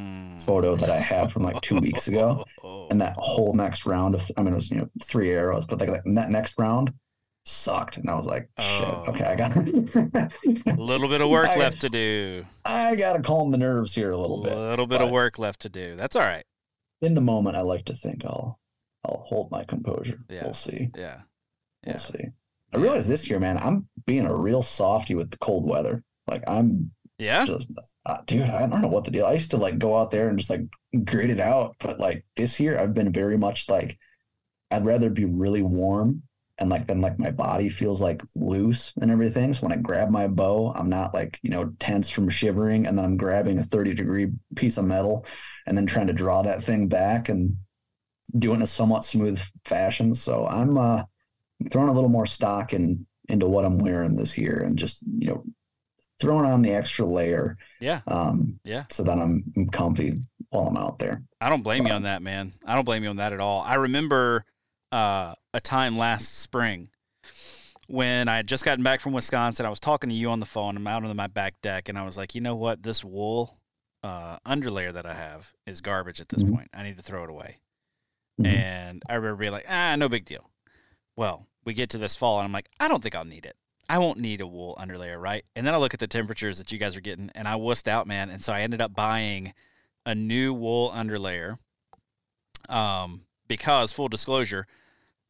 Photo 0.45 0.76
that 0.76 0.90
I 0.90 0.99
had 0.99 1.32
from 1.32 1.43
like 1.43 1.61
two 1.61 1.76
weeks 1.76 2.09
ago, 2.09 2.45
oh. 2.64 2.88
and 2.90 3.01
that 3.01 3.14
whole 3.18 3.55
next 3.55 3.86
round 3.86 4.14
of 4.14 4.30
I 4.36 4.43
mean, 4.43 4.53
it 4.53 4.57
was 4.57 4.70
you 4.70 4.78
know 4.78 4.88
three 5.05 5.30
arrows, 5.30 5.66
but 5.66 5.80
like 5.80 5.88
that 6.05 6.30
next 6.30 6.59
round 6.59 6.93
sucked, 7.45 7.97
and 7.97 8.09
I 8.09 8.14
was 8.14 8.26
like, 8.26 8.49
shit. 8.61 8.88
Oh. 8.88 9.05
Okay, 9.09 9.24
I 9.24 9.34
got. 9.36 9.57
A 9.57 10.74
little 10.80 11.09
bit 11.09 11.20
of 11.20 11.28
work 11.30 11.49
I- 11.49 11.57
left 11.57 11.80
to 11.80 11.88
do. 11.88 12.45
I 12.64 12.95
gotta 12.97 13.20
calm 13.22 13.51
the 13.51 13.59
nerves 13.59 13.95
here 13.95 14.11
a 14.12 14.16
little 14.18 14.43
bit. 14.43 14.53
A 14.53 14.61
little 14.61 14.86
bit 14.86 15.01
of 15.01 15.11
work 15.11 15.38
left 15.38 15.61
to 15.62 15.68
do. 15.68 15.97
That's 15.97 16.14
all 16.16 16.22
right. 16.22 16.45
In 17.01 17.14
the 17.14 17.20
moment, 17.20 17.57
I 17.57 17.62
like 17.62 17.84
to 17.86 17.95
think 17.95 18.24
I'll 18.24 18.61
I'll 19.05 19.24
hold 19.26 19.51
my 19.51 19.64
composure. 19.64 20.20
Yeah. 20.28 20.45
We'll 20.45 20.53
see. 20.55 20.88
Yeah. 20.97 21.22
We'll 21.84 21.99
see. 21.99 22.24
I 22.72 22.76
realize 22.78 23.09
this 23.09 23.28
year, 23.28 23.40
man, 23.40 23.59
I'm 23.59 23.88
being 24.07 24.24
a 24.24 24.34
real 24.34 24.62
softy 24.62 25.14
with 25.16 25.30
the 25.32 25.38
cold 25.38 25.68
weather. 25.68 26.05
Like 26.28 26.45
I'm 26.47 26.93
Yeah. 27.18 27.45
just, 27.45 27.70
uh, 28.05 28.19
dude, 28.27 28.49
I 28.49 28.67
don't 28.67 28.83
know 28.83 28.89
what 28.89 29.05
the 29.05 29.11
deal. 29.11 29.27
I 29.27 29.35
used 29.35 29.53
to 29.53 29.57
like 29.57 29.79
go 29.79 29.97
out 29.97 30.11
there 30.11 30.29
and 30.29 30.39
just 30.39 30.51
like 30.51 30.63
grit 31.05 31.31
it 31.31 31.41
out, 31.41 31.77
but 31.79 32.01
like 32.01 32.25
this 32.37 32.59
year, 32.59 32.79
I've 32.79 32.95
been 32.95 33.13
very 33.13 33.39
much 33.39 33.69
like 33.69 33.99
I'd 34.71 34.85
rather 34.85 35.11
be 35.11 35.25
really 35.25 35.63
warm 35.63 36.23
and 36.59 36.71
like 36.71 36.87
then 36.87 37.01
like 37.01 37.19
my 37.19 37.31
body 37.31 37.69
feels 37.69 38.01
like 38.01 38.23
loose 38.35 38.93
and 39.01 39.11
everything. 39.11 39.53
So 39.53 39.63
when 39.67 39.77
I 39.77 39.81
grab 39.81 40.11
my 40.11 40.29
bow, 40.29 40.73
I'm 40.75 40.89
not 40.89 41.15
like, 41.15 41.39
you 41.43 41.51
know, 41.51 41.73
tense 41.79 42.09
from 42.11 42.29
shivering 42.29 42.87
and 42.87 42.97
then 42.97 43.05
I'm 43.05 43.17
grabbing 43.17 43.59
a 43.59 43.63
30 43.63 43.95
degree 43.95 44.29
piece 44.57 44.79
of 44.79 44.85
metal 44.85 45.27
and 45.67 45.77
then 45.77 45.87
trying 45.87 46.09
to 46.09 46.13
draw 46.13 46.43
that 46.43 46.63
thing 46.63 46.89
back 46.89 47.29
and 47.29 47.57
doing 48.37 48.63
a 48.63 48.67
somewhat 48.67 49.05
smooth 49.05 49.41
fashion. 49.65 50.15
So 50.15 50.47
I'm 50.47 50.77
uh 50.77 51.03
throwing 51.71 51.89
a 51.89 51.93
little 51.93 52.11
more 52.11 52.27
stock 52.27 52.73
in 52.73 53.07
into 53.29 53.47
what 53.47 53.65
I'm 53.65 53.79
wearing 53.79 54.17
this 54.17 54.37
year 54.37 54.63
and 54.63 54.77
just, 54.77 55.03
you 55.19 55.29
know, 55.29 55.45
throwing 56.23 56.47
on 56.47 56.62
the 56.62 56.75
extra 56.75 57.05
layer. 57.05 57.59
Yeah. 57.81 58.01
Um 58.07 58.61
yeah. 58.64 58.85
So 58.89 59.03
that 59.03 59.18
I'm, 59.18 59.45
I'm 59.57 59.68
comfy 59.68 60.23
while 60.51 60.68
I'm 60.68 60.77
out 60.77 60.99
there. 60.99 61.23
I 61.41 61.49
don't 61.49 61.62
blame 61.62 61.87
you 61.87 61.93
on 61.93 62.03
that, 62.03 62.23
man. 62.23 62.53
I 62.64 62.75
don't 62.75 62.85
blame 62.85 63.03
you 63.03 63.11
on 63.11 63.16
that 63.16 63.33
at 63.33 63.41
all. 63.41 63.61
I 63.61 63.75
remember 63.75 64.45
uh, 64.93 65.35
a 65.55 65.61
time 65.61 65.99
last 65.99 66.39
spring 66.39 66.91
when 67.89 68.29
I 68.29 68.37
had 68.37 68.47
just 68.47 68.64
gotten 68.64 68.85
back 68.85 69.01
from 69.01 69.12
Wisconsin. 69.12 69.66
I 69.66 69.70
was 69.70 69.81
talking 69.81 70.11
to 70.11 70.14
you 70.14 70.31
on 70.31 70.41
the 70.41 70.47
phone. 70.47 70.77
I'm 70.77 70.87
out 70.87 71.05
on 71.05 71.16
my 71.16 71.27
back 71.27 71.55
deck, 71.62 71.89
and 71.89 71.99
I 71.99 72.05
was 72.05 72.16
like, 72.16 72.35
you 72.35 72.41
know 72.41 72.55
what? 72.55 72.83
This 72.83 73.03
wool 73.03 73.59
uh, 74.05 74.37
underlayer 74.47 74.93
that 74.93 75.07
I 75.07 75.14
have 75.14 75.53
is 75.66 75.81
garbage 75.81 76.20
at 76.20 76.29
this 76.29 76.43
mm-hmm. 76.43 76.57
point. 76.57 76.68
I 76.75 76.83
need 76.83 76.97
to 76.99 77.03
throw 77.03 77.25
it 77.25 77.31
away. 77.31 77.59
Mm-hmm. 78.41 78.55
And 78.55 79.03
I 79.09 79.14
remember 79.14 79.37
being 79.37 79.53
like, 79.53 79.66
ah, 79.68 79.97
no 79.97 80.09
big 80.09 80.25
deal. 80.25 80.51
Well, 81.16 81.47
we 81.64 81.75
get 81.75 81.91
to 81.91 81.99
this 81.99 82.14
fall, 82.14 82.39
and 82.39 82.45
I'm 82.45 82.53
like, 82.53 82.68
I 82.79 82.89
don't 82.89 83.03
think 83.03 83.14
I'll 83.14 83.25
need 83.25 83.47
it. 83.47 83.57
I 83.89 83.99
won't 83.99 84.18
need 84.18 84.41
a 84.41 84.47
wool 84.47 84.76
underlayer, 84.78 85.20
right? 85.20 85.45
And 85.55 85.66
then 85.66 85.74
I 85.74 85.78
look 85.78 85.95
at 85.95 86.01
the 86.01 86.07
temperatures 86.07 86.59
that 86.59 86.72
you 86.72 86.78
guys 86.78 86.97
are 86.97 87.01
getting, 87.01 87.30
and 87.35 87.47
I 87.47 87.55
wussed 87.55 87.89
out, 87.89 88.07
man. 88.07 88.30
And 88.30 88.43
so 88.43 88.53
I 88.53 88.61
ended 88.61 88.80
up 88.80 88.95
buying 88.95 89.53
a 90.07 90.14
new 90.14 90.55
wool 90.55 90.91
underlayer. 90.91 91.59
Um, 92.68 93.22
because 93.49 93.93
full 93.93 94.09
disclosure, 94.09 94.66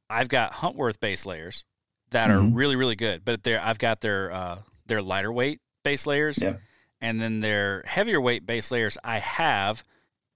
I've 0.08 0.28
got 0.28 0.52
Huntworth 0.52 1.00
base 1.00 1.26
layers 1.26 1.64
that 2.10 2.30
mm-hmm. 2.30 2.46
are 2.46 2.56
really 2.56 2.76
really 2.76 2.94
good, 2.94 3.24
but 3.24 3.42
they 3.42 3.56
I've 3.56 3.78
got 3.78 4.00
their 4.00 4.30
uh, 4.30 4.58
their 4.86 5.02
lighter 5.02 5.32
weight 5.32 5.60
base 5.82 6.06
layers, 6.06 6.40
yep. 6.40 6.60
and 7.00 7.20
then 7.20 7.40
their 7.40 7.82
heavier 7.84 8.20
weight 8.20 8.46
base 8.46 8.70
layers 8.70 8.96
I 9.02 9.18
have, 9.18 9.82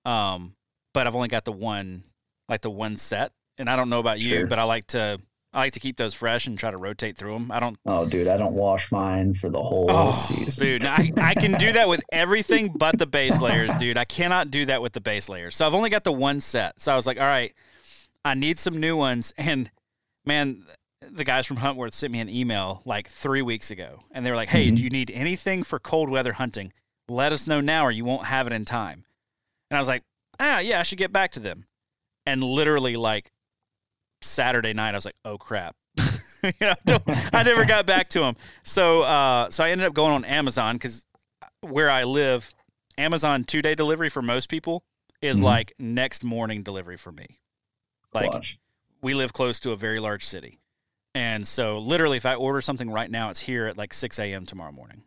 um, 0.04 0.56
but 0.92 1.06
I've 1.06 1.14
only 1.14 1.28
got 1.28 1.44
the 1.44 1.52
one 1.52 2.02
like 2.48 2.62
the 2.62 2.70
one 2.70 2.96
set, 2.96 3.32
and 3.58 3.70
I 3.70 3.76
don't 3.76 3.90
know 3.90 4.00
about 4.00 4.20
you, 4.20 4.46
but 4.46 4.58
I 4.58 4.64
like 4.64 4.86
to 4.88 5.20
I 5.56 5.60
like 5.60 5.72
to 5.72 5.80
keep 5.80 5.96
those 5.96 6.12
fresh 6.12 6.46
and 6.46 6.58
try 6.58 6.70
to 6.70 6.76
rotate 6.76 7.16
through 7.16 7.32
them. 7.32 7.50
I 7.50 7.60
don't. 7.60 7.78
Oh, 7.86 8.04
dude, 8.06 8.28
I 8.28 8.36
don't 8.36 8.52
wash 8.52 8.92
mine 8.92 9.32
for 9.32 9.48
the 9.48 9.62
whole 9.62 9.86
oh, 9.88 10.12
season. 10.12 10.66
Dude, 10.66 10.84
I, 10.84 11.10
I 11.16 11.32
can 11.32 11.52
do 11.52 11.72
that 11.72 11.88
with 11.88 12.02
everything 12.12 12.74
but 12.76 12.98
the 12.98 13.06
base 13.06 13.40
layers, 13.40 13.72
dude. 13.76 13.96
I 13.96 14.04
cannot 14.04 14.50
do 14.50 14.66
that 14.66 14.82
with 14.82 14.92
the 14.92 15.00
base 15.00 15.30
layers. 15.30 15.56
So 15.56 15.66
I've 15.66 15.72
only 15.72 15.88
got 15.88 16.04
the 16.04 16.12
one 16.12 16.42
set. 16.42 16.78
So 16.82 16.92
I 16.92 16.96
was 16.96 17.06
like, 17.06 17.18
all 17.18 17.24
right, 17.24 17.54
I 18.22 18.34
need 18.34 18.58
some 18.58 18.78
new 18.78 18.96
ones. 18.98 19.32
And 19.38 19.70
man, 20.26 20.62
the 21.00 21.24
guys 21.24 21.46
from 21.46 21.56
Huntworth 21.56 21.94
sent 21.94 22.12
me 22.12 22.20
an 22.20 22.28
email 22.28 22.82
like 22.84 23.08
three 23.08 23.40
weeks 23.40 23.70
ago, 23.70 24.00
and 24.10 24.26
they 24.26 24.30
were 24.30 24.36
like, 24.36 24.50
"Hey, 24.50 24.66
mm-hmm. 24.66 24.74
do 24.74 24.82
you 24.82 24.90
need 24.90 25.10
anything 25.10 25.62
for 25.62 25.78
cold 25.78 26.10
weather 26.10 26.34
hunting? 26.34 26.74
Let 27.08 27.32
us 27.32 27.46
know 27.46 27.62
now, 27.62 27.84
or 27.84 27.90
you 27.90 28.04
won't 28.04 28.26
have 28.26 28.46
it 28.46 28.52
in 28.52 28.66
time." 28.66 29.04
And 29.70 29.78
I 29.78 29.80
was 29.80 29.88
like, 29.88 30.02
"Ah, 30.38 30.58
yeah, 30.58 30.80
I 30.80 30.82
should 30.82 30.98
get 30.98 31.12
back 31.12 31.32
to 31.32 31.40
them." 31.40 31.64
And 32.26 32.42
literally, 32.42 32.96
like 32.96 33.30
Saturday 34.22 34.72
night, 34.72 34.90
I 34.90 34.96
was 34.96 35.04
like, 35.04 35.16
"Oh 35.24 35.38
crap." 35.38 35.76
you 36.42 36.52
know, 36.86 36.98
I 37.32 37.42
never 37.42 37.64
got 37.64 37.86
back 37.86 38.08
to 38.10 38.22
him. 38.22 38.36
So, 38.62 39.02
uh, 39.02 39.50
so 39.50 39.64
I 39.64 39.70
ended 39.70 39.86
up 39.86 39.94
going 39.94 40.12
on 40.12 40.24
Amazon 40.24 40.76
because 40.76 41.06
where 41.60 41.90
I 41.90 42.04
live, 42.04 42.52
Amazon 42.98 43.44
two 43.44 43.62
day 43.62 43.74
delivery 43.74 44.08
for 44.08 44.22
most 44.22 44.48
people 44.48 44.84
is 45.20 45.38
mm-hmm. 45.38 45.46
like 45.46 45.72
next 45.78 46.24
morning 46.24 46.62
delivery 46.62 46.96
for 46.96 47.12
me. 47.12 47.26
Like 48.12 48.58
we 49.02 49.14
live 49.14 49.32
close 49.32 49.60
to 49.60 49.72
a 49.72 49.76
very 49.76 50.00
large 50.00 50.24
city. 50.24 50.58
And 51.14 51.46
so 51.46 51.78
literally 51.78 52.16
if 52.16 52.26
I 52.26 52.34
order 52.34 52.60
something 52.60 52.90
right 52.90 53.10
now, 53.10 53.30
it's 53.30 53.40
here 53.40 53.66
at 53.66 53.76
like 53.76 53.94
6 53.94 54.18
a.m. 54.18 54.46
tomorrow 54.46 54.72
morning. 54.72 55.02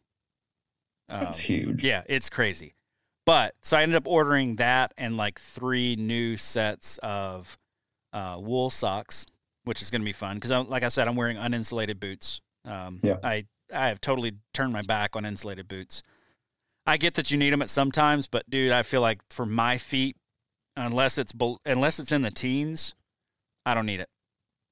That's 1.08 1.38
um, 1.38 1.44
huge. 1.44 1.84
Yeah, 1.84 2.04
it's 2.08 2.30
crazy. 2.30 2.74
But 3.26 3.56
so 3.62 3.78
I 3.78 3.84
ended 3.84 3.96
up 3.96 4.08
ordering 4.08 4.56
that 4.56 4.94
and 4.98 5.18
like 5.18 5.40
three 5.40 5.96
new 5.96 6.38
sets 6.38 6.98
of 7.00 7.58
uh, 8.14 8.38
wool 8.40 8.70
socks, 8.70 9.26
which 9.64 9.82
is 9.82 9.92
going 9.92 10.02
to 10.02 10.06
be 10.06 10.14
fun 10.14 10.38
because, 10.38 10.52
like 10.68 10.84
I 10.84 10.88
said, 10.90 11.08
I'm 11.08 11.16
wearing 11.16 11.38
uninsulated 11.38 12.00
boots. 12.00 12.42
Um, 12.66 13.00
yeah. 13.04 13.18
I 13.24 13.46
I 13.74 13.88
have 13.88 14.02
totally 14.02 14.34
turned 14.54 14.74
my 14.74 14.82
back 14.82 15.16
on 15.16 15.26
insulated 15.26 15.68
boots. 15.68 16.04
I 16.86 16.98
get 16.98 17.14
that 17.16 17.30
you 17.30 17.38
need 17.38 17.52
them 17.52 17.62
at 17.62 17.70
sometimes, 17.70 18.28
but 18.28 18.50
dude, 18.50 18.72
I 18.72 18.84
feel 18.84 19.02
like 19.02 19.20
for 19.30 19.46
my 19.46 19.78
feet, 19.78 20.18
unless 20.76 21.18
it's 21.18 21.34
unless 21.66 22.00
it's 22.00 22.12
in 22.12 22.24
the 22.24 22.32
teens, 22.32 22.96
I 23.66 23.74
don't 23.74 23.86
need 23.86 24.00
it. 24.00 24.10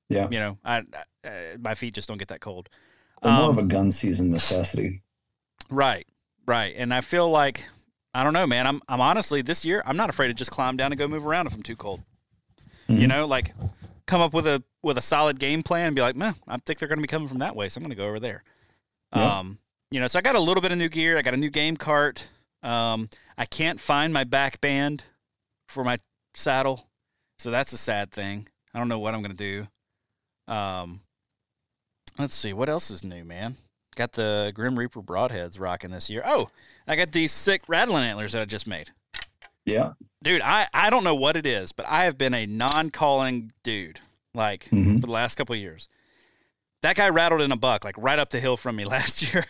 Yeah. 0.09 0.27
You 0.31 0.39
know, 0.39 0.57
I, 0.63 0.83
I 1.23 1.27
uh, 1.27 1.31
my 1.59 1.75
feet 1.75 1.93
just 1.93 2.07
don't 2.07 2.17
get 2.17 2.29
that 2.29 2.39
cold. 2.39 2.69
They're 3.21 3.31
um, 3.31 3.41
more 3.41 3.49
of 3.51 3.57
a 3.57 3.61
um, 3.61 3.67
gun 3.67 3.91
season 3.91 4.31
necessity. 4.31 5.01
Right. 5.69 6.07
Right. 6.45 6.73
And 6.77 6.93
I 6.93 7.01
feel 7.01 7.29
like 7.29 7.67
I 8.13 8.23
don't 8.23 8.33
know, 8.33 8.47
man. 8.47 8.65
I'm 8.65 8.81
I'm 8.87 9.01
honestly 9.01 9.41
this 9.41 9.65
year 9.65 9.83
I'm 9.85 9.97
not 9.97 10.09
afraid 10.09 10.29
to 10.29 10.33
just 10.33 10.51
climb 10.51 10.77
down 10.77 10.91
and 10.91 10.99
go 10.99 11.07
move 11.07 11.27
around 11.27 11.47
if 11.47 11.53
I'm 11.53 11.63
too 11.63 11.75
cold. 11.75 12.01
Mm-hmm. 12.87 13.01
You 13.01 13.07
know, 13.07 13.27
like 13.27 13.53
come 14.05 14.21
up 14.21 14.33
with 14.33 14.47
a 14.47 14.63
with 14.81 14.97
a 14.97 15.01
solid 15.01 15.39
game 15.39 15.63
plan 15.63 15.87
and 15.87 15.95
be 15.95 16.01
like, 16.01 16.15
man, 16.15 16.35
I 16.47 16.57
think 16.57 16.79
they're 16.79 16.87
going 16.87 16.99
to 16.99 17.03
be 17.03 17.07
coming 17.07 17.27
from 17.27 17.39
that 17.39 17.55
way, 17.55 17.69
so 17.69 17.79
I'm 17.79 17.83
going 17.83 17.91
to 17.91 17.97
go 17.97 18.07
over 18.07 18.19
there. 18.19 18.43
Yeah. 19.15 19.39
Um, 19.39 19.59
you 19.91 19.99
know, 19.99 20.07
so 20.07 20.19
I 20.19 20.21
got 20.21 20.35
a 20.35 20.39
little 20.39 20.61
bit 20.61 20.71
of 20.71 20.77
new 20.77 20.89
gear. 20.89 21.17
I 21.17 21.21
got 21.21 21.33
a 21.33 21.37
new 21.37 21.49
game 21.49 21.77
cart. 21.77 22.29
Um, 22.63 23.09
I 23.37 23.45
can't 23.45 23.79
find 23.79 24.11
my 24.13 24.23
back 24.23 24.59
band 24.59 25.03
for 25.67 25.83
my 25.83 25.97
saddle, 26.33 26.87
so 27.37 27.51
that's 27.51 27.73
a 27.73 27.77
sad 27.77 28.11
thing. 28.11 28.47
I 28.73 28.79
don't 28.79 28.89
know 28.89 28.99
what 28.99 29.13
I'm 29.13 29.21
going 29.21 29.35
to 29.35 29.67
do. 30.47 30.53
Um, 30.53 31.01
let's 32.17 32.35
see 32.35 32.53
what 32.53 32.69
else 32.69 32.89
is 32.89 33.03
new, 33.03 33.23
man. 33.23 33.55
Got 33.95 34.13
the 34.13 34.51
Grim 34.53 34.77
Reaper 34.77 35.01
broadheads 35.01 35.59
rocking 35.59 35.91
this 35.91 36.09
year. 36.09 36.21
Oh, 36.25 36.49
I 36.87 36.95
got 36.95 37.11
these 37.11 37.31
sick 37.31 37.63
rattling 37.67 38.03
antlers 38.03 38.33
that 38.33 38.41
I 38.41 38.45
just 38.45 38.67
made. 38.67 38.91
Yeah, 39.67 39.91
dude. 40.23 40.41
I 40.41 40.67
I 40.73 40.89
don't 40.89 41.03
know 41.03 41.15
what 41.15 41.35
it 41.35 41.45
is, 41.45 41.71
but 41.71 41.85
I 41.87 42.05
have 42.05 42.17
been 42.17 42.33
a 42.33 42.45
non-calling 42.45 43.51
dude 43.63 43.99
like 44.33 44.65
mm-hmm. 44.65 44.99
for 44.99 45.07
the 45.07 45.13
last 45.13 45.35
couple 45.35 45.55
years. 45.55 45.87
That 46.81 46.95
guy 46.95 47.09
rattled 47.09 47.41
in 47.41 47.51
a 47.51 47.57
buck 47.57 47.83
like 47.83 47.97
right 47.97 48.17
up 48.17 48.29
the 48.29 48.39
hill 48.39 48.57
from 48.57 48.77
me 48.77 48.85
last 48.97 49.33
year. 49.33 49.43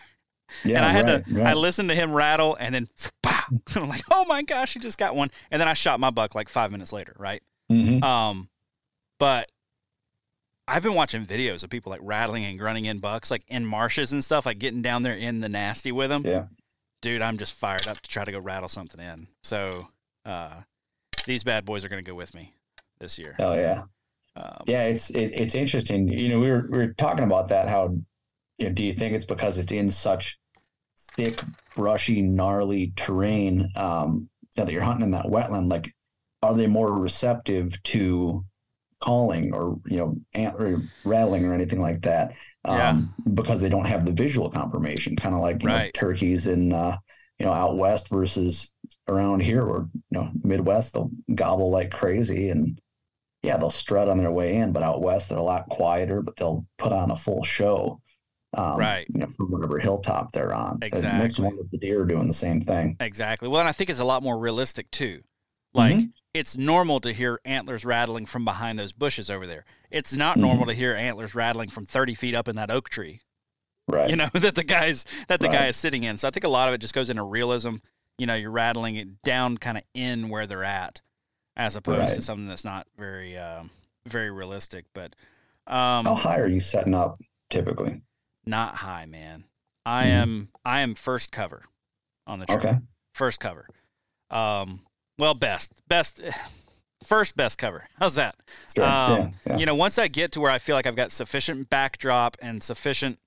Yeah, 0.64 0.78
and 0.78 0.86
I 0.86 0.92
had 0.92 1.04
right, 1.04 1.26
to. 1.26 1.34
Right. 1.34 1.46
I 1.46 1.54
listened 1.54 1.90
to 1.90 1.94
him 1.94 2.12
rattle, 2.12 2.56
and 2.58 2.74
then 2.74 2.88
I'm 3.76 3.88
like, 3.88 4.02
"Oh 4.10 4.24
my 4.28 4.42
gosh, 4.42 4.74
he 4.74 4.80
just 4.80 4.98
got 4.98 5.14
one!" 5.14 5.30
And 5.50 5.60
then 5.60 5.68
I 5.68 5.74
shot 5.74 6.00
my 6.00 6.10
buck 6.10 6.34
like 6.34 6.48
five 6.48 6.72
minutes 6.72 6.92
later, 6.92 7.14
right? 7.18 7.42
Mm-hmm. 7.70 8.02
Um, 8.02 8.48
but 9.18 9.50
I've 10.66 10.82
been 10.82 10.94
watching 10.94 11.24
videos 11.24 11.64
of 11.64 11.70
people 11.70 11.90
like 11.90 12.00
rattling 12.02 12.44
and 12.44 12.58
grunting 12.58 12.84
in 12.84 12.98
bucks, 12.98 13.30
like 13.30 13.42
in 13.48 13.64
marshes 13.64 14.12
and 14.12 14.22
stuff, 14.22 14.46
like 14.46 14.58
getting 14.58 14.82
down 14.82 15.02
there 15.02 15.14
in 15.14 15.40
the 15.40 15.48
nasty 15.48 15.92
with 15.92 16.10
them. 16.10 16.22
Yeah. 16.24 16.46
Dude, 17.00 17.22
I'm 17.22 17.38
just 17.38 17.54
fired 17.54 17.86
up 17.86 18.00
to 18.00 18.10
try 18.10 18.24
to 18.24 18.32
go 18.32 18.38
rattle 18.38 18.68
something 18.68 19.00
in. 19.00 19.28
So 19.42 19.88
uh, 20.28 20.60
these 21.26 21.42
bad 21.42 21.64
boys 21.64 21.84
are 21.84 21.88
going 21.88 22.04
to 22.04 22.08
go 22.08 22.14
with 22.14 22.34
me 22.34 22.54
this 23.00 23.18
year. 23.18 23.34
Oh 23.38 23.54
yeah. 23.54 23.82
Um, 24.36 24.62
yeah, 24.66 24.84
it's 24.84 25.10
it, 25.10 25.32
it's 25.34 25.54
interesting. 25.54 26.06
You 26.06 26.28
know, 26.28 26.38
we 26.38 26.50
were 26.50 26.68
we 26.70 26.78
were 26.78 26.92
talking 26.94 27.24
about 27.24 27.48
that. 27.48 27.68
How 27.68 27.96
you 28.58 28.66
know, 28.66 28.72
do 28.72 28.84
you 28.84 28.92
think 28.92 29.14
it's 29.14 29.24
because 29.24 29.58
it's 29.58 29.72
in 29.72 29.90
such 29.90 30.38
thick, 31.12 31.40
brushy, 31.74 32.22
gnarly 32.22 32.92
terrain 32.94 33.70
um, 33.74 34.28
that 34.56 34.70
you're 34.70 34.82
hunting 34.82 35.04
in 35.04 35.10
that 35.12 35.24
wetland? 35.24 35.70
Like, 35.70 35.92
are 36.42 36.54
they 36.54 36.68
more 36.68 36.92
receptive 36.92 37.82
to 37.84 38.44
calling 39.00 39.54
or 39.54 39.78
you 39.86 39.96
know 39.96 40.16
antler 40.34 40.82
rattling 41.04 41.44
or 41.44 41.54
anything 41.54 41.80
like 41.80 42.02
that 42.02 42.32
um, 42.64 42.76
yeah. 42.76 43.00
because 43.34 43.60
they 43.60 43.68
don't 43.68 43.86
have 43.86 44.04
the 44.04 44.12
visual 44.12 44.50
confirmation 44.50 45.14
kind 45.14 45.34
of 45.34 45.40
like 45.40 45.62
right. 45.62 45.84
know, 45.84 45.90
turkeys 45.94 46.46
in 46.46 46.72
uh, 46.72 46.96
you 47.38 47.46
know 47.46 47.52
out 47.52 47.76
west 47.76 48.08
versus 48.08 48.72
around 49.06 49.40
here 49.40 49.62
or 49.62 49.88
you 49.92 50.18
know 50.18 50.30
midwest 50.42 50.92
they'll 50.92 51.10
gobble 51.34 51.70
like 51.70 51.90
crazy 51.90 52.50
and 52.50 52.80
yeah 53.42 53.56
they'll 53.56 53.70
strut 53.70 54.08
on 54.08 54.18
their 54.18 54.30
way 54.30 54.56
in 54.56 54.72
but 54.72 54.82
out 54.82 55.00
west 55.00 55.28
they're 55.28 55.38
a 55.38 55.42
lot 55.42 55.68
quieter 55.68 56.22
but 56.22 56.36
they'll 56.36 56.66
put 56.78 56.92
on 56.92 57.10
a 57.10 57.16
full 57.16 57.44
show 57.44 58.00
um, 58.56 58.78
right 58.78 59.06
you 59.10 59.20
know 59.20 59.28
from 59.28 59.50
whatever 59.50 59.78
hilltop 59.78 60.32
they're 60.32 60.54
on 60.54 60.78
exactly. 60.82 61.00
So 61.00 61.08
it 61.08 61.18
makes 61.18 61.38
one 61.38 61.58
of 61.58 61.70
the 61.70 61.78
deer 61.78 62.04
doing 62.04 62.26
the 62.26 62.32
same 62.32 62.60
thing 62.60 62.96
exactly 62.98 63.48
well 63.48 63.60
and 63.60 63.68
i 63.68 63.72
think 63.72 63.90
it's 63.90 64.00
a 64.00 64.04
lot 64.04 64.22
more 64.22 64.38
realistic 64.38 64.90
too 64.90 65.22
like 65.74 65.96
mm-hmm 65.96 66.06
it's 66.34 66.56
normal 66.56 67.00
to 67.00 67.12
hear 67.12 67.40
antlers 67.44 67.84
rattling 67.84 68.26
from 68.26 68.44
behind 68.44 68.78
those 68.78 68.92
bushes 68.92 69.30
over 69.30 69.46
there. 69.46 69.64
It's 69.90 70.14
not 70.14 70.32
mm-hmm. 70.32 70.42
normal 70.42 70.66
to 70.66 70.74
hear 70.74 70.94
antlers 70.94 71.34
rattling 71.34 71.68
from 71.68 71.86
30 71.86 72.14
feet 72.14 72.34
up 72.34 72.48
in 72.48 72.56
that 72.56 72.70
oak 72.70 72.88
tree. 72.88 73.20
Right. 73.88 74.10
You 74.10 74.16
know, 74.16 74.28
that 74.34 74.54
the 74.54 74.64
guy's 74.64 75.04
that 75.28 75.40
the 75.40 75.48
right. 75.48 75.60
guy 75.60 75.66
is 75.66 75.76
sitting 75.76 76.02
in. 76.04 76.18
So 76.18 76.28
I 76.28 76.30
think 76.30 76.44
a 76.44 76.48
lot 76.48 76.68
of 76.68 76.74
it 76.74 76.80
just 76.80 76.94
goes 76.94 77.10
into 77.10 77.22
realism. 77.22 77.76
You 78.18 78.26
know, 78.26 78.34
you're 78.34 78.50
rattling 78.50 78.96
it 78.96 79.22
down 79.22 79.58
kind 79.58 79.78
of 79.78 79.84
in 79.94 80.28
where 80.28 80.46
they're 80.46 80.64
at 80.64 81.00
as 81.56 81.76
opposed 81.76 82.00
right. 82.00 82.14
to 82.14 82.22
something 82.22 82.48
that's 82.48 82.64
not 82.64 82.86
very 82.96 83.36
um, 83.36 83.70
very 84.06 84.30
realistic. 84.30 84.86
But 84.92 85.14
um, 85.66 86.04
how 86.04 86.14
high 86.14 86.38
are 86.38 86.46
you 86.46 86.60
setting 86.60 86.94
up 86.94 87.20
typically? 87.50 88.02
Not 88.44 88.76
high, 88.76 89.06
man. 89.06 89.44
I 89.86 90.04
mm-hmm. 90.04 90.12
am 90.12 90.48
I 90.64 90.80
am 90.80 90.94
first 90.94 91.32
cover 91.32 91.64
on 92.26 92.40
the 92.40 92.46
tree. 92.46 92.56
Okay. 92.56 92.74
First 93.14 93.40
cover. 93.40 93.66
Um 94.30 94.80
well, 95.18 95.34
best, 95.34 95.82
best. 95.88 96.20
first 97.04 97.36
best 97.36 97.58
cover. 97.58 97.86
How's 97.98 98.14
that? 98.16 98.36
Sure. 98.74 98.84
Um, 98.84 99.10
yeah, 99.10 99.28
yeah. 99.46 99.56
You 99.58 99.66
know, 99.66 99.74
once 99.74 99.98
I 99.98 100.08
get 100.08 100.32
to 100.32 100.40
where 100.40 100.50
I 100.50 100.58
feel 100.58 100.76
like 100.76 100.86
I've 100.86 100.96
got 100.96 101.12
sufficient 101.12 101.70
backdrop 101.70 102.36
and 102.40 102.62
sufficient, 102.62 103.18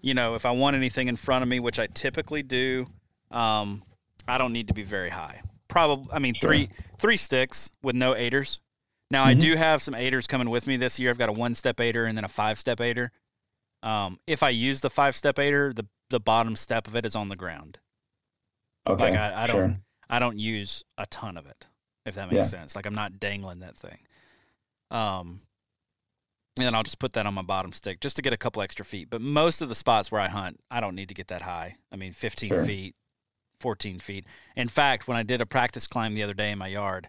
you 0.00 0.14
know, 0.14 0.34
if 0.34 0.44
I 0.46 0.50
want 0.52 0.76
anything 0.76 1.08
in 1.08 1.16
front 1.16 1.42
of 1.42 1.48
me, 1.48 1.60
which 1.60 1.78
I 1.78 1.86
typically 1.86 2.42
do, 2.42 2.86
um, 3.30 3.82
I 4.26 4.38
don't 4.38 4.52
need 4.52 4.68
to 4.68 4.74
be 4.74 4.82
very 4.82 5.10
high. 5.10 5.42
Probably, 5.68 6.06
I 6.12 6.18
mean, 6.18 6.34
Sure. 6.34 6.50
three 6.50 6.68
three 6.98 7.16
sticks 7.16 7.70
with 7.82 7.94
no 7.94 8.14
aiders. 8.14 8.58
Now 9.10 9.24
I 9.24 9.34
Mhm. 9.34 9.40
do 9.40 9.56
have 9.56 9.80
some 9.82 9.94
aiders 9.94 10.26
coming 10.26 10.50
with 10.50 10.66
me 10.66 10.76
this 10.76 10.98
year. 10.98 11.10
I've 11.10 11.18
got 11.18 11.28
a 11.28 11.32
one 11.32 11.54
step 11.54 11.80
aider 11.80 12.04
and 12.06 12.16
then 12.16 12.24
a 12.24 12.28
five 12.28 12.58
step 12.58 12.80
aider. 12.80 13.12
Um, 13.82 14.18
if 14.26 14.42
I 14.42 14.48
use 14.50 14.80
the 14.80 14.90
five 14.90 15.14
step 15.16 15.38
aider, 15.38 15.72
the 15.72 15.86
the 16.10 16.18
bottom 16.20 16.56
step 16.56 16.86
of 16.86 16.96
it 16.96 17.04
is 17.06 17.14
on 17.14 17.28
the 17.28 17.36
ground. 17.36 17.78
okay. 18.86 19.10
Like 19.10 19.14
I, 19.14 19.42
I 19.44 19.46
don't 19.46 19.82
I 20.10 20.18
don't 20.18 20.38
use 20.38 20.84
a 20.96 21.06
ton 21.06 21.36
of 21.36 21.46
it, 21.46 21.66
if 22.06 22.14
that 22.14 22.28
makes 22.28 22.36
Yeah. 22.36 22.42
sense. 22.44 22.74
Like 22.74 22.86
I'm 22.86 22.94
not 22.94 23.20
dangling 23.20 23.60
that 23.60 23.76
thing. 23.76 23.98
Um, 24.90 25.42
and 26.58 26.66
then 26.66 26.74
I'll 26.74 26.82
just 26.82 26.98
put 26.98 27.12
that 27.14 27.26
on 27.26 27.34
my 27.34 27.42
bottom 27.42 27.72
stick 27.72 28.00
just 28.00 28.16
to 28.16 28.22
get 28.22 28.32
a 28.32 28.36
couple 28.36 28.60
extra 28.62 28.84
feet. 28.84 29.08
But 29.10 29.20
most 29.20 29.60
of 29.62 29.68
the 29.68 29.74
spots 29.74 30.10
where 30.12 30.20
I 30.20 30.28
hunt, 30.28 30.60
I 30.70 30.80
don't 30.80 30.94
need 30.94 31.08
to 31.08 31.14
get 31.14 31.28
that 31.28 31.42
high. 31.42 31.76
I 31.92 31.96
mean, 31.96 32.12
15 32.12 32.48
Sure. 32.48 32.64
feet, 32.64 32.94
14 33.60 33.98
feet. 33.98 34.24
In 34.56 34.68
fact, 34.68 35.06
when 35.08 35.16
I 35.16 35.22
did 35.22 35.40
a 35.40 35.46
practice 35.46 35.86
climb 35.86 36.14
the 36.14 36.22
other 36.22 36.34
day 36.34 36.50
in 36.50 36.58
my 36.58 36.66
yard, 36.68 37.08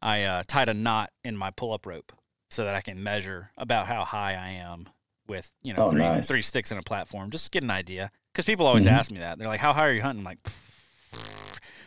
I 0.00 0.22
uh, 0.24 0.42
tied 0.46 0.68
a 0.68 0.74
knot 0.74 1.10
in 1.24 1.36
my 1.36 1.50
pull-up 1.50 1.86
rope 1.86 2.12
so 2.50 2.64
that 2.64 2.74
I 2.74 2.80
can 2.80 3.02
measure 3.02 3.50
about 3.56 3.86
how 3.86 4.04
high 4.04 4.34
I 4.34 4.50
am 4.50 4.88
with 5.28 5.52
you 5.62 5.72
know 5.72 5.84
Oh, 5.86 5.90
three 5.90 6.00
nice. 6.02 6.26
three 6.26 6.42
sticks 6.42 6.72
in 6.72 6.78
a 6.78 6.82
platform, 6.82 7.30
just 7.30 7.44
to 7.46 7.50
get 7.50 7.62
an 7.62 7.70
idea. 7.70 8.10
Because 8.32 8.44
people 8.44 8.66
always 8.66 8.86
Mhm. 8.86 8.90
ask 8.90 9.10
me 9.12 9.18
that. 9.20 9.38
They're 9.38 9.46
like, 9.48 9.60
"How 9.60 9.72
high 9.72 9.86
are 9.88 9.92
you 9.92 10.02
hunting?" 10.02 10.20
I'm 10.20 10.24
like, 10.24 10.38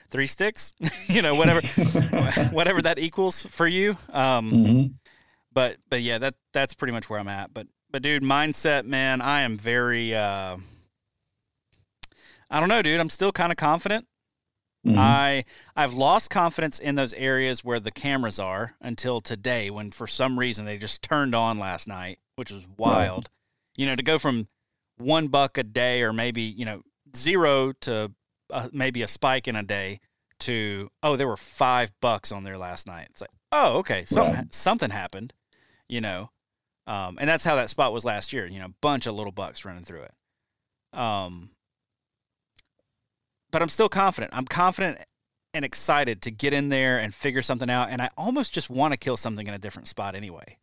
three 0.09 0.28
sticks, 0.28 0.71
you 1.07 1.21
know, 1.21 1.36
whatever, 1.36 1.61
whatever 2.51 2.82
that 2.82 2.99
equals 2.99 3.43
for 3.43 3.67
you. 3.67 3.97
Um, 4.13 4.51
Mhm. 4.51 4.93
But 5.56 5.78
but 5.89 6.03
yeah, 6.03 6.20
that 6.20 6.36
that's 6.53 6.76
pretty 6.76 6.91
much 6.93 7.10
where 7.10 7.20
I'm 7.20 7.28
at. 7.28 7.51
But 7.51 7.66
but 7.89 8.03
dude, 8.03 8.22
mindset, 8.22 8.86
man, 8.86 9.22
I 9.22 9.41
am 9.41 9.58
very. 9.58 10.14
Uh, 10.14 10.58
I 12.49 12.60
don't 12.60 12.70
know, 12.70 12.82
dude. 12.82 12.99
I'm 12.99 13.10
still 13.10 13.32
kind 13.32 13.51
of 13.51 13.58
confident. 13.58 14.08
Mhm. 14.86 14.97
I 14.99 15.45
I've 15.76 15.95
lost 15.95 16.30
confidence 16.30 16.78
in 16.78 16.93
those 16.95 17.14
areas 17.14 17.64
where 17.64 17.80
the 17.80 17.91
cameras 17.91 18.38
are 18.38 18.76
until 18.82 19.20
today, 19.20 19.72
when 19.72 19.89
for 19.89 20.06
some 20.06 20.38
reason 20.38 20.66
they 20.66 20.78
just 20.78 21.01
turned 21.01 21.34
on 21.34 21.58
last 21.58 21.88
night, 21.88 22.20
which 22.36 22.51
was 22.51 22.68
wild. 22.78 23.30
You 23.76 23.88
know, 23.88 23.95
to 23.95 24.03
go 24.03 24.20
from 24.20 24.47
one 24.97 25.28
buck 25.28 25.58
a 25.58 25.64
day, 25.64 26.03
or 26.03 26.14
maybe 26.14 26.43
you 26.43 26.66
know 26.66 26.84
zero 27.16 27.72
to 27.82 28.12
uh, 28.51 28.70
maybe 28.72 29.01
a 29.01 29.08
spike 29.08 29.47
in 29.47 29.56
a 29.56 29.64
day, 29.64 29.99
to 30.41 30.91
oh 31.01 31.16
there 31.16 31.28
were 31.28 31.36
five 31.38 31.91
bucks 31.99 32.32
on 32.32 32.43
there 32.43 32.58
last 32.58 32.86
night. 32.86 33.08
It's 33.10 33.22
like 33.22 33.32
oh 33.51 33.78
okay 33.80 34.06
something 34.06 34.36
Right. 34.36 34.53
something 34.53 34.91
happened, 34.91 35.34
you 35.89 36.01
know, 36.01 36.29
um, 36.88 37.17
and 37.19 37.27
that's 37.29 37.43
how 37.45 37.55
that 37.55 37.69
spot 37.69 37.93
was 37.93 38.05
last 38.05 38.33
year. 38.33 38.45
You 38.45 38.59
know, 38.59 38.73
bunch 38.81 39.07
of 39.07 39.15
little 39.15 39.31
bucks 39.31 39.65
running 39.65 39.83
through 39.86 40.03
it. 40.03 40.13
Um, 40.97 41.49
but 43.51 43.61
I'm 43.61 43.69
still 43.69 43.89
confident. 43.89 44.33
I'm 44.36 44.45
confident 44.45 44.99
and 45.53 45.63
excited 45.63 46.21
to 46.23 46.31
get 46.31 46.51
in 46.53 46.69
there 46.69 46.99
and 46.99 47.13
figure 47.13 47.41
something 47.41 47.69
out. 47.69 47.89
And 47.89 48.01
I 48.01 48.09
almost 48.17 48.53
just 48.53 48.69
want 48.69 48.93
to 48.93 48.97
kill 48.97 49.15
something 49.17 49.47
in 49.47 49.53
a 49.53 49.57
different 49.59 49.88
spot 49.88 50.15
anyway. 50.15 50.57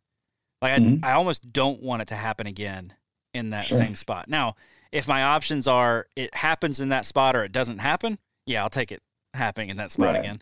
Like 0.61 0.73
I, 0.73 0.79
Mhm. 0.79 0.99
I 1.03 1.13
almost 1.13 1.51
don't 1.51 1.81
want 1.81 2.03
it 2.03 2.07
to 2.09 2.15
happen 2.15 2.45
again 2.47 2.93
in 3.33 3.49
that 3.49 3.63
Sure. 3.63 3.79
same 3.79 3.95
spot. 3.95 4.29
Now, 4.29 4.55
if 4.91 5.07
my 5.07 5.23
options 5.23 5.67
are 5.67 6.07
it 6.15 6.35
happens 6.35 6.79
in 6.79 6.89
that 6.89 7.07
spot 7.07 7.35
or 7.35 7.43
it 7.43 7.51
doesn't 7.51 7.79
happen, 7.79 8.19
yeah, 8.45 8.61
I'll 8.61 8.69
take 8.69 8.91
it 8.91 9.01
happening 9.33 9.69
in 9.69 9.77
that 9.77 9.91
spot 9.91 10.13
Right. 10.13 10.19
again. 10.19 10.41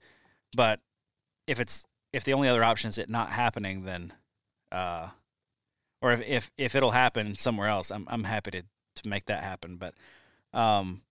But 0.53 0.81
if 1.47 1.59
it's 1.59 1.85
if 2.11 2.25
the 2.25 2.33
only 2.33 2.49
other 2.49 2.63
option 2.63 2.89
is 2.89 2.97
it 2.97 3.09
not 3.09 3.31
happening, 3.31 3.85
then 3.85 4.11
uh, 4.71 5.09
or 6.01 6.11
if, 6.13 6.21
if 6.21 6.51
if 6.57 6.75
it'll 6.75 6.91
happen 6.91 7.35
somewhere 7.35 7.67
else, 7.67 7.91
I'm 7.91 8.05
I'm 8.09 8.23
happy 8.23 8.51
to 8.51 8.63
to 8.95 9.09
make 9.09 9.25
that 9.25 9.43
happen. 9.43 9.77
But 9.77 9.93
um, 10.57 11.01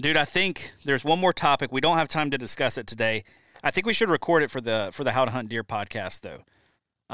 dude, 0.00 0.16
I 0.16 0.24
think 0.24 0.72
there's 0.84 1.04
one 1.04 1.18
more 1.18 1.32
topic. 1.32 1.72
We 1.72 1.80
don't 1.80 1.96
have 1.96 2.08
time 2.08 2.30
to 2.30 2.38
discuss 2.38 2.78
it 2.78 2.86
today. 2.86 3.24
I 3.62 3.70
think 3.70 3.86
we 3.86 3.92
should 3.92 4.08
record 4.10 4.42
it 4.42 4.50
for 4.50 4.60
the 4.60 4.90
for 4.92 5.04
the 5.04 5.12
How 5.12 5.24
to 5.24 5.30
Hunt 5.30 5.48
Deer 5.48 5.64
podcast 5.64 6.20
though. 6.22 6.44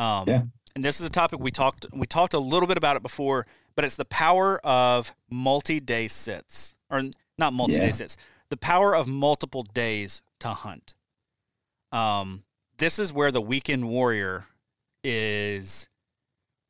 Um, 0.00 0.24
Yeah. 0.28 0.42
And 0.74 0.84
this 0.84 1.00
is 1.00 1.06
a 1.06 1.10
topic 1.10 1.40
we 1.40 1.50
talked 1.50 1.86
we 1.92 2.06
talked 2.06 2.34
a 2.34 2.38
little 2.38 2.66
bit 2.66 2.76
about 2.76 2.96
it 2.96 3.02
before, 3.02 3.46
but 3.74 3.84
it's 3.84 3.96
the 3.96 4.04
power 4.04 4.60
of 4.64 5.14
multi-day 5.30 6.06
sits 6.08 6.74
or 6.90 7.02
not 7.38 7.52
multi-day 7.54 7.86
Yeah. 7.86 7.90
sits. 7.92 8.16
The 8.50 8.56
power 8.58 8.94
of 8.94 9.08
multiple 9.08 9.62
days 9.62 10.20
to 10.40 10.48
hunt. 10.48 10.92
Um, 11.92 12.44
this 12.78 12.98
is 12.98 13.12
where 13.12 13.30
the 13.32 13.40
weekend 13.40 13.88
warrior 13.88 14.46
is 15.08 15.88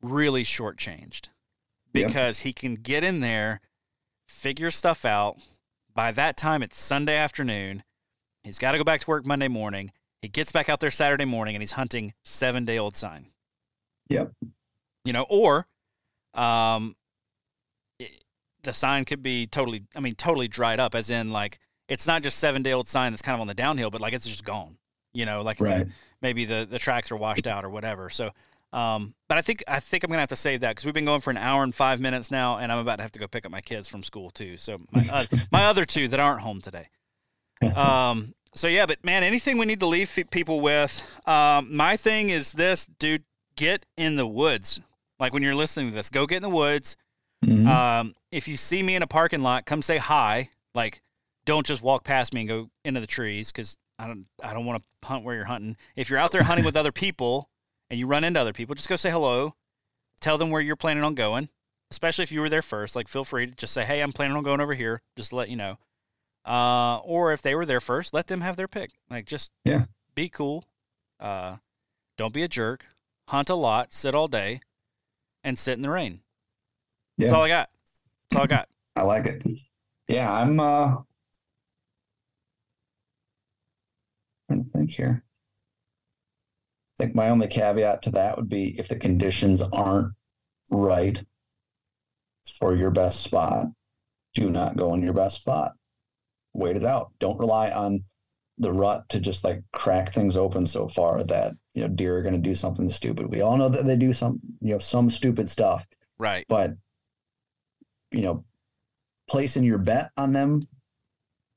really 0.03 0.43
shortchanged 0.43 1.29
because 1.91 2.41
he 2.41 2.53
can 2.53 2.75
get 2.75 3.03
in 3.03 3.19
there, 3.19 3.61
figure 4.27 4.69
stuff 4.69 5.05
out. 5.05 5.37
By 5.95 6.11
that 6.11 6.37
time, 6.37 6.61
it's 6.61 6.79
Sunday 6.79 7.17
afternoon. 7.17 7.81
He's 8.43 8.59
got 8.59 8.73
to 8.73 8.77
go 8.77 8.83
back 8.83 9.01
to 9.01 9.07
work 9.07 9.25
Monday 9.25 9.47
morning. 9.47 9.91
He 10.21 10.27
gets 10.27 10.51
back 10.51 10.69
out 10.69 10.79
there 10.79 10.91
Saturday 10.91 11.25
morning 11.25 11.55
and 11.55 11.63
he's 11.63 11.71
hunting 11.71 12.13
seven 12.23 12.63
day 12.63 12.77
old 12.77 12.95
sign. 12.95 13.31
Yep. 14.09 14.31
You 15.03 15.13
know, 15.13 15.25
or 15.29 15.65
um, 16.35 16.95
it, 17.99 18.23
the 18.61 18.73
sign 18.73 19.05
could 19.05 19.23
be 19.23 19.47
totally, 19.47 19.83
I 19.95 19.99
mean, 19.99 20.13
totally 20.13 20.47
dried 20.47 20.79
up, 20.79 20.93
as 20.93 21.09
in, 21.09 21.31
like, 21.31 21.57
it's 21.89 22.05
not 22.05 22.21
just 22.21 22.37
seven 22.37 22.61
day 22.61 22.73
old 22.73 22.87
sign 22.87 23.11
that's 23.11 23.23
kind 23.23 23.33
of 23.33 23.41
on 23.41 23.47
the 23.47 23.53
downhill, 23.55 23.89
but 23.89 24.01
like 24.01 24.13
it's 24.13 24.27
just 24.27 24.45
gone. 24.45 24.77
You 25.13 25.25
know, 25.25 25.41
like 25.41 25.59
Right. 25.59 25.87
Maybe 26.21 26.45
the 26.45 26.67
the 26.69 26.79
tracks 26.79 27.11
are 27.11 27.17
washed 27.17 27.47
out 27.47 27.63
or 27.65 27.69
whatever. 27.69 28.09
So, 28.09 28.31
um, 28.73 29.13
but 29.27 29.37
I 29.37 29.41
think 29.41 29.63
I 29.67 29.79
think 29.79 30.03
I'm 30.03 30.09
gonna 30.09 30.21
have 30.21 30.29
to 30.29 30.35
save 30.35 30.61
that 30.61 30.71
because 30.71 30.85
we've 30.85 30.93
been 30.93 31.05
going 31.05 31.21
for 31.21 31.31
an 31.31 31.37
hour 31.37 31.63
and 31.63 31.73
five 31.73 31.99
minutes 31.99 32.31
now, 32.31 32.57
and 32.57 32.71
I'm 32.71 32.79
about 32.79 32.97
to 32.97 33.01
have 33.03 33.11
to 33.13 33.19
go 33.19 33.27
pick 33.27 33.45
up 33.45 33.51
my 33.51 33.61
kids 33.61 33.87
from 33.87 34.03
school 34.03 34.29
too. 34.29 34.57
So 34.57 34.79
my 34.91 35.07
uh, 35.11 35.25
my 35.51 35.65
other 35.65 35.85
two 35.85 36.07
that 36.09 36.19
aren't 36.19 36.41
home 36.41 36.61
today. 36.61 36.87
Um, 37.75 38.33
so 38.53 38.67
yeah, 38.67 38.85
but 38.85 39.03
man, 39.03 39.23
anything 39.23 39.57
we 39.57 39.65
need 39.65 39.79
to 39.79 39.87
leave 39.87 40.17
people 40.31 40.59
with. 40.61 41.21
Um, 41.27 41.75
my 41.75 41.97
thing 41.97 42.29
is 42.29 42.51
this, 42.53 42.85
dude. 42.85 43.23
Get 43.55 43.85
in 43.97 44.17
the 44.17 44.27
woods. 44.27 44.79
Like 45.19 45.33
when 45.33 45.41
you're 45.41 45.55
listening 45.55 45.89
to 45.89 45.95
this, 45.95 46.11
go 46.11 46.27
get 46.27 46.37
in 46.37 46.43
the 46.43 46.49
woods. 46.49 46.95
Mhm. 47.43 47.67
Um, 47.67 48.15
if 48.31 48.47
you 48.47 48.55
see 48.55 48.83
me 48.83 48.95
in 48.95 49.01
a 49.01 49.07
parking 49.07 49.41
lot, 49.41 49.65
come 49.65 49.81
say 49.81 49.97
hi. 49.97 50.49
Like, 50.75 51.01
don't 51.45 51.65
just 51.65 51.81
walk 51.81 52.03
past 52.03 52.33
me 52.35 52.41
and 52.41 52.47
go 52.49 52.69
into 52.85 52.99
the 52.99 53.07
trees 53.07 53.51
because 53.51 53.77
I 53.99 54.07
don't. 54.07 54.25
I 54.43 54.53
don't 54.53 54.65
want 54.65 54.83
to 54.83 55.07
hunt 55.07 55.23
where 55.23 55.35
you're 55.35 55.45
hunting. 55.45 55.75
If 55.95 56.09
you're 56.09 56.19
out 56.19 56.31
there 56.31 56.43
hunting 56.43 56.65
with 56.65 56.75
other 56.77 56.91
people 56.91 57.49
and 57.89 57.99
you 57.99 58.05
run 58.07 58.23
into 58.23 58.39
other 58.39 58.53
people, 58.53 58.75
just 58.75 58.89
go 58.89 58.95
say 58.95 59.09
hello. 59.09 59.55
Tell 60.21 60.37
them 60.37 60.49
where 60.51 60.61
you're 60.61 60.75
planning 60.75 61.03
on 61.03 61.15
going. 61.15 61.49
Especially 61.89 62.23
if 62.23 62.31
you 62.31 62.41
were 62.41 62.49
there 62.49 62.61
first, 62.61 62.95
like 62.95 63.07
feel 63.07 63.23
free 63.23 63.45
to 63.47 63.51
just 63.53 63.73
say, 63.73 63.85
"Hey, 63.85 64.01
I'm 64.01 64.11
planning 64.11 64.35
on 64.37 64.43
going 64.43 64.59
over 64.61 64.73
here." 64.73 65.01
Just 65.15 65.29
to 65.29 65.35
let 65.35 65.49
you 65.49 65.55
know. 65.55 65.77
Uh, 66.45 66.97
or 66.99 67.33
if 67.33 67.41
they 67.41 67.55
were 67.55 67.65
there 67.65 67.81
first, 67.81 68.13
let 68.13 68.27
them 68.27 68.41
have 68.41 68.55
their 68.55 68.67
pick. 68.67 68.91
Like, 69.09 69.25
just 69.25 69.51
Yeah. 69.65 69.85
be 70.15 70.29
cool. 70.29 70.63
Uh, 71.19 71.57
don't 72.17 72.33
be 72.33 72.43
a 72.43 72.47
jerk. 72.47 72.85
Hunt 73.29 73.49
a 73.49 73.55
lot. 73.55 73.91
Sit 73.93 74.15
all 74.15 74.27
day, 74.29 74.61
and 75.43 75.57
sit 75.59 75.73
in 75.73 75.81
the 75.81 75.89
rain. 75.89 76.21
That's 77.17 77.31
all 77.31 77.43
I 77.43 77.47
got. 77.49 77.69
That's 78.29 78.37
all 78.37 78.43
I 78.43 78.47
got. 78.47 78.69
I 78.95 79.01
like 79.03 79.25
it. 79.25 79.43
Yeah, 80.07 80.31
I'm 80.31 80.59
uh 80.59 80.97
trying 84.47 84.63
to 84.63 84.69
think 84.69 84.91
here. 84.91 85.23
I 86.99 87.03
think 87.03 87.15
my 87.15 87.29
only 87.29 87.47
caveat 87.47 88.01
to 88.03 88.11
that 88.11 88.37
would 88.37 88.49
be 88.49 88.77
if 88.79 88.87
the 88.87 88.95
conditions 88.95 89.61
aren't 89.61 90.13
right 90.71 91.21
for 92.59 92.75
your 92.75 92.91
best 92.91 93.21
spot, 93.21 93.67
do 94.33 94.49
not 94.49 94.77
go 94.77 94.93
in 94.93 95.01
your 95.03 95.13
best 95.13 95.35
spot. 95.35 95.73
Wait 96.53 96.75
it 96.75 96.85
out. 96.85 97.11
Don't 97.19 97.39
rely 97.39 97.69
on 97.69 98.03
the 98.57 98.71
rut 98.71 99.07
to 99.09 99.19
just 99.19 99.43
like 99.43 99.61
crack 99.73 100.11
things 100.11 100.35
open 100.35 100.65
so 100.65 100.87
far 100.87 101.23
that 101.23 101.53
you 101.75 101.83
know 101.83 101.87
deer 101.87 102.17
are 102.17 102.23
going 102.23 102.33
to 102.33 102.39
do 102.39 102.55
something 102.55 102.89
stupid. 102.89 103.27
We 103.27 103.41
all 103.41 103.57
know 103.57 103.69
that 103.69 103.85
they 103.85 103.95
do 103.95 104.11
some 104.13 104.39
you 104.61 104.73
know 104.73 104.79
some 104.79 105.11
stupid 105.11 105.49
stuff, 105.49 105.85
Right. 106.17 106.45
but 106.49 106.71
you 108.11 108.21
know 108.21 108.43
placing 109.29 109.63
your 109.65 109.77
bet 109.77 110.09
on 110.17 110.33
them 110.33 110.61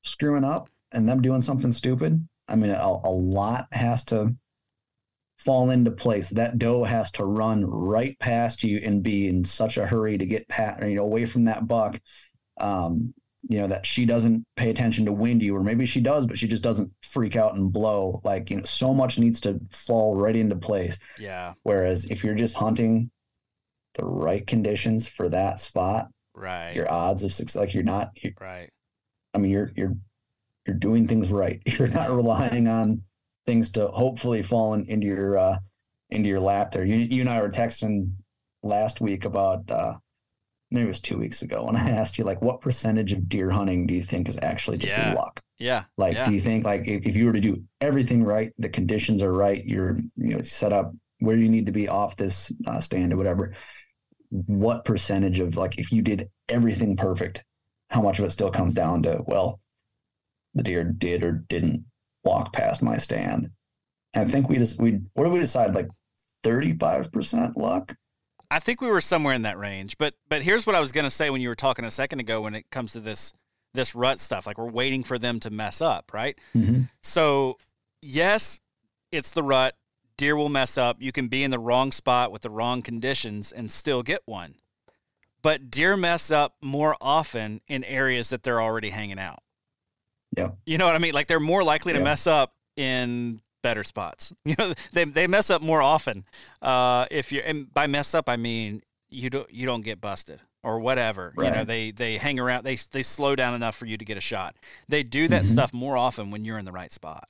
screwing 0.03 0.43
up 0.43 0.69
and 0.91 1.09
them 1.09 1.21
doing 1.21 1.41
something 1.41 1.71
stupid 1.71 2.27
i 2.51 2.55
mean 2.55 2.69
a, 2.71 2.97
a 3.03 3.09
lot 3.09 3.67
has 3.71 4.03
to 4.03 4.35
fall 5.37 5.71
into 5.71 5.89
place 5.89 6.29
that 6.29 6.59
doe 6.59 6.83
has 6.83 7.11
to 7.11 7.25
run 7.25 7.65
right 7.65 8.17
past 8.19 8.63
you 8.63 8.79
and 8.83 9.01
be 9.01 9.27
in 9.27 9.43
such 9.43 9.77
a 9.77 9.85
hurry 9.87 10.17
to 10.17 10.25
get 10.25 10.47
pat 10.47 10.87
you 10.87 10.95
know 10.95 11.03
away 11.03 11.25
from 11.25 11.45
that 11.45 11.67
buck 11.67 11.99
um 12.59 13.13
you 13.49 13.59
know 13.59 13.65
that 13.65 13.83
she 13.87 14.05
doesn't 14.05 14.45
pay 14.55 14.69
attention 14.69 15.03
to 15.05 15.11
wind 15.11 15.41
you 15.41 15.55
or 15.55 15.63
maybe 15.63 15.87
she 15.87 15.99
does 15.99 16.27
but 16.27 16.37
she 16.37 16.47
just 16.47 16.61
doesn't 16.63 16.91
freak 17.01 17.35
out 17.35 17.55
and 17.55 17.73
blow 17.73 18.21
like 18.23 18.51
you 18.51 18.57
know 18.57 18.63
so 18.63 18.93
much 18.93 19.17
needs 19.17 19.41
to 19.41 19.59
fall 19.71 20.15
right 20.15 20.35
into 20.35 20.55
place 20.55 20.99
Yeah. 21.17 21.53
whereas 21.63 22.05
if 22.11 22.23
you're 22.23 22.35
just 22.35 22.55
hunting 22.55 23.09
the 23.95 24.05
right 24.05 24.45
conditions 24.45 25.07
for 25.07 25.27
that 25.29 25.59
spot 25.59 26.09
Right. 26.35 26.75
your 26.75 26.89
odds 26.91 27.23
of 27.23 27.33
success 27.33 27.59
like 27.59 27.73
you're 27.73 27.83
not 27.83 28.11
you 28.23 28.33
right. 28.39 28.69
i 29.33 29.39
mean 29.39 29.49
you're 29.51 29.71
you're 29.75 29.95
you're 30.67 30.75
doing 30.75 31.07
things 31.07 31.31
right 31.31 31.61
you're 31.65 31.87
not 31.87 32.11
relying 32.11 32.67
on 32.67 33.01
things 33.45 33.71
to 33.71 33.87
hopefully 33.87 34.41
fall 34.41 34.73
in, 34.75 34.85
into 34.85 35.07
your 35.07 35.37
uh, 35.37 35.57
into 36.09 36.29
your 36.29 36.39
lap 36.39 36.71
there. 36.71 36.85
You 36.85 36.97
you 36.97 37.21
and 37.21 37.29
I 37.29 37.41
were 37.41 37.49
texting 37.49 38.11
last 38.63 39.01
week 39.01 39.25
about 39.25 39.69
uh, 39.71 39.95
maybe 40.69 40.85
it 40.85 40.89
was 40.89 40.99
two 40.99 41.17
weeks 41.17 41.41
ago 41.41 41.63
when 41.65 41.75
I 41.77 41.89
asked 41.89 42.17
you 42.17 42.23
like 42.23 42.41
what 42.41 42.61
percentage 42.61 43.13
of 43.13 43.29
deer 43.29 43.49
hunting 43.49 43.87
do 43.87 43.93
you 43.93 44.03
think 44.03 44.29
is 44.29 44.37
actually 44.41 44.77
just 44.77 44.95
Yeah. 44.95 45.13
luck? 45.13 45.39
Yeah. 45.57 45.83
Like, 45.97 46.15
yeah. 46.15 46.25
do 46.25 46.31
you 46.33 46.41
think 46.41 46.65
like 46.65 46.87
if, 46.87 47.07
if 47.07 47.15
you 47.15 47.25
were 47.25 47.33
to 47.33 47.39
do 47.39 47.63
everything 47.81 48.23
right, 48.23 48.51
the 48.57 48.69
conditions 48.69 49.21
are 49.23 49.33
right, 49.33 49.63
you're 49.63 49.97
you 50.17 50.35
know 50.35 50.41
set 50.41 50.73
up 50.73 50.91
where 51.19 51.37
you 51.37 51.49
need 51.49 51.67
to 51.67 51.71
be 51.71 51.87
off 51.87 52.15
this 52.15 52.51
uh, 52.67 52.79
stand 52.81 53.13
or 53.13 53.17
whatever. 53.17 53.53
What 54.29 54.85
percentage 54.85 55.39
of 55.39 55.57
like 55.57 55.79
if 55.79 55.91
you 55.91 56.01
did 56.01 56.29
everything 56.49 56.97
perfect, 56.97 57.43
how 57.89 58.01
much 58.01 58.19
of 58.19 58.25
it 58.25 58.31
still 58.31 58.51
comes 58.51 58.73
down 58.75 59.03
to 59.03 59.23
well, 59.25 59.60
the 60.53 60.63
deer 60.63 60.83
did 60.83 61.23
or 61.23 61.31
didn't 61.31 61.85
walk 62.23 62.53
past 62.53 62.81
my 62.81 62.97
stand. 62.97 63.49
And 64.13 64.27
I 64.27 64.31
think 64.31 64.49
we 64.49 64.57
just 64.57 64.79
we 64.81 64.99
what 65.13 65.23
did 65.23 65.33
we 65.33 65.39
decide 65.39 65.73
like 65.75 65.87
thirty 66.43 66.77
five 66.77 67.11
percent 67.11 67.57
luck. 67.57 67.95
I 68.49 68.59
think 68.59 68.81
we 68.81 68.87
were 68.87 69.01
somewhere 69.01 69.33
in 69.33 69.43
that 69.43 69.57
range. 69.57 69.97
But 69.97 70.15
but 70.27 70.41
here's 70.41 70.67
what 70.67 70.75
I 70.75 70.81
was 70.81 70.91
going 70.91 71.05
to 71.05 71.09
say 71.09 71.29
when 71.29 71.41
you 71.41 71.49
were 71.49 71.55
talking 71.55 71.85
a 71.85 71.91
second 71.91 72.19
ago 72.19 72.41
when 72.41 72.55
it 72.55 72.65
comes 72.69 72.93
to 72.93 72.99
this 72.99 73.33
this 73.73 73.95
rut 73.95 74.19
stuff. 74.19 74.45
Like 74.45 74.57
we're 74.57 74.69
waiting 74.69 75.03
for 75.03 75.17
them 75.17 75.39
to 75.41 75.49
mess 75.49 75.81
up, 75.81 76.11
right? 76.13 76.37
Mm-hmm. 76.55 76.83
So, 77.01 77.57
yes, 78.01 78.59
it's 79.11 79.33
the 79.33 79.43
rut. 79.43 79.75
Deer 80.17 80.35
will 80.35 80.49
mess 80.49 80.77
up. 80.77 80.97
You 80.99 81.11
can 81.11 81.27
be 81.27 81.43
in 81.43 81.51
the 81.51 81.59
wrong 81.59 81.91
spot 81.91 82.31
with 82.31 82.43
the 82.43 82.49
wrong 82.49 82.81
conditions 82.81 83.51
and 83.51 83.71
still 83.71 84.03
get 84.03 84.21
one. 84.25 84.55
But 85.41 85.71
deer 85.71 85.97
mess 85.97 86.29
up 86.29 86.55
more 86.61 86.95
often 87.01 87.61
in 87.67 87.83
areas 87.83 88.29
that 88.29 88.43
they're 88.43 88.61
already 88.61 88.91
hanging 88.91 89.17
out. 89.17 89.39
Yep. 90.37 90.57
You 90.65 90.77
know 90.77 90.85
what 90.85 90.95
I 90.95 90.99
mean? 90.99 91.13
Like 91.13 91.27
they're 91.27 91.39
more 91.39 91.63
likely 91.63 91.93
to 91.93 91.99
Yeah. 91.99 92.05
mess 92.05 92.25
up 92.27 92.53
in 92.77 93.39
better 93.63 93.83
spots. 93.83 94.31
You 94.45 94.55
know, 94.57 94.73
they 94.93 95.03
they 95.05 95.27
mess 95.27 95.49
up 95.49 95.61
more 95.61 95.81
often. 95.81 96.25
Uh, 96.61 97.05
if 97.11 97.31
you 97.31 97.41
and 97.41 97.71
by 97.73 97.87
mess 97.87 98.13
up 98.15 98.27
I 98.29 98.37
mean 98.37 98.81
you 99.09 99.29
don't 99.29 99.51
you 99.53 99.65
don't 99.65 99.83
get 99.83 99.99
busted 100.01 100.39
or 100.63 100.79
whatever. 100.79 101.33
You 101.37 101.51
know, 101.51 101.63
they 101.65 101.91
they 101.91 102.17
hang 102.17 102.39
around. 102.39 102.63
They 102.63 102.75
they 102.91 103.03
slow 103.03 103.35
down 103.35 103.53
enough 103.55 103.75
for 103.75 103.85
you 103.85 103.97
to 103.97 104.05
get 104.05 104.17
a 104.17 104.21
shot. 104.21 104.55
They 104.87 105.03
do 105.03 105.27
that 105.27 105.43
Mhm. 105.43 105.47
stuff 105.47 105.73
more 105.73 105.97
often 105.97 106.31
when 106.31 106.45
you're 106.45 106.57
in 106.59 106.65
the 106.65 106.71
right 106.71 106.91
spot. 106.91 107.27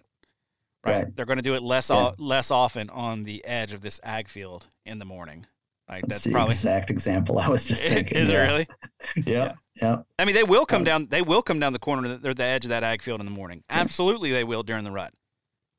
Right. 0.85 1.03
Right. 1.05 1.15
They're 1.15 1.25
going 1.27 1.37
to 1.37 1.43
do 1.43 1.53
it 1.55 1.61
less 1.63 1.89
Yeah. 1.89 1.97
o- 1.97 2.15
less 2.17 2.49
often 2.51 2.89
on 2.89 3.23
the 3.23 3.43
edge 3.45 3.73
of 3.73 3.81
this 3.81 3.99
ag 4.03 4.27
field 4.27 4.67
in 4.85 4.99
the 4.99 5.05
morning. 5.05 5.45
Like 5.91 6.03
That's 6.03 6.13
that's 6.15 6.23
the 6.23 6.31
probably 6.31 6.53
exact 6.53 6.89
example 6.89 7.37
I 7.37 7.49
was 7.49 7.65
just 7.65 7.83
thinking. 7.83 8.17
is 8.17 8.29
it 8.29 8.37
really? 8.37 8.67
Yeah. 9.25 9.53
Yeah. 9.81 10.03
I 10.17 10.25
mean, 10.25 10.35
they 10.35 10.43
will 10.43 10.65
come 10.65 10.81
Um, 10.81 10.85
down. 10.85 11.07
They 11.07 11.21
will 11.21 11.41
come 11.41 11.59
down 11.59 11.73
the 11.73 11.79
corner 11.79 12.17
or 12.23 12.33
the 12.33 12.43
edge 12.43 12.65
of 12.65 12.69
that 12.69 12.83
ag 12.83 13.01
field 13.01 13.19
in 13.19 13.25
the 13.25 13.31
morning. 13.31 13.63
Absolutely, 13.69 14.31
they 14.31 14.43
will 14.43 14.63
during 14.63 14.83
the 14.83 14.91
rut. 14.91 15.13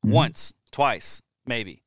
Mhm. 0.05 0.11
Once, 0.11 0.53
twice, 0.71 1.21
maybe. 1.47 1.81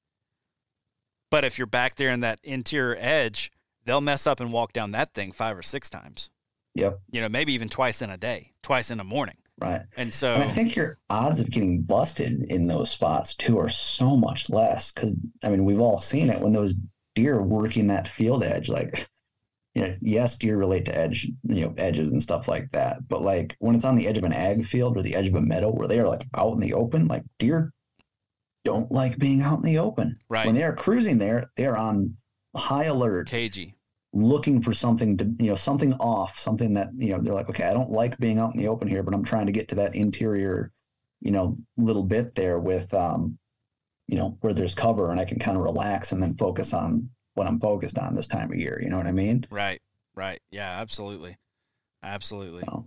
But 1.31 1.45
if 1.45 1.59
you're 1.59 1.67
back 1.67 1.97
there 1.97 2.11
in 2.11 2.21
that 2.21 2.39
interior 2.43 2.97
edge, 2.99 3.51
they'll 3.85 4.01
mess 4.01 4.27
up 4.27 4.41
and 4.41 4.53
walk 4.53 4.73
down 4.73 4.93
that 4.93 5.13
thing 5.15 5.33
five 5.33 5.57
or 5.57 5.63
six 5.63 5.91
times. 5.91 6.31
Yep. 6.75 7.01
You 7.11 7.21
know, 7.21 7.29
maybe 7.29 7.53
even 7.53 7.69
twice 7.69 8.03
in 8.03 8.11
a 8.11 8.17
day, 8.17 8.53
twice 8.63 8.91
in 8.91 9.01
a 9.01 9.05
morning. 9.05 9.37
Right. 9.59 9.83
And 9.97 10.13
so, 10.13 10.35
And 10.35 10.43
I 10.45 10.49
think 10.49 10.77
your 10.77 10.99
odds 11.09 11.41
of 11.41 11.51
getting 11.51 11.83
busted 11.83 12.45
in 12.51 12.67
those 12.67 12.91
spots 12.91 13.35
too 13.35 13.59
are 13.59 13.71
so 13.71 14.15
much 14.17 14.51
less 14.51 14.93
because 14.93 15.17
I 15.43 15.49
mean 15.49 15.65
we've 15.65 15.81
all 15.81 15.99
seen 15.99 16.29
it 16.29 16.41
when 16.41 16.53
those 16.53 16.75
deer 17.17 17.43
working 17.43 17.89
that 17.89 18.07
field 18.07 18.45
edge. 18.45 18.69
Like, 18.69 19.09
you 19.75 19.83
know, 19.83 19.97
yes, 20.01 20.37
deer 20.37 20.57
relate 20.57 20.85
to 20.87 20.97
edge, 20.97 21.27
you 21.43 21.63
know, 21.63 21.75
edges 21.77 22.11
and 22.13 22.23
stuff 22.23 22.47
like 22.47 22.71
that. 22.73 23.09
But 23.09 23.23
like 23.23 23.57
when 23.59 23.75
it's 23.75 23.85
on 23.85 23.97
the 23.97 24.07
edge 24.07 24.17
of 24.19 24.25
an 24.25 24.33
ag 24.33 24.65
field 24.65 24.97
or 24.97 25.03
the 25.03 25.17
edge 25.17 25.27
of 25.27 25.35
a 25.35 25.41
meadow 25.41 25.71
where 25.71 25.89
they 25.89 25.99
are 25.99 26.07
like 26.07 26.27
out 26.37 26.53
in 26.53 26.61
the 26.61 26.75
open, 26.75 27.09
like 27.09 27.25
deer 27.41 27.73
don't 28.65 28.91
like 28.91 29.19
being 29.19 29.43
out 29.43 29.59
in 29.59 29.65
the 29.65 29.79
open. 29.79 30.17
right, 30.29 30.47
When 30.47 30.55
they 30.55 30.63
are 30.65 30.75
cruising 30.75 31.19
there, 31.19 31.45
they 31.57 31.67
are 31.67 31.77
on 31.77 32.17
high 32.57 32.85
alert 32.85 33.29
cagey. 33.29 33.75
looking 34.15 34.63
for 34.63 34.73
something 34.73 35.17
to 35.19 35.25
you 35.39 35.49
know 35.51 35.55
something 35.55 35.93
off 35.95 36.39
something 36.39 36.73
that 36.73 36.89
you 36.97 37.11
know 37.13 37.21
they're 37.21 37.35
like 37.35 37.51
okay 37.51 37.65
i 37.65 37.75
don't 37.75 37.91
like 37.91 38.17
being 38.17 38.39
out 38.39 38.55
in 38.55 38.59
the 38.59 38.67
open 38.67 38.89
here 38.89 39.03
but 39.03 39.13
i'm 39.13 39.23
trying 39.23 39.45
to 39.45 39.53
get 39.53 39.69
to 39.69 39.75
that 39.75 39.95
interior 39.95 40.73
you 41.21 41.31
know 41.31 41.55
little 41.77 42.03
bit 42.03 42.35
there 42.35 42.59
with 42.59 42.95
um 42.95 43.37
you 44.09 44.17
know 44.17 44.37
where 44.41 44.53
there's 44.55 44.75
cover 44.75 45.11
and 45.11 45.19
i 45.21 45.25
can 45.25 45.39
kind 45.39 45.57
of 45.57 45.63
relax 45.65 46.13
and 46.13 46.23
then 46.23 46.35
focus 46.35 46.73
on 46.73 47.09
what 47.35 47.47
i'm 47.47 47.59
focused 47.61 47.99
on 47.99 48.15
this 48.15 48.27
time 48.27 48.51
of 48.53 48.59
year 48.59 48.81
you 48.83 48.89
know 48.91 48.97
what 48.99 49.07
i 49.07 49.13
mean 49.13 49.47
Right, 49.51 49.81
right. 50.15 50.41
Yeah, 50.51 50.81
absolutely. 50.81 51.37
Absolutely. 52.03 52.63
so 52.65 52.87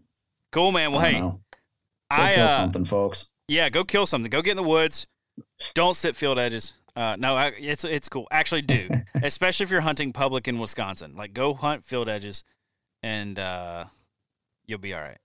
Cool, 0.52 0.72
man. 0.72 0.92
Well, 0.92 1.02
I 1.02 1.10
hey, 1.12 1.20
know. 1.20 1.42
Go 2.12 2.24
I, 2.24 2.34
kill 2.36 2.46
uh, 2.46 2.56
something 2.58 2.86
folks 2.86 3.32
Yeah, 3.48 3.70
go 3.70 3.84
kill 3.84 4.06
something. 4.06 4.30
Go 4.32 4.42
get 4.42 4.52
in 4.52 4.58
the 4.58 4.64
woods. 4.64 5.06
Don't 5.74 5.96
sit 5.96 6.16
field 6.16 6.40
edges. 6.40 6.74
Uh, 6.96 7.16
no, 7.20 7.36
I, 7.36 7.48
it's 7.60 7.84
it's 7.86 8.10
cool. 8.10 8.28
Actually, 8.32 8.64
do 8.64 8.90
especially 9.22 9.66
if 9.66 9.72
you're 9.72 9.82
hunting 9.82 10.12
public 10.14 10.48
in 10.48 10.58
Wisconsin. 10.58 11.16
Like, 11.16 11.34
go 11.34 11.54
hunt 11.54 11.86
field 11.86 12.10
edges, 12.10 12.44
and 13.04 13.38
uh, 13.38 13.86
you'll 14.66 14.80
be 14.80 14.94
all 14.94 15.02
right. 15.02 15.20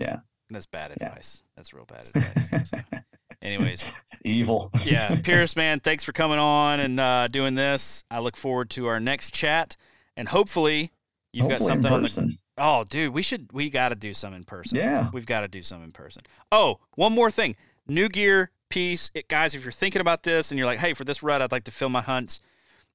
Yeah. 0.00 0.20
that's 0.50 0.66
bad 0.66 0.92
Yeah. 1.00 1.08
advice. 1.08 1.42
That's 1.56 1.74
real 1.74 1.84
bad 1.84 2.06
advice. 2.06 2.70
So, 2.70 2.78
anyways, 3.42 3.92
evil 4.30 4.70
yeah, 4.84 5.20
Pierce, 5.22 5.56
man, 5.56 5.80
thanks 5.80 6.04
for 6.04 6.12
coming 6.12 6.38
on 6.38 6.80
and 6.80 7.00
uh, 7.00 7.28
doing 7.28 7.54
this. 7.54 8.04
I 8.10 8.20
look 8.20 8.36
forward 8.36 8.70
to 8.70 8.86
our 8.86 9.00
next 9.00 9.34
chat, 9.34 9.76
and 10.16 10.28
hopefully, 10.28 10.92
you've 11.32 11.48
got 11.48 11.60
Hopefully 11.60 11.76
in 11.76 11.82
something 11.82 11.92
on 11.92 12.02
the. 12.02 12.38
Oh, 12.56 12.84
dude, 12.88 13.14
we 13.14 13.22
should 13.22 13.52
we 13.52 13.70
got 13.70 13.90
to 13.90 13.94
do 13.94 14.12
some 14.12 14.34
in 14.34 14.44
person. 14.44 14.78
yeah 14.78 15.08
We've 15.12 15.26
got 15.26 15.42
to 15.42 15.48
do 15.48 15.62
some 15.62 15.82
in 15.84 15.92
person. 15.92 16.22
Oh, 16.50 16.80
one 16.96 17.12
more 17.12 17.30
thing. 17.30 17.56
New 17.86 18.08
gear 18.08 18.50
piece. 18.68 19.10
It, 19.14 19.28
guys, 19.28 19.54
if 19.54 19.64
you're 19.64 19.72
thinking 19.72 20.00
about 20.00 20.22
this 20.24 20.50
and 20.50 20.58
you're 20.58 20.66
like, 20.66 20.78
hey, 20.78 20.94
for 20.94 21.04
this 21.04 21.22
rut, 21.22 21.40
I'd 21.40 21.52
like 21.52 21.64
to 21.64 21.70
fill 21.70 21.88
my 21.88 22.02
hunts, 22.02 22.40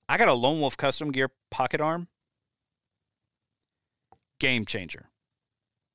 I 0.08 0.18
got 0.18 0.28
a 0.28 0.34
Lone 0.34 0.60
Wolf 0.60 0.78
custom 0.78 1.12
gear 1.12 1.30
pocket 1.50 1.82
arm. 1.82 2.08
Game 4.40 4.66
changer. 4.66 5.10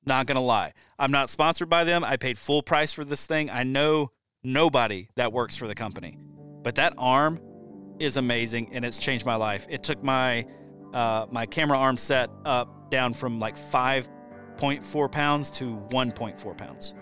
Not 0.05 0.27
to 0.37 0.41
lie. 0.41 0.73
I'm 0.97 1.11
not 1.11 1.29
sponsored 1.29 1.69
by 1.69 1.83
them. 1.83 2.03
I 2.03 2.17
paid 2.17 2.37
full 2.37 2.63
price 2.63 2.93
for 2.93 3.05
this 3.05 3.25
thing. 3.25 3.49
I 3.49 3.63
know 3.63 4.11
nobody 4.43 5.09
that 5.15 5.33
works 5.33 5.57
for 5.57 5.67
the 5.67 5.75
company, 5.75 6.17
but 6.63 6.75
that 6.75 6.93
arm 6.97 7.39
is 7.99 8.17
amazing 8.17 8.73
and 8.73 8.85
it's 8.85 8.99
changed 8.99 9.25
my 9.25 9.35
life. 9.35 9.67
It 9.69 9.83
took 9.83 10.03
my 10.03 10.45
uh, 10.93 11.27
my 11.29 11.45
camera 11.45 11.77
arm 11.77 11.97
set 11.97 12.29
up 12.45 12.89
down 12.89 13.13
from 13.13 13.39
like 13.39 13.55
5.4 13.55 15.11
pounds 15.11 15.51
to 15.51 15.75
1.4 15.91 16.57
pounds. 16.57 16.95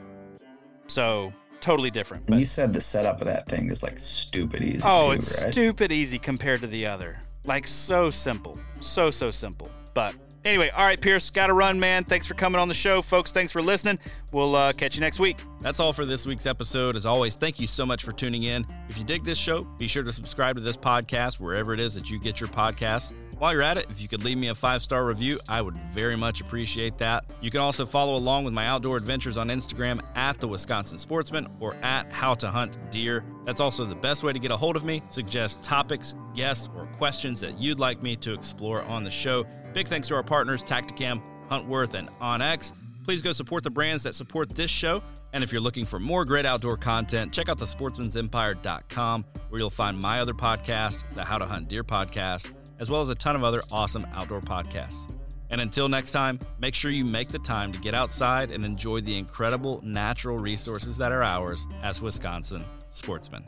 So 0.88 1.32
totally 1.62 1.92
different. 1.92 2.24
and 2.24 2.32
But 2.32 2.40
you 2.40 2.46
said 2.46 2.74
the 2.74 2.82
setup 2.82 3.22
of 3.22 3.28
that 3.28 3.48
thing 3.48 3.70
is 3.70 3.84
like 3.84 4.00
stupid 4.00 4.64
easy 4.64 4.82
oh, 4.86 5.08
too, 5.08 5.12
it's 5.12 5.44
right? 5.44 5.54
stupid 5.54 5.92
easy 5.92 6.20
compared 6.20 6.62
to 6.62 6.68
the 6.68 6.86
other. 6.86 7.22
Like 7.46 7.66
so 7.68 8.10
simple, 8.10 8.60
so 8.80 9.10
so 9.10 9.32
simple. 9.32 9.70
But 9.94 10.16
anyway, 10.46 10.70
all 10.70 10.86
right, 10.86 11.00
Pierce, 11.00 11.30
got 11.30 11.48
to 11.48 11.54
run, 11.54 11.80
man. 11.80 12.04
Thanks 12.04 12.28
for 12.28 12.34
coming 12.34 12.60
on 12.60 12.68
the 12.68 12.74
show, 12.74 13.02
folks. 13.02 13.32
Thanks 13.32 13.52
for 13.52 13.62
listening. 13.62 14.00
We'll 14.32 14.56
uh, 14.56 14.74
catch 14.74 14.96
you 14.96 15.02
next 15.02 15.20
week. 15.20 15.44
That's 15.60 15.80
all 15.80 15.94
for 15.94 16.06
this 16.06 16.26
week's 16.26 16.46
episode. 16.46 16.96
As 16.96 17.06
always, 17.06 17.36
thank 17.36 17.60
you 17.60 17.68
so 17.68 17.86
much 17.86 18.04
for 18.04 18.12
tuning 18.12 18.44
in. 18.44 18.66
If 18.90 18.98
you 18.98 19.04
dig 19.04 19.24
this 19.24 19.38
show, 19.38 19.64
be 19.78 19.88
sure 19.88 20.04
to 20.04 20.14
subscribe 20.14 20.56
to 20.56 20.62
this 20.62 20.78
podcast 20.78 21.40
wherever 21.40 21.74
it 21.74 21.80
is 21.80 21.94
that 21.96 22.10
you 22.10 22.20
get 22.20 22.40
your 22.40 22.50
podcasts. 22.50 23.14
While 23.40 23.54
you're 23.54 23.62
at 23.62 23.78
it, 23.78 23.86
if 23.92 24.02
you 24.02 24.08
could 24.08 24.24
leave 24.24 24.38
me 24.38 24.48
a 24.48 24.56
five 24.56 24.84
star 24.84 25.06
review, 25.06 25.38
I 25.48 25.62
would 25.62 25.78
very 25.94 26.16
much 26.16 26.42
appreciate 26.42 26.98
that. 26.98 27.26
You 27.40 27.52
can 27.52 27.62
also 27.62 27.86
follow 27.86 28.16
along 28.16 28.46
with 28.46 28.54
my 28.54 28.66
outdoor 28.66 28.98
adventures 28.98 29.38
on 29.38 29.50
Instagram 29.50 30.02
at 30.16 30.40
the 30.40 30.48
Wisconsin 30.48 30.98
Sportsman 30.98 31.48
or 31.60 31.76
at 31.84 32.12
How 32.12 32.34
to 32.36 32.50
Hunt 32.50 32.80
Deer. 32.90 33.24
That's 33.46 33.62
also 33.62 33.86
the 33.86 33.96
best 33.96 34.24
way 34.24 34.34
to 34.34 34.40
get 34.40 34.50
a 34.50 34.58
hold 34.58 34.76
of 34.76 34.84
me. 34.84 35.04
Suggest 35.10 35.64
topics, 35.64 36.16
guests, 36.36 36.68
or 36.76 36.88
questions 36.98 37.40
that 37.42 37.60
you'd 37.60 37.78
like 37.78 38.02
me 38.02 38.16
to 38.18 38.34
explore 38.34 38.82
on 38.84 39.04
the 39.04 39.12
show. 39.12 39.46
Big 39.78 39.88
thanks 39.88 40.08
to 40.08 40.16
our 40.16 40.24
partners, 40.24 40.64
Tactacam, 40.64 41.22
Huntworth, 41.52 41.94
and 41.94 42.10
OnX. 42.20 42.74
Please 43.04 43.22
go 43.22 43.32
support 43.32 43.64
the 43.64 43.70
brands 43.70 44.02
that 44.02 44.16
support 44.16 44.50
this 44.50 44.72
show. 44.72 45.04
And 45.34 45.44
if 45.44 45.52
you're 45.52 45.62
looking 45.62 45.86
for 45.86 46.00
more 46.00 46.26
great 46.26 46.48
outdoor 46.48 46.78
content, 46.78 47.32
check 47.32 47.48
out 47.48 47.60
the 47.60 47.66
sportsmansempire.com 47.66 49.26
where 49.50 49.60
you'll 49.60 49.70
find 49.70 50.00
my 50.00 50.20
other 50.20 50.34
podcast, 50.34 51.04
the 51.14 51.24
How 51.24 51.38
to 51.38 51.46
Hunt 51.46 51.68
Deer 51.68 51.84
podcast, 51.84 52.52
as 52.80 52.90
well 52.90 53.04
as 53.04 53.10
a 53.10 53.14
ton 53.14 53.36
of 53.36 53.44
other 53.44 53.62
awesome 53.72 54.08
outdoor 54.16 54.42
podcasts. 54.42 55.14
And 55.52 55.62
until 55.62 55.88
next 55.88 56.12
time, 56.12 56.40
make 56.58 56.74
sure 56.74 56.90
you 56.90 57.06
make 57.06 57.28
the 57.28 57.38
time 57.38 57.72
to 57.72 57.78
get 57.78 57.94
outside 57.94 58.50
and 58.50 58.66
enjoy 58.66 59.02
the 59.02 59.16
incredible 59.16 59.80
natural 59.84 60.40
resources 60.40 60.98
that 60.98 61.12
are 61.12 61.22
ours 61.22 61.68
as 61.84 62.02
Wisconsin 62.02 62.64
sportsmen. 62.92 63.44